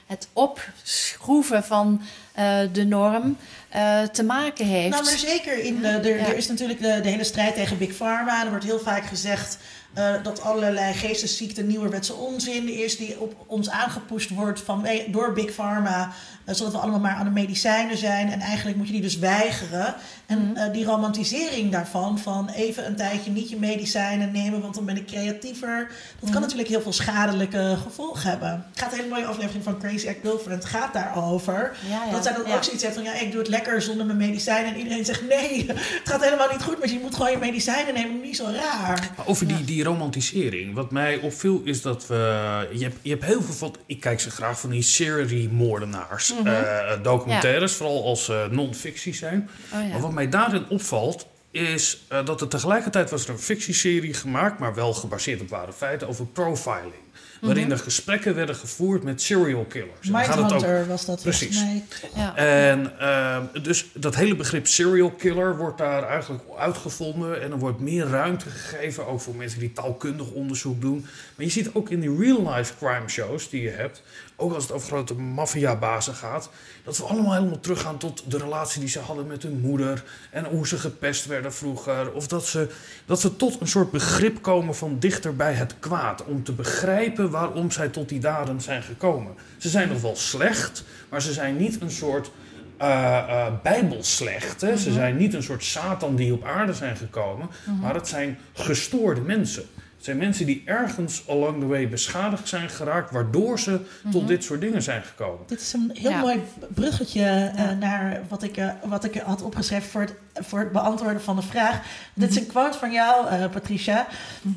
het 0.05 0.27
opschroeven 0.33 1.63
van 1.63 2.01
eh, 2.33 2.59
de 2.71 2.85
norm 2.85 3.37
eh, 3.69 4.01
te 4.01 4.23
maken 4.23 4.65
heeft. 4.65 4.89
Nou, 4.89 5.03
maar 5.03 5.17
zeker. 5.17 5.63
In 5.63 5.81
de, 5.81 5.87
er, 5.87 6.17
Ja. 6.17 6.25
er 6.25 6.37
is 6.37 6.47
natuurlijk 6.47 6.81
de, 6.81 6.99
de 7.01 7.09
hele 7.09 7.23
strijd 7.23 7.55
tegen 7.55 7.77
Big 7.77 7.95
Pharma. 7.95 8.43
Er 8.43 8.49
wordt 8.49 8.65
heel 8.65 8.79
vaak 8.79 9.05
gezegd 9.05 9.57
eh, 9.93 10.13
dat 10.23 10.41
allerlei 10.41 10.93
geestesziekten 10.93 11.67
nieuwerwetse 11.67 12.13
onzin 12.13 12.69
is 12.69 12.97
die 12.97 13.19
op 13.19 13.35
ons 13.47 13.69
aangepusht 13.69 14.29
wordt 14.29 14.61
van, 14.61 14.87
door 15.07 15.33
Big 15.33 15.51
Pharma. 15.51 16.11
zodat 16.45 16.71
we 16.71 16.77
allemaal 16.77 16.99
maar 16.99 17.15
aan 17.15 17.25
de 17.25 17.31
medicijnen 17.31 17.97
zijn. 17.97 18.31
En 18.31 18.39
eigenlijk 18.39 18.77
moet 18.77 18.87
je 18.87 18.93
die 18.93 19.01
dus 19.01 19.17
weigeren. 19.17 19.95
En 20.25 20.39
Mhm. 20.49 20.55
eh, 20.55 20.73
die 20.73 20.85
romantisering 20.85 21.71
daarvan, 21.71 22.19
van 22.19 22.49
even 22.49 22.85
een 22.85 22.95
tijdje 22.95 23.31
niet 23.31 23.49
je 23.49 23.57
medicijnen 23.59 24.31
nemen, 24.31 24.61
want 24.61 24.75
dan 24.75 24.85
ben 24.85 24.97
ik 24.97 25.05
creatiever. 25.05 25.87
Dat 25.87 26.21
Mhm. 26.21 26.31
kan 26.31 26.41
natuurlijk 26.41 26.69
heel 26.69 26.81
veel 26.81 26.93
schadelijke 26.93 27.77
gevolgen 27.83 28.29
hebben. 28.29 28.65
Het 28.71 28.79
gaat 28.81 28.91
een 28.91 28.97
hele 28.97 29.09
mooie 29.09 29.25
aflevering 29.25 29.63
van 29.63 29.79
Crazy 29.79 30.07
Ex-Girlfriend 30.07 30.65
gaat 30.65 30.93
daarover. 30.93 31.75
Ja, 31.89 32.05
ja. 32.05 32.11
Dat 32.11 32.23
zij 32.23 32.33
dan 32.33 32.43
Ja. 32.47 32.55
ook 32.55 32.63
zoiets 32.63 32.83
heeft 32.83 32.95
van, 32.95 33.03
ja, 33.03 33.13
ik 33.13 33.31
doe 33.31 33.39
het 33.39 33.49
lekker 33.49 33.81
zonder 33.81 34.05
mijn 34.05 34.17
medicijnen. 34.17 34.73
En 34.73 34.77
iedereen 34.77 35.05
zegt, 35.05 35.27
nee, 35.27 35.65
het 35.99 36.01
gaat 36.03 36.23
helemaal 36.23 36.49
niet 36.51 36.63
goed. 36.63 36.79
Maar 36.79 36.89
je 36.89 36.99
moet 37.01 37.15
gewoon 37.15 37.31
je 37.31 37.37
medicijnen 37.37 37.93
nemen, 37.93 38.21
niet 38.21 38.35
zo 38.35 38.43
raar. 38.45 39.09
Maar 39.17 39.27
over 39.27 39.47
die, 39.47 39.63
die 39.63 39.83
romantisering. 39.83 40.73
Wat 40.73 40.91
mij 40.91 41.17
opviel 41.17 41.61
is 41.63 41.81
dat 41.81 42.07
we. 42.07 42.67
Je 42.73 42.83
hebt, 42.83 42.97
je 43.01 43.09
hebt 43.09 43.23
heel 43.25 43.41
veel 43.41 43.53
van. 43.53 43.75
Ik 43.85 43.99
kijk 43.99 44.19
ze 44.19 44.29
graag 44.29 44.59
van 44.59 44.69
die 44.69 44.81
seriemoordenaars. 44.81 46.33
eh, 46.45 46.91
documentaires, 47.01 47.71
vooral 47.73 48.03
als 48.05 48.29
eh, 48.29 48.45
non-fictie 48.51 49.15
zijn. 49.15 49.49
Oh, 49.73 49.79
ja. 49.81 49.87
Maar 49.87 49.99
wat 50.01 50.11
mij 50.11 50.22
daarin 50.29 50.65
opvalt. 50.69 51.25
Is 51.51 52.03
eh, 52.07 52.25
dat 52.25 52.41
er 52.41 52.47
tegelijkertijd 52.47 53.09
was 53.09 53.23
er 53.23 53.29
een 53.29 53.39
fictieserie 53.39 54.13
gemaakt, 54.13 54.59
maar 54.59 54.73
wel 54.75 54.93
gebaseerd 54.93 55.41
op 55.41 55.49
ware 55.49 55.73
feiten, 55.73 56.07
over 56.07 56.25
profiling. 56.25 57.01
Waarin 57.41 57.71
er 57.71 57.77
gesprekken 57.79 58.35
werden 58.35 58.55
gevoerd 58.55 59.03
met 59.03 59.21
serial 59.21 59.63
killers. 59.65 60.07
Het 60.07 60.09
ook- 60.29 60.37
Mindhunter 60.37 60.87
was 60.87 61.05
dat 61.05 61.21
Precies. 61.21 61.61
mij. 61.63 61.83
Ja. 62.15 62.35
en 62.35 62.99
ehm, 62.99 63.63
dus 63.63 63.85
dat 63.93 64.15
hele 64.15 64.35
begrip 64.35 64.67
serial 64.67 65.11
killer 65.11 65.57
wordt 65.57 65.77
daar 65.77 66.03
eigenlijk 66.03 66.43
uitgevonden. 66.57 67.41
En 67.41 67.51
er 67.51 67.57
wordt 67.57 67.79
meer 67.79 68.07
ruimte 68.07 68.49
gegeven, 68.49 69.07
ook 69.07 69.21
voor 69.21 69.35
mensen 69.35 69.59
die 69.59 69.73
taalkundig 69.73 70.31
onderzoek 70.31 70.81
doen. 70.81 70.99
Maar 71.35 71.45
je 71.45 71.51
ziet 71.51 71.69
ook 71.73 71.89
in 71.89 71.99
die 71.99 72.17
real-life 72.17 72.73
crime 72.77 73.09
shows 73.09 73.49
die 73.49 73.61
je 73.61 73.69
hebt, 73.69 74.01
ook 74.35 74.53
als 74.53 74.63
het 74.63 74.71
over 74.71 74.87
grote 74.87 75.13
maffiabazen 75.13 76.13
gaat, 76.15 76.49
dat 76.83 76.97
we 76.97 77.03
allemaal 77.03 77.33
helemaal 77.33 77.59
teruggaan 77.59 77.97
tot 77.97 78.31
de 78.31 78.37
relatie 78.37 78.79
die 78.79 78.89
ze 78.89 78.99
hadden 78.99 79.27
met 79.27 79.43
hun 79.43 79.59
moeder. 79.59 80.03
En 80.31 80.45
hoe 80.45 80.67
ze 80.67 80.77
gepest 80.77 81.25
werden 81.25 81.53
vroeger. 81.53 82.11
Of 82.11 82.27
dat 82.27 82.45
ze, 82.45 82.69
dat 83.05 83.21
ze 83.21 83.35
tot 83.35 83.61
een 83.61 83.67
soort 83.67 83.91
begrip 83.91 84.41
komen 84.41 84.75
van 84.75 84.99
dichter 84.99 85.35
bij 85.35 85.53
het 85.53 85.75
kwaad. 85.79 86.23
Om 86.25 86.43
te 86.43 86.51
begrijpen 86.51 87.29
waarom 87.29 87.71
zij 87.71 87.89
tot 87.89 88.09
die 88.09 88.19
daden 88.19 88.61
zijn 88.61 88.83
gekomen. 88.83 89.33
Ze 89.57 89.69
zijn 89.69 89.89
nog 89.89 90.01
wel 90.01 90.15
slecht, 90.15 90.83
maar 91.09 91.21
ze 91.21 91.33
zijn 91.33 91.57
niet 91.57 91.81
een 91.81 91.91
soort 91.91 92.31
eh 92.77 93.17
eh, 93.17 93.53
bijbelslecht. 93.63 94.61
Hè? 94.61 94.77
Ze 94.77 94.91
zijn 94.91 95.17
niet 95.17 95.33
een 95.33 95.43
soort 95.43 95.63
Satan 95.63 96.15
die 96.15 96.33
op 96.33 96.43
aarde 96.43 96.73
zijn 96.73 96.95
gekomen, 96.95 97.49
maar 97.81 97.93
het 97.93 98.07
zijn 98.07 98.37
gestoorde 98.53 99.21
mensen. 99.21 99.63
Het 100.03 100.11
zijn 100.11 100.23
mensen 100.23 100.45
die 100.45 100.61
ergens 100.65 101.23
along 101.27 101.59
the 101.59 101.65
way 101.67 101.89
beschadigd 101.89 102.47
zijn 102.47 102.69
geraakt, 102.69 103.11
waardoor 103.11 103.59
ze 103.59 103.79
tot 104.11 104.27
dit 104.27 104.43
soort 104.43 104.61
dingen 104.61 104.81
zijn 104.81 105.03
gekomen. 105.03 105.39
Dit 105.47 105.61
is 105.61 105.73
een 105.73 105.91
heel 105.93 106.09
Ja. 106.09 106.19
mooi 106.19 106.43
bruggetje 106.73 107.51
eh, 107.55 107.69
naar 107.79 108.21
wat 108.27 108.43
ik, 108.43 108.57
eh, 108.57 108.69
wat 108.83 109.03
ik 109.03 109.15
had 109.25 109.41
opgeschreven 109.41 109.89
voor 109.89 110.01
het, 110.01 110.13
voor 110.33 110.59
het 110.59 110.71
beantwoorden 110.71 111.21
van 111.21 111.35
de 111.35 111.41
vraag. 111.41 111.81
Dit 112.13 112.29
is 112.29 112.35
een 112.35 112.47
quote 112.47 112.77
van 112.77 112.91
jou, 112.91 113.27
eh, 113.27 113.49
Patricia. 113.49 114.07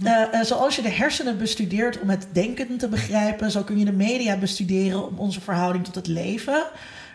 Eh, 0.05 0.23
eh, 0.33 0.45
zoals 0.45 0.77
je 0.77 0.83
de 0.83 0.91
hersenen 0.91 1.39
bestudeert 1.39 2.01
om 2.01 2.11
het 2.11 2.27
denken 2.33 2.77
te 2.79 2.89
begrijpen, 2.89 3.51
zo 3.51 3.63
kun 3.63 3.79
je 3.79 3.85
de 3.85 3.93
media 3.93 4.37
bestuderen 4.37 5.09
om 5.09 5.19
onze 5.19 5.41
verhouding 5.41 5.85
tot 5.85 5.95
het 5.95 6.07
leven 6.07 6.65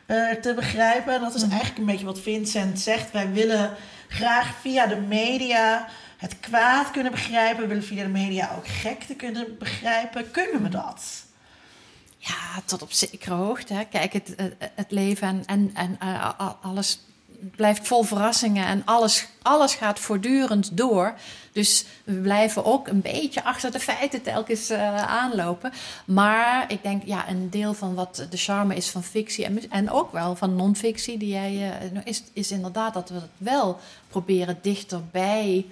eh, 0.05 0.29
te 0.41 0.53
begrijpen. 0.53 1.13
En 1.13 1.21
dat 1.21 1.35
is 1.35 1.41
eigenlijk 1.41 1.77
een 1.77 1.85
beetje 1.85 2.05
wat 2.05 2.19
Vincent 2.19 2.79
zegt. 2.79 3.11
Wij 3.11 3.31
willen 3.31 3.71
graag 4.07 4.53
via 4.61 4.85
de 4.87 4.99
media 5.07 5.87
het 6.21 6.39
kwaad 6.39 6.91
kunnen 6.91 7.11
begrijpen. 7.11 7.67
Willen 7.67 7.83
via 7.83 8.03
de 8.03 8.09
media 8.09 8.51
ook 8.57 8.67
gekte 8.67 9.15
kunnen 9.15 9.57
begrijpen. 9.59 10.31
Kunnen 10.31 10.63
we 10.63 10.69
dat? 10.69 11.25
Ja, 12.17 12.61
tot 12.65 12.81
op 12.81 12.91
zekere 12.91 13.33
hoogte. 13.33 13.73
Hè. 13.73 13.85
Kijk, 13.85 14.13
het, 14.13 14.35
het, 14.75 14.91
leven 14.91 15.27
en, 15.27 15.43
en, 15.45 15.71
en 15.73 15.95
eh, 15.99 16.53
alles 16.61 16.99
blijft 17.55 17.87
vol 17.87 18.03
verrassingen 18.03 18.65
en 18.65 18.81
alles, 18.85 19.27
alles 19.41 19.75
gaat 19.75 19.99
voortdurend 19.99 20.77
door. 20.77 21.13
Dus 21.51 21.85
we 22.03 22.13
blijven 22.13 22.65
ook 22.65 22.87
een 22.87 23.01
beetje 23.01 23.43
achter 23.43 23.71
de 23.71 23.79
feiten 23.79 24.21
telkens 24.21 24.69
eh, 24.69 24.95
aanlopen. 24.95 25.71
Maar 26.05 26.71
ik 26.71 26.83
denk, 26.83 27.03
ja, 27.05 27.29
een 27.29 27.49
deel 27.49 27.73
van 27.73 27.93
wat 27.93 28.27
de 28.29 28.37
charme 28.37 28.75
is 28.75 28.89
van 28.89 29.03
fictie 29.03 29.45
en, 29.45 29.69
en 29.69 29.89
ook 29.89 30.11
wel 30.11 30.35
van 30.35 30.55
non-fictie, 30.55 31.17
die 31.17 31.29
jij, 31.29 31.79
eh, 31.93 32.01
is, 32.03 32.23
is 32.33 32.51
inderdaad 32.51 32.93
dat 32.93 33.09
we 33.09 33.15
het 33.15 33.29
wel 33.37 33.79
proberen 34.07 34.59
dichterbij 34.61 35.65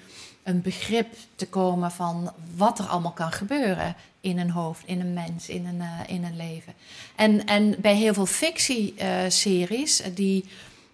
een 0.50 0.62
begrip 0.62 1.08
te 1.36 1.48
komen 1.48 1.92
van 1.92 2.32
wat 2.56 2.80
er 2.80 2.86
allemaal 2.86 3.12
kan 3.12 3.32
gebeuren 3.32 3.96
in 4.22 4.40
een 4.40 4.50
hoofd, 4.50 4.82
in 4.86 5.00
een 5.00 5.14
mens, 5.14 5.50
in 5.50 5.66
een, 5.66 5.82
eh, 5.82 6.16
in 6.16 6.24
een 6.24 6.36
leven. 6.38 6.74
En, 7.16 7.46
en 7.46 7.76
bij 7.80 7.96
heel 7.96 8.14
veel 8.14 8.26
fictieseries, 8.26 10.02
die, 10.14 10.46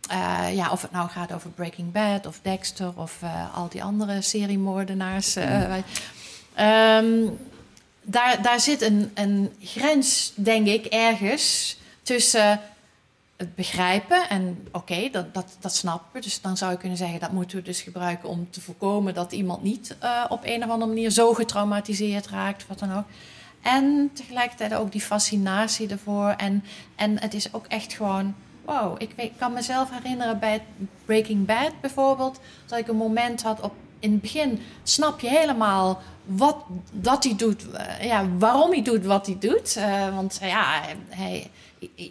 eh, 0.09 0.45
ja, 0.55 0.71
of 0.71 0.81
het 0.81 0.91
nou 0.91 1.09
gaat 1.09 1.33
over 1.33 1.49
Breaking 1.49 1.91
Bad 1.91 2.25
of 2.25 2.39
Dexter 2.41 2.91
of 2.95 3.17
eh, 3.21 3.55
al 3.57 3.67
die 3.69 3.83
andere 3.83 4.21
seriemoordenaars. 4.21 5.35
eh, 5.35 5.67
wij- 5.67 5.83
ehm, 6.53 7.27
daar, 8.01 8.41
daar 8.41 8.59
zit 8.59 8.81
een, 8.81 9.11
een 9.13 9.51
grens, 9.61 10.31
denk 10.35 10.67
ik, 10.67 10.85
ergens 10.85 11.77
tussen 12.03 12.59
het 13.37 13.55
begrijpen. 13.55 14.29
En 14.29 14.67
oké, 14.71 15.09
dat, 15.11 15.33
dat, 15.33 15.57
dat 15.59 15.75
snappen. 15.75 16.21
Dus 16.21 16.41
dan 16.41 16.57
zou 16.57 16.71
je 16.71 16.77
kunnen 16.77 16.97
zeggen 16.97 17.19
dat 17.19 17.31
moeten 17.31 17.57
we 17.57 17.63
dus 17.63 17.81
gebruiken 17.81 18.29
om 18.29 18.47
te 18.49 18.61
voorkomen 18.61 19.13
dat 19.13 19.31
iemand 19.31 19.63
niet 19.63 19.95
eh, 19.99 20.25
op 20.29 20.39
een 20.43 20.63
of 20.63 20.69
andere 20.69 20.91
manier 20.91 21.09
zo 21.09 21.33
getraumatiseerd 21.33 22.27
raakt, 22.27 22.67
wat 22.67 22.79
dan 22.79 22.97
ook. 22.97 23.05
En 23.61 24.09
tegelijkertijd 24.13 24.73
ook 24.73 24.91
die 24.91 25.01
fascinatie 25.01 25.89
ervoor. 25.89 26.29
En, 26.29 26.63
en 26.95 27.19
het 27.19 27.33
is 27.33 27.53
ook 27.53 27.65
echt 27.65 27.93
gewoon. 27.93 28.35
Wow, 28.65 29.01
ik, 29.01 29.31
kan 29.37 29.53
mezelf 29.53 29.89
herinneren 29.91 30.39
bij 30.39 30.61
Breaking 31.05 31.45
Bad 31.45 31.71
bijvoorbeeld. 31.81 32.39
Dat 32.65 32.79
ik 32.79 32.87
een 32.87 32.95
moment 32.95 33.41
had 33.41 33.61
op. 33.61 33.73
In 33.99 34.11
het 34.11 34.21
begin 34.21 34.61
snap 34.83 35.19
je 35.19 35.27
helemaal 35.27 36.01
wat 36.25 36.57
dat 36.91 37.23
hij 37.23 37.35
doet. 37.35 37.71
eh, 37.71 38.05
ja, 38.05 38.29
waarom 38.37 38.71
hij 38.71 38.81
doet 38.81 39.05
wat 39.05 39.25
hij 39.25 39.37
doet. 39.39 39.75
Eh, 39.75 40.15
want 40.15 40.37
ja, 40.41 40.81
hij, 41.09 41.51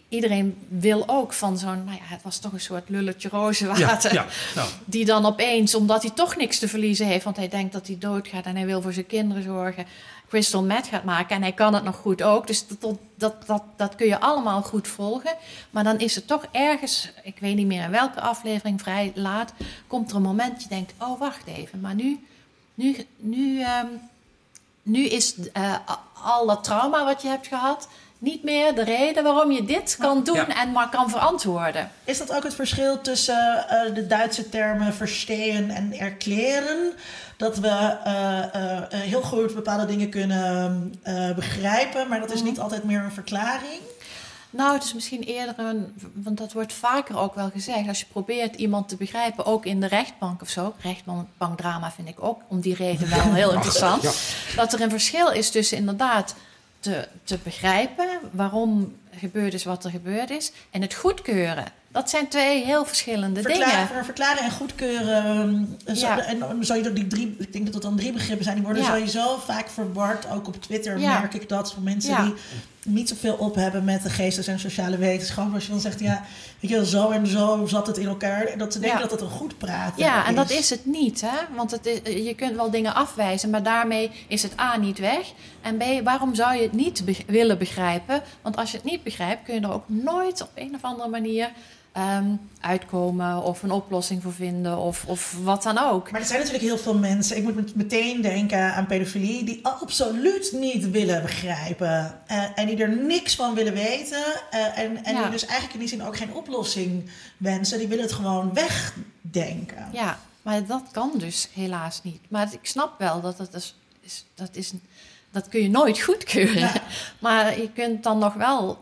iedereen 0.08 0.56
wil 0.68 1.04
ook 1.06 1.32
van 1.32 1.58
zo'n. 1.58 1.84
Nou 1.84 1.96
ja, 1.96 2.04
het 2.04 2.22
was 2.22 2.38
toch 2.38 2.52
een 2.52 2.60
soort 2.60 2.88
lulletje 2.88 3.28
rozenwater. 3.28 4.14
Ja, 4.14 4.22
ja, 4.22 4.26
nou, 4.54 4.68
Die 4.84 5.04
dan 5.04 5.26
opeens, 5.26 5.74
omdat 5.74 6.02
hij 6.02 6.10
toch 6.10 6.36
niks 6.36 6.58
te 6.58 6.68
verliezen 6.68 7.06
heeft, 7.06 7.24
want 7.24 7.36
hij 7.36 7.48
denkt 7.48 7.72
dat 7.72 7.86
hij 7.86 7.96
doodgaat 7.98 8.44
en 8.44 8.56
hij 8.56 8.66
wil 8.66 8.82
voor 8.82 8.92
zijn 8.92 9.06
kinderen 9.06 9.42
zorgen, 9.42 9.86
crystal 10.28 10.62
meth 10.62 10.86
gaat 10.86 11.04
maken. 11.04 11.36
En 11.36 11.42
hij 11.42 11.52
kan 11.52 11.74
het 11.74 11.84
nog 11.84 11.96
goed 11.96 12.22
ook. 12.22 12.46
Dus 12.46 12.64
dat, 12.78 12.98
dat, 13.46 13.62
dat, 13.76 13.94
kun 13.94 14.06
je 14.06 14.20
allemaal 14.20 14.62
goed 14.62 14.88
volgen. 14.88 15.36
Maar 15.70 15.84
dan 15.84 15.98
is 15.98 16.14
het 16.14 16.26
toch 16.26 16.46
ergens, 16.50 17.10
ik 17.22 17.38
weet 17.38 17.56
niet 17.56 17.66
meer 17.66 17.84
in 17.84 17.90
welke 17.90 18.20
aflevering, 18.20 18.80
vrij 18.80 19.12
laat, 19.14 19.52
komt 19.86 20.10
er 20.10 20.16
een 20.16 20.22
moment 20.22 20.52
dat 20.52 20.62
je 20.62 20.68
denkt: 20.68 20.92
oh, 20.98 21.18
wacht 21.18 21.46
even, 21.46 21.80
maar 21.80 21.94
nu, 21.94 22.26
nu, 22.74 23.06
nu, 23.16 23.60
ehm, 23.60 23.86
nu 24.82 25.06
is 25.06 25.34
eh, 25.52 25.74
al 26.22 26.46
dat 26.46 26.64
trauma 26.64 27.04
wat 27.04 27.22
je 27.22 27.28
hebt 27.28 27.46
gehad. 27.46 27.88
Niet 28.18 28.42
meer 28.42 28.74
de 28.74 28.84
reden 28.84 29.22
waarom 29.22 29.50
je 29.52 29.64
dit 29.64 29.96
kan 30.00 30.24
doen 30.24 30.34
Ja. 30.36 30.60
en 30.62 30.72
maar 30.72 30.88
kan 30.88 31.10
verantwoorden. 31.10 31.90
Is 32.04 32.18
dat 32.18 32.32
ook 32.36 32.42
het 32.42 32.54
verschil 32.54 33.00
tussen 33.00 33.68
eh, 33.68 33.94
de 33.94 34.06
Duitse 34.06 34.48
termen 34.48 34.94
verstehen 34.94 35.70
en 35.70 35.98
erklären? 35.98 36.92
Dat 37.36 37.56
we 37.58 37.68
eh, 37.68 38.38
eh, 38.54 38.82
heel 38.90 39.22
goed 39.22 39.54
bepaalde 39.54 39.86
dingen 39.86 40.08
kunnen 40.10 40.94
eh, 41.02 41.30
begrijpen, 41.34 42.08
maar 42.08 42.20
dat 42.20 42.32
is 42.32 42.42
niet 42.42 42.60
altijd 42.60 42.84
meer 42.84 43.02
een 43.02 43.12
verklaring. 43.12 43.80
Nou, 44.50 44.74
het 44.74 44.84
is 44.84 44.94
misschien 44.94 45.22
eerder 45.22 45.54
een. 45.58 45.94
Want 46.14 46.38
dat 46.38 46.52
wordt 46.52 46.72
vaker 46.72 47.18
ook 47.18 47.34
wel 47.34 47.50
gezegd. 47.50 47.88
Als 47.88 48.00
je 48.00 48.06
probeert 48.12 48.54
iemand 48.56 48.88
te 48.88 48.96
begrijpen, 48.96 49.44
ook 49.46 49.66
in 49.66 49.80
de 49.80 49.86
rechtbank 49.86 50.42
of 50.42 50.48
zo. 50.48 50.74
Rechtbankdrama 50.82 51.90
vind 51.90 52.08
ik 52.08 52.22
ook 52.24 52.40
om 52.48 52.60
die 52.60 52.74
reden 52.74 53.10
wel 53.10 53.32
heel 53.32 53.52
interessant. 53.58 54.02
Dat 54.56 54.72
er 54.72 54.80
een 54.80 54.90
verschil 54.90 55.30
is 55.30 55.50
tussen 55.50 55.76
inderdaad 55.76 56.34
te, 56.84 57.08
te 57.24 57.38
begrijpen 57.42 58.08
waarom 58.30 58.96
gebeurd 59.16 59.54
is 59.54 59.64
wat 59.64 59.84
er 59.84 59.90
gebeurd 59.90 60.30
is. 60.30 60.52
En 60.70 60.82
het 60.82 60.94
goedkeuren. 60.94 61.64
Dat 61.88 62.10
zijn 62.10 62.28
twee 62.28 62.64
heel 62.64 62.84
verschillende 62.84 63.42
Verklaren, 63.42 63.86
dingen. 63.88 64.04
verklaren 64.04 64.42
en 64.42 64.50
goedkeuren. 64.50 65.78
eh, 65.84 65.94
Ja. 65.94 66.18
En 66.26 66.38
zou 66.60 66.78
je 66.78 66.84
dat 66.84 66.94
die 66.96 67.06
drie, 67.06 67.36
ik 67.38 67.52
denk 67.52 67.64
dat 67.64 67.72
dat 67.72 67.82
dan 67.82 67.96
drie 67.96 68.12
begrippen 68.12 68.44
zijn. 68.44 68.56
Die 68.56 68.64
worden 68.64 68.82
Ja. 68.82 68.88
sowieso 68.88 69.36
vaak 69.38 69.68
verward. 69.68 70.30
Ook 70.30 70.46
op 70.46 70.62
Twitter 70.62 70.98
Ja. 70.98 71.18
merk 71.18 71.34
ik 71.34 71.48
dat 71.48 71.72
van 71.72 71.82
mensen 71.82 72.24
die 72.24 72.34
niet 72.84 73.08
zoveel 73.08 73.34
op 73.34 73.54
hebben 73.54 73.84
met 73.84 74.02
de 74.02 74.10
geestes- 74.10 74.46
en 74.46 74.58
sociale 74.58 74.96
wetenschappen. 74.96 75.54
Als 75.54 75.64
je 75.64 75.70
dan 75.70 75.80
zegt, 75.80 76.00
ja, 76.00 76.22
weet 76.60 76.70
je 76.70 76.86
zo 76.86 77.10
en 77.10 77.26
zo 77.26 77.66
zat 77.66 77.86
het 77.86 77.96
in 77.98 78.06
elkaar. 78.06 78.44
En 78.44 78.58
dat 78.58 78.72
ze 78.72 78.78
denken 78.78 78.98
Ja. 78.98 79.02
dat 79.04 79.12
het 79.12 79.20
een 79.20 79.36
goed 79.36 79.58
praten 79.58 80.02
Ja, 80.04 80.26
en 80.26 80.34
dat 80.34 80.50
is 80.50 80.70
het 80.70 80.86
niet, 80.86 81.20
hè? 81.20 81.54
Want 81.56 81.70
het 81.70 81.86
is, 81.86 82.24
je 82.24 82.34
kunt 82.34 82.56
wel 82.56 82.70
dingen 82.70 82.94
afwijzen, 82.94 83.50
maar 83.50 83.62
daarmee 83.62 84.10
is 84.28 84.42
het 84.42 84.60
A 84.60 84.76
niet 84.76 84.98
weg. 84.98 85.32
En 85.62 85.76
B, 85.76 85.84
waarom 86.04 86.34
zou 86.34 86.54
je 86.56 86.62
het 86.62 86.72
niet 86.72 87.04
be- 87.04 87.16
willen 87.26 87.58
begrijpen? 87.58 88.22
Want 88.42 88.56
als 88.56 88.70
je 88.70 88.76
het 88.76 88.86
niet 88.86 89.02
begrijpt, 89.02 89.42
kun 89.44 89.54
je 89.54 89.60
er 89.60 89.72
ook 89.72 89.88
nooit 89.88 90.42
op 90.42 90.50
een 90.54 90.74
of 90.74 90.82
andere 90.82 91.08
manier 91.08 91.50
ehm, 91.94 92.24
uitkomen 92.60 93.42
of 93.42 93.62
een 93.62 93.70
oplossing 93.70 94.22
voor 94.22 94.32
vinden 94.32 94.78
of, 94.78 95.04
of 95.06 95.36
wat 95.42 95.62
dan 95.62 95.78
ook. 95.78 96.10
Maar 96.10 96.20
er 96.20 96.26
zijn 96.26 96.38
natuurlijk 96.38 96.66
heel 96.66 96.78
veel 96.78 96.98
mensen, 96.98 97.36
ik 97.36 97.42
moet 97.42 97.54
met- 97.54 97.74
meteen 97.74 98.20
denken 98.20 98.74
aan 98.74 98.86
pedofilie, 98.86 99.44
die 99.44 99.60
absoluut 99.66 100.52
niet 100.52 100.90
willen 100.90 101.22
begrijpen. 101.22 102.20
eh, 102.26 102.44
en 102.54 102.66
die 102.66 102.76
er 102.76 102.96
niks 102.96 103.34
van 103.34 103.54
willen 103.54 103.72
weten. 103.72 104.24
eh, 104.50 104.78
en 104.78 105.04
en 105.04 105.14
Ja. 105.14 105.22
die 105.22 105.30
dus 105.30 105.44
eigenlijk 105.44 105.72
in 105.74 105.80
die 105.80 105.88
zin 105.88 106.02
ook 106.06 106.16
geen 106.16 106.34
oplossing 106.34 107.10
wensen. 107.36 107.78
Die 107.78 107.88
willen 107.88 108.04
het 108.04 108.12
gewoon 108.12 108.52
wegdenken. 108.54 109.88
Ja, 109.92 110.18
maar 110.42 110.66
dat 110.66 110.82
kan 110.92 111.10
dus 111.16 111.48
helaas 111.54 112.00
niet. 112.02 112.20
Maar 112.28 112.48
ik 112.52 112.58
snap 112.66 112.98
wel 112.98 113.20
dat 113.20 113.36
dat 113.36 113.54
is, 113.54 113.76
is, 114.00 114.24
dat 114.34 114.48
is 114.52 114.72
dat 115.30 115.48
kun 115.48 115.62
je 115.62 115.68
nooit 115.70 116.00
goedkeuren. 116.00 116.58
Ja. 116.60 116.72
Maar 117.18 117.60
je 117.60 117.70
kunt 117.74 118.02
dan 118.02 118.18
nog 118.18 118.34
wel 118.34 118.78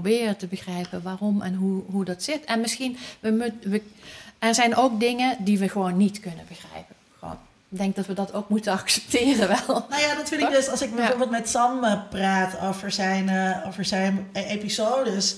proberen 0.00 0.36
te 0.36 0.46
begrijpen 0.46 1.02
waarom 1.02 1.42
en 1.42 1.54
hoe, 1.54 1.82
hoe 1.90 2.04
dat 2.04 2.22
zit. 2.22 2.44
En 2.44 2.60
misschien, 2.60 2.96
we, 3.20 3.52
we, 3.62 3.82
er 4.38 4.54
zijn 4.54 4.76
ook 4.76 5.00
dingen 5.00 5.36
die 5.38 5.58
we 5.58 5.68
gewoon 5.68 5.96
niet 5.96 6.20
kunnen 6.20 6.44
begrijpen. 6.48 6.94
Gewoon, 7.18 7.38
ik 7.68 7.78
denk 7.78 7.96
dat 7.96 8.06
we 8.06 8.12
dat 8.12 8.32
ook 8.32 8.48
moeten 8.48 8.72
accepteren 8.80 9.48
wel. 9.48 9.86
Nou 9.88 10.02
ja, 10.02 10.14
dat 10.14 10.28
vind 10.28 10.42
ik 10.42 10.50
dus 10.50 10.68
als 10.68 10.82
ik 10.82 10.94
bijvoorbeeld 10.94 11.30
met 11.30 11.48
Sam 11.48 11.84
eh, 11.84 12.00
praat 12.10 12.60
over 12.60 12.90
zijn, 12.92 13.28
eh, 13.28 13.66
over 13.66 13.84
zijn 13.84 14.26
episodes. 14.32 15.36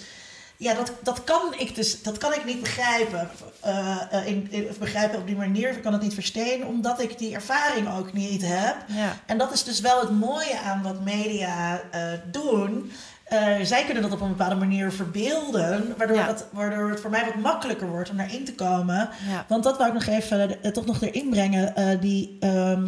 Ja, 0.57 0.75
dat, 0.75 0.93
dat 1.03 1.25
kan 1.25 1.55
ik 1.59 1.75
dus 1.75 2.03
dat 2.03 2.19
kan 2.19 2.33
ik 2.33 2.45
niet 2.45 2.61
begrijpen. 2.61 3.31
Uh, 3.67 4.27
in, 4.27 4.47
in, 4.51 4.69
begrijpen 4.79 5.19
op 5.19 5.27
die 5.27 5.37
manier. 5.37 5.71
Ik 5.71 5.83
kan 5.83 5.93
het 5.93 6.03
niet 6.03 6.15
verstaan, 6.15 6.65
omdat 6.67 7.01
ik 7.01 7.19
die 7.19 7.35
ervaring 7.35 7.97
ook 7.97 8.13
niet 8.13 8.43
heb. 8.45 8.77
Ja. 8.87 9.17
En 9.27 9.39
dat 9.39 9.53
is 9.53 9.65
dus 9.65 9.81
wel 9.81 10.01
het 10.01 10.11
mooie 10.11 10.59
aan 10.65 10.83
wat 10.83 11.01
media 11.01 11.83
uh, 11.95 12.13
doen. 12.31 12.93
Uh, 13.33 13.39
zij 13.63 13.85
kunnen 13.85 14.03
dat 14.03 14.13
op 14.13 14.21
een 14.21 14.29
bepaalde 14.29 14.55
manier 14.55 14.93
verbeelden, 14.93 15.95
waardoor, 15.97 16.17
Ja. 16.17 16.27
dat, 16.27 16.47
waardoor 16.51 16.91
het 16.91 17.01
voor 17.01 17.11
mij 17.11 17.25
wat 17.25 17.35
makkelijker 17.35 17.89
wordt 17.89 18.11
om 18.11 18.17
daarin 18.17 18.45
te 18.45 18.55
komen. 18.55 18.97
Ja. 19.29 19.45
Want 19.49 19.63
dat 19.65 19.77
wou 19.77 19.89
ik 19.89 19.95
nog 19.95 20.07
even 20.07 20.63
eh, 20.63 20.71
toch 20.71 20.87
nog 20.87 21.03
erin 21.03 21.29
brengen. 21.31 21.77
eh, 21.77 22.01
die 22.01 22.37
ehm, 22.41 22.87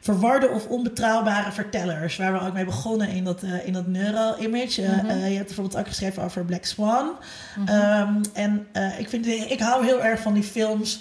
verwarde 0.00 0.48
of 0.48 0.66
onbetrouwbare 0.66 1.52
vertellers. 1.52 2.16
Waar 2.16 2.32
we 2.32 2.40
ook 2.40 2.52
mee 2.52 2.64
begonnen 2.64 3.08
in 3.08 3.24
dat, 3.24 3.42
eh, 3.42 3.66
in 3.66 3.72
dat 3.72 3.86
neuro-image. 3.86 4.82
Eh, 4.82 4.96
Mhm. 4.96 5.06
eh, 5.06 5.28
je 5.30 5.34
hebt 5.34 5.46
bijvoorbeeld 5.46 5.78
ook 5.78 5.86
geschreven 5.88 6.22
over 6.22 6.44
Black 6.44 6.64
Swan. 6.64 7.10
Ehm, 7.66 8.14
en 8.34 8.66
eh, 8.72 8.98
ik, 8.98 9.08
vind, 9.08 9.26
ik 9.26 9.60
hou 9.60 9.84
heel 9.84 10.02
erg 10.04 10.20
van 10.20 10.32
die 10.34 10.42
films 10.42 11.00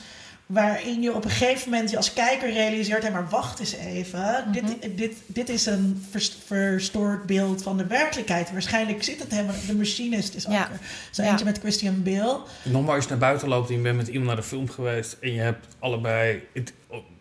waarin 0.53 1.01
je 1.01 1.13
op 1.15 1.23
een 1.25 1.29
gegeven 1.31 1.69
moment 1.71 1.89
je 1.89 1.97
als 1.97 2.13
kijker 2.13 2.51
realiseert... 2.53 3.03
hé, 3.03 3.09
maar 3.11 3.29
wacht 3.29 3.59
eens 3.59 3.73
even. 3.73 4.43
Mhm. 4.45 4.51
dit, 4.51 4.97
dit, 4.97 5.13
dit 5.25 5.49
is 5.49 5.65
een 5.65 6.05
vers- 6.09 6.37
verstoord 6.45 7.25
beeld 7.25 7.63
van 7.63 7.77
de 7.77 7.85
werkelijkheid. 7.85 8.51
Waarschijnlijk 8.51 9.03
zit 9.03 9.19
het 9.19 9.31
helemaal... 9.31 9.55
De 9.67 9.75
machinist 9.75 10.35
is 10.35 10.45
ook 10.47 10.53
Ja. 10.53 10.69
er. 10.71 10.79
Zo 11.11 11.23
Ja. 11.23 11.29
eentje 11.29 11.45
met 11.45 11.59
Christian 11.59 12.03
Bale. 12.03 12.39
Nog 12.63 12.85
maar 12.85 12.95
eens 12.95 13.07
naar 13.07 13.17
buiten 13.17 13.47
loopt 13.47 13.69
en 13.69 13.75
je 13.75 13.81
bent 13.81 13.97
met 13.97 14.07
iemand 14.07 14.27
naar 14.27 14.35
de 14.35 14.43
film 14.43 14.69
geweest 14.69 15.17
en 15.21 15.33
je 15.33 15.41
hebt 15.41 15.65
allebei 15.79 16.43
het- 16.53 16.73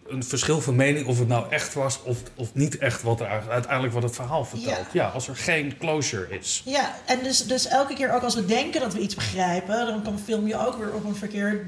een 0.08 0.24
verschil 0.24 0.60
van 0.60 0.76
mening 0.76 1.06
of 1.06 1.18
het 1.18 1.28
nou 1.28 1.50
echt 1.50 1.74
was 1.74 2.02
of, 2.02 2.18
of 2.34 2.54
niet 2.54 2.78
echt 2.78 3.02
wat 3.02 3.20
er 3.20 3.26
eigenlijk- 3.26 3.54
uiteindelijk 3.54 3.94
wat 3.94 4.02
het 4.02 4.14
verhaal 4.14 4.44
vertelt. 4.44 4.76
Ja. 4.92 5.02
Ja, 5.02 5.08
als 5.08 5.28
er 5.28 5.36
geen 5.36 5.76
closure 5.78 6.38
is. 6.38 6.62
Ja, 6.64 6.94
en 7.06 7.22
dus, 7.22 7.46
dus 7.46 7.66
elke 7.66 7.94
keer 7.94 8.12
ook 8.12 8.22
als 8.22 8.34
we 8.34 8.44
denken 8.44 8.80
dat 8.80 8.92
we 8.94 9.00
iets 9.00 9.14
begrijpen, 9.14 9.86
dan 9.86 10.02
kan 10.02 10.12
een 10.12 10.18
film 10.18 10.46
je 10.46 10.66
ook 10.66 10.76
weer 10.78 10.94
op 10.94 11.04
een 11.04 11.14
verkeerd 11.16 11.66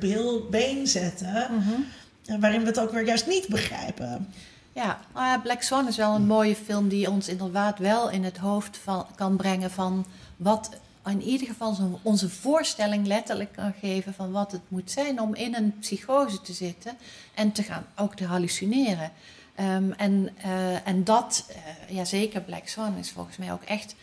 been 0.50 0.86
zetten. 0.86 1.48
Mhm. 1.50 2.40
Waarin 2.40 2.60
we 2.60 2.66
het 2.66 2.80
ook 2.80 2.92
weer 2.92 3.06
juist 3.06 3.26
niet 3.26 3.48
begrijpen. 3.48 4.28
Ja, 4.72 5.00
nou 5.14 5.40
Black 5.40 5.62
Swan 5.62 5.88
is 5.88 5.96
wel 5.96 6.14
een 6.14 6.26
mooie 6.26 6.56
film 6.64 6.88
die 6.88 7.10
ons 7.10 7.28
inderdaad 7.28 7.78
wel 7.78 8.10
in 8.10 8.24
het 8.24 8.36
hoofd 8.36 8.78
van, 8.82 9.06
kan 9.14 9.36
brengen 9.36 9.70
van 9.70 10.06
wat 10.36 10.70
in 11.04 11.22
ieder 11.22 11.46
geval 11.46 12.00
onze 12.02 12.28
voorstelling 12.28 13.06
letterlijk 13.06 13.52
kan 13.52 13.72
geven 13.80 14.14
van 14.14 14.30
wat 14.32 14.52
het 14.52 14.60
moet 14.68 14.90
zijn 14.90 15.20
om 15.20 15.34
in 15.34 15.54
een 15.54 15.78
psychose 15.78 16.40
te 16.40 16.52
zitten 16.52 16.96
en 17.34 17.52
te 17.52 17.62
gaan 17.62 17.86
ook 17.96 18.14
te 18.14 18.24
hallucineren. 18.24 19.12
Ehm, 19.60 19.90
en, 19.96 20.28
eh, 20.36 20.86
en 20.86 21.04
dat, 21.04 21.46
eh, 21.48 21.96
ja 21.96 22.04
zeker 22.04 22.40
Black 22.40 22.68
Swan 22.68 22.96
is 22.96 23.10
volgens 23.10 23.36
mij 23.36 23.52
ook 23.52 23.62
echt 23.62 23.94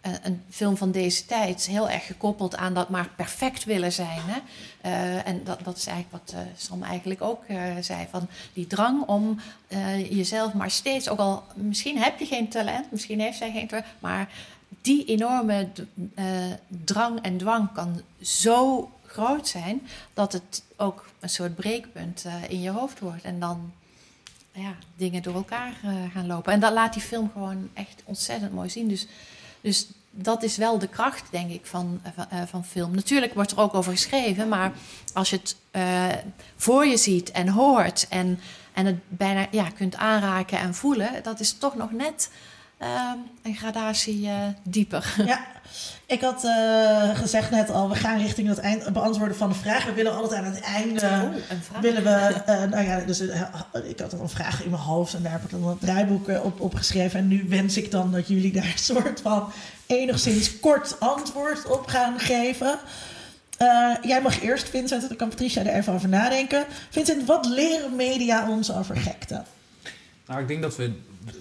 eh, 0.00 0.12
een 0.22 0.42
film 0.50 0.76
van 0.76 0.90
deze 0.90 1.26
tijd. 1.26 1.66
Heel 1.66 1.90
erg 1.90 2.06
gekoppeld 2.06 2.56
aan 2.56 2.74
dat 2.74 2.88
maar 2.88 3.08
perfect 3.16 3.64
willen 3.64 3.92
zijn. 3.92 4.20
Hè? 4.22 4.40
En 5.18 5.44
dat, 5.44 5.64
dat 5.64 5.76
is 5.76 5.86
eigenlijk 5.86 6.24
wat 6.26 6.42
Sam 6.56 6.82
eigenlijk 6.82 7.22
ook 7.22 7.44
zei. 7.80 8.06
Van 8.10 8.28
die 8.52 8.66
drang 8.66 9.02
om 9.06 9.40
jezelf 10.10 10.52
maar 10.52 10.70
steeds, 10.70 11.08
ook 11.08 11.18
al 11.18 11.44
misschien 11.54 11.98
heb 11.98 12.18
je 12.18 12.26
geen 12.26 12.48
talent, 12.48 12.90
misschien 12.90 13.20
heeft 13.20 13.38
zij 13.38 13.50
geen 13.50 13.66
talent, 13.66 13.86
maar 13.98 14.28
die 14.80 15.04
enorme 15.04 15.68
eh, 16.14 16.26
drang 16.84 17.20
en 17.20 17.36
dwang 17.36 17.72
kan 17.72 18.00
zo 18.20 18.90
groot 19.06 19.48
zijn 19.48 19.86
dat 20.14 20.32
het 20.32 20.62
ook 20.76 21.06
een 21.20 21.28
soort 21.28 21.54
breekpunt 21.54 22.24
eh, 22.24 22.34
in 22.48 22.60
je 22.60 22.70
hoofd 22.70 23.00
wordt. 23.00 23.22
En 23.22 23.40
dan 23.40 23.72
ja, 24.52 24.74
dingen 24.96 25.22
door 25.22 25.34
elkaar 25.34 25.74
eh, 25.82 25.92
gaan 26.12 26.26
lopen. 26.26 26.52
En 26.52 26.60
dat 26.60 26.72
laat 26.72 26.92
die 26.92 27.02
film 27.02 27.30
gewoon 27.32 27.68
echt 27.74 28.02
ontzettend 28.04 28.52
mooi 28.52 28.70
zien. 28.70 28.88
Dus, 28.88 29.06
dus 29.60 29.88
dat 30.10 30.42
is 30.42 30.56
wel 30.56 30.78
de 30.78 30.88
kracht, 30.88 31.30
denk 31.30 31.50
ik, 31.50 31.66
van, 31.66 32.00
van, 32.14 32.48
van 32.48 32.64
film. 32.64 32.94
Natuurlijk 32.94 33.34
wordt 33.34 33.50
er 33.50 33.60
ook 33.60 33.74
over 33.74 33.92
geschreven, 33.92 34.48
maar 34.48 34.72
als 35.12 35.30
je 35.30 35.36
het 35.36 35.56
voor 36.56 36.86
je 36.86 36.96
ziet 36.96 37.30
en 37.30 37.48
hoort 37.48 38.06
en, 38.08 38.40
en 38.72 38.86
het 38.86 38.96
bijna 39.08 39.46
ja, 39.50 39.70
kunt 39.70 39.96
aanraken 39.96 40.58
en 40.58 40.74
voelen, 40.74 41.22
dat 41.22 41.40
is 41.40 41.52
toch 41.52 41.76
nog 41.76 41.92
net 41.92 42.30
eh, 42.84 43.12
een 43.42 43.54
gradatie 43.54 44.28
eh, 44.28 44.34
dieper. 44.62 45.14
Ja, 45.26 45.46
ik 46.06 46.20
had 46.20 46.44
eh, 46.44 47.18
gezegd 47.18 47.50
net 47.50 47.70
al, 47.70 47.88
we 47.88 47.94
gaan 47.94 48.18
richting 48.18 48.48
het 48.48 48.58
eind, 48.58 48.92
beantwoorden 48.92 49.36
van 49.36 49.48
de 49.48 49.54
vraag. 49.54 49.84
We 49.84 49.92
willen 49.92 50.14
altijd 50.14 50.40
aan 50.40 50.52
het 50.52 50.60
einde... 50.60 51.06
Een 51.48 51.62
vraag. 51.62 51.80
Willen 51.80 52.02
we, 52.02 52.42
nou 52.70 52.84
ja, 52.84 53.00
dus 53.00 53.20
ik 53.84 54.00
had 54.00 54.12
een 54.12 54.28
vraag 54.28 54.64
in 54.64 54.70
mijn 54.70 54.82
hoofd 54.82 55.14
en 55.14 55.22
daar 55.22 55.32
heb 55.32 55.44
ik 55.44 55.50
dan 55.50 55.68
het 55.68 55.80
draaiboek 55.80 56.28
op 56.28 56.60
opgeschreven. 56.60 57.18
En 57.18 57.28
nu 57.28 57.44
wens 57.48 57.76
ik 57.76 57.90
dan 57.90 58.12
dat 58.12 58.28
jullie 58.28 58.52
daar 58.52 58.64
een 58.64 58.78
soort 58.94 59.20
van 59.20 59.52
enigszins 59.86 60.60
kort 60.60 61.00
antwoord 61.00 61.66
op 61.70 61.86
gaan 61.86 62.20
geven. 62.20 62.78
Eh, 63.56 63.94
jij 64.02 64.22
mag 64.22 64.42
eerst, 64.42 64.68
Vincent, 64.68 65.02
en 65.02 65.08
dan 65.08 65.16
kan 65.16 65.28
Patricia 65.28 65.64
er 65.64 65.74
even 65.74 65.92
over 65.92 66.08
nadenken. 66.08 66.64
Vincent, 66.90 67.26
wat 67.26 67.46
leren 67.46 67.96
media 67.96 68.48
ons 68.48 68.72
over 68.72 68.96
gekte? 68.96 69.42
Nou, 70.26 70.40
ik 70.40 70.48
denk 70.48 70.62
dat 70.62 70.76
we. 70.76 70.92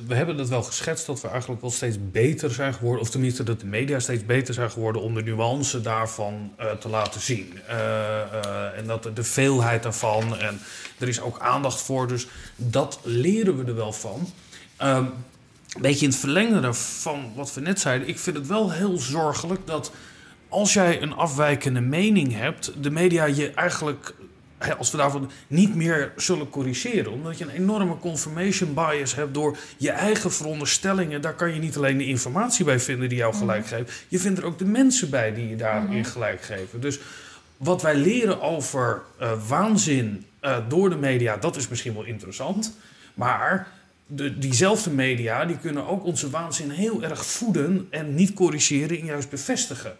We 0.07 0.15
hebben 0.15 0.38
dat 0.38 0.49
wel 0.49 0.64
geschetst 0.64 1.05
dat 1.05 1.22
we 1.22 1.27
eigenlijk 1.27 1.61
wel 1.61 1.72
steeds 1.72 1.97
beter 2.11 2.51
zijn 2.51 2.73
geworden. 2.73 3.01
Of 3.01 3.10
tenminste 3.10 3.43
dat 3.43 3.60
de 3.60 3.65
media 3.65 3.99
steeds 3.99 4.26
beter 4.26 4.53
zijn 4.53 4.72
geworden 4.72 5.01
om 5.01 5.14
de 5.14 5.23
nuance 5.23 5.81
daarvan 5.81 6.53
eh, 6.57 6.72
te 6.72 6.89
laten 6.89 7.22
zien. 7.22 7.60
Eh, 7.68 8.22
eh, 8.22 8.77
en 8.77 8.88
dat 8.88 9.10
de, 9.14 9.23
veelheid 9.23 9.84
daarvan. 9.84 10.38
En 10.38 10.60
er 10.97 11.07
is 11.07 11.22
ook 11.22 11.39
aandacht 11.39 11.81
voor. 11.81 12.07
Dus 12.07 12.27
dat 12.55 12.99
leren 13.03 13.57
we 13.57 13.64
er 13.64 13.76
wel 13.76 13.93
van. 13.93 14.30
Ehm, 14.77 15.05
een 15.73 15.81
beetje 15.81 16.05
in 16.05 16.11
het 16.11 16.19
verlengde 16.19 16.60
daarvan 16.60 17.31
wat 17.35 17.53
we 17.53 17.61
net 17.61 17.80
zeiden. 17.80 18.07
Ik 18.07 18.19
vind 18.19 18.38
het 18.38 18.47
wel 18.47 18.72
heel 18.72 18.97
zorgelijk 18.97 19.68
dat 19.68 19.91
als 20.49 20.73
jij 20.73 21.01
een 21.01 21.14
afwijkende 21.14 21.81
mening 21.81 22.35
hebt, 22.35 22.72
de 22.84 22.91
media 22.91 23.26
je 23.26 23.51
eigenlijk, 23.51 24.14
als 24.77 24.91
we 24.91 24.98
daarvan 24.98 25.31
niet 25.48 25.76
meer 25.76 26.11
zullen 26.15 26.49
corrigeren. 26.49 27.11
Omdat 27.11 27.38
je 27.38 27.44
een 27.44 27.49
enorme 27.49 27.98
confirmation 27.98 28.73
bias 28.73 29.15
hebt 29.15 29.34
door 29.34 29.57
je 29.77 29.91
eigen 29.91 30.31
veronderstellingen. 30.31 31.22
Daar 31.22 31.34
kan 31.34 31.53
je 31.53 31.60
niet 31.60 31.77
alleen 31.77 31.98
de 31.98 32.06
informatie 32.06 32.65
bij 32.65 32.80
vinden 32.80 33.10
die 33.10 33.18
jou 33.18 33.35
gelijk 33.35 33.68
geeft. 33.68 34.06
Je 34.07 34.19
vindt 34.19 34.40
er 34.40 34.45
ook 34.45 34.57
de 34.57 34.65
mensen 34.65 35.10
bij 35.10 35.34
die 35.34 35.49
je 35.49 35.56
daarin 35.56 36.06
gelijk 36.06 36.41
geven. 36.41 36.81
Dus 36.81 36.99
wat 37.57 37.81
wij 37.81 37.95
leren 37.95 38.41
over 38.41 39.02
eh, 39.19 39.31
waanzin 39.48 40.26
eh, 40.40 40.57
door 40.68 40.90
de 40.90 40.95
media, 40.95 41.38
dat 41.38 41.56
is 41.56 41.68
misschien 41.68 41.94
wel 41.94 42.03
interessant. 42.03 42.77
Maar 43.14 43.68
de, 44.07 44.38
diezelfde 44.38 44.90
media 44.90 45.45
die 45.45 45.57
kunnen 45.57 45.88
ook 45.88 46.03
onze 46.03 46.30
waanzin 46.30 46.69
heel 46.69 47.03
erg 47.03 47.26
voeden 47.26 47.88
en 47.90 48.15
niet 48.15 48.34
corrigeren 48.34 48.99
en 48.99 49.06
juist 49.06 49.30
bevestigen. 49.30 49.95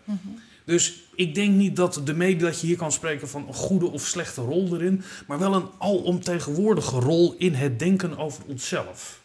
Dus 0.66 1.03
ik 1.16 1.36
denk 1.36 1.52
niet 1.56 1.76
dat 1.76 2.02
de 2.04 2.14
media 2.14 2.46
dat 2.46 2.62
je 2.62 2.68
hier 2.68 2.78
kan 2.78 2.92
spreken 2.92 3.30
van 3.30 3.46
een 3.48 3.54
goede 3.54 3.92
of 3.92 4.06
slechte 4.06 4.42
rol 4.42 4.70
erin, 4.76 5.04
maar 5.28 5.40
wel 5.40 5.54
een 5.54 5.68
alomtegenwoordige 5.80 7.00
rol 7.00 7.36
in 7.38 7.54
het 7.54 7.80
denken 7.80 8.18
over 8.18 8.44
onszelf. 8.48 9.22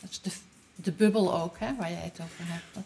Dat 0.00 0.10
is 0.10 0.20
de, 0.22 0.30
de 0.74 0.92
bubbel 0.92 1.40
ook, 1.42 1.54
hè, 1.58 1.66
waar 1.78 1.90
jij 1.90 2.00
het 2.12 2.20
over 2.20 2.44
hebt. 2.44 2.64
Dat, 2.72 2.82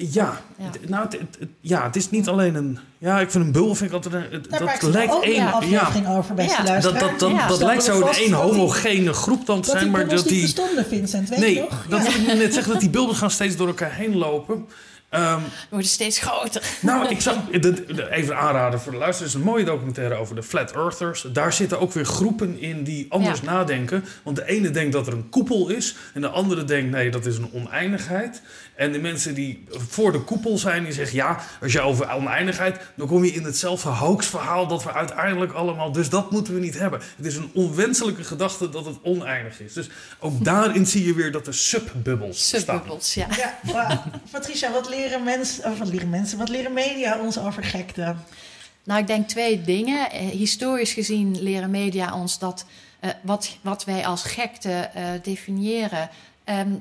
dat- 0.00 0.12
Ja, 0.14 0.40
nou, 0.86 1.04
het, 1.04 1.12
het- 1.38 1.48
ja, 1.60 1.84
het 1.84 1.96
is 1.96 2.10
niet 2.10 2.28
alleen 2.28 2.54
een. 2.54 2.78
Ja, 2.98 3.20
ik 3.20 3.30
vind 3.30 3.44
een 3.44 3.52
bubbel 3.52 3.74
vind 3.74 3.90
ik 3.90 3.96
altijd. 3.96 4.14
Een, 4.14 4.32
het- 4.32 4.50
Daar 4.50 4.78
dat 4.80 4.82
lijkt 4.82 5.22
één. 5.22 5.32
een 5.34 5.68
Ja, 5.68 5.80
aflevering 5.82 6.08
over, 6.08 6.34
beste 6.34 6.62
Ja. 6.62 6.80
dat, 6.80 6.98
dat, 6.98 7.18
dat, 7.18 7.30
Ja. 7.30 7.48
dat 7.48 7.58
lijkt 7.58 7.84
zo 7.84 7.92
één 7.92 8.02
dat 8.02 8.14
die- 8.16 8.34
homogene 8.34 9.12
groep 9.12 9.46
dan 9.46 9.60
te 9.60 9.66
Dat 9.70 9.70
die 9.70 9.78
zijn, 9.80 9.90
maar 9.90 10.00
bubbels 10.00 10.22
dat 10.22 10.30
niet 10.30 10.40
die. 10.40 10.54
bestonden, 10.54 10.86
Vincent, 10.86 11.28
weet 11.28 11.38
Nee, 11.38 11.54
je 11.54 11.60
nog? 11.60 11.86
dat 11.88 12.02
wil 12.02 12.12
ik 12.32 12.38
net 12.38 12.54
zeggen 12.54 12.72
dat 12.72 12.80
die 12.80 12.90
beelden 12.90 13.16
gaan 13.16 13.30
steeds 13.30 13.56
door 13.56 13.66
elkaar 13.66 13.92
heen 13.94 14.16
lopen. 14.16 14.66
Ehm, 15.08 15.40
worden 15.70 15.88
steeds 15.88 16.18
groter. 16.18 16.62
nou, 16.80 17.08
ik 17.08 17.20
zag 17.20 17.36
even 18.10 18.36
aanraden 18.36 18.80
voor 18.80 18.92
de 18.92 18.98
luisteraars. 18.98 19.34
een 19.34 19.40
mooie 19.40 19.64
documentaire 19.64 20.14
over 20.14 20.34
de 20.34 20.42
Flat 20.42 20.72
Earthers. 20.72 21.26
Daar 21.32 21.52
zitten 21.52 21.80
ook 21.80 21.92
weer 21.92 22.04
groepen 22.04 22.58
in 22.60 22.84
die 22.84 23.06
anders 23.08 23.40
Ja. 23.40 23.44
nadenken. 23.52 24.04
Want 24.22 24.36
de 24.36 24.46
ene 24.46 24.70
denkt 24.70 24.92
dat 24.92 25.06
er 25.06 25.12
een 25.12 25.28
koepel 25.28 25.68
is. 25.68 25.96
En 26.14 26.20
de 26.20 26.28
andere 26.28 26.64
denkt 26.64 26.90
nee, 26.90 27.10
dat 27.10 27.26
is 27.26 27.36
een 27.36 27.50
oneindigheid. 27.52 28.42
En 28.76 28.92
de 28.92 28.98
mensen 28.98 29.34
die 29.34 29.64
voor 29.68 30.12
de 30.12 30.20
koepel 30.20 30.58
zijn, 30.58 30.84
die 30.84 30.92
zeggen 30.92 31.16
ja, 31.16 31.40
als 31.60 31.72
je 31.72 31.80
over 31.80 32.12
oneindigheid, 32.12 32.80
dan 32.94 33.06
kom 33.06 33.24
je 33.24 33.32
in 33.32 33.44
hetzelfde 33.44 33.88
hoaxverhaal 33.88 34.66
dat 34.66 34.84
we 34.84 34.92
uiteindelijk 34.92 35.52
allemaal. 35.52 35.92
Dus 35.92 36.08
dat 36.08 36.30
moeten 36.30 36.54
we 36.54 36.60
niet 36.60 36.78
hebben. 36.78 37.00
Het 37.16 37.26
is 37.26 37.36
een 37.36 37.50
onwenselijke 37.54 38.24
gedachte 38.24 38.68
dat 38.68 38.84
het 38.84 38.96
oneindig 39.02 39.60
is. 39.60 39.72
Dus 39.72 39.88
ook 40.18 40.44
daarin 40.44 40.86
zie 40.86 41.06
je 41.06 41.14
weer 41.14 41.32
dat 41.32 41.46
er 41.46 41.54
subbubbels 41.54 42.50
bestaan. 42.50 42.76
Subbubbels, 42.76 43.14
ja. 43.14 43.26
Ja, 43.36 43.58
maar 43.72 44.02
Patricia, 44.30 44.72
wat 44.72 44.88
leren 44.88 45.22
mensen, 45.22 45.70
of 45.70 45.78
wat 45.78 45.88
leren 45.88 46.10
mensen, 46.10 46.38
wat 46.38 46.48
leren 46.48 46.72
media 46.72 47.18
ons 47.18 47.38
over 47.38 47.64
gekte? 47.64 48.14
Nou, 48.84 49.00
ik 49.00 49.06
denk 49.06 49.28
twee 49.28 49.62
dingen. 49.62 50.10
Eh, 50.10 50.20
historisch 50.20 50.92
gezien 50.92 51.42
leren 51.42 51.70
media 51.70 52.14
ons 52.14 52.38
dat 52.38 52.64
eh, 53.00 53.10
wat, 53.22 53.56
wat 53.60 53.84
wij 53.84 54.06
als 54.06 54.22
gekte 54.22 54.70
eh, 54.70 55.04
definiëren 55.22 56.10
ehm, 56.44 56.72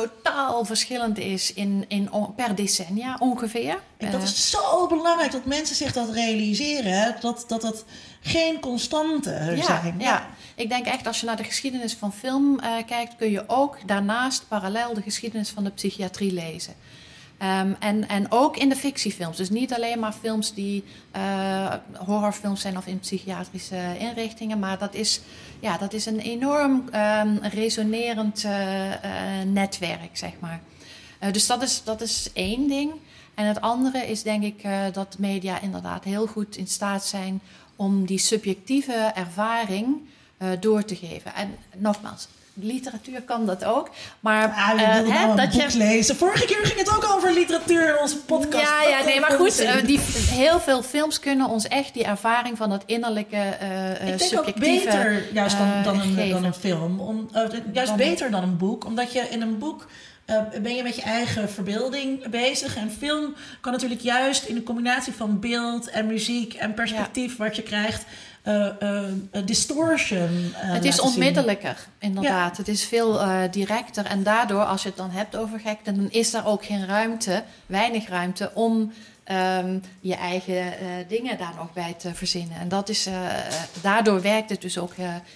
totaal 0.00 0.64
verschillend 0.64 1.18
is 1.18 1.52
in, 1.52 1.84
in, 1.88 2.10
per 2.36 2.54
decennia 2.54 3.16
ongeveer. 3.18 3.80
En 3.96 4.10
dat 4.10 4.20
Eh, 4.20 4.26
is 4.26 4.50
zo 4.50 4.86
belangrijk 4.86 5.32
dat 5.32 5.44
mensen 5.44 5.76
zich 5.76 5.92
dat 5.92 6.10
realiseren, 6.10 7.16
dat 7.20 7.44
dat, 7.48 7.60
dat 7.60 7.84
geen 8.20 8.60
constanten 8.60 9.56
ja, 9.56 9.64
zijn. 9.64 9.94
ja, 9.98 10.26
ik 10.54 10.68
denk 10.68 10.86
echt 10.86 11.06
als 11.06 11.20
je 11.20 11.26
naar 11.26 11.36
de 11.36 11.44
geschiedenis 11.44 11.94
van 11.94 12.12
film 12.12 12.58
eh, 12.60 12.70
kijkt, 12.86 13.16
kun 13.16 13.30
je 13.30 13.44
ook 13.46 13.78
daarnaast 13.86 14.48
parallel 14.48 14.94
de 14.94 15.02
geschiedenis 15.02 15.48
van 15.50 15.64
de 15.64 15.70
psychiatrie 15.70 16.32
lezen. 16.32 16.74
Ehm, 17.38 17.72
en, 17.78 18.08
en 18.08 18.26
ook 18.28 18.56
in 18.56 18.68
de 18.68 18.76
fictiefilms. 18.76 19.36
Dus 19.36 19.50
niet 19.50 19.74
alleen 19.74 19.98
maar 19.98 20.12
films 20.12 20.54
die 20.54 20.84
uh, 21.16 21.74
horrorfilms 21.94 22.60
zijn 22.60 22.76
of 22.76 22.86
in 22.86 22.98
psychiatrische 22.98 23.96
inrichtingen. 23.98 24.58
Maar 24.58 24.78
dat 24.78 24.94
is, 24.94 25.20
ja, 25.60 25.78
dat 25.78 25.92
is 25.92 26.06
een 26.06 26.18
enorm 26.18 26.84
um, 26.94 27.38
resonerend 27.42 28.44
uh, 28.44 28.52
netwerk, 29.46 30.10
zeg 30.12 30.32
maar. 30.38 30.60
dus 31.32 31.46
dat 31.46 31.62
is, 31.62 31.82
dat 31.84 32.00
is 32.00 32.30
één 32.32 32.68
ding. 32.68 32.92
En 33.34 33.46
het 33.46 33.60
andere 33.60 34.06
is 34.06 34.22
denk 34.22 34.42
ik 34.42 34.62
dat 34.92 35.18
media 35.18 35.60
inderdaad 35.60 36.04
heel 36.04 36.26
goed 36.26 36.56
in 36.56 36.66
staat 36.66 37.04
zijn 37.04 37.40
om 37.76 38.06
die 38.06 38.18
subjectieve 38.18 39.12
ervaring 39.14 40.00
door 40.60 40.84
te 40.84 40.96
geven. 40.96 41.34
En 41.34 41.56
nogmaals, 41.74 42.28
literatuur 42.60 43.22
kan 43.22 43.46
dat 43.46 43.64
ook. 43.64 43.90
Maar 44.20 44.48
ah, 44.48 44.80
uh, 44.80 45.14
hè, 45.14 45.34
dat 45.34 45.54
je 45.54 45.78
lezen. 45.78 46.16
Vorige 46.16 46.44
keer 46.44 46.66
ging 46.66 46.78
het 46.78 46.96
ook 46.96 47.14
over 47.14 47.32
literatuur 47.32 47.88
in 47.88 47.98
onze 47.98 48.16
podcast. 48.16 48.62
Ja, 48.62 48.88
ja 48.88 49.04
nee, 49.04 49.20
maar 49.20 49.30
goed. 49.30 49.60
Uh, 49.60 49.74
die, 49.84 50.00
heel 50.30 50.60
veel 50.60 50.82
films 50.82 51.20
kunnen 51.20 51.48
ons 51.48 51.68
echt 51.68 51.94
die 51.94 52.04
ervaring 52.04 52.56
van 52.56 52.70
dat 52.70 52.82
innerlijke 52.86 53.56
uh, 53.62 54.08
Ik 54.08 54.18
denk 54.18 54.38
ook 54.38 54.54
beter 54.54 55.32
juist 55.32 55.58
dan, 55.58 55.82
dan, 55.84 56.00
een, 56.00 56.30
dan 56.30 56.44
een 56.44 56.54
film. 56.54 57.00
Om, 57.00 57.28
juist 57.72 57.88
dan 57.88 57.96
beter 57.96 58.30
dan 58.30 58.42
een 58.42 58.56
boek. 58.56 58.84
Omdat 58.84 59.12
je 59.12 59.20
in 59.20 59.42
een 59.42 59.58
boek 59.58 59.86
uh, 60.26 60.60
ben 60.62 60.74
je 60.74 60.82
met 60.82 60.96
je 60.96 61.02
eigen 61.02 61.50
verbeelding 61.50 62.28
bezig. 62.28 62.76
En 62.76 62.90
film 62.90 63.34
kan 63.60 63.72
natuurlijk 63.72 64.00
juist 64.00 64.44
in 64.44 64.54
de 64.54 64.62
combinatie 64.62 65.12
van 65.12 65.40
beeld 65.40 65.90
en 65.90 66.06
muziek 66.06 66.54
en 66.54 66.74
perspectief 66.74 67.36
wat 67.36 67.56
je 67.56 67.62
krijgt. 67.62 68.04
Uh, 68.46 68.66
uh, 68.82 69.12
distortion. 69.44 70.52
het 70.54 70.84
is 70.84 71.00
onmiddellijker, 71.00 71.86
inderdaad. 71.98 72.56
Het 72.56 72.68
is 72.68 72.84
veel 72.84 73.20
directer. 73.50 74.04
En 74.06 74.22
daardoor, 74.22 74.64
als 74.64 74.82
je 74.82 74.88
het 74.88 74.96
dan 74.96 75.10
hebt 75.10 75.36
over 75.36 75.60
gek, 75.60 75.78
dan 75.82 76.10
is 76.10 76.34
er 76.34 76.46
ook 76.46 76.64
geen 76.64 76.86
ruimte, 76.86 77.42
weinig 77.66 78.08
ruimte 78.08 78.50
om 78.54 78.92
um, 79.32 79.82
je 80.00 80.14
eigen 80.14 80.72
dingen 81.08 81.38
daar 81.38 81.54
nog 81.56 81.72
bij 81.72 81.94
te 81.98 82.14
verzinnen. 82.14 82.58
En 82.58 82.68
dat 82.68 82.88
is, 82.88 83.08
daardoor 83.80 84.22
werkt 84.22 84.50
het 84.50 84.60
dus 84.60 84.78
ook 84.78 84.92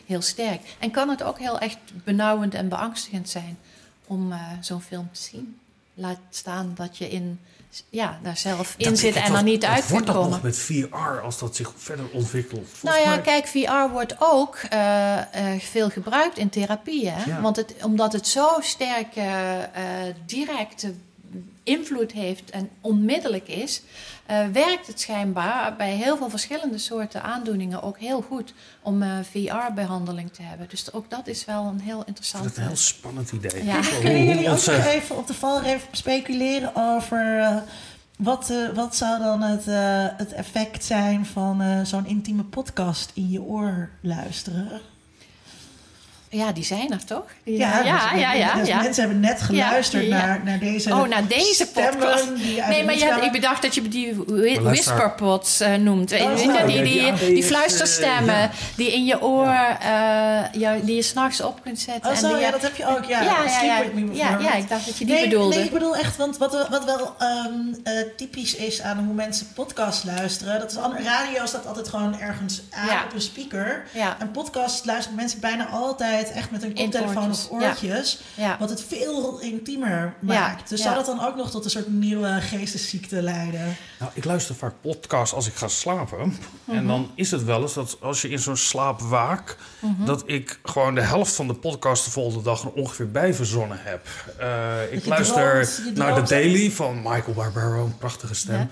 heel 0.07 0.23
sterk. 0.23 0.61
En 0.79 0.91
kan 0.91 1.09
het 1.09 1.23
ook 1.23 1.39
heel 1.39 1.59
echt 1.59 1.79
benauwend 2.05 2.55
en 2.55 2.69
beangstigend 2.69 3.29
zijn 3.29 3.59
om 4.07 4.35
zo'n 4.61 4.81
film 4.81 5.09
te 5.13 5.21
zien. 5.21 5.59
Laat 5.95 6.19
staan 6.31 6.73
dat 6.75 6.99
je 6.99 7.11
in 7.11 7.41
ja, 7.89 8.19
daar 8.23 8.37
zelf 8.37 8.75
in 8.77 8.97
zit 8.97 9.15
en 9.15 9.35
er 9.35 9.43
niet 9.43 9.65
uit 9.65 9.89
wordt 9.89 10.07
dat 10.07 10.15
komen. 10.15 10.31
nog 10.31 10.43
met 10.43 10.59
VR 10.59 11.21
als 11.23 11.39
dat 11.39 11.57
zich 11.57 11.73
verder 11.77 12.05
ontwikkelt? 12.13 12.69
Volgens 12.73 13.03
nou 13.05 13.17
ja, 13.17 13.23
kijk, 13.23 13.47
VR 13.47 13.93
wordt 13.93 14.15
ook 14.19 14.59
uh, 14.73 15.17
uh, 15.17 15.61
veel 15.61 15.91
gebruikt 15.91 16.39
in 16.39 16.49
therapie. 16.49 17.09
Hè? 17.09 17.41
Want 17.41 17.57
het, 17.57 17.75
omdat 17.83 18.13
het 18.13 18.27
zo 18.29 18.49
sterk 18.61 19.17
uh, 19.17 19.25
directe 20.27 20.95
invloed 21.63 22.13
heeft 22.13 22.51
en 22.51 22.71
onmiddellijk 22.81 23.49
is, 23.49 23.83
uh, 24.31 24.47
werkt 24.53 24.87
het 24.87 25.01
schijnbaar 25.01 25.77
bij 25.77 25.95
heel 25.95 26.17
veel 26.17 26.31
verschillende 26.31 26.79
soorten 26.79 27.23
aandoeningen 27.23 27.83
ook 27.83 27.99
heel 27.99 28.23
goed 28.23 28.55
om 28.83 29.03
uh, 29.03 29.19
VR-behandeling 29.31 30.33
te 30.33 30.43
hebben. 30.43 30.69
Dus 30.69 30.93
ook 30.93 31.11
dat 31.11 31.27
is 31.27 31.45
wel 31.45 31.65
een 31.65 31.81
heel 31.81 32.03
interessant. 32.07 32.45
Dat 32.45 32.53
is 32.53 32.59
een 32.59 32.67
heel 32.67 32.77
spannend 32.77 33.33
idee. 33.33 33.65
Ja. 33.65 33.81
Kunnen 34.01 34.25
jullie 34.25 34.51
ook 34.51 34.65
nog 34.67 34.85
even 34.85 35.17
op 35.17 35.27
de 35.27 35.35
valreep 35.35 35.81
speculeren 35.93 36.77
over 36.77 37.39
uh, 37.39 37.57
wat, 38.17 38.53
wat 38.75 38.97
zou 38.97 39.23
dan 39.23 39.43
het, 39.43 39.65
het 40.17 40.33
effect 40.33 40.85
zijn 40.85 41.27
van 41.27 41.87
zo'n 41.87 42.07
intieme 42.07 42.45
podcast 42.45 43.11
in 43.15 43.31
je 43.31 43.43
oor 43.43 43.91
luisteren? 44.01 44.81
Ja, 46.33 46.53
die 46.53 46.65
zijn 46.65 46.93
er 46.93 47.05
toch? 47.05 47.25
Ja, 47.43 47.83
ja, 47.85 48.15
ja, 48.15 48.33
ja, 48.33 48.55
dus 48.55 48.69
ja, 48.69 48.83
Mensen 48.83 49.03
hebben 49.03 49.21
net 49.21 49.41
geluisterd 49.41 50.09
Naar, 50.09 50.41
naar 50.45 50.59
deze 50.59 50.91
Oh, 50.91 51.09
naar 51.09 51.27
deze 51.27 51.67
podcast. 51.67 52.29
Nee, 52.69 52.85
maar 52.85 52.99
ja, 52.99 53.21
ik 53.23 53.33
bedacht 53.33 53.63
dat 53.63 53.75
je 53.75 53.89
die 53.89 54.15
whisperpods 54.61 55.61
uh, 55.61 55.75
noemt. 55.75 56.13
Oh, 56.13 56.67
die, 56.67 56.83
die, 56.83 57.15
die, 57.15 57.43
fluisterstemmen 57.43 58.51
die 58.77 58.93
in 58.93 59.05
je 59.05 59.23
oor, 59.23 59.77
uh, 59.83 60.43
jou, 60.53 60.85
die 60.85 60.95
je 60.95 61.03
s'nachts 61.03 61.41
op 61.41 61.63
kunt 61.63 61.81
zetten. 61.81 62.11
Oh, 62.11 62.17
zo, 62.17 62.37
ja, 62.37 62.51
dat 62.51 62.63
heb 62.63 62.77
je 62.77 62.87
ook. 62.87 63.05
Ja, 63.05 63.23
ja, 63.23 63.45
ja, 63.45 63.63
ja, 63.63 63.83
ja, 64.13 64.39
ja, 64.39 64.55
ik 64.55 64.69
dacht 64.69 64.87
dat 64.87 64.99
je 64.99 65.05
die 65.05 65.15
nee, 65.15 65.29
bedoelde. 65.29 65.57
Nee, 65.57 65.65
ik 65.65 65.73
bedoel 65.73 65.97
echt, 65.97 66.17
want 66.17 66.39
wat, 66.39 66.69
wat 66.69 66.85
wel 66.85 67.17
um, 67.21 67.77
uh, 67.85 67.93
typisch 68.17 68.55
is 68.55 68.83
aan 68.83 69.05
hoe 69.05 69.15
mensen 69.15 69.47
podcast 69.55 70.05
luisteren, 70.05 70.61
dat 70.61 70.71
is 70.71 71.05
radio 71.05 71.47
staat 71.47 71.67
altijd 71.67 71.89
gewoon 71.89 72.21
ergens 72.21 72.63
aan 72.71 73.05
op 73.05 73.15
een 73.15 73.21
speaker. 73.21 73.85
En 74.19 74.31
podcast 74.31 74.85
luisteren 74.85 75.17
mensen 75.17 75.41
bijna 75.41 75.67
altijd 75.67 76.20
echt 76.29 76.51
met 76.51 76.63
een 76.63 76.75
koptelefoon 76.75 77.31
of 77.31 77.51
oortjes. 77.51 78.21
Ja. 78.35 78.57
Wat 78.59 78.71
het 78.71 78.85
veel 78.89 79.41
intiemer 79.41 80.15
maakt. 80.21 80.69
Dus 80.69 80.83
zou 80.83 80.95
dat 80.95 81.07
dan 81.07 81.27
ook 81.27 81.37
nog 81.37 81.51
tot 81.51 81.65
een 81.65 81.71
soort 81.71 81.89
nieuwe 81.89 82.41
geestesziekte 82.41 83.23
leiden? 83.23 83.77
Nou, 83.99 84.11
ik 84.15 84.25
luister 84.25 84.55
vaak 84.55 84.75
podcasts 84.81 85.35
als 85.35 85.47
ik 85.47 85.55
ga 85.55 85.69
slapen. 85.69 86.19
En 86.67 86.75
mhm. 86.75 86.87
dan 86.87 87.11
is 87.15 87.31
het 87.31 87.45
wel 87.45 87.63
eens 87.63 87.75
dat 87.75 87.97
als 88.01 88.23
je 88.23 88.29
in 88.29 88.39
zo'n 88.39 88.57
slaap 88.57 89.01
waak... 89.01 89.57
Mhm. 89.79 90.05
dat 90.05 90.23
ik 90.27 90.61
gewoon 90.63 90.95
de 90.95 91.01
helft 91.01 91.35
van 91.35 91.47
de 91.47 91.55
podcast 91.55 92.05
de 92.05 92.11
volgende 92.11 92.45
dag 92.45 92.63
er 92.63 92.73
ongeveer 92.73 93.11
bij 93.11 93.35
verzonnen 93.35 93.79
heb. 93.81 94.07
Uh, 94.41 94.93
ik 94.93 95.07
luister 95.07 95.81
naar 95.95 96.15
The 96.15 96.29
Daily 96.29 96.71
van 96.71 96.97
Michael 96.97 97.35
Barbaro, 97.35 97.85
een 97.85 97.99
prachtige 97.99 98.35
stem. 98.35 98.69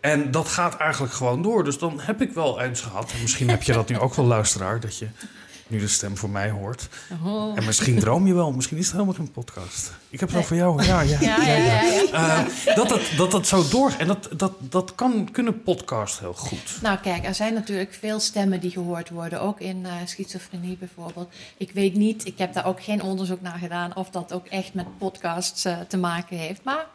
En 0.00 0.30
dat 0.30 0.48
gaat 0.48 0.76
eigenlijk 0.76 1.12
gewoon 1.12 1.42
door. 1.42 1.64
Dus 1.64 1.78
dan 1.78 2.00
heb 2.00 2.22
ik 2.22 2.32
wel 2.32 2.60
eens 2.60 2.80
gehad. 2.80 3.12
En 3.12 3.20
misschien 3.22 3.48
heb 3.48 3.62
je 3.62 3.72
dat 3.72 3.88
nu 3.88 3.98
ook 3.98 4.14
wel, 4.14 4.24
luisteraar. 4.24 4.80
Dat 4.80 4.98
je 4.98 5.06
nu 5.70 5.78
de 5.78 5.88
stem 5.88 6.16
voor 6.16 6.30
mij 6.30 6.50
hoort. 6.50 6.88
Oh. 7.24 7.56
En 7.58 7.64
misschien 7.64 7.98
droom 7.98 8.26
je 8.26 8.34
wel, 8.34 8.52
misschien 8.52 8.76
is 8.76 8.84
het 8.84 8.92
helemaal 8.92 9.14
geen 9.14 9.30
podcast. 9.30 9.92
Ik 10.08 10.20
heb 10.20 10.28
het 10.28 10.36
nee. 10.36 10.44
over 10.44 10.56
jou. 10.56 10.82
Ja, 10.90 11.00
ja. 11.00 11.20
ja, 11.20 11.42
ja. 11.42 11.82
Uh, 12.12 12.74
dat, 12.74 12.88
dat, 12.88 13.00
dat 13.16 13.30
dat 13.30 13.46
zo 13.46 13.68
door. 13.68 13.92
En 13.98 14.06
dat, 14.06 14.28
dat, 14.36 14.52
dat 14.60 14.94
kan, 14.94 15.28
kunnen 15.32 15.62
podcasts 15.62 16.18
heel 16.18 16.32
goed. 16.32 16.78
Nou, 16.82 16.98
kijk, 16.98 17.24
er 17.24 17.34
zijn 17.34 17.54
natuurlijk 17.54 17.94
veel 17.94 18.20
stemmen 18.20 18.60
die 18.60 18.70
gehoord 18.70 19.10
worden. 19.10 19.40
Ook 19.40 19.60
in 19.60 19.80
uh, 19.80 19.92
schizofrenie 20.04 20.76
bijvoorbeeld. 20.76 21.32
Ik 21.56 21.72
weet 21.72 21.94
niet, 21.94 22.26
ik 22.26 22.38
heb 22.38 22.52
daar 22.52 22.66
ook 22.66 22.82
geen 22.82 23.02
onderzoek 23.02 23.40
naar 23.40 23.58
gedaan. 23.58 23.96
of 23.96 24.10
dat 24.10 24.32
ook 24.32 24.46
echt 24.46 24.74
met 24.74 24.98
podcasts 24.98 25.66
uh, 25.66 25.78
te 25.88 25.96
maken 25.96 26.36
heeft. 26.36 26.60
Maar 26.64 26.86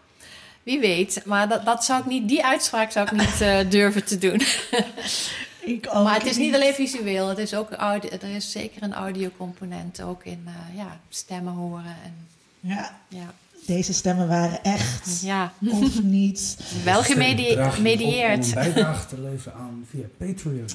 wie 0.63 0.79
weet. 0.79 1.21
Maar 1.25 1.49
dat, 1.49 1.65
dat 1.65 1.85
zou 1.85 1.99
ik 1.99 2.05
niet, 2.05 2.27
die 2.27 2.45
uitspraak 2.45 2.91
zou 2.91 3.07
ik 3.11 3.11
niet 3.11 3.71
durven 3.71 4.05
te 4.05 4.17
doen. 4.17 4.41
maar 5.93 6.13
het 6.13 6.25
is 6.25 6.37
niet 6.37 6.53
alleen 6.53 6.73
visueel, 6.73 7.27
het 7.27 7.37
is 7.37 7.53
ook 7.53 7.71
audio, 7.71 8.09
er 8.09 8.35
is 8.35 8.51
zeker 8.51 8.83
een 8.83 8.93
audiocomponent 8.93 10.01
ook 10.01 10.23
in 10.23 10.43
uh, 10.45 10.77
ja, 10.77 10.99
stemmen 11.09 11.53
horen. 11.53 11.95
En, 12.03 12.27
ja. 12.59 12.97
ja. 13.07 13.33
Deze 13.65 13.93
stemmen 13.93 14.27
waren 14.27 14.63
echt 14.63 15.21
ja. 15.21 15.53
of 15.67 16.03
niet. 16.03 16.57
Wel 16.83 17.03
gemedieerd. 17.03 18.53
Bijdrage 18.53 19.05
te 19.05 19.21
leveren 19.21 19.57
aan 19.57 19.87
via 19.89 20.05
Patreon. 20.17 20.67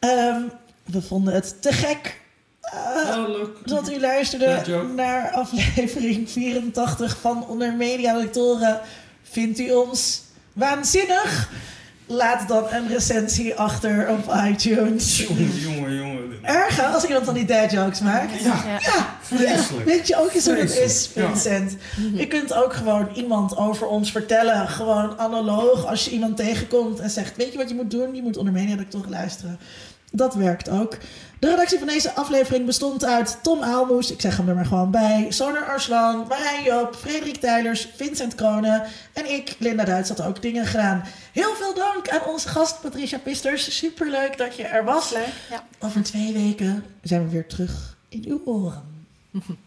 um, 0.00 0.50
we 0.94 1.02
vonden 1.02 1.34
het 1.34 1.62
te 1.62 1.72
gek 1.72 2.20
uh, 2.74 3.44
dat 3.64 3.90
u 3.90 4.00
luisterde 4.00 4.84
naar 4.94 5.30
aflevering 5.30 6.30
84 6.30 7.16
van 7.20 7.46
Onder 7.48 7.74
Media 7.74 8.16
Lectoren. 8.16 8.80
Vindt 9.22 9.58
u 9.58 9.72
ons 9.72 10.22
waanzinnig? 10.52 11.50
Laat 12.06 12.48
dan 12.48 12.64
een 12.70 12.88
recensie 12.88 13.54
achter 13.54 14.08
op 14.08 14.34
iTunes. 14.48 15.18
Jongen, 15.26 15.60
jongen, 15.60 15.94
jongen. 15.94 16.16
Erg 16.42 16.94
als 16.94 17.04
ik 17.04 17.24
dan 17.24 17.34
die 17.34 17.44
dad 17.44 17.70
jokes 17.70 18.00
maak. 18.00 18.30
Ja, 18.30 18.78
ja. 18.80 19.16
vreselijk. 19.20 19.86
Weet 19.86 20.06
je 20.06 20.16
ook 20.16 20.32
eens 20.32 20.46
hoe 20.46 20.56
het 20.56 20.76
is, 20.76 21.10
Vincent? 21.12 21.76
Je 22.14 22.26
kunt 22.26 22.54
ook 22.54 22.72
gewoon 22.72 23.08
iemand 23.14 23.56
over 23.56 23.86
ons 23.86 24.10
vertellen. 24.10 24.68
Gewoon 24.68 25.18
analoog 25.18 25.86
als 25.86 26.04
je 26.04 26.10
iemand 26.10 26.36
tegenkomt 26.36 27.00
en 27.00 27.10
zegt... 27.10 27.36
weet 27.36 27.52
je 27.52 27.58
wat 27.58 27.68
je 27.68 27.74
moet 27.74 27.90
doen? 27.90 28.14
Je 28.14 28.22
moet 28.22 28.36
onder 28.36 28.52
media 28.52 28.76
toch 28.88 29.08
luisteren. 29.08 29.58
Dat 30.16 30.34
werkt 30.34 30.68
ook. 30.68 30.96
De 31.38 31.48
redactie 31.48 31.78
van 31.78 31.86
deze 31.86 32.14
aflevering 32.14 32.66
bestond 32.66 33.04
uit 33.04 33.38
Tom 33.42 33.62
Aalmoes, 33.62 34.10
ik 34.10 34.20
zeg 34.20 34.36
hem 34.36 34.48
er 34.48 34.54
maar 34.54 34.66
gewoon 34.66 34.90
bij, 34.90 35.26
Soner 35.28 35.64
Arslan, 35.64 36.26
Marijn 36.28 36.62
Joop, 36.62 36.94
Frederik 36.94 37.36
Tuilers, 37.36 37.88
Vincent 37.96 38.34
Kronen 38.34 38.82
en 39.12 39.30
ik, 39.32 39.56
Linda 39.58 39.84
Duits, 39.84 40.08
had 40.08 40.22
ook 40.22 40.42
dingen 40.42 40.66
gedaan. 40.66 41.02
Heel 41.32 41.54
veel 41.54 41.74
dank 41.74 42.08
aan 42.08 42.24
onze 42.26 42.48
gast 42.48 42.80
Patricia 42.80 43.18
Pisters. 43.18 43.76
Superleuk 43.76 44.38
dat 44.38 44.56
je 44.56 44.62
er 44.62 44.84
was. 44.84 45.10
Leuk, 45.10 45.32
ja. 45.50 45.64
Over 45.78 46.02
twee 46.02 46.32
weken 46.32 46.84
zijn 47.02 47.24
we 47.24 47.30
weer 47.30 47.46
terug 47.46 47.96
in 48.08 48.24
uw 48.26 48.42
oren. 48.44 48.82